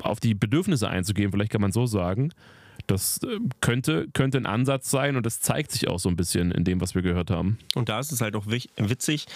auf 0.00 0.20
die 0.20 0.34
Bedürfnisse 0.34 0.88
einzugehen, 0.88 1.30
vielleicht 1.30 1.52
kann 1.52 1.60
man 1.60 1.72
so 1.72 1.86
sagen, 1.86 2.32
das 2.86 3.18
äh, 3.22 3.38
könnte, 3.60 4.08
könnte 4.12 4.38
ein 4.38 4.46
Ansatz 4.46 4.90
sein 4.90 5.16
und 5.16 5.24
das 5.24 5.40
zeigt 5.40 5.72
sich 5.72 5.88
auch 5.88 5.98
so 5.98 6.08
ein 6.08 6.16
bisschen 6.16 6.52
in 6.52 6.64
dem, 6.64 6.80
was 6.80 6.94
wir 6.94 7.02
gehört 7.02 7.30
haben. 7.30 7.58
Und 7.74 7.88
da 7.88 8.00
ist 8.00 8.12
es 8.12 8.20
halt 8.20 8.36
auch 8.36 8.46
witzig, 8.46 9.26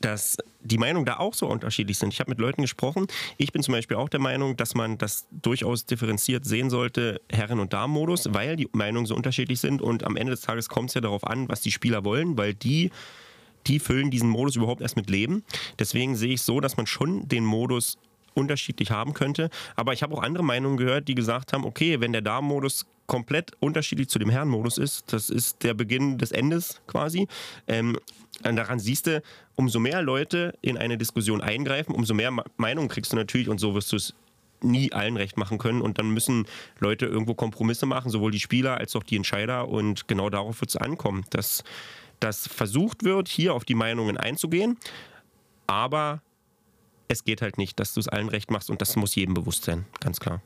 dass 0.00 0.38
die 0.62 0.78
Meinungen 0.78 1.04
da 1.04 1.18
auch 1.18 1.34
so 1.34 1.46
unterschiedlich 1.46 1.98
sind. 1.98 2.12
Ich 2.12 2.20
habe 2.20 2.30
mit 2.30 2.38
Leuten 2.38 2.62
gesprochen. 2.62 3.06
Ich 3.36 3.52
bin 3.52 3.62
zum 3.62 3.72
Beispiel 3.72 3.96
auch 3.96 4.08
der 4.08 4.20
Meinung, 4.20 4.56
dass 4.56 4.74
man 4.74 4.98
das 4.98 5.26
durchaus 5.30 5.84
differenziert 5.84 6.44
sehen 6.44 6.70
sollte, 6.70 7.20
Herren- 7.30 7.60
und 7.60 7.72
Damenmodus, 7.72 8.32
weil 8.32 8.56
die 8.56 8.68
Meinungen 8.72 9.06
so 9.06 9.14
unterschiedlich 9.14 9.60
sind. 9.60 9.82
Und 9.82 10.04
am 10.04 10.16
Ende 10.16 10.30
des 10.30 10.40
Tages 10.40 10.68
kommt 10.68 10.88
es 10.88 10.94
ja 10.94 11.00
darauf 11.00 11.26
an, 11.26 11.48
was 11.48 11.60
die 11.60 11.70
Spieler 11.70 12.04
wollen, 12.04 12.38
weil 12.38 12.54
die, 12.54 12.90
die 13.66 13.78
füllen 13.78 14.10
diesen 14.10 14.30
Modus 14.30 14.56
überhaupt 14.56 14.80
erst 14.80 14.96
mit 14.96 15.10
Leben. 15.10 15.44
Deswegen 15.78 16.16
sehe 16.16 16.32
ich 16.32 16.42
so, 16.42 16.60
dass 16.60 16.78
man 16.78 16.86
schon 16.86 17.28
den 17.28 17.44
Modus 17.44 17.98
unterschiedlich 18.34 18.90
haben 18.90 19.14
könnte. 19.14 19.50
Aber 19.76 19.92
ich 19.92 20.02
habe 20.02 20.14
auch 20.14 20.22
andere 20.22 20.44
Meinungen 20.44 20.76
gehört, 20.76 21.08
die 21.08 21.14
gesagt 21.14 21.52
haben, 21.52 21.64
okay, 21.64 22.00
wenn 22.00 22.12
der 22.12 22.22
Damenmodus 22.22 22.86
komplett 23.06 23.52
unterschiedlich 23.58 24.08
zu 24.08 24.20
dem 24.20 24.30
Herrenmodus 24.30 24.78
ist, 24.78 25.12
das 25.12 25.30
ist 25.30 25.64
der 25.64 25.74
Beginn 25.74 26.16
des 26.18 26.30
Endes 26.30 26.80
quasi. 26.86 27.26
Ähm, 27.66 27.98
daran 28.42 28.78
siehst 28.78 29.08
du, 29.08 29.20
umso 29.56 29.80
mehr 29.80 30.00
Leute 30.00 30.56
in 30.62 30.78
eine 30.78 30.96
Diskussion 30.96 31.40
eingreifen, 31.40 31.92
umso 31.92 32.14
mehr 32.14 32.32
Meinungen 32.56 32.88
kriegst 32.88 33.12
du 33.12 33.16
natürlich 33.16 33.48
und 33.48 33.58
so 33.58 33.74
wirst 33.74 33.90
du 33.90 33.96
es 33.96 34.14
nie 34.62 34.92
allen 34.92 35.16
recht 35.16 35.36
machen 35.36 35.58
können 35.58 35.82
und 35.82 35.98
dann 35.98 36.10
müssen 36.10 36.46
Leute 36.78 37.06
irgendwo 37.06 37.34
Kompromisse 37.34 37.84
machen, 37.84 38.10
sowohl 38.10 38.30
die 38.30 38.40
Spieler 38.40 38.78
als 38.78 38.94
auch 38.94 39.02
die 39.02 39.16
Entscheider 39.16 39.68
und 39.68 40.06
genau 40.06 40.30
darauf 40.30 40.60
wird 40.60 40.70
es 40.70 40.76
ankommen, 40.76 41.24
dass, 41.30 41.64
dass 42.20 42.46
versucht 42.46 43.02
wird, 43.02 43.28
hier 43.28 43.54
auf 43.54 43.64
die 43.64 43.74
Meinungen 43.74 44.16
einzugehen, 44.16 44.76
aber 45.66 46.22
es 47.10 47.24
geht 47.24 47.42
halt 47.42 47.58
nicht, 47.58 47.80
dass 47.80 47.92
du 47.92 48.00
es 48.00 48.08
allen 48.08 48.28
recht 48.28 48.50
machst 48.50 48.70
und 48.70 48.80
das 48.80 48.96
muss 48.96 49.14
jedem 49.14 49.34
bewusst 49.34 49.64
sein, 49.64 49.84
ganz 50.00 50.20
klar. 50.20 50.40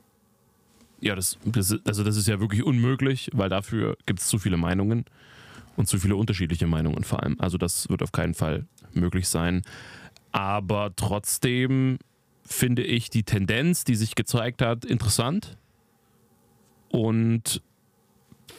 Ja, 0.99 1.15
das, 1.15 1.37
das, 1.45 1.75
also 1.85 2.03
das 2.03 2.17
ist 2.17 2.27
ja 2.27 2.39
wirklich 2.39 2.63
unmöglich, 2.63 3.29
weil 3.33 3.49
dafür 3.49 3.97
gibt 4.05 4.19
es 4.19 4.27
zu 4.27 4.39
viele 4.39 4.57
Meinungen 4.57 5.05
und 5.75 5.87
zu 5.87 5.99
viele 5.99 6.15
unterschiedliche 6.15 6.67
Meinungen 6.67 7.03
vor 7.03 7.21
allem. 7.21 7.35
Also 7.39 7.57
das 7.57 7.89
wird 7.89 8.01
auf 8.01 8.11
keinen 8.11 8.33
Fall 8.33 8.65
möglich 8.93 9.27
sein. 9.27 9.61
Aber 10.31 10.93
trotzdem 10.95 11.99
finde 12.43 12.83
ich 12.83 13.09
die 13.09 13.23
Tendenz, 13.23 13.83
die 13.83 13.95
sich 13.95 14.15
gezeigt 14.15 14.61
hat, 14.61 14.85
interessant. 14.85 15.57
Und 16.89 17.61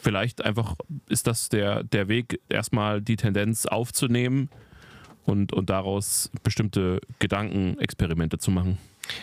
vielleicht 0.01 0.43
einfach 0.43 0.75
ist 1.09 1.27
das 1.27 1.49
der, 1.49 1.83
der 1.83 2.07
Weg, 2.07 2.39
erstmal 2.49 3.01
die 3.01 3.15
Tendenz 3.15 3.65
aufzunehmen 3.65 4.49
und, 5.27 5.53
und 5.53 5.69
daraus 5.69 6.31
bestimmte 6.41 6.99
Gedankenexperimente 7.19 8.39
zu 8.39 8.49
machen. 8.49 8.77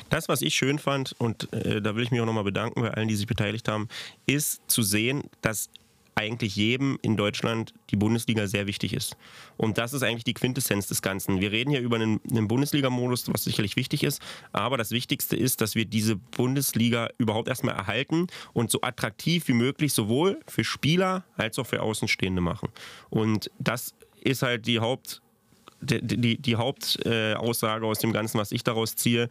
Das, 0.09 0.29
was 0.29 0.41
ich 0.43 0.55
schön 0.55 0.79
fand, 0.79 1.15
und 1.19 1.53
äh, 1.53 1.83
da 1.83 1.95
will 1.97 2.05
ich 2.05 2.11
mich 2.11 2.21
auch 2.21 2.27
nochmal 2.27 2.45
bedanken 2.45 2.83
bei 2.83 2.91
allen, 2.91 3.09
die 3.09 3.17
sich 3.17 3.27
beteiligt 3.27 3.69
haben, 3.69 3.89
ist 4.27 4.63
zu 4.67 4.83
sehen, 4.83 5.25
dass 5.43 5.69
eigentlich 6.15 6.57
jedem 6.57 6.99
in 7.03 7.17
Deutschland 7.17 7.75
die 7.91 7.97
Bundesliga 7.97 8.47
sehr 8.47 8.67
wichtig 8.67 8.93
ist. 8.93 9.17
Und 9.57 9.79
das 9.79 9.93
ist 9.93 10.03
eigentlich 10.03 10.25
die 10.25 10.35
Quintessenz 10.35 10.87
des 10.87 11.03
Ganzen. 11.03 11.41
Wir 11.41 11.51
reden 11.51 11.71
hier 11.71 11.81
über 11.81 11.97
einen, 11.97 12.21
einen 12.31 12.47
Bundesliga-Modus, 12.47 13.33
was 13.33 13.45
sicherlich 13.45 13.77
wichtig 13.77 14.05
ist, 14.05 14.23
aber 14.53 14.77
das 14.77 14.93
Wichtigste 14.93 15.37
ist, 15.37 15.61
dass 15.61 15.75
wir 15.75 15.85
diese 15.85 16.17
Bundesliga 16.17 17.09
überhaupt 17.19 17.49
erstmal 17.49 17.75
erhalten 17.75 18.29
und 18.53 18.71
so 18.71 18.81
attraktiv 18.83 19.49
wie 19.49 19.55
möglich 19.55 19.93
sowohl 19.93 20.39
für 20.47 20.65
Spieler 20.65 21.25
als 21.37 21.59
auch 21.59 21.67
für 21.67 21.83
Außenstehende 21.83 22.41
machen. 22.41 22.69
Und 23.11 23.51
das 23.59 23.95
ist 24.21 24.43
halt 24.43 24.67
die 24.67 24.79
Haupt 24.79 25.21
die, 25.85 26.17
die, 26.17 26.37
die 26.41 26.57
Hauptaussage 26.57 27.87
aus 27.87 27.99
dem 27.99 28.13
Ganzen, 28.13 28.39
was 28.39 28.53
ich 28.53 28.65
daraus 28.65 28.97
ziehe. 28.97 29.29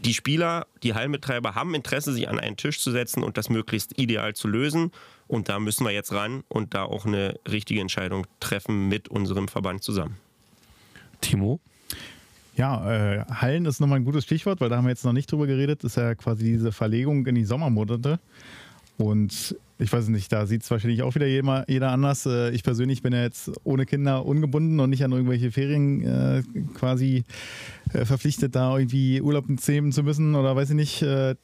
Die 0.00 0.14
Spieler, 0.14 0.66
die 0.82 0.94
Hallenbetreiber 0.94 1.54
haben 1.54 1.74
Interesse, 1.74 2.12
sich 2.12 2.28
an 2.28 2.38
einen 2.38 2.56
Tisch 2.56 2.80
zu 2.80 2.90
setzen 2.90 3.22
und 3.22 3.36
das 3.36 3.48
möglichst 3.48 3.98
ideal 3.98 4.34
zu 4.34 4.48
lösen. 4.48 4.90
Und 5.28 5.48
da 5.48 5.58
müssen 5.58 5.84
wir 5.84 5.92
jetzt 5.92 6.12
ran 6.12 6.44
und 6.48 6.74
da 6.74 6.84
auch 6.84 7.06
eine 7.06 7.38
richtige 7.50 7.80
Entscheidung 7.80 8.26
treffen 8.40 8.88
mit 8.88 9.08
unserem 9.08 9.48
Verband 9.48 9.82
zusammen. 9.82 10.18
Timo? 11.20 11.60
Ja, 12.54 12.90
äh, 12.90 13.24
Hallen 13.26 13.64
ist 13.64 13.80
nochmal 13.80 14.00
ein 14.00 14.04
gutes 14.04 14.24
Stichwort, 14.24 14.60
weil 14.60 14.68
da 14.68 14.76
haben 14.76 14.84
wir 14.84 14.90
jetzt 14.90 15.04
noch 15.04 15.14
nicht 15.14 15.30
drüber 15.32 15.46
geredet. 15.46 15.84
Das 15.84 15.92
ist 15.92 15.96
ja 15.96 16.14
quasi 16.14 16.44
diese 16.44 16.70
Verlegung 16.70 17.24
in 17.26 17.34
die 17.34 17.44
Sommermonate. 17.44 18.18
Und 18.98 19.56
ich 19.78 19.92
weiß 19.92 20.08
nicht, 20.08 20.30
da 20.32 20.46
sieht 20.46 20.62
es 20.62 20.70
wahrscheinlich 20.70 21.02
auch 21.02 21.14
wieder 21.14 21.26
jeder, 21.26 21.64
jeder 21.68 21.90
anders. 21.90 22.26
Äh, 22.26 22.50
ich 22.50 22.62
persönlich 22.62 23.02
bin 23.02 23.12
ja 23.12 23.22
jetzt 23.22 23.50
ohne 23.64 23.86
Kinder 23.86 24.24
ungebunden 24.24 24.78
und 24.80 24.90
nicht 24.90 25.04
an 25.04 25.12
irgendwelche 25.12 25.50
Ferien 25.50 26.02
äh, 26.02 26.42
quasi 26.74 27.24
äh, 27.92 28.04
verpflichtet, 28.04 28.54
da 28.54 28.76
irgendwie 28.76 29.20
Urlaub 29.20 29.46
nehmen 29.48 29.92
zu 29.92 30.02
müssen 30.02 30.34
oder 30.34 30.54
weiß 30.54 30.70
ich 30.70 30.76
nicht. 30.76 31.02
Äh, 31.02 31.34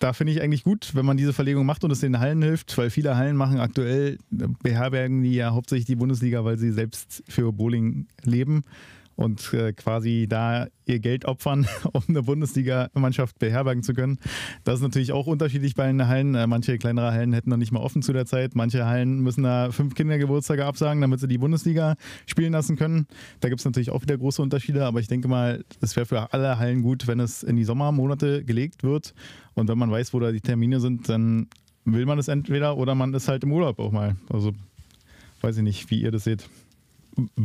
da 0.00 0.12
finde 0.12 0.32
ich 0.32 0.42
eigentlich 0.42 0.64
gut, 0.64 0.90
wenn 0.94 1.06
man 1.06 1.16
diese 1.16 1.32
Verlegung 1.32 1.66
macht 1.66 1.84
und 1.84 1.90
es 1.90 2.00
den 2.00 2.18
Hallen 2.18 2.42
hilft, 2.42 2.76
weil 2.76 2.90
viele 2.90 3.16
Hallen 3.16 3.36
machen 3.36 3.60
aktuell, 3.60 4.18
beherbergen 4.30 5.22
die 5.22 5.34
ja 5.34 5.52
hauptsächlich 5.52 5.86
die 5.86 5.94
Bundesliga, 5.94 6.44
weil 6.44 6.58
sie 6.58 6.72
selbst 6.72 7.22
für 7.28 7.52
Bowling 7.52 8.06
leben 8.24 8.64
und 9.16 9.52
äh, 9.52 9.72
quasi 9.72 10.26
da 10.28 10.66
ihr 10.86 10.98
Geld 10.98 11.24
opfern, 11.24 11.66
um 11.92 12.02
eine 12.08 12.22
Bundesliga-Mannschaft 12.22 13.38
beherbergen 13.38 13.82
zu 13.82 13.94
können. 13.94 14.18
Das 14.64 14.76
ist 14.76 14.82
natürlich 14.82 15.12
auch 15.12 15.26
unterschiedlich 15.26 15.74
bei 15.74 15.86
den 15.86 16.06
Hallen. 16.06 16.34
Äh, 16.34 16.46
manche 16.46 16.78
kleinere 16.78 17.12
Hallen 17.12 17.32
hätten 17.32 17.50
noch 17.50 17.56
nicht 17.56 17.72
mal 17.72 17.80
offen 17.80 18.02
zu 18.02 18.12
der 18.12 18.26
Zeit. 18.26 18.54
Manche 18.54 18.86
Hallen 18.86 19.20
müssen 19.20 19.44
da 19.44 19.70
fünf 19.70 19.94
Kindergeburtstage 19.94 20.64
absagen, 20.64 21.00
damit 21.00 21.20
sie 21.20 21.28
die 21.28 21.38
Bundesliga 21.38 21.96
spielen 22.26 22.52
lassen 22.52 22.76
können. 22.76 23.06
Da 23.40 23.48
gibt 23.48 23.60
es 23.60 23.64
natürlich 23.64 23.90
auch 23.90 24.02
wieder 24.02 24.18
große 24.18 24.42
Unterschiede, 24.42 24.84
aber 24.84 25.00
ich 25.00 25.08
denke 25.08 25.28
mal, 25.28 25.64
es 25.80 25.96
wäre 25.96 26.06
für 26.06 26.32
alle 26.32 26.58
Hallen 26.58 26.82
gut, 26.82 27.06
wenn 27.06 27.20
es 27.20 27.42
in 27.42 27.56
die 27.56 27.64
Sommermonate 27.64 28.44
gelegt 28.44 28.82
wird. 28.82 29.14
Und 29.54 29.68
wenn 29.68 29.78
man 29.78 29.90
weiß, 29.90 30.12
wo 30.12 30.20
da 30.20 30.32
die 30.32 30.40
Termine 30.40 30.80
sind, 30.80 31.08
dann 31.08 31.48
will 31.84 32.06
man 32.06 32.18
es 32.18 32.28
entweder 32.28 32.76
oder 32.76 32.94
man 32.94 33.14
ist 33.14 33.28
halt 33.28 33.44
im 33.44 33.52
Urlaub 33.52 33.78
auch 33.78 33.92
mal. 33.92 34.16
Also 34.30 34.52
weiß 35.40 35.58
ich 35.58 35.62
nicht, 35.62 35.90
wie 35.90 36.00
ihr 36.00 36.10
das 36.10 36.24
seht. 36.24 36.48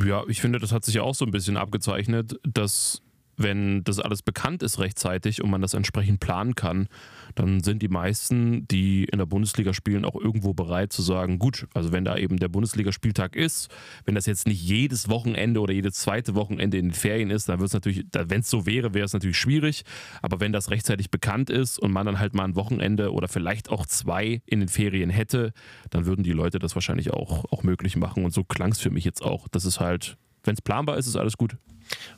Ja, 0.06 0.24
ich 0.28 0.42
finde, 0.42 0.60
das 0.60 0.72
hat 0.72 0.86
sich 0.86 0.96
ja 0.96 1.04
auch 1.04 1.16
so 1.16 1.26
ein 1.26 1.32
bisschen 1.32 1.58
abgezeichnet, 1.58 2.40
dass 2.44 3.02
wenn 3.40 3.84
das 3.86 4.00
alles 4.00 4.22
bekannt 4.22 4.62
ist 4.64 4.80
rechtzeitig 4.80 5.42
und 5.42 5.50
man 5.50 5.62
das 5.62 5.74
entsprechend 5.74 6.20
planen 6.20 6.56
kann, 6.56 6.88
dann 7.36 7.64
sind 7.64 7.82
die 7.82 7.88
meisten, 7.88 8.68
die 8.68 9.06
in 9.06 9.18
der 9.18 9.26
Bundesliga 9.26 9.74
spielen, 9.74 10.04
auch 10.04 10.16
irgendwo 10.16 10.54
bereit 10.54 10.92
zu 10.92 11.02
sagen, 11.02 11.40
gut, 11.40 11.68
also 11.74 11.94
wenn 11.94 12.04
da 12.04 12.18
eben 12.18 12.38
der 12.38 12.50
Bundesligaspieltag 12.50 13.36
ist, 13.36 13.70
wenn 14.06 14.16
das 14.16 14.26
jetzt 14.26 14.46
nicht 14.46 14.62
jedes 14.62 15.10
Wochenende 15.10 15.62
oder 15.62 15.74
jedes 15.74 15.96
zweite 15.96 16.36
Wochenende 16.36 16.78
in 16.78 16.90
den 16.90 16.94
Ferien 16.94 17.30
ist, 17.30 17.48
dann 17.48 17.60
wird 17.60 17.70
es 17.70 17.74
natürlich, 17.74 18.06
wenn 18.12 18.42
es 18.42 18.50
so 18.50 18.66
wäre, 18.66 18.94
wäre 18.94 19.06
es 19.06 19.14
natürlich 19.14 19.38
schwierig. 19.38 19.84
Aber 20.22 20.40
wenn 20.42 20.52
das 20.52 20.70
rechtzeitig 20.70 21.10
bekannt 21.10 21.50
ist 21.50 21.80
und 21.80 21.92
man 21.92 22.06
dann 22.06 22.20
halt 22.20 22.34
mal 22.34 22.44
ein 22.44 22.56
Wochenende 22.56 23.14
oder 23.14 23.30
vielleicht 23.30 23.70
auch 23.70 23.86
zwei 23.86 24.42
in 24.46 24.60
den 24.60 24.70
Ferien 24.70 25.10
hätte, 25.10 25.54
dann 25.92 26.06
würden 26.06 26.24
die 26.24 26.34
Leute 26.34 26.60
das 26.60 26.76
wahrscheinlich 26.76 27.12
auch, 27.12 27.46
auch 27.52 27.64
möglich 27.64 27.96
machen. 27.96 28.26
Und 28.26 28.34
so 28.34 28.44
klang 28.44 28.74
es 28.74 28.80
für 28.80 28.90
mich 28.90 29.06
jetzt 29.06 29.24
auch. 29.24 29.48
Das 29.48 29.64
ist 29.64 29.80
halt, 29.80 30.18
wenn 30.44 30.56
es 30.56 30.62
planbar 30.62 30.98
ist, 30.98 31.08
ist 31.08 31.16
alles 31.16 31.38
gut. 31.38 31.56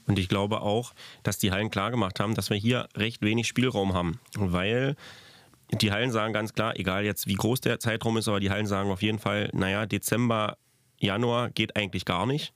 Und 0.07 0.19
ich 0.19 0.29
glaube 0.29 0.61
auch, 0.61 0.93
dass 1.23 1.37
die 1.37 1.51
Hallen 1.51 1.69
klargemacht 1.69 2.19
haben, 2.19 2.35
dass 2.35 2.49
wir 2.49 2.57
hier 2.57 2.87
recht 2.95 3.21
wenig 3.21 3.47
Spielraum 3.47 3.93
haben, 3.93 4.19
weil 4.35 4.95
die 5.73 5.91
Hallen 5.91 6.11
sagen 6.11 6.33
ganz 6.33 6.53
klar, 6.53 6.77
egal 6.77 7.05
jetzt 7.05 7.27
wie 7.27 7.35
groß 7.35 7.61
der 7.61 7.79
Zeitraum 7.79 8.17
ist, 8.17 8.27
aber 8.27 8.39
die 8.39 8.51
Hallen 8.51 8.67
sagen 8.67 8.91
auf 8.91 9.01
jeden 9.01 9.19
Fall, 9.19 9.49
naja, 9.53 9.85
Dezember, 9.85 10.57
Januar 10.97 11.49
geht 11.49 11.75
eigentlich 11.75 12.05
gar 12.05 12.25
nicht 12.25 12.53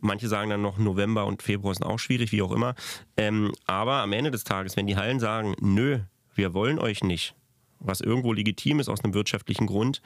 Manche 0.00 0.28
sagen 0.28 0.50
dann 0.50 0.62
noch 0.62 0.78
November 0.78 1.26
und 1.26 1.42
Februar 1.42 1.74
sind 1.74 1.84
auch 1.84 1.98
schwierig, 1.98 2.32
wie 2.32 2.42
auch 2.42 2.52
immer. 2.52 2.74
Ähm, 3.16 3.52
aber 3.66 3.96
am 3.96 4.12
Ende 4.12 4.30
des 4.30 4.44
Tages, 4.44 4.76
wenn 4.76 4.86
die 4.86 4.96
Hallen 4.96 5.20
sagen, 5.20 5.54
nö, 5.60 6.00
wir 6.34 6.54
wollen 6.54 6.78
euch 6.78 7.04
nicht, 7.04 7.34
was 7.78 8.00
irgendwo 8.00 8.32
legitim 8.32 8.80
ist 8.80 8.88
aus 8.88 9.04
einem 9.04 9.14
wirtschaftlichen 9.14 9.66
Grund, 9.66 10.00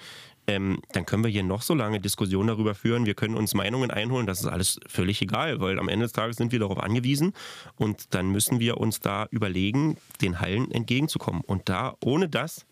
ähm, 0.46 0.80
dann 0.92 1.06
können 1.06 1.24
wir 1.24 1.30
hier 1.30 1.42
noch 1.42 1.62
so 1.62 1.74
lange 1.74 2.00
Diskussionen 2.00 2.48
darüber 2.48 2.74
führen. 2.74 3.06
Wir 3.06 3.14
können 3.14 3.34
uns 3.34 3.54
Meinungen 3.54 3.90
einholen, 3.90 4.26
das 4.26 4.40
ist 4.40 4.46
alles 4.46 4.80
völlig 4.86 5.22
egal, 5.22 5.60
weil 5.60 5.78
am 5.78 5.88
Ende 5.88 6.04
des 6.04 6.12
Tages 6.12 6.36
sind 6.36 6.52
wir 6.52 6.58
darauf 6.58 6.78
angewiesen 6.78 7.32
und 7.76 8.14
dann 8.14 8.30
müssen 8.30 8.60
wir 8.60 8.78
uns 8.78 9.00
da 9.00 9.26
überlegen, 9.30 9.96
den 10.20 10.40
Hallen 10.40 10.70
entgegenzukommen. 10.70 11.42
Und 11.42 11.68
da, 11.68 11.94
ohne 12.00 12.28
das, 12.28 12.66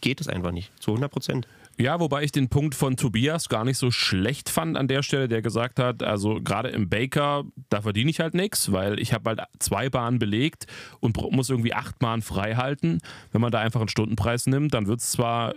geht 0.00 0.20
es 0.20 0.28
einfach 0.28 0.50
nicht, 0.50 0.70
zu 0.82 0.90
100 0.90 1.10
Prozent. 1.10 1.48
Ja, 1.78 2.00
wobei 2.00 2.22
ich 2.22 2.32
den 2.32 2.48
Punkt 2.48 2.74
von 2.74 2.96
Tobias 2.96 3.48
gar 3.48 3.64
nicht 3.64 3.78
so 3.78 3.90
schlecht 3.90 4.50
fand 4.50 4.76
an 4.76 4.88
der 4.88 5.02
Stelle, 5.02 5.26
der 5.26 5.40
gesagt 5.40 5.78
hat, 5.78 6.02
also 6.02 6.40
gerade 6.42 6.68
im 6.68 6.90
Baker, 6.90 7.44
da 7.70 7.80
verdiene 7.80 8.10
ich 8.10 8.20
halt 8.20 8.34
nichts, 8.34 8.72
weil 8.72 9.00
ich 9.00 9.14
habe 9.14 9.30
halt 9.30 9.40
zwei 9.58 9.88
Bahnen 9.88 10.18
belegt 10.18 10.66
und 11.00 11.16
muss 11.32 11.48
irgendwie 11.48 11.72
acht 11.72 11.98
Bahnen 11.98 12.20
frei 12.20 12.56
halten. 12.56 12.98
Wenn 13.30 13.40
man 13.40 13.52
da 13.52 13.60
einfach 13.60 13.80
einen 13.80 13.88
Stundenpreis 13.88 14.46
nimmt, 14.46 14.74
dann 14.74 14.86
wird 14.86 15.00
es 15.00 15.12
zwar 15.12 15.54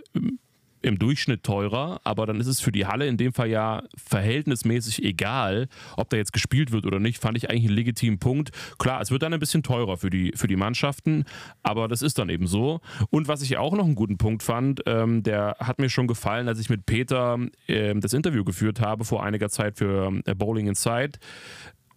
im 0.86 0.98
Durchschnitt 0.98 1.42
teurer, 1.42 2.00
aber 2.04 2.26
dann 2.26 2.40
ist 2.40 2.46
es 2.46 2.60
für 2.60 2.72
die 2.72 2.86
Halle 2.86 3.06
in 3.06 3.16
dem 3.16 3.32
Fall 3.32 3.48
ja 3.48 3.82
verhältnismäßig 3.96 5.04
egal, 5.04 5.68
ob 5.96 6.10
da 6.10 6.16
jetzt 6.16 6.32
gespielt 6.32 6.72
wird 6.72 6.86
oder 6.86 6.98
nicht, 6.98 7.20
fand 7.20 7.36
ich 7.36 7.50
eigentlich 7.50 7.66
einen 7.66 7.76
legitimen 7.76 8.18
Punkt. 8.18 8.50
Klar, 8.78 9.00
es 9.00 9.10
wird 9.10 9.22
dann 9.22 9.34
ein 9.34 9.40
bisschen 9.40 9.62
teurer 9.62 9.96
für 9.96 10.10
die, 10.10 10.32
für 10.34 10.46
die 10.46 10.56
Mannschaften, 10.56 11.24
aber 11.62 11.88
das 11.88 12.02
ist 12.02 12.18
dann 12.18 12.28
eben 12.28 12.46
so. 12.46 12.80
Und 13.10 13.28
was 13.28 13.42
ich 13.42 13.56
auch 13.56 13.74
noch 13.74 13.84
einen 13.84 13.94
guten 13.94 14.18
Punkt 14.18 14.42
fand, 14.42 14.82
ähm, 14.86 15.22
der 15.22 15.56
hat 15.60 15.78
mir 15.78 15.88
schon 15.88 16.06
gefallen, 16.06 16.48
als 16.48 16.58
ich 16.58 16.70
mit 16.70 16.86
Peter 16.86 17.38
ähm, 17.68 18.00
das 18.00 18.12
Interview 18.12 18.44
geführt 18.44 18.80
habe 18.80 19.04
vor 19.04 19.22
einiger 19.22 19.48
Zeit 19.48 19.76
für 19.76 20.12
äh, 20.24 20.34
Bowling 20.34 20.68
Inside 20.68 21.18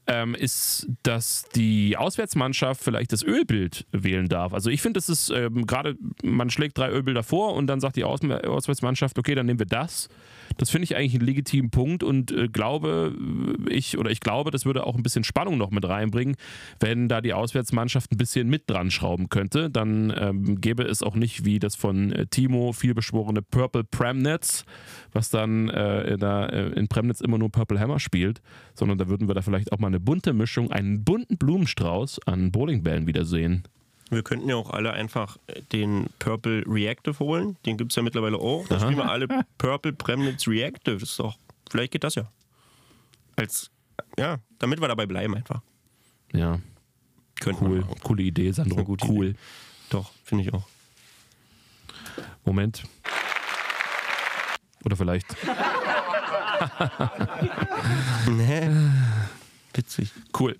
ähm, 0.10 0.36
ist, 0.36 0.88
dass 1.04 1.46
die 1.56 1.96
Auswärtsmannschaft 1.98 2.84
vielleicht 2.84 3.14
das 3.14 3.24
Ölbild 3.24 3.86
wählen 3.92 4.28
darf. 4.28 4.54
Also 4.54 4.70
ich 4.70 4.82
finde, 4.82 4.98
das 4.98 5.10
ist 5.10 5.30
ähm, 5.30 5.66
gerade, 5.66 5.96
man 6.24 6.50
schlägt 6.50 6.78
drei 6.78 6.90
Ölbilder 6.90 7.24
vor 7.24 7.54
und 7.54 7.68
dann 7.68 7.80
sagt 7.80 7.96
die 7.96 8.04
Aus 8.04 8.20
Auswärtsmannschaft, 8.22 9.18
okay, 9.18 9.36
dann 9.36 9.46
nehmen 9.46 9.60
wir 9.60 9.66
das. 9.66 10.10
Das 10.58 10.70
finde 10.70 10.86
ich 10.86 10.96
eigentlich 10.96 11.16
einen 11.16 11.26
legitimen 11.26 11.70
Punkt 11.70 12.04
und 12.04 12.32
äh, 12.32 12.48
glaube 12.48 13.16
ich 13.70 13.98
oder 13.98 14.10
ich 14.10 14.20
glaube, 14.20 14.52
das 14.52 14.66
würde 14.66 14.86
auch 14.86 14.96
ein 14.96 15.04
bisschen 15.04 15.24
Spannung 15.24 15.58
noch 15.58 15.72
mit 15.72 15.88
reinbringen, 15.88 16.36
wenn 16.80 17.08
da 17.08 17.22
die 17.22 17.34
Auswärtsmannschaft 17.34 18.12
ein 18.12 18.18
bisschen 18.18 18.50
mit 18.50 18.70
dran 18.70 18.92
schrauben 18.92 19.30
könnte. 19.30 19.70
Dann 19.70 20.14
ähm, 20.18 20.62
gäbe 20.62 20.84
es 20.84 21.04
auch 21.04 21.16
nicht 21.16 21.46
wie 21.46 21.60
das 21.60 21.76
von 21.76 22.12
äh, 22.12 22.26
Timo 22.28 22.74
vielbeschworene 22.74 23.42
Purple 23.42 23.84
Premnitz, 23.84 24.66
was 25.12 25.30
dann 25.30 25.70
äh, 25.70 26.18
der, 26.18 26.54
äh, 26.54 26.80
in 26.80 26.88
Premnitz 26.88 27.22
immer 27.22 27.38
nur 27.38 27.52
Purple 27.52 27.80
Hammer 27.80 28.00
spielt, 28.00 28.42
sondern 28.74 28.98
da 28.98 29.08
würden 29.08 29.28
wir 29.28 29.36
da 29.36 29.42
vielleicht 29.42 29.72
auch 29.72 29.80
mal 29.80 29.88
eine 29.88 30.00
bunte 30.00 30.34
Mischung, 30.34 30.72
einen 30.72 31.04
bunten 31.04 31.38
Blumenstrauß 31.38 32.22
an 32.26 32.52
Bowlingbällen 32.52 33.08
wiedersehen. 33.08 33.64
Wir 34.10 34.24
könnten 34.24 34.50
ja 34.50 34.56
auch 34.56 34.72
alle 34.72 34.92
einfach 34.94 35.38
den 35.72 36.08
Purple 36.18 36.64
Reactive 36.66 37.20
holen. 37.20 37.58
Den 37.66 37.78
gibt 37.78 37.92
es 37.92 37.96
ja 37.96 38.02
mittlerweile 38.02 38.38
auch. 38.38 38.68
Da 38.68 38.80
spielen 38.80 38.98
wir 38.98 39.10
alle 39.10 39.28
Purple 39.58 39.94
Premnitz 39.94 40.48
Reactive. 40.48 40.98
Das 41.00 41.10
ist 41.10 41.20
doch, 41.20 41.38
vielleicht 41.70 41.92
geht 41.92 42.04
das 42.04 42.16
ja. 42.16 42.32
Als, 43.36 43.70
ja, 44.18 44.38
damit 44.58 44.82
wir 44.82 44.88
dabei 44.88 45.06
bleiben 45.06 45.36
einfach. 45.36 45.62
Ja. 46.34 46.60
Könnten 47.40 47.68
cool. 47.68 47.84
Coole 48.04 48.24
Idee, 48.24 48.52
Sandro. 48.52 48.84
Gute 48.84 49.08
cool. 49.08 49.28
Idee. 49.28 49.40
Doch, 49.90 50.12
finde 50.24 50.44
ich 50.44 50.54
auch. 50.54 50.68
Moment. 52.44 52.84
Oder 54.84 54.96
vielleicht. 54.96 55.28
nee. 58.28 58.70
Witzig. 59.74 60.12
Cool. 60.38 60.58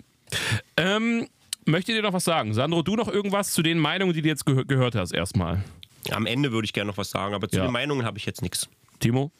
Ähm, 0.76 1.28
möchtet 1.70 1.94
ihr 1.96 2.02
noch 2.02 2.12
was 2.12 2.24
sagen? 2.24 2.52
Sandro, 2.54 2.82
du 2.82 2.96
noch 2.96 3.08
irgendwas 3.08 3.52
zu 3.52 3.62
den 3.62 3.78
Meinungen, 3.78 4.12
die 4.12 4.22
du 4.22 4.28
jetzt 4.28 4.44
geh 4.46 4.64
gehört 4.64 4.94
hast, 4.94 5.12
erstmal? 5.12 5.62
Am 6.10 6.26
Ende 6.26 6.52
würde 6.52 6.64
ich 6.66 6.72
gerne 6.72 6.88
noch 6.90 6.96
was 6.96 7.10
sagen, 7.10 7.34
aber 7.34 7.48
zu 7.48 7.56
Ja. 7.58 7.64
den 7.66 7.72
Meinungen 7.72 8.04
habe 8.06 8.18
ich 8.18 8.26
jetzt 8.26 8.42
nichts. 8.42 8.68
Timo? 9.00 9.30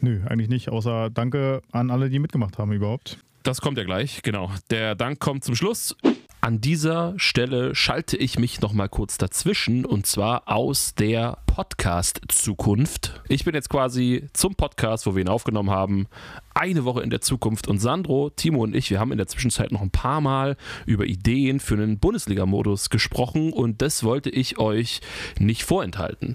Nö, 0.00 0.20
eigentlich 0.26 0.48
nicht, 0.48 0.68
außer 0.68 1.10
danke 1.10 1.62
an 1.72 1.90
alle, 1.90 2.10
die 2.10 2.18
mitgemacht 2.18 2.58
haben 2.58 2.72
überhaupt. 2.72 3.18
Das 3.42 3.60
kommt 3.60 3.78
ja 3.78 3.84
gleich, 3.84 4.22
genau. 4.22 4.50
Der 4.70 4.94
Dank 4.94 5.18
kommt 5.20 5.44
zum 5.44 5.54
Schluss. 5.54 5.96
An 6.44 6.60
dieser 6.60 7.14
Stelle 7.16 7.74
schalte 7.74 8.18
ich 8.18 8.38
mich 8.38 8.60
noch 8.60 8.74
mal 8.74 8.90
kurz 8.90 9.16
dazwischen 9.16 9.86
und 9.86 10.04
zwar 10.04 10.42
aus 10.46 10.94
der 10.94 11.38
Podcast-Zukunft. 11.46 13.22
Ich 13.30 13.46
bin 13.46 13.54
jetzt 13.54 13.70
quasi 13.70 14.26
zum 14.34 14.54
Podcast, 14.54 15.06
wo 15.06 15.14
wir 15.14 15.22
ihn 15.22 15.30
aufgenommen 15.30 15.70
haben, 15.70 16.06
eine 16.52 16.84
Woche 16.84 17.00
in 17.00 17.08
der 17.08 17.22
Zukunft 17.22 17.66
und 17.66 17.78
Sandro, 17.78 18.28
Timo 18.28 18.62
und 18.62 18.76
ich, 18.76 18.90
wir 18.90 19.00
haben 19.00 19.10
in 19.10 19.16
der 19.16 19.26
Zwischenzeit 19.26 19.72
noch 19.72 19.80
ein 19.80 19.90
paar 19.90 20.20
Mal 20.20 20.58
über 20.84 21.06
Ideen 21.06 21.60
für 21.60 21.76
einen 21.76 21.98
Bundesliga-Modus 21.98 22.90
gesprochen 22.90 23.50
und 23.50 23.80
das 23.80 24.04
wollte 24.04 24.28
ich 24.28 24.58
euch 24.58 25.00
nicht 25.38 25.64
vorenthalten. 25.64 26.34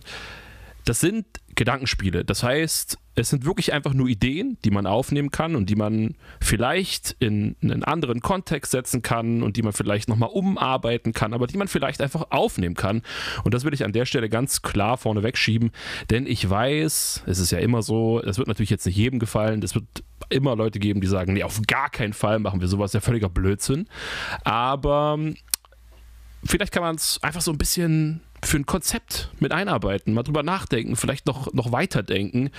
Das 0.90 1.02
sind 1.02 1.28
Gedankenspiele. 1.54 2.26
Das 2.26 2.42
heißt, 2.42 2.98
es 3.14 3.30
sind 3.30 3.46
wirklich 3.46 3.74
einfach 3.74 3.94
nur 3.94 4.08
Ideen, 4.08 4.58
die 4.66 4.72
man 4.72 4.88
aufnehmen 4.88 5.30
kann 5.30 5.56
und 5.56 5.70
die 5.70 5.76
man 5.76 6.16
vielleicht 6.42 7.16
in 7.20 7.56
einen 7.62 7.84
anderen 7.84 8.22
Kontext 8.22 8.72
setzen 8.72 9.04
kann 9.04 9.44
und 9.44 9.56
die 9.56 9.62
man 9.62 9.72
vielleicht 9.72 10.10
nochmal 10.10 10.30
umarbeiten 10.30 11.14
kann, 11.14 11.36
aber 11.36 11.46
die 11.46 11.58
man 11.58 11.68
vielleicht 11.68 12.02
einfach 12.02 12.32
aufnehmen 12.32 12.74
kann. 12.74 13.04
Und 13.44 13.54
das 13.54 13.66
will 13.66 13.74
ich 13.76 13.86
an 13.86 13.94
der 13.94 14.08
Stelle 14.08 14.30
ganz 14.30 14.64
klar 14.64 14.98
vorne 14.98 15.22
wegschieben, 15.22 15.70
denn 16.10 16.26
ich 16.26 16.50
weiß, 16.50 17.26
es 17.28 17.38
ist 17.38 17.52
ja 17.52 17.60
immer 17.60 17.84
so, 17.84 18.20
das 18.22 18.40
wird 18.40 18.48
natürlich 18.48 18.72
jetzt 18.72 18.88
nicht 18.88 18.98
jedem 18.98 19.20
gefallen, 19.20 19.62
es 19.62 19.76
wird 19.76 19.86
immer 20.30 20.56
Leute 20.56 20.80
geben, 20.80 21.02
die 21.02 21.08
sagen, 21.08 21.34
nee, 21.34 21.44
auf 21.44 21.62
gar 21.68 21.92
keinen 21.92 22.14
Fall 22.14 22.40
machen 22.40 22.62
wir 22.62 22.68
sowas, 22.68 22.94
ja 22.94 23.00
völliger 23.00 23.30
Blödsinn. 23.30 23.88
Aber 24.44 25.20
vielleicht 26.46 26.72
kann 26.72 26.82
man 26.82 26.96
es 26.96 27.22
einfach 27.22 27.42
so 27.42 27.52
ein 27.52 27.60
bisschen 27.60 28.22
für 28.44 28.58
ein 28.58 28.66
Konzept 28.66 29.30
mit 29.40 29.52
einarbeiten, 29.52 30.14
mal 30.14 30.24
drüber 30.24 30.44
nachdenken, 30.44 30.96
vielleicht 30.96 31.26
noch, 31.26 31.54
noch 31.54 31.72
weiterdenken. 31.72 32.50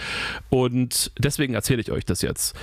Und 0.48 1.12
deswegen 1.18 1.54
erzähle 1.54 1.80
ich 1.80 1.90
euch 1.90 2.04
das 2.04 2.22
jetzt. 2.22 2.54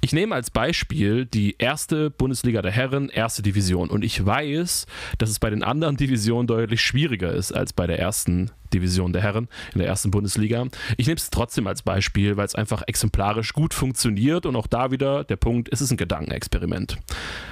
Ich 0.00 0.12
nehme 0.12 0.34
als 0.34 0.50
Beispiel 0.50 1.26
die 1.26 1.56
erste 1.58 2.10
Bundesliga 2.10 2.62
der 2.62 2.70
Herren, 2.70 3.08
erste 3.08 3.42
Division. 3.42 3.90
Und 3.90 4.04
ich 4.04 4.24
weiß, 4.24 4.86
dass 5.18 5.28
es 5.28 5.40
bei 5.40 5.50
den 5.50 5.64
anderen 5.64 5.96
Divisionen 5.96 6.46
deutlich 6.46 6.80
schwieriger 6.80 7.32
ist 7.32 7.50
als 7.52 7.72
bei 7.72 7.86
der 7.88 7.98
ersten 7.98 8.52
Division 8.72 9.12
der 9.12 9.22
Herren 9.22 9.48
in 9.72 9.80
der 9.80 9.88
ersten 9.88 10.10
Bundesliga. 10.10 10.66
Ich 10.96 11.06
nehme 11.06 11.16
es 11.16 11.30
trotzdem 11.30 11.66
als 11.66 11.82
Beispiel, 11.82 12.36
weil 12.36 12.46
es 12.46 12.54
einfach 12.54 12.82
exemplarisch 12.86 13.52
gut 13.52 13.74
funktioniert 13.74 14.46
und 14.46 14.54
auch 14.56 14.66
da 14.66 14.90
wieder 14.90 15.24
der 15.24 15.36
Punkt, 15.36 15.68
es 15.72 15.80
ist 15.80 15.90
ein 15.90 15.96
Gedankenexperiment. 15.96 16.98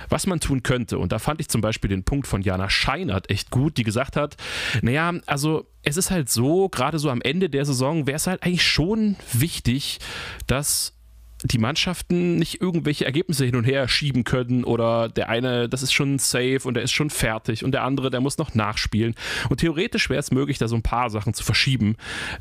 Was 0.09 0.27
man 0.27 0.39
tun 0.39 0.62
könnte, 0.62 0.98
und 0.98 1.12
da 1.12 1.18
fand 1.18 1.40
ich 1.40 1.48
zum 1.48 1.62
Beispiel 1.62 1.90
den 1.90 2.05
Punkt 2.05 2.27
von 2.27 2.43
Jana 2.43 2.70
Scheinert 2.70 3.28
echt 3.28 3.51
gut, 3.51 3.77
die 3.77 3.82
gesagt 3.82 4.16
hat, 4.16 4.36
naja, 4.82 5.12
also 5.27 5.66
es 5.82 5.97
ist 5.97 6.10
halt 6.10 6.31
so, 6.31 6.68
gerade 6.68 6.98
so 6.98 7.10
am 7.10 7.23
Ende 7.23 7.51
der 7.51 7.64
Saison 7.64 8.06
wäre 8.06 8.16
es 8.16 8.27
halt 8.27 8.43
eigentlich 8.43 8.64
schon 8.64 9.16
wichtig, 9.32 9.98
dass 10.47 10.95
die 11.44 11.58
Mannschaften 11.58 12.36
nicht 12.36 12.60
irgendwelche 12.60 13.04
Ergebnisse 13.04 13.44
hin 13.44 13.56
und 13.56 13.64
her 13.64 13.88
schieben 13.88 14.24
können 14.24 14.64
oder 14.64 15.08
der 15.08 15.28
eine, 15.28 15.68
das 15.68 15.82
ist 15.82 15.92
schon 15.92 16.18
safe 16.18 16.60
und 16.64 16.74
der 16.74 16.82
ist 16.82 16.92
schon 16.92 17.10
fertig 17.10 17.64
und 17.64 17.72
der 17.72 17.84
andere, 17.84 18.10
der 18.10 18.20
muss 18.20 18.38
noch 18.38 18.54
nachspielen. 18.54 19.14
Und 19.48 19.58
theoretisch 19.58 20.08
wäre 20.08 20.20
es 20.20 20.30
möglich, 20.30 20.58
da 20.58 20.68
so 20.68 20.76
ein 20.76 20.82
paar 20.82 21.10
Sachen 21.10 21.34
zu 21.34 21.44
verschieben, 21.44 21.96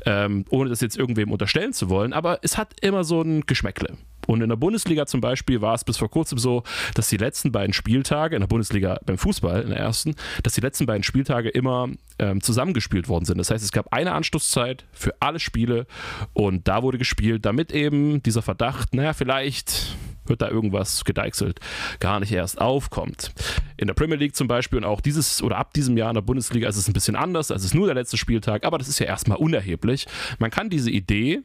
ähm, 0.06 0.44
ohne 0.48 0.70
das 0.70 0.80
jetzt 0.80 0.96
irgendwem 0.96 1.30
unterstellen 1.30 1.72
zu 1.72 1.90
wollen, 1.90 2.12
aber 2.12 2.38
es 2.42 2.56
hat 2.56 2.74
immer 2.80 3.04
so 3.04 3.20
ein 3.20 3.42
Geschmäckle. 3.42 3.96
Und 4.26 4.42
in 4.42 4.48
der 4.48 4.56
Bundesliga 4.56 5.06
zum 5.06 5.20
Beispiel 5.20 5.60
war 5.60 5.74
es 5.74 5.84
bis 5.84 5.96
vor 5.96 6.10
kurzem 6.10 6.38
so, 6.38 6.62
dass 6.94 7.08
die 7.08 7.16
letzten 7.16 7.52
beiden 7.52 7.72
Spieltage, 7.72 8.36
in 8.36 8.40
der 8.40 8.48
Bundesliga 8.48 8.98
beim 9.04 9.18
Fußball, 9.18 9.62
in 9.62 9.70
der 9.70 9.78
ersten, 9.78 10.14
dass 10.42 10.54
die 10.54 10.60
letzten 10.60 10.86
beiden 10.86 11.02
Spieltage 11.02 11.48
immer 11.48 11.88
ähm, 12.18 12.40
zusammengespielt 12.40 13.08
worden 13.08 13.24
sind. 13.24 13.38
Das 13.38 13.50
heißt, 13.50 13.64
es 13.64 13.72
gab 13.72 13.92
eine 13.92 14.12
Anstoßzeit 14.12 14.84
für 14.92 15.14
alle 15.20 15.38
Spiele 15.38 15.86
und 16.32 16.68
da 16.68 16.82
wurde 16.82 16.98
gespielt, 16.98 17.44
damit 17.44 17.72
eben 17.72 18.22
dieser 18.22 18.42
Verdacht, 18.42 18.94
naja, 18.94 19.12
vielleicht 19.12 19.96
wird 20.28 20.42
da 20.42 20.48
irgendwas 20.48 21.04
gedeichselt, 21.04 21.60
gar 22.00 22.20
nicht 22.20 22.32
erst 22.32 22.60
aufkommt. 22.60 23.32
In 23.76 23.86
der 23.86 23.94
Premier 23.94 24.16
League 24.16 24.34
zum 24.34 24.48
Beispiel 24.48 24.78
und 24.78 24.84
auch 24.84 25.00
dieses 25.00 25.42
oder 25.42 25.58
ab 25.58 25.72
diesem 25.74 25.96
Jahr 25.96 26.10
in 26.10 26.14
der 26.14 26.22
Bundesliga 26.22 26.68
ist 26.68 26.76
es 26.76 26.88
ein 26.88 26.92
bisschen 26.92 27.16
anders, 27.16 27.50
als 27.50 27.64
es 27.64 27.74
nur 27.74 27.86
der 27.86 27.94
letzte 27.94 28.16
Spieltag, 28.16 28.64
aber 28.64 28.78
das 28.78 28.88
ist 28.88 28.98
ja 28.98 29.06
erstmal 29.06 29.38
unerheblich. 29.38 30.06
Man 30.38 30.50
kann 30.50 30.70
diese 30.70 30.90
Idee 30.90 31.42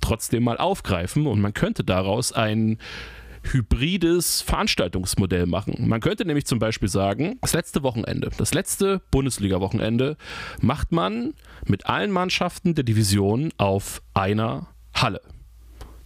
trotzdem 0.00 0.44
mal 0.44 0.58
aufgreifen 0.58 1.26
und 1.26 1.40
man 1.40 1.54
könnte 1.54 1.84
daraus 1.84 2.32
ein 2.32 2.78
hybrides 3.42 4.42
Veranstaltungsmodell 4.42 5.46
machen. 5.46 5.88
Man 5.88 6.00
könnte 6.00 6.24
nämlich 6.24 6.46
zum 6.46 6.58
Beispiel 6.58 6.88
sagen, 6.88 7.38
das 7.40 7.54
letzte 7.54 7.82
Wochenende, 7.82 8.30
das 8.36 8.54
letzte 8.54 9.00
Bundesliga-Wochenende 9.10 10.16
macht 10.60 10.92
man 10.92 11.34
mit 11.64 11.86
allen 11.86 12.10
Mannschaften 12.10 12.74
der 12.74 12.84
Division 12.84 13.50
auf 13.56 14.02
einer 14.14 14.68
Halle. 14.94 15.20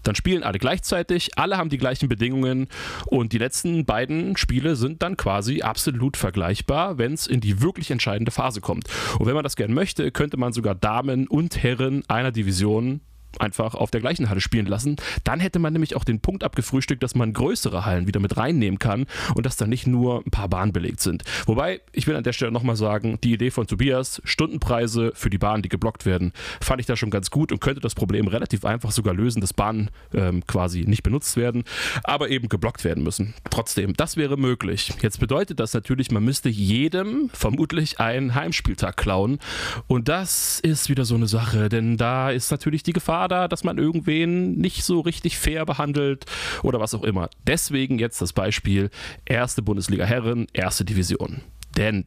Dann 0.04 0.14
spielen 0.14 0.42
alle 0.42 0.58
gleichzeitig, 0.58 1.30
alle 1.36 1.56
haben 1.56 1.70
die 1.70 1.78
gleichen 1.78 2.08
Bedingungen 2.08 2.68
und 3.06 3.32
die 3.32 3.38
letzten 3.38 3.86
beiden 3.86 4.36
Spiele 4.36 4.76
sind 4.76 5.02
dann 5.02 5.16
quasi 5.16 5.62
absolut 5.62 6.16
vergleichbar, 6.16 6.98
wenn 6.98 7.14
es 7.14 7.26
in 7.26 7.40
die 7.40 7.62
wirklich 7.62 7.90
entscheidende 7.90 8.30
Phase 8.30 8.60
kommt. 8.60 8.86
Und 9.18 9.26
wenn 9.26 9.34
man 9.34 9.44
das 9.44 9.56
gern 9.56 9.72
möchte, 9.72 10.12
könnte 10.12 10.36
man 10.36 10.52
sogar 10.52 10.74
Damen 10.74 11.26
und 11.26 11.62
Herren 11.62 12.04
einer 12.06 12.32
Division 12.32 13.00
einfach 13.40 13.74
auf 13.74 13.90
der 13.90 14.00
gleichen 14.00 14.28
Halle 14.28 14.40
spielen 14.40 14.66
lassen. 14.66 14.96
Dann 15.24 15.40
hätte 15.40 15.58
man 15.58 15.72
nämlich 15.72 15.96
auch 15.96 16.04
den 16.04 16.20
Punkt 16.20 16.44
abgefrühstückt, 16.44 17.02
dass 17.02 17.14
man 17.14 17.32
größere 17.32 17.84
Hallen 17.84 18.06
wieder 18.06 18.20
mit 18.20 18.36
reinnehmen 18.36 18.78
kann 18.78 19.06
und 19.34 19.46
dass 19.46 19.56
da 19.56 19.66
nicht 19.66 19.86
nur 19.86 20.22
ein 20.26 20.30
paar 20.30 20.48
Bahnen 20.48 20.72
belegt 20.72 21.00
sind. 21.00 21.22
Wobei, 21.46 21.80
ich 21.92 22.06
will 22.06 22.16
an 22.16 22.24
der 22.24 22.32
Stelle 22.32 22.52
nochmal 22.52 22.76
sagen, 22.76 23.18
die 23.22 23.32
Idee 23.32 23.50
von 23.50 23.66
Tobias, 23.66 24.20
Stundenpreise 24.24 25.12
für 25.14 25.30
die 25.30 25.38
Bahnen, 25.38 25.62
die 25.62 25.68
geblockt 25.68 26.06
werden, 26.06 26.32
fand 26.60 26.80
ich 26.80 26.86
da 26.86 26.96
schon 26.96 27.10
ganz 27.10 27.30
gut 27.30 27.52
und 27.52 27.60
könnte 27.60 27.80
das 27.80 27.94
Problem 27.94 28.28
relativ 28.28 28.64
einfach 28.64 28.90
sogar 28.90 29.14
lösen, 29.14 29.40
dass 29.40 29.52
Bahnen 29.52 29.90
ähm, 30.12 30.46
quasi 30.46 30.84
nicht 30.86 31.02
benutzt 31.02 31.36
werden, 31.36 31.64
aber 32.02 32.28
eben 32.28 32.48
geblockt 32.48 32.84
werden 32.84 33.02
müssen. 33.04 33.34
Trotzdem, 33.50 33.94
das 33.94 34.16
wäre 34.16 34.36
möglich. 34.36 34.92
Jetzt 35.02 35.20
bedeutet 35.20 35.60
das 35.60 35.74
natürlich, 35.74 36.10
man 36.10 36.24
müsste 36.24 36.48
jedem 36.48 37.30
vermutlich 37.32 38.00
einen 38.00 38.34
Heimspieltag 38.34 38.96
klauen 38.96 39.38
und 39.86 40.08
das 40.08 40.60
ist 40.60 40.88
wieder 40.88 41.04
so 41.04 41.14
eine 41.14 41.26
Sache, 41.26 41.68
denn 41.68 41.96
da 41.96 42.30
ist 42.30 42.50
natürlich 42.50 42.82
die 42.82 42.92
Gefahr 42.92 43.23
da, 43.28 43.48
dass 43.48 43.64
man 43.64 43.78
irgendwen 43.78 44.52
nicht 44.52 44.84
so 44.84 45.00
richtig 45.00 45.38
fair 45.38 45.66
behandelt 45.66 46.24
oder 46.62 46.80
was 46.80 46.94
auch 46.94 47.04
immer. 47.04 47.28
Deswegen 47.46 47.98
jetzt 47.98 48.20
das 48.20 48.32
Beispiel 48.32 48.90
erste 49.24 49.62
Bundesliga 49.62 50.04
Herren, 50.04 50.46
erste 50.52 50.84
Division. 50.84 51.42
Denn 51.76 52.06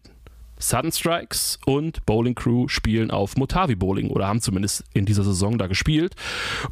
Sudden 0.60 0.92
Strikes 0.92 1.60
und 1.66 2.06
Bowling 2.06 2.34
Crew 2.34 2.68
spielen 2.68 3.12
auf 3.12 3.38
Motavi 3.38 3.76
Bowling 3.76 4.10
oder 4.10 4.28
haben 4.28 4.42
zumindest 4.42 4.84
in 4.94 5.06
dieser 5.06 5.24
Saison 5.24 5.58
da 5.58 5.68
gespielt. 5.68 6.16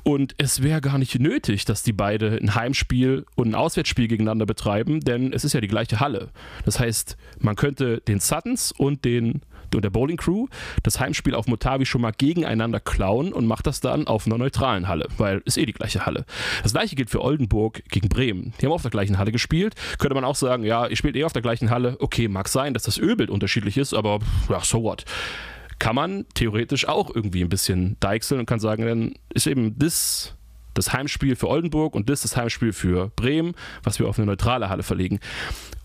Und 0.03 0.33
es 0.37 0.63
wäre 0.63 0.81
gar 0.81 0.97
nicht 0.97 1.19
nötig, 1.19 1.65
dass 1.65 1.83
die 1.83 1.93
beide 1.93 2.39
ein 2.41 2.55
Heimspiel 2.55 3.25
und 3.35 3.49
ein 3.49 3.55
Auswärtsspiel 3.55 4.07
gegeneinander 4.07 4.45
betreiben, 4.45 5.01
denn 5.01 5.33
es 5.33 5.43
ist 5.43 5.53
ja 5.53 5.61
die 5.61 5.67
gleiche 5.67 5.99
Halle. 5.99 6.31
Das 6.65 6.79
heißt, 6.79 7.15
man 7.39 7.55
könnte 7.55 8.01
den 8.01 8.19
Suttons 8.19 8.71
und 8.71 9.05
den 9.05 9.41
und 9.75 9.83
der 9.83 9.89
Bowling 9.89 10.17
Crew 10.17 10.47
das 10.83 10.99
Heimspiel 10.99 11.35
auf 11.35 11.47
Motavi 11.47 11.85
schon 11.85 12.01
mal 12.01 12.11
gegeneinander 12.11 12.79
klauen 12.79 13.33
und 13.33 13.45
macht 13.45 13.67
das 13.67 13.81
dann 13.81 14.07
auf 14.07 14.25
einer 14.25 14.37
neutralen 14.37 14.87
Halle, 14.87 15.07
weil 15.17 15.41
ist 15.45 15.57
eh 15.57 15.65
die 15.65 15.73
gleiche 15.73 16.05
Halle. 16.05 16.25
Das 16.63 16.73
gleiche 16.73 16.95
gilt 16.95 17.09
für 17.09 17.21
Oldenburg 17.21 17.83
gegen 17.89 18.09
Bremen. 18.09 18.53
Die 18.59 18.65
haben 18.65 18.73
auf 18.73 18.81
der 18.81 18.91
gleichen 18.91 19.17
Halle 19.17 19.31
gespielt. 19.31 19.75
Könnte 19.99 20.15
man 20.15 20.25
auch 20.25 20.35
sagen, 20.35 20.63
ja, 20.63 20.87
ihr 20.87 20.95
spielt 20.95 21.15
eh 21.15 21.23
auf 21.23 21.33
der 21.33 21.41
gleichen 21.41 21.69
Halle. 21.69 21.97
Okay, 21.99 22.27
mag 22.27 22.47
sein, 22.47 22.73
dass 22.73 22.83
das 22.83 22.97
Ölbild 22.97 23.29
unterschiedlich 23.29 23.77
ist, 23.77 23.93
aber 23.93 24.19
ja, 24.49 24.59
so 24.61 24.83
what 24.83 25.05
kann 25.79 25.95
man 25.95 26.25
theoretisch 26.33 26.87
auch 26.87 27.13
irgendwie 27.13 27.43
ein 27.43 27.49
bisschen 27.49 27.97
deichseln 27.99 28.39
und 28.39 28.45
kann 28.45 28.59
sagen, 28.59 28.85
dann 28.85 29.13
ist 29.33 29.45
eben 29.45 29.77
das 29.77 30.35
das 30.75 30.93
Heimspiel 30.93 31.35
für 31.35 31.47
Oldenburg 31.47 31.95
und 31.95 32.09
das 32.09 32.21
das 32.21 32.37
Heimspiel 32.37 32.73
für 32.73 33.11
Bremen, 33.15 33.55
was 33.83 33.99
wir 33.99 34.07
auf 34.07 34.19
eine 34.19 34.27
neutrale 34.27 34.69
Halle 34.69 34.83
verlegen. 34.83 35.19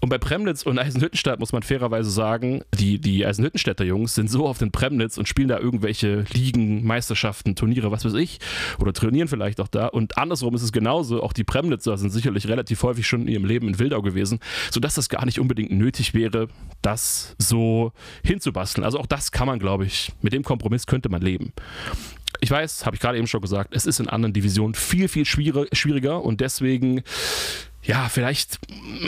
Und 0.01 0.09
bei 0.09 0.17
Premnitz 0.19 0.63
und 0.63 0.79
Eisenhüttenstadt 0.79 1.41
muss 1.41 1.53
man 1.53 1.63
fairerweise 1.63 2.11
sagen, 2.11 2.63
die, 2.79 2.99
die 2.99 3.25
Eisenhüttenstädter 3.27 3.85
Jungs 3.85 4.15
sind 4.15 4.31
so 4.31 4.47
auf 4.47 4.57
den 4.57 4.73
Premnitz 4.73 5.19
und 5.19 5.29
spielen 5.29 5.49
da 5.49 5.59
irgendwelche 5.59 6.25
Ligen, 6.33 6.87
Meisterschaften, 6.87 7.55
Turniere, 7.55 7.91
was 7.91 8.05
weiß 8.07 8.15
ich, 8.15 8.39
oder 8.79 8.95
trainieren 8.95 9.29
vielleicht 9.29 9.61
auch 9.61 9.69
da. 9.69 9.87
Und 9.87 10.17
andersrum 10.17 10.55
ist 10.55 10.63
es 10.63 10.73
genauso, 10.73 11.23
auch 11.23 11.35
die 11.35 11.45
Premnitzer 11.45 11.99
sind 11.99 12.11
sicherlich 12.11 12.49
relativ 12.49 12.83
häufig 12.83 13.07
schon 13.07 13.23
in 13.23 13.29
ihrem 13.29 13.45
Leben 13.45 13.69
in 13.69 13.79
Wildau 13.79 14.01
gewesen, 14.01 14.41
sodass 14.71 14.95
das 14.95 15.11
gar 15.11 15.27
nicht 15.27 15.39
unbedingt 15.39 15.71
nötig 15.71 16.15
wäre, 16.15 16.49
das 16.81 17.37
so 17.39 17.93
hinzubasteln. 18.25 18.85
Also 18.85 18.99
auch 18.99 19.07
das 19.07 19.33
kann 19.33 19.47
man, 19.47 19.59
glaube 19.59 19.85
ich, 19.85 20.13
mit 20.23 20.33
dem 20.33 20.45
Kompromiss 20.45 20.87
könnte 20.87 21.11
man 21.11 21.21
leben. 21.21 21.53
Ich 22.41 22.51
weiß, 22.51 22.87
habe 22.87 22.97
ich 22.97 23.03
gerade 23.03 23.19
eben 23.19 23.27
schon 23.27 23.41
gesagt, 23.41 23.75
es 23.75 23.87
ist 23.87 24.01
in 24.01 24.09
anderen 24.09 24.33
Divisionen 24.33 24.75
viel, 24.75 25.09
viel 25.09 25.25
schwieriger 25.25 26.23
und 26.23 26.41
deswegen 26.41 27.03
ja, 27.83 28.09
vielleicht 28.11 28.59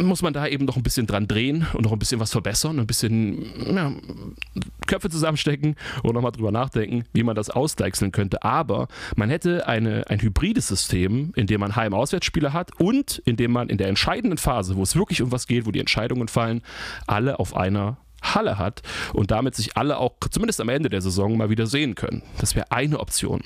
muss 0.01 0.23
man 0.23 0.33
da 0.33 0.47
eben 0.47 0.65
noch 0.65 0.77
ein 0.77 0.83
bisschen 0.83 1.07
dran 1.07 1.29
drehen 1.29 1.67
und 1.75 1.83
noch 1.83 1.93
ein 1.93 1.99
bisschen 1.99 2.21
was 2.21 2.33
verbessern, 2.33 2.79
ein 2.79 2.87
bisschen 2.87 3.45
ja, 3.75 3.93
Köpfe 4.87 5.11
zusammenstecken 5.11 5.77
und 6.03 6.15
nochmal 6.15 6.33
drüber 6.33 6.53
nachdenken, 6.53 7.05
wie 7.13 7.23
man 7.23 7.37
das 7.37 7.51
ausdeichseln 7.51 8.13
könnte. 8.13 8.43
Aber 8.43 8.89
man 9.15 9.29
hätte 9.29 9.69
eine, 9.69 10.09
ein 10.09 10.21
hybrides 10.21 10.69
System, 10.69 11.33
in 11.37 11.47
dem 11.47 11.61
man 11.61 11.77
Heim-Auswärtsspiele 11.77 12.55
hat 12.55 12.71
und 12.81 13.19
in 13.27 13.37
dem 13.37 13.53
man 13.53 13.69
in 13.69 13.77
der 13.77 13.89
entscheidenden 13.89 14.39
Phase, 14.39 14.75
wo 14.77 14.83
es 14.83 14.97
wirklich 14.97 15.21
um 15.21 15.33
was 15.33 15.47
geht, 15.47 15.67
wo 15.67 15.71
die 15.71 15.81
Entscheidungen 15.81 16.29
fallen, 16.29 16.63
alle 17.07 17.39
auf 17.39 17.55
einer 17.55 17.99
Halle 18.23 18.59
hat 18.59 18.83
und 19.13 19.31
damit 19.31 19.55
sich 19.55 19.77
alle 19.77 19.99
auch 19.99 20.15
zumindest 20.31 20.61
am 20.61 20.69
Ende 20.69 20.89
der 20.89 21.03
Saison 21.03 21.37
mal 21.37 21.51
wieder 21.51 21.67
sehen 21.67 21.95
können. 21.95 22.23
Das 22.39 22.55
wäre 22.55 22.71
eine 22.71 23.01
Option. 23.01 23.43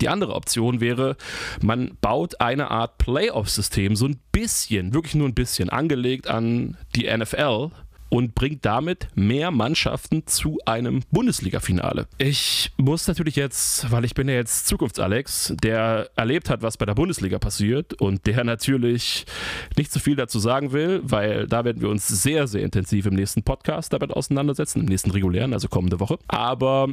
Die 0.00 0.08
andere 0.08 0.34
Option 0.34 0.80
wäre, 0.80 1.16
man 1.62 1.96
baut 2.00 2.40
eine 2.40 2.70
Art 2.70 2.98
Playoff-System, 2.98 3.96
so 3.96 4.06
ein 4.06 4.18
bisschen, 4.32 4.92
wirklich 4.94 5.14
nur 5.14 5.28
ein 5.28 5.34
bisschen, 5.34 5.70
angelegt 5.70 6.26
an 6.26 6.76
die 6.96 7.14
NFL, 7.14 7.70
und 8.14 8.36
bringt 8.36 8.64
damit 8.64 9.08
mehr 9.16 9.50
Mannschaften 9.50 10.24
zu 10.24 10.58
einem 10.66 11.02
Bundesliga-Finale. 11.10 12.06
Ich 12.18 12.70
muss 12.76 13.08
natürlich 13.08 13.34
jetzt, 13.34 13.90
weil 13.90 14.04
ich 14.04 14.14
bin 14.14 14.28
ja 14.28 14.36
jetzt 14.36 14.68
Zukunfts-Alex, 14.68 15.54
der 15.60 16.10
erlebt 16.14 16.48
hat, 16.48 16.62
was 16.62 16.76
bei 16.76 16.86
der 16.86 16.94
Bundesliga 16.94 17.40
passiert 17.40 17.94
und 17.94 18.24
der 18.26 18.44
natürlich 18.44 19.26
nicht 19.76 19.90
zu 19.90 19.98
so 19.98 20.04
viel 20.04 20.14
dazu 20.14 20.38
sagen 20.38 20.70
will, 20.70 21.00
weil 21.02 21.48
da 21.48 21.64
werden 21.64 21.82
wir 21.82 21.88
uns 21.88 22.06
sehr, 22.06 22.46
sehr 22.46 22.62
intensiv 22.62 23.06
im 23.06 23.14
nächsten 23.14 23.42
Podcast 23.42 23.92
damit 23.92 24.12
auseinandersetzen, 24.12 24.82
im 24.82 24.86
nächsten 24.86 25.10
regulären, 25.10 25.52
also 25.52 25.66
kommende 25.66 25.98
Woche. 25.98 26.20
Aber 26.28 26.90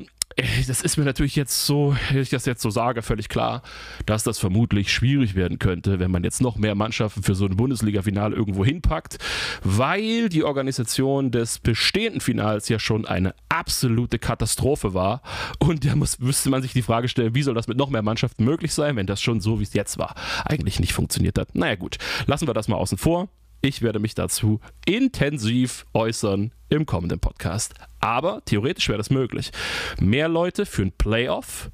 das 0.67 0.81
ist 0.81 0.97
mir 0.97 1.03
natürlich 1.03 1.35
jetzt 1.35 1.65
so, 1.65 1.95
wenn 2.11 2.21
ich 2.21 2.29
das 2.29 2.45
jetzt 2.45 2.61
so 2.61 2.69
sage, 2.69 3.01
völlig 3.01 3.29
klar, 3.29 3.61
dass 4.05 4.23
das 4.23 4.39
vermutlich 4.39 4.91
schwierig 4.91 5.35
werden 5.35 5.59
könnte, 5.59 5.99
wenn 5.99 6.11
man 6.11 6.23
jetzt 6.23 6.41
noch 6.41 6.57
mehr 6.57 6.75
Mannschaften 6.75 7.23
für 7.23 7.35
so 7.35 7.45
ein 7.45 7.57
Bundesliga-Finale 7.57 8.35
irgendwo 8.35 8.63
hinpackt, 8.65 9.17
weil 9.63 10.29
die 10.29 10.43
Organisation 10.43 11.31
des 11.31 11.59
bestehenden 11.59 12.21
Finals 12.21 12.69
ja 12.69 12.79
schon 12.79 13.05
eine 13.05 13.35
absolute 13.49 14.19
Katastrophe 14.19 14.93
war. 14.93 15.21
Und 15.59 15.85
da 15.85 15.95
muss, 15.95 16.19
müsste 16.19 16.49
man 16.49 16.61
sich 16.61 16.73
die 16.73 16.81
Frage 16.81 17.07
stellen, 17.07 17.35
wie 17.35 17.43
soll 17.43 17.55
das 17.55 17.67
mit 17.67 17.77
noch 17.77 17.89
mehr 17.89 18.01
Mannschaften 18.01 18.43
möglich 18.43 18.73
sein, 18.73 18.95
wenn 18.95 19.07
das 19.07 19.21
schon 19.21 19.41
so, 19.41 19.59
wie 19.59 19.63
es 19.63 19.73
jetzt 19.73 19.97
war, 19.97 20.15
eigentlich 20.45 20.79
nicht 20.79 20.93
funktioniert 20.93 21.37
hat. 21.37 21.55
Naja 21.55 21.75
gut, 21.75 21.97
lassen 22.25 22.47
wir 22.47 22.53
das 22.53 22.67
mal 22.67 22.77
außen 22.77 22.97
vor. 22.97 23.29
Ich 23.63 23.83
werde 23.83 23.99
mich 23.99 24.15
dazu 24.15 24.59
intensiv 24.85 25.85
äußern 25.93 26.51
im 26.69 26.87
kommenden 26.87 27.19
Podcast. 27.19 27.75
Aber 27.99 28.41
theoretisch 28.45 28.89
wäre 28.89 28.97
das 28.97 29.11
möglich. 29.11 29.51
Mehr 29.99 30.27
Leute 30.27 30.65
für 30.65 30.81
ein 30.81 30.91
Playoff 30.91 31.69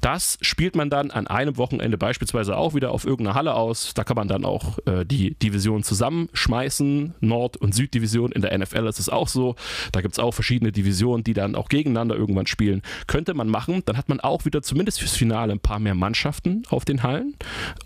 das 0.00 0.38
spielt 0.40 0.76
man 0.76 0.90
dann 0.90 1.10
an 1.10 1.26
einem 1.26 1.56
Wochenende 1.56 1.98
beispielsweise 1.98 2.56
auch 2.56 2.74
wieder 2.74 2.92
auf 2.92 3.04
irgendeiner 3.04 3.34
Halle 3.34 3.54
aus. 3.54 3.94
Da 3.94 4.04
kann 4.04 4.16
man 4.16 4.28
dann 4.28 4.44
auch 4.44 4.78
äh, 4.86 5.04
die 5.04 5.34
Divisionen 5.34 5.82
zusammenschmeißen. 5.82 7.14
Nord- 7.20 7.56
und 7.58 7.74
Süddivision 7.74 8.32
in 8.32 8.42
der 8.42 8.56
NFL 8.56 8.86
ist 8.86 8.98
es 8.98 9.08
auch 9.08 9.28
so. 9.28 9.56
Da 9.92 10.00
gibt 10.00 10.14
es 10.14 10.18
auch 10.18 10.32
verschiedene 10.32 10.72
Divisionen, 10.72 11.24
die 11.24 11.34
dann 11.34 11.54
auch 11.54 11.68
gegeneinander 11.68 12.16
irgendwann 12.16 12.46
spielen. 12.46 12.82
Könnte 13.06 13.34
man 13.34 13.48
machen. 13.48 13.82
Dann 13.84 13.96
hat 13.96 14.08
man 14.08 14.20
auch 14.20 14.44
wieder 14.44 14.62
zumindest 14.62 15.00
fürs 15.00 15.16
Finale 15.16 15.52
ein 15.52 15.60
paar 15.60 15.78
mehr 15.78 15.94
Mannschaften 15.94 16.62
auf 16.70 16.84
den 16.84 17.02
Hallen 17.02 17.34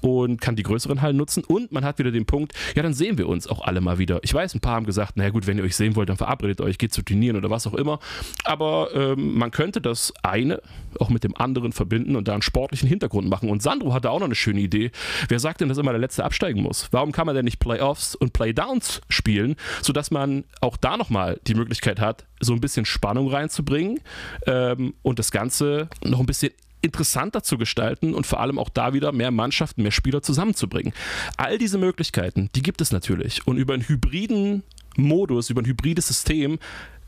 und 0.01 0.41
kann 0.41 0.57
die 0.57 0.63
größeren 0.63 1.03
Hallen 1.03 1.17
nutzen. 1.17 1.43
Und 1.45 1.73
man 1.73 1.85
hat 1.85 1.99
wieder 1.99 2.11
den 2.11 2.27
Punkt, 2.27 2.53
ja, 2.77 2.83
dann 2.83 2.95
sehen 2.95 3.19
wir 3.19 3.29
uns 3.29 3.47
auch 3.47 3.63
alle 3.63 3.81
mal 3.81 3.99
wieder. 3.99 4.21
Ich 4.23 4.33
weiß, 4.33 4.55
ein 4.55 4.61
paar 4.61 4.75
haben 4.75 4.87
gesagt, 4.87 5.17
naja 5.17 5.31
gut, 5.31 5.47
wenn 5.47 5.59
ihr 5.59 5.65
euch 5.65 5.77
sehen 5.77 5.97
wollt, 5.97 6.09
dann 6.09 6.17
verabredet 6.17 6.61
euch, 6.61 6.79
geht 6.79 6.93
zu 6.93 7.03
Turnieren 7.03 7.37
oder 7.37 7.51
was 7.51 7.67
auch 7.67 7.75
immer. 7.75 7.99
Aber 8.45 8.91
ähm, 8.95 9.37
man 9.37 9.51
könnte 9.51 9.81
das 9.81 10.13
eine 10.23 10.63
auch 11.01 11.11
mit 11.11 11.25
dem 11.25 11.37
anderen 11.37 11.73
verbinden 11.73 12.17
und 12.17 12.29
da 12.29 12.33
einen 12.33 12.43
sportlichen 12.43 12.89
Hintergrund 12.89 13.29
machen. 13.29 13.49
Und 13.49 13.63
Sandro 13.63 13.93
hatte 13.93 14.11
auch 14.11 14.19
noch 14.21 14.27
eine 14.27 14.35
schöne 14.35 14.61
Idee. 14.61 14.91
Wer 15.29 15.39
sagt 15.39 15.61
denn, 15.61 15.69
dass 15.69 15.79
immer 15.79 15.93
der 15.93 16.01
Letzte 16.01 16.25
absteigen 16.25 16.63
muss? 16.63 16.89
Warum 16.91 17.13
kann 17.13 17.27
man 17.27 17.35
denn 17.35 17.45
nicht 17.45 17.59
Playoffs 17.59 18.15
und 18.15 18.33
Playdowns 18.33 19.01
spielen, 19.09 19.57
sodass 19.83 20.11
man 20.11 20.45
auch 20.61 20.77
da 20.77 20.97
nochmal 20.97 21.41
die 21.47 21.55
Möglichkeit 21.55 22.01
hat, 22.01 22.27
so 22.41 22.53
ein 22.53 22.61
bisschen 22.61 22.85
Spannung 22.85 23.29
reinzubringen 23.29 24.01
ähm, 24.47 24.95
und 25.03 25.19
das 25.19 25.31
Ganze 25.31 25.89
noch 26.03 26.21
ein 26.21 26.27
bisschen 26.27 26.53
interessanter 26.85 27.43
zu 27.43 27.57
gestalten 27.57 28.15
und 28.15 28.27
vor 28.27 28.41
allem 28.41 28.59
auch 28.59 28.69
da 28.69 28.93
wieder 28.93 29.11
mehr 29.11 29.31
Mannschaften, 29.31 29.83
mehr 29.83 29.91
Spieler 29.91 30.23
zusammenzubringen. 30.23 30.93
All 31.39 31.57
diese 31.57 31.79
Möglichkeiten, 31.79 32.51
die 32.55 32.63
gibt 32.63 32.83
es 32.83 32.93
natürlich. 32.93 33.47
Und 33.47 33.57
über 33.57 33.73
einen 33.73 33.89
hybriden 33.89 34.63
Modus, 34.97 35.51
über 35.51 35.63
ein 35.63 35.67
hybrides 35.67 36.07
System 36.07 36.59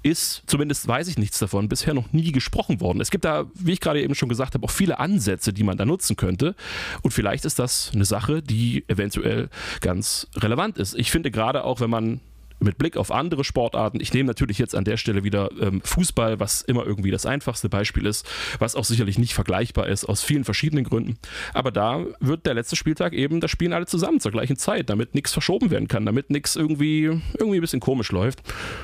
ist, 0.06 0.42
zumindest 0.46 0.86
weiß 0.86 1.08
ich 1.08 1.18
nichts 1.18 1.38
davon, 1.38 1.68
bisher 1.68 1.94
noch 1.94 2.12
nie 2.12 2.32
gesprochen 2.32 2.80
worden. 2.80 3.00
Es 3.00 3.10
gibt 3.10 3.24
da, 3.24 3.46
wie 3.54 3.72
ich 3.72 3.80
gerade 3.80 4.02
eben 4.02 4.14
schon 4.14 4.28
gesagt 4.28 4.54
habe, 4.54 4.64
auch 4.64 4.70
viele 4.70 4.98
Ansätze, 4.98 5.52
die 5.52 5.64
man 5.64 5.76
da 5.76 5.84
nutzen 5.84 6.16
könnte. 6.16 6.54
Und 7.02 7.12
vielleicht 7.12 7.44
ist 7.44 7.58
das 7.58 7.90
eine 7.94 8.04
Sache, 8.04 8.42
die 8.42 8.84
eventuell 8.88 9.48
ganz 9.80 10.28
relevant 10.36 10.78
ist. 10.78 10.94
Ich 10.94 11.10
finde 11.10 11.30
gerade 11.30 11.64
auch, 11.64 11.80
wenn 11.80 11.90
man 11.90 12.20
mit 12.60 12.78
Blick 12.78 12.96
auf 12.96 13.10
andere 13.10 13.44
Sportarten, 13.44 14.00
ich 14.00 14.12
nehme 14.12 14.26
natürlich 14.26 14.58
jetzt 14.58 14.74
an 14.74 14.84
der 14.84 14.96
Stelle 14.96 15.24
wieder 15.24 15.50
ähm, 15.60 15.80
Fußball, 15.84 16.40
was 16.40 16.62
immer 16.62 16.86
irgendwie 16.86 17.10
das 17.10 17.26
einfachste 17.26 17.68
Beispiel 17.68 18.06
ist, 18.06 18.26
was 18.58 18.74
auch 18.76 18.84
sicherlich 18.84 19.18
nicht 19.18 19.34
vergleichbar 19.34 19.88
ist 19.88 20.04
aus 20.04 20.22
vielen 20.22 20.44
verschiedenen 20.44 20.84
Gründen. 20.84 21.18
Aber 21.54 21.70
da 21.70 22.04
wird 22.20 22.46
der 22.46 22.54
letzte 22.54 22.76
Spieltag 22.76 23.12
eben, 23.12 23.40
da 23.40 23.48
spielen 23.48 23.72
alle 23.72 23.86
zusammen 23.86 24.20
zur 24.20 24.32
gleichen 24.32 24.56
Zeit, 24.56 24.90
damit 24.90 25.14
nichts 25.14 25.32
verschoben 25.32 25.70
werden 25.70 25.88
kann, 25.88 26.06
damit 26.06 26.30
nichts 26.30 26.56
irgendwie, 26.56 27.20
irgendwie 27.38 27.58
ein 27.58 27.60
bisschen 27.60 27.80
komisch 27.80 28.10
läuft. 28.10 28.42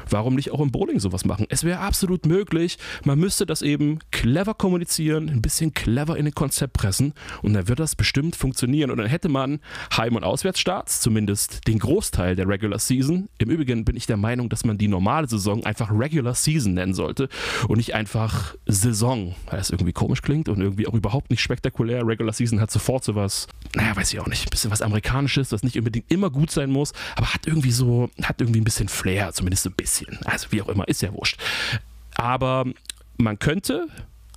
Warum 0.09 0.35
nicht 0.35 0.51
auch 0.53 0.61
im 0.61 0.71
Bowling 0.71 1.01
sowas 1.01 1.25
machen? 1.25 1.47
Es 1.49 1.65
wäre 1.65 1.81
absolut 1.81 2.27
möglich. 2.27 2.79
Man 3.05 3.19
müsste 3.19 3.47
das 3.47 3.63
eben 3.63 3.99
clever 4.11 4.55
kommunizieren, 4.55 5.29
ein 5.29 5.43
bisschen 5.43 5.75
clever 5.75 6.17
in 6.17 6.27
ein 6.27 6.35
Konzept 6.35 6.75
pressen 6.75 7.15
und 7.43 7.55
dann 7.55 7.69
wird 7.69 7.81
das 7.81 7.97
bestimmt 7.97 8.37
funktionieren. 8.37 8.91
Und 8.91 8.99
dann 8.99 9.07
hätte 9.07 9.29
man 9.29 9.61
Heim- 9.97 10.17
und 10.17 10.25
Auswärtsstarts, 10.25 11.01
zumindest 11.01 11.67
den 11.67 11.79
Großteil 11.79 12.37
der 12.37 12.49
Regular 12.49 12.79
Season. 12.79 13.29
Im 13.39 13.51
Übrigen 13.51 13.62
Übrigen 13.63 13.85
bin 13.85 13.97
ich 13.97 14.07
der 14.07 14.17
Meinung, 14.17 14.49
dass 14.49 14.65
man 14.65 14.77
die 14.77 14.89
normale 14.89 15.29
Saison 15.29 15.65
einfach 15.65 15.91
Regular 15.93 16.35
Season 16.35 16.75
nennen 16.75 16.95
sollte 16.95 17.29
und 17.69 17.77
nicht 17.77 17.95
einfach 17.95 18.57
Saison, 18.67 19.37
weil 19.47 19.59
das 19.59 19.71
irgendwie 19.71 19.93
komisch 19.93 20.21
klingt 20.21 20.49
und 20.49 20.61
irgendwie 20.61 20.89
auch 20.89 20.95
überhaupt 20.95 21.31
nicht 21.31 21.41
spektakulär. 21.41 22.05
Regular 22.05 22.33
Season 22.33 22.61
hat 22.61 22.73
sofort 22.73 23.05
sowas, 23.05 23.47
naja, 23.77 23.95
weiß 23.95 24.13
ich 24.13 24.19
auch 24.19 24.27
nicht, 24.27 24.47
ein 24.47 24.51
bisschen 24.51 24.73
was 24.73 24.83
Amerikanisches, 24.83 25.53
was 25.53 25.63
nicht 25.63 25.79
unbedingt 25.79 26.11
immer 26.11 26.29
gut 26.29 26.51
sein 26.51 26.71
muss, 26.71 26.93
aber 27.15 27.33
hat 27.33 27.47
irgendwie 27.47 27.71
so, 27.71 28.11
hat 28.23 28.41
irgendwie 28.41 28.61
ein 28.61 28.65
bisschen 28.65 28.89
Flair, 28.89 29.33
zumindest 29.33 29.65
ein 29.67 29.75
bisschen. 29.75 30.19
Also 30.25 30.49
wie 30.51 30.61
auch 30.61 30.69
immer, 30.69 30.89
ist 30.89 31.03
ja 31.03 31.13
wurscht. 31.13 31.39
Aber 32.17 32.65
man 33.17 33.39
könnte 33.39 33.87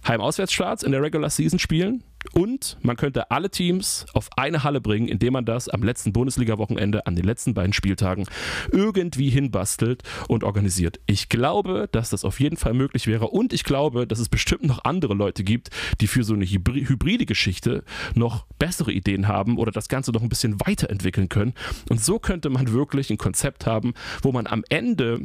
Heim-Auswärtsstarts 0.08 0.84
in 0.84 0.92
der 0.92 1.02
Regular 1.02 1.32
Season 1.32 1.58
spielen 1.58 2.04
und 2.34 2.78
man 2.82 2.96
könnte 2.96 3.32
alle 3.32 3.50
Teams 3.50 4.06
auf 4.14 4.30
eine 4.38 4.64
Halle 4.64 4.82
bringen, 4.82 5.08
indem 5.08 5.34
man 5.34 5.46
das 5.46 5.70
am 5.70 5.84
letzten 5.84 6.14
Bundesliga-Wochenende 6.14 7.06
an 7.08 7.16
den 7.16 7.26
letzten 7.26 7.54
beiden 7.54 7.74
Spieltagen 7.74 8.26
irgendwie 8.72 9.30
hinbastelt 9.30 10.04
und 10.28 10.44
organisiert. 10.44 11.00
Ich 11.06 11.30
glaube, 11.30 11.88
dass 11.92 12.10
das 12.10 12.26
auf 12.26 12.40
jeden 12.40 12.58
Fall 12.58 12.74
möglich 12.74 13.08
wäre 13.08 13.28
und 13.28 13.54
ich 13.54 13.64
glaube, 13.64 14.08
dass 14.08 14.20
es 14.20 14.30
bestimmt 14.30 14.64
noch 14.64 14.84
andere 14.84 15.14
Leute 15.14 15.44
gibt, 15.44 15.70
die 16.02 16.08
für 16.08 16.24
so 16.24 16.34
eine 16.34 16.46
hybride 16.46 17.26
Geschichte 17.26 17.84
noch 18.14 18.46
bessere 18.60 18.92
Ideen 18.92 19.28
haben 19.28 19.58
oder 19.58 19.72
das 19.72 19.88
Ganze 19.88 20.12
noch 20.12 20.22
ein 20.22 20.30
bisschen 20.30 20.60
weiterentwickeln 20.66 21.30
können. 21.30 21.54
Und 21.90 22.02
so 22.02 22.20
könnte 22.20 22.50
man 22.50 22.72
wirklich 22.72 23.10
ein 23.10 23.18
Konzept 23.18 23.66
haben, 23.66 23.94
wo 24.22 24.32
man 24.32 24.48
am 24.48 24.64
Ende 24.70 25.22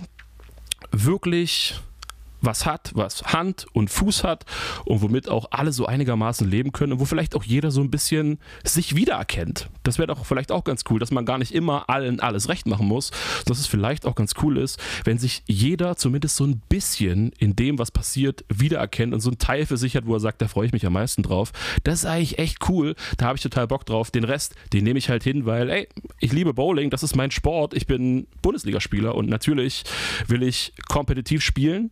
wirklich 0.93 1.81
was 2.41 2.67
hat, 2.67 2.93
was 2.95 3.23
Hand 3.25 3.67
und 3.73 3.91
Fuß 3.91 4.25
hat 4.25 4.45
und 4.85 5.03
womit 5.03 5.29
auch 5.29 5.49
alle 5.51 5.73
so 5.73 5.87
einigermaßen 5.87 6.49
leben 6.49 6.73
können 6.73 6.95
und 6.95 7.01
wo 7.01 7.05
vielleicht 7.05 7.35
auch 7.37 7.45
jeder 7.45 7.71
so 7.71 7.81
ein 7.81 7.91
bisschen 7.91 8.39
sich 8.65 8.95
wiedererkennt. 8.95 9.69
Das 9.83 9.99
wäre 9.99 10.09
doch 10.09 10.25
vielleicht 10.25 10.53
auch 10.53 10.65
ganz 10.65 10.85
cool, 10.91 10.99
dass 10.99 11.11
man 11.11 11.25
gar 11.25 11.39
nicht 11.39 11.55
immer 11.55 11.89
allen 11.89 12.21
alles 12.21 12.49
recht 12.49 12.67
machen 12.67 12.87
muss, 12.87 13.11
dass 13.47 13.59
es 13.59 13.67
vielleicht 13.67 14.07
auch 14.07 14.15
ganz 14.15 14.35
cool 14.43 14.59
ist, 14.59 14.81
wenn 15.05 15.19
sich 15.19 15.43
jeder 15.47 15.97
zumindest 15.97 16.37
so 16.37 16.45
ein 16.45 16.61
bisschen 16.69 17.33
in 17.39 17.57
dem, 17.57 17.79
was 17.79 17.91
passiert, 17.91 18.45
wiedererkennt 18.49 19.15
und 19.15 19.21
so 19.21 19.31
ein 19.31 19.39
Teil 19.39 19.67
für 19.67 19.77
sich 19.77 19.97
hat, 19.97 20.07
wo 20.07 20.15
er 20.15 20.21
sagt, 20.21 20.43
da 20.43 20.49
freue 20.49 20.67
ich 20.67 20.73
mich 20.73 20.87
am 20.87 20.93
meisten 20.93 21.23
drauf. 21.23 21.53
Das 21.85 22.01
ist 22.01 22.07
eigentlich 22.07 22.39
echt 22.39 22.69
cool, 22.69 22.95
da 23.17 23.27
habe 23.27 23.37
ich 23.37 23.43
total 23.43 23.67
Bock 23.67 23.87
drauf. 23.87 24.11
Den 24.11 24.25
Rest, 24.25 24.55
den 24.73 24.85
nehme 24.85 24.99
ich 24.99 25.09
halt 25.09 25.23
hin, 25.23 25.47
weil, 25.47 25.71
ey, 25.71 25.89
ich 26.19 26.33
liebe 26.33 26.55
Bowling, 26.55 26.91
das 26.91 27.03
ist 27.03 27.17
mein 27.17 27.31
Sport, 27.31 27.75
ich 27.75 27.87
bin 27.87 28.27
Bundesligaspieler 28.43 29.15
und 29.15 29.29
natürlich 29.29 29.85
will 30.27 30.43
ich 30.43 30.73
kompetitiv 30.89 31.43
spielen, 31.43 31.91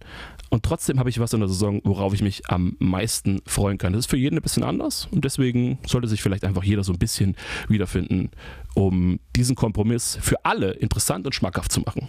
und 0.50 0.62
trotzdem 0.62 0.98
habe 0.98 1.10
ich 1.10 1.20
was 1.20 1.32
in 1.32 1.40
der 1.40 1.48
Saison, 1.48 1.80
worauf 1.84 2.14
ich 2.14 2.22
mich 2.22 2.48
am 2.48 2.76
meisten 2.78 3.40
freuen 3.46 3.78
kann. 3.78 3.92
Das 3.92 4.00
ist 4.00 4.10
für 4.10 4.16
jeden 4.16 4.36
ein 4.36 4.42
bisschen 4.42 4.62
anders 4.62 5.08
und 5.10 5.24
deswegen 5.24 5.78
sollte 5.86 6.08
sich 6.08 6.22
vielleicht 6.22 6.44
einfach 6.44 6.64
jeder 6.64 6.84
so 6.84 6.92
ein 6.92 6.98
bisschen 6.98 7.36
wiederfinden, 7.68 8.30
um 8.74 9.20
diesen 9.36 9.56
Kompromiss 9.56 10.18
für 10.20 10.44
alle 10.44 10.70
interessant 10.72 11.26
und 11.26 11.34
schmackhaft 11.34 11.72
zu 11.72 11.80
machen. 11.80 12.08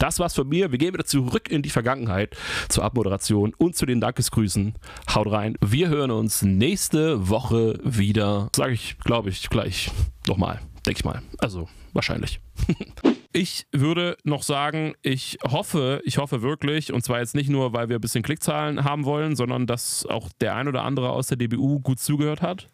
Das 0.00 0.18
war's 0.18 0.34
von 0.34 0.48
mir. 0.48 0.72
Wir 0.72 0.78
gehen 0.78 0.94
wieder 0.94 1.04
zurück 1.04 1.50
in 1.50 1.60
die 1.60 1.68
Vergangenheit 1.68 2.34
zur 2.70 2.84
Abmoderation 2.84 3.52
und 3.58 3.76
zu 3.76 3.84
den 3.84 4.00
Dankesgrüßen. 4.00 4.74
Haut 5.14 5.30
rein. 5.30 5.58
Wir 5.60 5.90
hören 5.90 6.10
uns 6.10 6.40
nächste 6.40 7.28
Woche 7.28 7.78
wieder. 7.84 8.48
Sage 8.56 8.72
ich, 8.72 8.96
glaube 8.98 9.28
ich, 9.28 9.50
gleich 9.50 9.90
nochmal. 10.26 10.60
Denke 10.86 11.00
ich 11.00 11.04
mal. 11.04 11.20
Also 11.38 11.68
wahrscheinlich. 11.92 12.40
Ich 13.32 13.66
würde 13.70 14.16
noch 14.24 14.42
sagen, 14.42 14.94
ich 15.02 15.38
hoffe, 15.44 16.02
ich 16.04 16.18
hoffe 16.18 16.42
wirklich, 16.42 16.92
und 16.92 17.04
zwar 17.04 17.20
jetzt 17.20 17.36
nicht 17.36 17.48
nur, 17.48 17.72
weil 17.72 17.88
wir 17.88 17.98
ein 17.98 18.00
bisschen 18.00 18.24
Klickzahlen 18.24 18.82
haben 18.82 19.04
wollen, 19.04 19.36
sondern 19.36 19.68
dass 19.68 20.04
auch 20.04 20.30
der 20.40 20.56
ein 20.56 20.66
oder 20.66 20.82
andere 20.82 21.10
aus 21.10 21.28
der 21.28 21.36
DBU 21.36 21.78
gut 21.78 22.00
zugehört 22.00 22.42
hat 22.42 22.66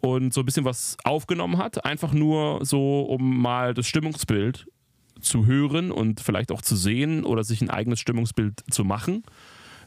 und 0.00 0.34
so 0.34 0.42
ein 0.42 0.44
bisschen 0.44 0.66
was 0.66 0.98
aufgenommen 1.04 1.56
hat. 1.56 1.86
Einfach 1.86 2.12
nur 2.12 2.64
so, 2.66 3.00
um 3.00 3.40
mal 3.40 3.72
das 3.72 3.86
Stimmungsbild 3.86 4.66
zu 5.20 5.46
hören 5.46 5.90
und 5.90 6.20
vielleicht 6.20 6.52
auch 6.52 6.60
zu 6.60 6.76
sehen 6.76 7.24
oder 7.24 7.42
sich 7.42 7.62
ein 7.62 7.70
eigenes 7.70 8.00
Stimmungsbild 8.00 8.64
zu 8.70 8.84
machen. 8.84 9.22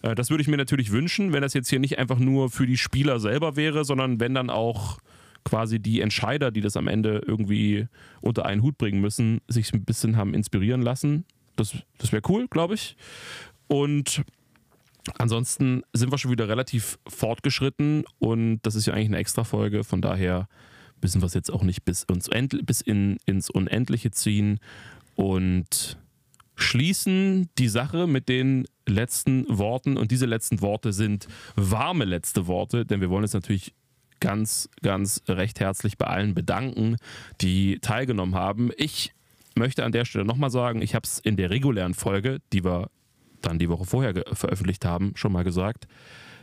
Äh, 0.01 0.15
das 0.15 0.31
würde 0.31 0.41
ich 0.41 0.47
mir 0.47 0.57
natürlich 0.57 0.91
wünschen, 0.91 1.31
wenn 1.31 1.41
das 1.41 1.53
jetzt 1.53 1.69
hier 1.69 1.79
nicht 1.79 1.99
einfach 1.99 2.17
nur 2.17 2.49
für 2.49 2.65
die 2.65 2.77
Spieler 2.77 3.19
selber 3.19 3.55
wäre, 3.55 3.85
sondern 3.85 4.19
wenn 4.19 4.33
dann 4.33 4.49
auch 4.49 4.97
quasi 5.45 5.79
die 5.79 6.01
Entscheider, 6.01 6.51
die 6.51 6.61
das 6.61 6.75
am 6.75 6.87
Ende 6.87 7.21
irgendwie 7.25 7.87
unter 8.19 8.45
einen 8.45 8.61
Hut 8.61 8.77
bringen 8.77 8.99
müssen, 8.99 9.39
sich 9.47 9.71
ein 9.73 9.85
bisschen 9.85 10.17
haben 10.17 10.33
inspirieren 10.33 10.81
lassen. 10.81 11.23
Das, 11.55 11.73
das 11.97 12.11
wäre 12.11 12.23
cool, 12.27 12.47
glaube 12.49 12.73
ich. 12.73 12.97
Und 13.67 14.23
ansonsten 15.17 15.83
sind 15.93 16.11
wir 16.11 16.17
schon 16.17 16.31
wieder 16.31 16.49
relativ 16.49 16.99
fortgeschritten 17.07 18.03
und 18.19 18.59
das 18.63 18.75
ist 18.75 18.87
ja 18.87 18.93
eigentlich 18.93 19.07
eine 19.07 19.17
extra 19.17 19.43
Folge. 19.43 19.83
Von 19.83 20.01
daher 20.01 20.49
müssen 21.01 21.21
wir 21.21 21.27
es 21.27 21.33
jetzt 21.33 21.51
auch 21.51 21.63
nicht 21.63 21.85
bis, 21.85 22.03
uns 22.05 22.29
bis 22.63 22.81
in, 22.81 23.17
ins 23.25 23.49
Unendliche 23.49 24.11
ziehen 24.11 24.59
und 25.15 25.97
schließen 26.55 27.49
die 27.57 27.67
Sache 27.67 28.07
mit 28.07 28.29
den 28.29 28.65
letzten 28.87 29.45
Worten. 29.47 29.97
Und 29.97 30.11
diese 30.11 30.25
letzten 30.25 30.61
Worte 30.61 30.93
sind 30.93 31.27
warme 31.55 32.05
letzte 32.05 32.47
Worte, 32.47 32.85
denn 32.85 33.01
wir 33.01 33.09
wollen 33.09 33.23
jetzt 33.23 33.33
natürlich 33.33 33.73
ganz, 34.19 34.69
ganz 34.81 35.21
recht 35.27 35.59
herzlich 35.59 35.97
bei 35.97 36.07
allen 36.07 36.33
bedanken, 36.33 36.97
die 37.41 37.79
teilgenommen 37.79 38.35
haben. 38.35 38.71
Ich 38.77 39.13
möchte 39.55 39.83
an 39.83 39.91
der 39.91 40.05
Stelle 40.05 40.25
nochmal 40.25 40.49
sagen, 40.49 40.81
ich 40.81 40.95
habe 40.95 41.05
es 41.05 41.19
in 41.19 41.37
der 41.37 41.49
regulären 41.49 41.93
Folge, 41.93 42.39
die 42.51 42.63
wir 42.63 42.89
dann 43.41 43.59
die 43.59 43.69
Woche 43.69 43.85
vorher 43.85 44.13
veröffentlicht 44.33 44.85
haben, 44.85 45.13
schon 45.15 45.31
mal 45.31 45.43
gesagt, 45.43 45.87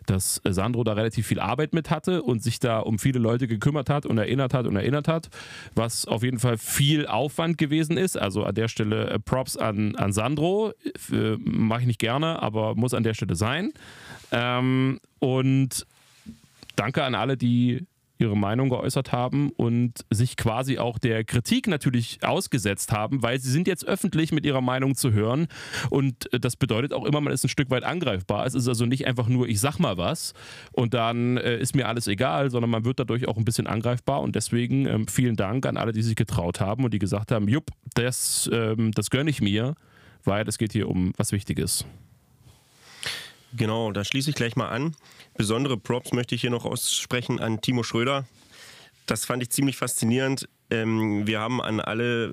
dass 0.07 0.41
Sandro 0.45 0.85
da 0.85 0.95
relativ 0.95 1.27
viel 1.27 1.41
Arbeit 1.41 1.75
mit 1.75 1.91
hatte 1.91 2.23
und 2.23 2.43
sich 2.43 2.59
da 2.59 2.81
um 2.81 2.99
viele 2.99 3.19
Leute 3.19 3.47
gekümmert 3.47 3.91
hat 3.91 4.07
und 4.07 4.19
erinnert 4.19 4.55
hat 4.55 4.67
und 4.67 4.77
erinnert 4.77 5.09
hat, 5.09 5.29
was 5.75 6.07
auf 6.07 6.23
jeden 6.23 6.39
Fall 6.39 6.59
viel 6.59 7.07
Aufwand 7.07 7.59
gewesen 7.59 7.97
ist. 7.97 8.19
Also 8.19 8.45
an 8.45 8.55
der 8.55 8.69
Stelle 8.69 9.11
äh, 9.11 9.19
Props 9.19 9.57
an, 9.57 9.97
an 9.97 10.13
Sandro. 10.13 10.73
Äh, 11.13 11.37
Mache 11.39 11.83
ich 11.83 11.87
nicht 11.87 12.01
gerne, 12.01 12.43
aber 12.43 12.75
muss 12.75 12.95
an 12.95 13.03
der 13.03 13.15
Stelle 13.15 13.37
sein. 13.37 13.73
Ähm, 14.31 14.99
und 15.19 15.87
danke 16.83 17.05
an 17.05 17.15
alle, 17.15 17.37
die 17.37 17.87
ihre 18.19 18.37
Meinung 18.37 18.69
geäußert 18.69 19.13
haben 19.13 19.51
und 19.51 20.05
sich 20.11 20.37
quasi 20.37 20.79
auch 20.79 20.99
der 20.99 21.25
Kritik 21.25 21.67
natürlich 21.67 22.19
ausgesetzt 22.23 22.93
haben, 22.93 23.23
weil 23.23 23.39
sie 23.41 23.51
sind 23.51 23.67
jetzt 23.67 23.85
öffentlich 23.85 24.33
mit 24.33 24.45
ihrer 24.45 24.61
Meinung 24.61 24.95
zu 24.95 25.13
hören 25.13 25.47
und 25.91 26.29
das 26.33 26.57
bedeutet 26.57 26.93
auch 26.93 27.05
immer, 27.05 27.21
man 27.21 27.33
ist 27.33 27.45
ein 27.45 27.49
Stück 27.49 27.71
weit 27.71 27.83
angreifbar. 27.85 28.47
Es 28.47 28.55
ist 28.55 28.69
also 28.69 28.87
nicht 28.87 29.07
einfach 29.07 29.29
nur, 29.29 29.49
ich 29.49 29.61
sag 29.61 29.79
mal 29.79 29.97
was 29.97 30.35
und 30.73 30.95
dann 30.95 31.37
äh, 31.37 31.59
ist 31.59 31.75
mir 31.75 31.89
alles 31.89 32.07
egal, 32.07 32.51
sondern 32.51 32.71
man 32.71 32.85
wird 32.85 33.01
dadurch 33.01 33.27
auch 33.29 33.37
ein 33.37 33.45
bisschen 33.45 33.67
angreifbar 33.67 34.21
und 34.21 34.37
deswegen 34.37 34.87
ähm, 34.87 35.09
vielen 35.09 35.37
Dank 35.37 35.67
an 35.67 35.77
alle, 35.77 35.93
die 35.93 36.03
sich 36.03 36.17
getraut 36.17 36.61
haben 36.61 36.85
und 36.85 36.95
die 36.95 37.01
gesagt 37.01 37.33
haben, 37.33 37.49
jupp, 37.49 37.71
das, 37.95 38.49
ähm, 38.53 38.93
das 38.93 39.11
gönne 39.11 39.31
ich 39.31 39.41
mir, 39.41 39.75
weil 40.25 40.47
es 40.49 40.59
geht 40.59 40.73
hier 40.73 40.89
um 40.89 41.13
was 41.17 41.33
Wichtiges. 41.33 41.85
Genau, 43.55 43.93
da 43.93 44.05
schließe 44.05 44.31
ich 44.31 44.37
gleich 44.37 44.57
mal 44.57 44.69
an. 44.69 44.97
Besondere 45.37 45.77
Props 45.77 46.13
möchte 46.13 46.35
ich 46.35 46.41
hier 46.41 46.51
noch 46.51 46.65
aussprechen 46.65 47.39
an 47.41 47.61
Timo 47.61 47.83
Schröder. 47.83 48.27
Das 49.07 49.25
fand 49.25 49.43
ich 49.43 49.51
ziemlich 49.51 49.77
faszinierend. 49.77 50.49
Ähm, 50.71 51.27
wir 51.27 51.41
haben 51.41 51.61
an 51.61 51.81
alle 51.81 52.33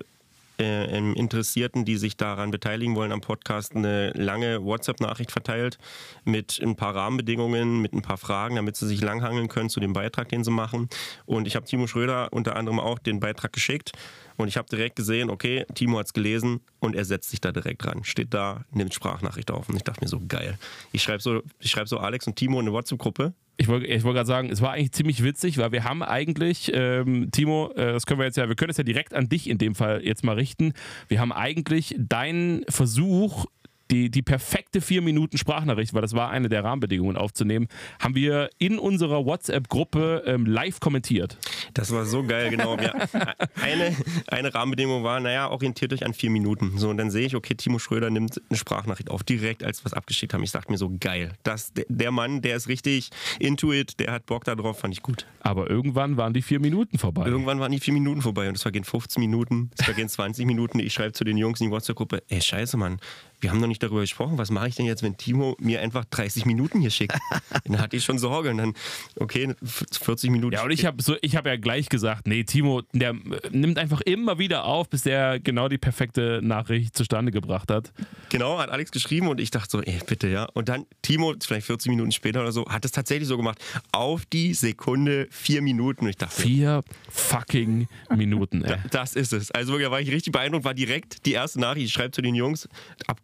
äh, 0.60 0.98
Interessierten, 0.98 1.86
die 1.86 1.98
sich 1.98 2.18
daran 2.18 2.52
beteiligen 2.52 2.96
wollen 2.96 3.12
am 3.12 3.22
Podcast, 3.22 3.76
eine 3.76 4.12
lange 4.12 4.64
WhatsApp-Nachricht 4.64 5.32
verteilt 5.32 5.78
mit 6.26 6.60
ein 6.62 6.76
paar 6.76 6.96
Rahmenbedingungen, 6.96 7.82
mit 7.82 7.94
ein 7.94 8.02
paar 8.02 8.18
Fragen, 8.18 8.56
damit 8.56 8.76
sie 8.76 8.88
sich 8.88 9.02
langhangeln 9.02 9.48
können 9.48 9.70
zu 9.70 9.80
dem 9.80 9.94
Beitrag, 9.94 10.30
den 10.30 10.44
sie 10.44 10.52
machen. 10.52 10.90
Und 11.26 11.48
ich 11.48 11.56
habe 11.56 11.66
Timo 11.66 11.88
Schröder 11.88 12.32
unter 12.32 12.56
anderem 12.56 12.80
auch 12.80 13.00
den 13.00 13.20
Beitrag 13.20 13.54
geschickt. 13.54 13.92
Und 14.38 14.48
ich 14.48 14.56
habe 14.56 14.70
direkt 14.70 14.96
gesehen, 14.96 15.30
okay, 15.30 15.66
Timo 15.76 16.00
hat 16.00 16.06
es 16.06 16.14
gelesen 16.14 16.62
und 16.80 16.96
er 16.96 17.04
setzt 17.04 17.30
sich 17.30 17.42
da 17.42 17.52
direkt 17.52 17.84
dran. 17.84 18.04
Steht 18.06 18.34
da, 18.34 18.64
nimmt 18.72 18.94
Sprachnachricht 18.94 19.52
auf. 19.52 19.68
Und 19.68 19.76
ich 19.76 19.84
dachte 19.84 20.02
mir 20.02 20.08
so, 20.08 20.22
geil. 20.28 20.58
Ich 20.92 21.04
schreibe 21.04 21.22
so, 21.22 21.42
schreib 21.60 21.90
so 21.90 21.98
Alex 21.98 22.26
und 22.28 22.38
Timo 22.38 22.60
in 22.60 22.68
eine 22.68 22.74
WhatsApp-Gruppe 22.74 23.34
ich 23.60 23.68
wollte 23.68 23.88
ich 23.88 24.04
wollt 24.04 24.16
gerade 24.16 24.28
sagen, 24.28 24.50
es 24.50 24.62
war 24.62 24.72
eigentlich 24.72 24.94
ziemlich 24.94 25.22
witzig, 25.22 25.58
weil 25.58 25.74
wir 25.74 25.84
haben 25.84 26.02
eigentlich, 26.02 26.72
ähm, 26.74 27.30
Timo, 27.32 27.72
äh, 27.76 27.92
das 27.92 28.06
können 28.06 28.20
wir 28.20 28.26
jetzt 28.26 28.38
ja, 28.38 28.48
wir 28.48 28.56
können 28.56 28.72
es 28.72 28.78
ja 28.78 28.86
direkt 28.86 29.14
an 29.14 29.28
dich 29.28 29.50
in 29.50 29.58
dem 29.58 29.76
Fall 29.76 30.02
jetzt 30.04 30.24
mal 30.24 30.36
richten. 30.36 30.74
Wir 31.10 31.20
haben 31.20 31.34
eigentlich 31.34 31.94
deinen 31.98 32.64
Versuch, 32.70 33.48
die, 33.92 34.10
die 34.10 34.22
perfekte 34.22 34.82
vier 34.82 35.02
Minuten 35.02 35.38
Sprachnachricht, 35.38 35.94
weil 35.94 36.02
das 36.02 36.14
war 36.14 36.30
eine 36.30 36.50
der 36.50 36.64
Rahmenbedingungen 36.64 37.18
aufzunehmen, 37.18 37.68
haben 38.00 38.16
wir 38.16 38.50
in 38.58 38.80
unserer 38.80 39.26
WhatsApp-Gruppe 39.26 40.24
ähm, 40.26 40.46
live 40.46 40.80
kommentiert. 40.80 41.38
Das 41.74 41.92
war 41.92 42.06
so 42.06 42.24
geil, 42.24 42.50
genau. 42.50 42.78
Ja, 42.78 42.94
eine, 43.62 43.96
eine 44.28 44.54
Rahmenbedingung 44.54 45.04
war, 45.04 45.20
naja, 45.20 45.50
orientiert 45.50 45.94
euch 45.94 46.06
an 46.06 46.14
vier 46.14 46.30
Minuten. 46.30 46.78
So, 46.78 46.90
und 46.90 46.98
dann 46.98 47.12
sehe 47.12 47.26
ich, 47.26 47.36
okay, 47.36 47.56
Timo 47.56 47.80
Schröder 47.80 48.10
nimmt 48.10 48.42
eine 48.50 48.58
Sprachnachricht 48.58 49.10
auf, 49.10 49.24
direkt 49.24 49.64
als 49.64 49.84
wir 49.84 49.88
es 49.88 49.94
abgeschickt 49.94 50.34
haben. 50.34 50.44
Ich 50.44 50.52
dachte 50.52 50.72
mir 50.72 50.78
so, 50.78 50.92
geil. 51.00 51.34
Das, 51.44 51.72
der 51.88 52.12
Mann, 52.12 52.42
der 52.42 52.56
ist 52.56 52.68
richtig 52.68 53.10
into 53.40 53.74
it, 53.74 54.00
der 54.00 54.12
hat 54.12 54.26
Bock 54.26 54.44
darauf, 54.44 54.80
fand 54.80 54.94
ich 54.94 55.02
gut. 55.02 55.26
Aber 55.42 55.70
irgendwann 55.70 56.18
waren 56.18 56.34
die 56.34 56.42
vier 56.42 56.60
Minuten 56.60 56.98
vorbei. 56.98 57.26
Irgendwann 57.26 57.60
waren 57.60 57.72
die 57.72 57.80
vier 57.80 57.94
Minuten 57.94 58.22
vorbei 58.22 58.48
und 58.50 58.56
es 58.56 58.62
vergehen 58.62 58.84
15 58.84 59.20
Minuten, 59.20 59.72
es 59.78 59.86
vergehen 59.86 60.10
20 60.10 60.46
Minuten. 60.46 60.80
Ich 60.80 60.94
schreibe 60.94 61.14
zu 61.14 61.24
den 61.24 61.38
Jungs 61.38 61.60
in 61.62 61.68
die 61.68 61.72
WhatsApp-Gruppe, 61.72 62.24
ey, 62.28 62.42
scheiße, 62.42 62.78
Mann 62.78 63.00
wir 63.42 63.52
haben 63.52 63.60
noch 63.60 63.68
nicht 63.68 63.82
darüber 63.82 64.02
gesprochen, 64.02 64.38
was 64.38 64.52
mache 64.52 64.68
ich 64.68 64.76
denn 64.76 64.86
jetzt, 64.86 65.04
wenn 65.04 65.18
Timo 65.18 65.56
mir 65.60 65.82
einfach 65.82 66.06
30 66.06 66.46
Minuten 66.46 66.80
hier 66.80 66.90
schickt? 66.90 67.18
dann 67.66 67.80
hatte 67.80 67.96
ich 67.96 68.04
schon 68.04 68.20
Sorge 68.20 68.50
und 68.50 68.58
dann, 68.58 68.74
okay, 69.18 69.54
40 69.64 70.30
Minuten. 70.30 70.56
Ja, 70.56 70.64
und 70.64 70.72
ich 70.72 70.86
habe 70.86 71.02
so, 71.02 71.16
ich 71.22 71.36
habe 71.36 71.50
ja 71.50 71.56
gleich 71.56 71.90
gesagt, 71.90 72.28
nee, 72.28 72.44
Timo, 72.44 72.82
der 72.94 73.12
äh, 73.12 73.16
nimmt 73.52 73.78
einfach 73.78 74.02
immer 74.02 74.40
wieder 74.40 74.66
auf, 74.66 74.90
bis 74.90 75.04
der 75.04 75.40
genau 75.40 75.70
die 75.70 75.78
perfekte 75.78 76.42
Nachricht 76.44 76.98
zustande 76.98 77.32
gebracht 77.32 77.72
hat. 77.72 77.92
Genau, 78.30 78.60
hat 78.60 78.70
Alex 78.70 78.92
geschrieben 78.92 79.28
und 79.28 79.40
ich 79.40 79.52
dachte 79.52 79.70
so, 79.70 79.82
ey, 79.82 80.00
bitte, 80.06 80.28
ja. 80.28 80.46
Und 80.54 80.70
dann 80.70 80.86
Timo, 81.02 81.34
vielleicht 81.40 81.68
40 81.68 81.90
Minuten 81.90 82.12
später 82.12 82.42
oder 82.42 82.52
so, 82.52 82.66
hat 82.68 82.86
es 82.86 82.92
tatsächlich 82.92 83.28
so 83.28 83.38
gemacht. 83.38 83.60
Auf 83.92 84.26
die 84.26 84.54
Sekunde 84.54 85.28
vier 85.32 85.62
Minuten. 85.62 86.06
Und 86.06 86.10
ich 86.10 86.18
dachte, 86.18 86.42
vier 86.42 86.84
fucking 87.10 87.88
Minuten, 88.16 88.64
ey. 88.64 88.78
Das 88.92 89.14
ist 89.14 89.34
es. 89.34 89.52
Also 89.52 89.74
wirklich, 89.74 89.88
da 89.88 89.92
war 89.92 90.02
ich 90.02 90.12
richtig 90.12 90.34
beeindruckt, 90.34 90.66
war 90.66 90.74
direkt 90.74 91.26
die 91.26 91.34
erste 91.34 91.60
Nachricht, 91.60 91.88
ich 91.88 91.94
schreibe 91.94 92.12
zu 92.12 92.22
den 92.22 92.36
Jungs, 92.36 92.68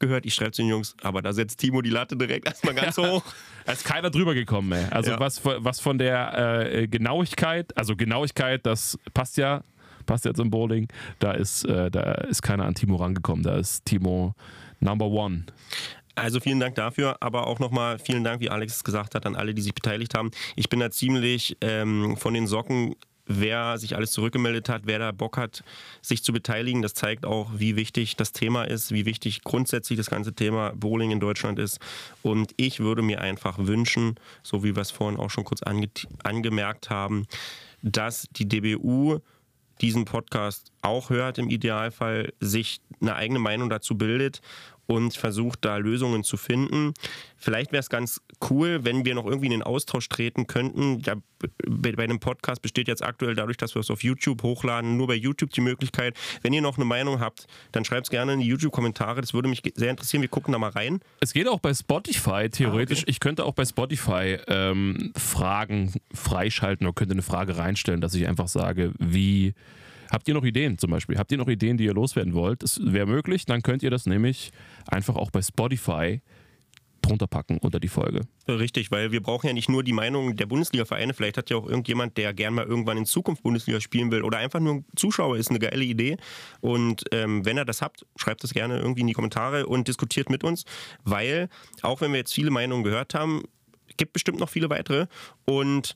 abgehört, 0.05 0.25
ich 0.25 0.33
schreibe 0.33 0.51
zu 0.51 0.61
den 0.61 0.69
Jungs, 0.69 0.95
aber 1.01 1.21
da 1.21 1.33
setzt 1.33 1.59
Timo 1.59 1.81
die 1.81 1.89
Latte 1.89 2.15
direkt 2.15 2.47
erstmal 2.47 2.75
ganz 2.75 2.97
hoch. 2.99 3.23
Da 3.65 3.71
ist 3.73 3.83
keiner 3.83 4.09
drüber 4.09 4.33
gekommen, 4.33 4.71
ey. 4.71 4.85
Also 4.91 5.11
Ja. 5.11 5.19
was, 5.19 5.43
was 5.43 5.79
von 5.79 5.97
der 5.97 6.65
äh, 6.73 6.87
Genauigkeit, 6.87 7.75
also 7.77 7.95
Genauigkeit, 7.95 8.65
das 8.65 8.97
passt 9.13 9.37
ja, 9.37 9.63
passt 10.05 10.25
ja 10.25 10.33
zum 10.33 10.49
Bowling, 10.51 10.87
da 11.19 11.31
ist, 11.31 11.65
äh, 11.65 11.89
da 11.89 12.13
ist 12.13 12.41
keiner 12.43 12.65
an 12.65 12.75
Timo 12.75 12.97
rangekommen. 12.97 13.43
Da 13.43 13.57
ist 13.57 13.85
Timo 13.85 14.35
Number 14.79 15.07
One. 15.07 15.45
Also 16.13 16.39
vielen 16.39 16.59
Dank 16.59 16.75
dafür, 16.75 17.17
aber 17.19 17.47
auch 17.47 17.59
nochmal 17.59 17.99
vielen 17.99 18.23
Dank, 18.23 18.39
wie 18.39 18.49
Alex 18.49 18.77
es 18.77 18.83
gesagt 18.83 19.15
hat, 19.15 19.25
an 19.25 19.35
alle, 19.35 19.53
die 19.53 19.61
sich 19.61 19.73
beteiligt 19.73 20.13
haben. 20.15 20.31
Ich 20.55 20.69
bin 20.69 20.79
da 20.79 20.89
ziemlich 20.89 21.57
ähm, 21.61 22.15
von 22.17 22.33
den 22.33 22.47
Socken, 22.47 22.95
wer 23.27 23.77
sich 23.77 23.95
alles 23.95 24.11
zurückgemeldet 24.11 24.69
hat, 24.69 24.83
wer 24.85 24.99
da 24.99 25.11
Bock 25.11 25.37
hat, 25.37 25.63
sich 26.01 26.23
zu 26.23 26.33
beteiligen. 26.33 26.81
Das 26.81 26.93
zeigt 26.93 27.25
auch, 27.25 27.49
wie 27.55 27.75
wichtig 27.75 28.15
das 28.15 28.31
Thema 28.31 28.63
ist, 28.63 28.91
wie 28.91 29.05
wichtig 29.05 29.43
grundsätzlich 29.43 29.97
das 29.97 30.09
ganze 30.09 30.33
Thema 30.33 30.73
Bowling 30.75 31.11
in 31.11 31.19
Deutschland 31.19 31.59
ist. 31.59 31.79
Und 32.21 32.53
ich 32.57 32.79
würde 32.79 33.01
mir 33.01 33.21
einfach 33.21 33.57
wünschen, 33.57 34.15
so 34.43 34.63
wie 34.63 34.75
wir 34.75 34.81
es 34.81 34.91
vorhin 34.91 35.19
auch 35.19 35.29
schon 35.29 35.43
kurz 35.43 35.63
ange 35.63 35.89
angemerkt 36.23 36.89
haben, 36.89 37.27
dass 37.81 38.27
die 38.31 38.47
DBU 38.47 39.19
diesen 39.81 40.05
Podcast 40.05 40.71
auch 40.81 41.09
hört 41.09 41.37
im 41.37 41.49
Idealfall, 41.49 42.31
sich 42.39 42.79
eine 43.01 43.15
eigene 43.15 43.39
Meinung 43.39 43.69
dazu 43.69 43.97
bildet 43.97 44.41
und 44.87 45.15
versucht 45.15 45.65
da 45.65 45.77
Lösungen 45.77 46.23
zu 46.23 46.37
finden. 46.37 46.93
Vielleicht 47.37 47.71
wäre 47.71 47.81
es 47.81 47.89
ganz 47.89 48.21
cool, 48.49 48.79
wenn 48.83 49.05
wir 49.05 49.15
noch 49.15 49.25
irgendwie 49.25 49.47
in 49.47 49.51
den 49.51 49.63
Austausch 49.63 50.09
treten 50.09 50.47
könnten. 50.47 50.99
Ja, 51.05 51.15
bei, 51.39 51.91
bei 51.91 52.03
einem 52.03 52.19
Podcast 52.19 52.61
besteht 52.61 52.87
jetzt 52.87 53.03
aktuell 53.03 53.35
dadurch, 53.35 53.57
dass 53.57 53.75
wir 53.75 53.81
es 53.81 53.91
auf 53.91 54.03
YouTube 54.03 54.41
hochladen, 54.43 54.97
nur 54.97 55.07
bei 55.07 55.15
YouTube 55.15 55.51
die 55.51 55.61
Möglichkeit. 55.61 56.15
Wenn 56.41 56.53
ihr 56.53 56.61
noch 56.61 56.77
eine 56.77 56.85
Meinung 56.85 57.19
habt, 57.19 57.47
dann 57.71 57.85
schreibt 57.85 58.07
es 58.07 58.09
gerne 58.09 58.33
in 58.33 58.39
die 58.39 58.47
YouTube-Kommentare. 58.47 59.21
Das 59.21 59.33
würde 59.33 59.49
mich 59.49 59.61
sehr 59.75 59.91
interessieren. 59.91 60.21
Wir 60.21 60.29
gucken 60.29 60.53
da 60.53 60.59
mal 60.59 60.71
rein. 60.71 60.99
Es 61.19 61.33
geht 61.33 61.47
auch 61.47 61.59
bei 61.59 61.73
Spotify 61.73 62.49
theoretisch. 62.49 63.03
Ich 63.07 63.19
könnte 63.19 63.45
auch 63.45 63.53
bei 63.53 63.65
Spotify 63.65 64.37
ähm, 64.47 65.11
Fragen 65.15 65.93
freischalten 66.13 66.87
oder 66.87 66.93
könnte 66.93 67.13
eine 67.13 67.21
Frage 67.21 67.57
reinstellen, 67.57 68.01
dass 68.01 68.13
ich 68.13 68.27
einfach 68.27 68.47
sage, 68.47 68.93
wie. 68.99 69.53
Habt 70.11 70.27
ihr 70.27 70.35
noch 70.35 70.45
Ideen 70.45 70.77
zum 70.77 70.91
Beispiel? 70.91 71.17
Habt 71.17 71.31
ihr 71.31 71.37
noch 71.37 71.47
Ideen, 71.47 71.77
die 71.77 71.85
ihr 71.85 71.93
loswerden 71.93 72.35
wollt? 72.35 72.61
Das 72.61 72.79
wäre 72.81 73.07
möglich. 73.07 73.45
Dann 73.45 73.63
könnt 73.63 73.81
ihr 73.81 73.89
das 73.89 74.05
nämlich 74.05 74.51
einfach 74.87 75.15
auch 75.15 75.31
bei 75.31 75.41
Spotify 75.41 76.21
drunter 77.05 77.27
packen 77.27 77.57
unter 77.59 77.79
die 77.79 77.87
Folge. 77.87 78.21
Richtig, 78.47 78.91
weil 78.91 79.11
wir 79.11 79.21
brauchen 79.21 79.47
ja 79.47 79.53
nicht 79.53 79.69
nur 79.69 79.83
die 79.83 79.93
Meinung 79.93 80.35
der 80.35 80.45
Bundesliga-Vereine. 80.45 81.13
Vielleicht 81.13 81.37
hat 81.37 81.49
ja 81.49 81.57
auch 81.57 81.67
irgendjemand, 81.67 82.17
der 82.17 82.33
gern 82.33 82.53
mal 82.53 82.65
irgendwann 82.65 82.97
in 82.97 83.05
Zukunft 83.05 83.43
Bundesliga 83.43 83.79
spielen 83.79 84.11
will 84.11 84.23
oder 84.23 84.37
einfach 84.37 84.59
nur 84.59 84.75
ein 84.75 84.85
Zuschauer 84.95 85.37
ist, 85.37 85.49
eine 85.49 85.59
geile 85.59 85.83
Idee. 85.83 86.17
Und 86.61 87.03
ähm, 87.11 87.45
wenn 87.45 87.57
ihr 87.57 87.65
das 87.65 87.81
habt, 87.81 88.05
schreibt 88.15 88.43
es 88.43 88.53
gerne 88.53 88.79
irgendwie 88.79 89.01
in 89.01 89.07
die 89.07 89.13
Kommentare 89.13 89.67
und 89.67 89.87
diskutiert 89.87 90.29
mit 90.29 90.43
uns, 90.43 90.65
weil 91.03 91.49
auch 91.81 92.01
wenn 92.01 92.11
wir 92.11 92.17
jetzt 92.17 92.33
viele 92.33 92.51
Meinungen 92.51 92.83
gehört 92.83 93.13
haben, 93.13 93.43
gibt 93.97 94.13
bestimmt 94.13 94.39
noch 94.39 94.49
viele 94.49 94.69
weitere. 94.69 95.07
Und 95.45 95.95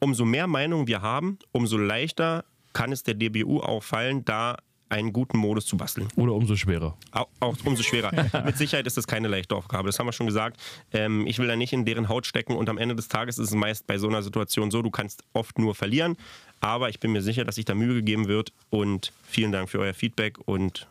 umso 0.00 0.24
mehr 0.24 0.46
Meinungen 0.46 0.86
wir 0.86 1.02
haben, 1.02 1.38
umso 1.52 1.78
leichter 1.78 2.44
kann 2.72 2.92
es 2.92 3.02
der 3.02 3.14
DBU 3.14 3.60
auch 3.60 3.82
fallen, 3.82 4.24
da 4.24 4.56
einen 4.92 5.12
guten 5.12 5.38
Modus 5.38 5.66
zu 5.66 5.76
basteln. 5.76 6.08
Oder 6.16 6.34
umso 6.34 6.54
schwerer. 6.54 6.96
Auch, 7.10 7.28
auch 7.40 7.56
umso 7.64 7.82
schwerer. 7.82 8.12
Mit 8.44 8.58
Sicherheit 8.58 8.86
ist 8.86 8.96
das 8.96 9.06
keine 9.06 9.28
leichte 9.28 9.56
Aufgabe, 9.56 9.88
das 9.88 9.98
haben 9.98 10.06
wir 10.06 10.12
schon 10.12 10.26
gesagt. 10.26 10.60
Ähm, 10.92 11.26
ich 11.26 11.38
will 11.38 11.48
da 11.48 11.56
nicht 11.56 11.72
in 11.72 11.84
deren 11.84 12.08
Haut 12.08 12.26
stecken 12.26 12.54
und 12.54 12.68
am 12.68 12.78
Ende 12.78 12.94
des 12.94 13.08
Tages 13.08 13.38
ist 13.38 13.48
es 13.48 13.54
meist 13.54 13.86
bei 13.86 13.98
so 13.98 14.08
einer 14.08 14.22
Situation 14.22 14.70
so, 14.70 14.82
du 14.82 14.90
kannst 14.90 15.24
oft 15.32 15.58
nur 15.58 15.74
verlieren, 15.74 16.16
aber 16.60 16.90
ich 16.90 17.00
bin 17.00 17.12
mir 17.12 17.22
sicher, 17.22 17.44
dass 17.44 17.54
sich 17.54 17.64
da 17.64 17.74
Mühe 17.74 17.94
gegeben 17.94 18.28
wird 18.28 18.52
und 18.70 19.12
vielen 19.24 19.50
Dank 19.50 19.70
für 19.70 19.78
euer 19.78 19.94
Feedback 19.94 20.38
und 20.44 20.86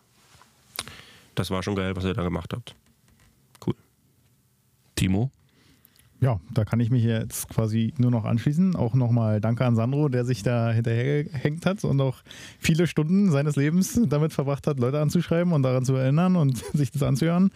das 1.36 1.52
war 1.52 1.64
schon 1.64 1.76
geil, 1.76 1.96
was 1.96 2.04
ihr 2.04 2.14
da 2.14 2.24
gemacht 2.24 2.54
habt. 2.54 2.76
Timo? 4.96 5.32
Ja, 6.22 6.40
da 6.54 6.66
kann 6.66 6.80
ich 6.80 6.92
mich 6.92 7.04
jetzt 7.04 7.50
quasi 7.50 7.96
nur 7.98 8.12
noch 8.12 8.26
anschließen. 8.26 8.76
Auch 8.76 8.94
nochmal 8.94 9.42
danke 9.42 9.66
an 9.66 9.76
Sandro, 9.76 10.08
der 10.08 10.24
sich 10.24 10.44
da 10.44 10.72
hinterhergehängt 10.72 11.66
hat 11.66 11.84
und 11.84 12.00
auch 12.00 12.18
viele 12.60 12.86
Stunden 12.86 13.32
seines 13.32 13.56
Lebens 13.56 14.00
damit 14.08 14.32
verbracht 14.32 14.68
hat, 14.68 14.80
Leute 14.80 15.02
anzuschreiben 15.02 15.52
und 15.52 15.64
daran 15.64 15.84
zu 15.84 15.96
erinnern 15.96 16.36
und 16.36 16.58
sich 16.74 16.92
das 16.92 17.02
anzuhören. 17.02 17.50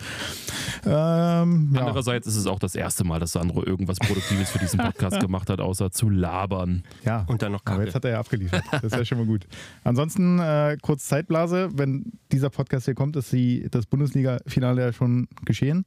Ähm, 0.83 1.73
ja. 1.75 1.81
Andererseits 1.81 2.25
ist 2.25 2.37
es 2.37 2.47
auch 2.47 2.57
das 2.57 2.73
erste 2.73 3.03
Mal, 3.03 3.19
dass 3.19 3.33
Sandro 3.33 3.63
irgendwas 3.63 3.99
Produktives 3.99 4.49
für 4.49 4.57
diesen 4.57 4.79
Podcast 4.79 5.19
gemacht 5.21 5.51
hat, 5.51 5.61
außer 5.61 5.91
zu 5.91 6.09
labern. 6.09 6.81
Ja, 7.03 7.23
und 7.27 7.43
dann 7.43 7.51
noch 7.51 7.61
aber 7.65 7.85
jetzt 7.85 7.93
hat 7.93 8.05
er 8.05 8.11
ja 8.11 8.19
abgeliefert. 8.19 8.63
Das 8.71 8.83
ist 8.83 8.95
ja 8.95 9.05
schon 9.05 9.19
mal 9.19 9.27
gut. 9.27 9.45
Ansonsten 9.83 10.39
äh, 10.39 10.77
kurz 10.81 11.05
Zeitblase. 11.05 11.69
Wenn 11.75 12.13
dieser 12.31 12.49
Podcast 12.49 12.85
hier 12.85 12.95
kommt, 12.95 13.15
ist 13.15 13.31
die, 13.31 13.67
das 13.69 13.85
Bundesliga-Finale 13.85 14.81
ja 14.81 14.91
schon 14.91 15.27
geschehen. 15.45 15.85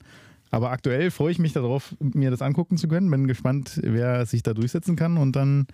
Aber 0.51 0.71
aktuell 0.71 1.11
freue 1.11 1.33
ich 1.33 1.39
mich 1.39 1.53
darauf, 1.53 1.95
mir 2.01 2.31
das 2.31 2.43
angucken 2.43 2.77
zu 2.77 2.89
können. 2.89 3.11
Bin 3.11 3.27
gespannt, 3.27 3.81
wer 3.83 4.25
sich 4.27 4.43
da 4.43 4.55
durchsetzen 4.55 4.97
kann 4.97 5.17
und 5.17 5.37
dann 5.37 5.67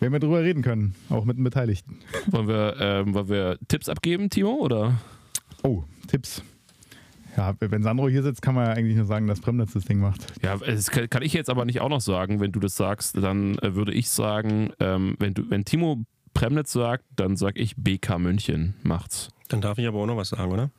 werden 0.00 0.12
wir 0.12 0.20
drüber 0.20 0.42
reden 0.42 0.62
können, 0.62 0.94
auch 1.10 1.24
mit 1.24 1.36
den 1.36 1.44
Beteiligten. 1.44 1.98
Wollen 2.26 2.48
wir, 2.48 2.76
ähm, 2.78 3.14
wollen 3.14 3.28
wir 3.28 3.58
Tipps 3.68 3.88
abgeben, 3.88 4.30
Timo? 4.30 4.54
Oder? 4.54 4.98
Oh, 5.62 5.84
Tipps. 6.08 6.42
Ja, 7.36 7.54
wenn 7.58 7.82
Sandro 7.82 8.08
hier 8.08 8.22
sitzt, 8.22 8.42
kann 8.42 8.54
man 8.54 8.66
ja 8.66 8.72
eigentlich 8.72 8.96
nur 8.96 9.06
sagen, 9.06 9.26
dass 9.26 9.40
Premnitz 9.40 9.72
das 9.72 9.84
Ding 9.84 9.98
macht. 9.98 10.32
Ja, 10.42 10.56
das 10.56 10.90
kann 10.90 11.22
ich 11.22 11.32
jetzt 11.32 11.50
aber 11.50 11.64
nicht 11.64 11.80
auch 11.80 11.88
noch 11.88 12.00
sagen. 12.00 12.40
Wenn 12.40 12.52
du 12.52 12.60
das 12.60 12.76
sagst, 12.76 13.16
dann 13.16 13.58
äh, 13.58 13.74
würde 13.74 13.92
ich 13.92 14.08
sagen, 14.10 14.70
ähm, 14.78 15.16
wenn, 15.18 15.34
du, 15.34 15.50
wenn 15.50 15.64
Timo 15.64 16.04
Premnitz 16.32 16.72
sagt, 16.72 17.04
dann 17.16 17.36
sag 17.36 17.58
ich 17.58 17.76
BK 17.76 18.18
München 18.18 18.74
macht's. 18.82 19.30
Dann 19.48 19.60
darf 19.60 19.78
ich 19.78 19.86
aber 19.86 19.98
auch 20.00 20.06
noch 20.06 20.16
was 20.16 20.30
sagen, 20.30 20.52
oder? 20.52 20.70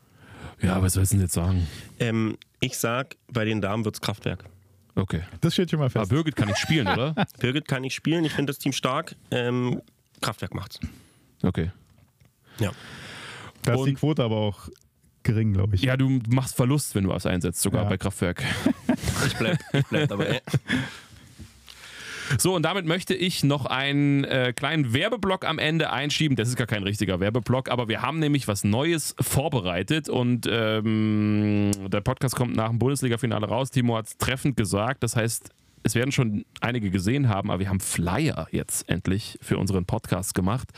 Ja, 0.61 0.81
was 0.81 0.93
sollst 0.93 1.11
du 1.11 1.17
denn 1.17 1.25
jetzt 1.25 1.33
sagen? 1.33 1.67
Ähm, 1.99 2.37
ich 2.59 2.77
sag, 2.77 3.15
bei 3.31 3.45
den 3.45 3.61
Damen 3.61 3.85
wird's 3.85 4.01
Kraftwerk. 4.01 4.45
Okay. 4.95 5.23
Das 5.41 5.53
steht 5.53 5.69
schon 5.71 5.79
mal 5.79 5.89
fest. 5.89 6.05
Aber 6.05 6.09
Birgit 6.15 6.35
kann 6.35 6.47
nicht 6.47 6.57
spielen, 6.59 6.87
oder? 6.87 7.13
Birgit 7.39 7.67
kann 7.67 7.81
nicht 7.81 7.93
spielen, 7.93 8.23
ich 8.25 8.31
finde 8.33 8.51
das 8.51 8.59
Team 8.59 8.71
stark. 8.71 9.15
Ähm, 9.31 9.81
Kraftwerk 10.21 10.53
macht's. 10.55 10.79
Okay. 11.43 11.71
Ja. 12.59 12.71
Da 13.63 13.75
ist 13.75 13.83
die 13.85 13.93
Quote 13.95 14.23
aber 14.23 14.37
auch 14.37 14.69
gering, 15.23 15.53
glaube 15.53 15.75
ich. 15.75 15.81
Ja, 15.81 15.97
du 15.97 16.21
machst 16.29 16.55
Verlust, 16.55 16.95
wenn 16.95 17.03
du 17.03 17.09
was 17.09 17.25
einsetzt, 17.25 17.61
sogar 17.61 17.83
Ja. 17.83 17.89
bei 17.89 17.97
Kraftwerk. 17.97 18.43
Ich 19.25 19.35
bleib, 19.35 19.59
ich 19.73 19.85
bleib 19.87 20.07
dabei. 20.09 20.41
So, 22.37 22.55
und 22.55 22.63
damit 22.63 22.85
möchte 22.85 23.13
ich 23.13 23.43
noch 23.43 23.65
einen 23.65 24.23
äh, 24.23 24.53
kleinen 24.53 24.93
Werbeblock 24.93 25.45
am 25.45 25.59
Ende 25.59 25.91
einschieben. 25.91 26.35
Das 26.35 26.47
ist 26.47 26.55
gar 26.55 26.67
kein 26.67 26.83
richtiger 26.83 27.19
Werbeblock, 27.19 27.69
aber 27.69 27.87
wir 27.87 28.01
haben 28.01 28.19
nämlich 28.19 28.47
was 28.47 28.63
Neues 28.63 29.15
vorbereitet 29.19 30.09
und 30.09 30.47
ähm, 30.49 31.71
der 31.87 32.01
Podcast 32.01 32.35
kommt 32.35 32.55
nach 32.55 32.69
dem 32.69 32.79
Bundesliga-Finale 32.79 33.47
raus. 33.47 33.71
Timo 33.71 33.97
hat 33.97 34.07
es 34.07 34.17
treffend 34.17 34.57
gesagt. 34.57 35.03
Das 35.03 35.15
heißt, 35.15 35.49
es 35.85 35.93
werden 35.93 36.11
schon 36.11 36.45
einige 36.61 36.89
gesehen 36.89 37.29
haben, 37.29 37.51
aber 37.51 37.59
wir 37.59 37.69
haben 37.69 37.79
Flyer 37.79 38.47
jetzt 38.51 38.89
endlich 38.89 39.37
für 39.39 39.59
unseren 39.59 39.85
Podcast 39.85 40.33
gemacht. 40.33 40.71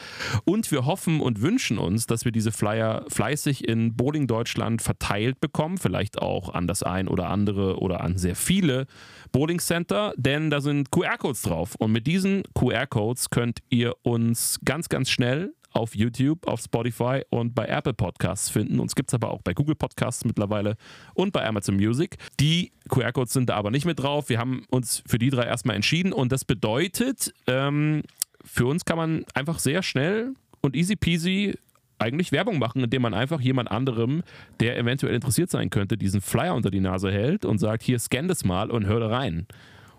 Und 0.44 0.70
wir 0.70 0.86
hoffen 0.86 1.22
und 1.22 1.42
wünschen 1.42 1.78
uns, 1.78 2.08
dass 2.08 2.26
wir 2.26 2.34
diese 2.34 2.52
Flyer 2.52 3.06
fleißig 3.08 3.66
in 3.66 3.96
Bowling 3.96 4.28
Deutschland 4.28 4.82
verteilt 4.82 5.40
bekommen, 5.40 5.78
vielleicht 5.78 6.22
auch 6.22 6.54
an 6.54 6.68
das 6.68 6.84
ein 6.84 7.08
oder 7.08 7.30
andere 7.30 7.80
oder 7.80 8.02
an 8.02 8.18
sehr 8.18 8.36
viele 8.36 8.86
Bowling 9.32 9.60
Center, 9.60 10.14
denn 10.18 10.50
da 10.50 10.60
sind 10.60 10.92
QR-Codes 10.92 11.44
drauf. 11.44 11.76
Und 11.76 11.94
mit 11.94 12.06
diesen 12.06 12.44
QR-Codes 12.54 13.30
könnt 13.30 13.60
ihr 13.70 13.94
uns 14.04 14.60
ganz, 14.66 14.90
ganz 14.90 15.10
schnell 15.10 15.54
auf 15.78 15.96
YouTube, 15.96 16.48
auf 16.48 16.62
Spotify 16.62 17.22
und 17.30 17.56
bei 17.56 17.66
Apple 17.66 17.94
Podcasts 17.94 18.50
finden. 18.50 18.80
Uns 18.80 18.96
gibt 18.96 19.10
es 19.10 19.14
aber 19.14 19.32
auch 19.32 19.42
bei 19.42 19.54
Google 19.54 19.76
Podcasts 19.76 20.26
mittlerweile 20.26 20.76
und 21.14 21.32
bei 21.32 21.46
Amazon 21.46 21.76
Music. 21.76 22.18
Die 22.40 22.72
QR-Codes 22.90 23.34
sind 23.34 23.50
da 23.50 23.56
aber 23.56 23.72
nicht 23.72 23.86
mit 23.86 24.00
drauf. 24.00 24.30
Wir 24.30 24.40
haben 24.40 24.64
uns 24.70 25.04
für 25.08 25.18
die 25.18 25.30
drei 25.30 25.44
erstmal 25.44 25.76
entschieden 25.76 26.14
und 26.14 26.32
das 26.32 26.46
bedeutet, 26.46 27.34
ähm, 27.48 28.04
für 28.44 28.66
uns 28.66 28.86
kann 28.86 28.98
man 28.98 29.26
einfach 29.34 29.60
sehr 29.60 29.84
schnell 29.84 30.34
und 30.62 30.76
easy 30.76 30.96
peasy 30.96 31.56
eigentlich 32.00 32.32
Werbung 32.32 32.60
machen, 32.60 32.84
indem 32.84 33.02
man 33.02 33.14
einfach 33.14 33.42
jemand 33.42 33.72
anderem, 33.72 34.24
der 34.60 34.78
eventuell 34.78 35.16
interessiert 35.16 35.50
sein 35.50 35.70
könnte, 35.70 35.98
diesen 35.98 36.22
Flyer 36.22 36.54
unter 36.54 36.70
die 36.70 36.80
Nase 36.80 37.12
hält 37.12 37.46
und 37.46 37.58
sagt, 37.58 37.84
hier 37.84 38.00
scan 38.00 38.28
das 38.28 38.46
mal 38.46 38.70
und 38.70 38.86
hör 38.86 39.00
da 39.00 39.08
rein. 39.08 39.48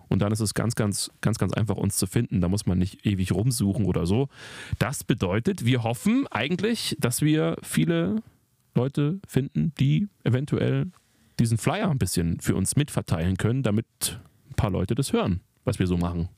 Und 0.09 0.20
dann 0.20 0.32
ist 0.32 0.40
es 0.40 0.55
ganz, 0.55 0.74
ganz, 0.74 1.10
ganz, 1.20 1.39
ganz 1.39 1.52
einfach, 1.52 1.76
uns 1.76 1.97
zu 1.97 2.06
finden. 2.06 2.40
Da 2.40 2.48
muss 2.48 2.66
man 2.66 2.78
nicht 2.78 3.05
ewig 3.06 3.32
rumsuchen 3.32 3.85
oder 3.85 4.06
so. 4.06 4.28
Das 4.78 5.05
bedeutet, 5.05 5.64
wir 5.64 5.82
hoffen 5.82 6.26
eigentlich, 6.28 6.97
dass 6.98 7.22
wir 7.22 7.56
viele 7.62 8.22
Leute 8.74 9.20
finden, 9.26 9.72
die 9.78 10.09
eventuell 10.24 10.90
diesen 11.39 11.59
Flyer 11.59 11.90
ein 11.90 11.98
bisschen 11.98 12.40
für 12.40 12.55
uns 12.55 12.76
mitverteilen 12.76 13.36
können, 13.36 13.62
damit 13.62 13.86
ein 14.51 14.55
paar 14.55 14.70
Leute 14.70 14.94
das 14.94 15.12
hören, 15.12 15.40
was 15.64 15.78
wir 15.78 15.86
so 15.86 15.97
machen 15.97 16.28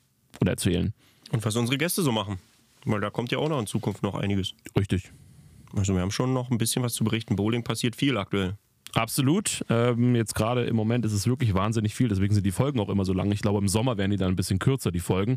oder 0.41 0.53
erzählen. 0.53 0.93
Und 1.31 1.45
was 1.45 1.57
unsere 1.57 1.79
Gäste 1.79 2.03
so 2.03 2.13
machen. 2.13 2.39
Weil 2.85 3.01
da 3.01 3.11
kommt 3.11 3.31
ja 3.31 3.39
auch 3.39 3.49
noch 3.49 3.61
in 3.61 3.67
Zukunft 3.67 4.03
noch 4.03 4.15
einiges. 4.15 4.55
Richtig. 4.77 5.13
Also 5.75 5.95
wir 5.95 6.01
haben 6.01 6.11
schon 6.11 6.33
noch 6.33 6.51
ein 6.51 6.59
bisschen 6.59 6.83
was 6.83 6.95
zu 6.95 7.05
berichten. 7.05 7.37
Bowling 7.37 7.63
passiert 7.63 7.95
viel 7.95 8.17
aktuell. 8.17 8.57
Absolut. 8.95 9.65
Ähm, 9.69 10.15
jetzt 10.15 10.35
gerade 10.35 10.65
im 10.65 10.77
Moment 10.77 11.05
ist 11.05 11.13
es 11.13 11.27
wirklich 11.27 11.55
wahnsinnig 11.55 11.95
viel, 11.95 12.09
deswegen 12.09 12.35
sind 12.35 12.45
die 12.45 12.53
Folgen 12.53 12.81
auch 12.81 12.89
immer 12.89 13.05
so 13.05 13.13
lang. 13.13 13.31
Ich 13.33 13.43
glaube, 13.43 13.59
im 13.59 13.69
Sommer 13.69 13.97
werden 13.99 14.11
die 14.11 14.17
dann 14.17 14.31
ein 14.31 14.37
bisschen 14.37 14.59
kürzer, 14.59 14.91
die 14.91 15.01
Folgen. 15.01 15.37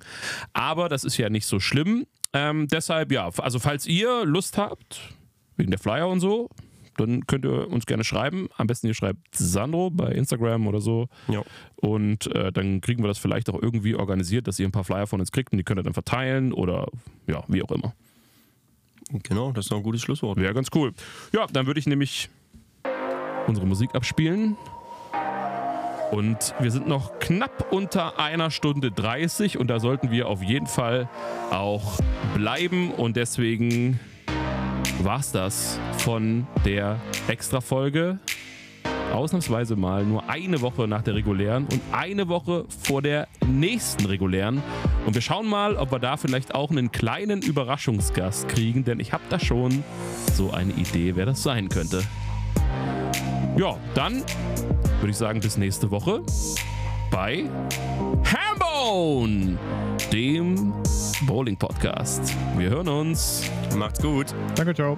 Aber 0.54 0.90
das 0.90 1.04
ist 1.04 1.18
ja 1.18 1.30
nicht 1.30 1.46
so 1.46 1.60
schlimm. 1.60 2.06
Ähm, 2.34 2.68
deshalb, 2.68 3.12
ja, 3.12 3.30
also 3.38 3.60
falls 3.60 3.86
ihr 3.86 4.26
Lust 4.26 4.58
habt, 4.58 5.14
wegen 5.56 5.70
der 5.70 5.80
Flyer 5.80 6.08
und 6.08 6.20
so, 6.20 6.50
dann 6.98 7.26
könnt 7.26 7.46
ihr 7.46 7.70
uns 7.70 7.86
gerne 7.86 8.04
schreiben. 8.04 8.50
Am 8.58 8.68
besten 8.68 8.88
ihr 8.88 8.94
schreibt 8.94 9.36
Sandro 9.36 9.90
bei 9.90 10.12
Instagram 10.12 10.68
oder 10.68 10.80
so. 10.80 11.08
Ja. 11.28 11.44
Und 11.76 12.28
äh, 12.36 12.52
dann 12.52 12.82
kriegen 12.82 13.04
wir 13.04 13.08
das 13.08 13.18
vielleicht 13.18 13.50
auch 13.50 13.62
irgendwie 13.62 13.96
organisiert, 13.96 14.48
dass 14.48 14.60
ihr 14.60 14.68
ein 14.68 14.72
paar 14.72 14.84
Flyer 14.84 15.08
von 15.08 15.20
uns 15.20 15.32
kriegt 15.32 15.52
und 15.52 15.58
die 15.58 15.64
könnt 15.64 15.80
ihr 15.80 15.84
dann 15.84 15.94
verteilen 15.94 16.54
oder 16.54 16.88
ja, 17.28 17.44
wie 17.48 17.64
auch 17.64 17.72
immer. 17.72 17.94
Genau, 19.24 19.52
das 19.52 19.66
ist 19.66 19.72
noch 19.72 19.78
ein 19.78 19.84
gutes 19.84 20.02
Schlusswort. 20.02 20.40
Wäre 20.40 20.54
ganz 20.54 20.70
cool. 20.74 20.94
Ja, 21.34 21.46
dann 21.48 21.68
würde 21.68 21.80
ich 21.80 21.88
nämlich 21.88 22.30
unsere 23.48 23.66
Musik 23.68 23.96
abspielen. 23.96 24.58
Und 26.12 26.54
wir 26.60 26.70
sind 26.70 26.88
noch 26.88 27.18
knapp 27.18 27.72
unter 27.72 28.20
einer 28.20 28.52
Stunde 28.52 28.92
30 28.92 29.58
und 29.58 29.68
da 29.68 29.80
sollten 29.80 30.12
wir 30.12 30.28
auf 30.28 30.44
jeden 30.44 30.68
Fall 30.68 31.10
auch 31.50 31.98
bleiben. 32.36 32.92
Und 32.92 33.18
deswegen 33.18 34.00
war 35.02 35.20
es 35.20 35.32
das 35.32 35.80
von 35.98 36.46
der 36.66 37.00
Extra-Folge. 37.28 38.20
Ausnahmsweise 39.12 39.76
mal 39.76 40.06
nur 40.06 40.30
eine 40.30 40.62
Woche 40.62 40.88
nach 40.88 41.02
der 41.02 41.16
regulären 41.16 41.66
und 41.66 41.82
eine 41.92 42.28
Woche 42.28 42.66
vor 42.68 43.02
der 43.02 43.28
nächsten 43.48 44.06
regulären. 44.06 44.62
Und 45.06 45.16
wir 45.16 45.22
schauen 45.22 45.48
mal, 45.48 45.78
ob 45.78 45.92
wir 45.92 46.00
da 46.00 46.18
vielleicht 46.18 46.54
auch 46.54 46.72
einen 46.72 46.92
kleinen 46.92 47.42
Überraschungsgast 47.42 48.48
kriegen, 48.50 48.86
denn 48.86 49.00
ich 49.00 49.14
habe 49.14 49.24
da 49.30 49.40
schon 49.40 49.84
so 50.34 50.52
eine 50.52 50.74
Idee, 50.74 51.16
wer 51.16 51.26
das 51.26 51.42
sein 51.44 51.70
könnte. 51.70 52.04
Ja, 53.56 53.78
dann 53.94 54.24
würde 55.00 55.12
ich 55.12 55.18
sagen, 55.18 55.40
bis 55.40 55.58
nächste 55.58 55.92
Woche 55.92 56.22
bei 57.12 57.46
Hambone, 58.26 59.60
dem 60.12 60.74
Bowling 61.28 61.56
Podcast. 61.56 62.34
Wir 62.58 62.72
hören 62.72 62.88
uns. 62.88 63.44
Macht's 63.78 64.02
gut. 64.02 64.34
Danke, 64.56 64.74
ciao. 64.74 64.98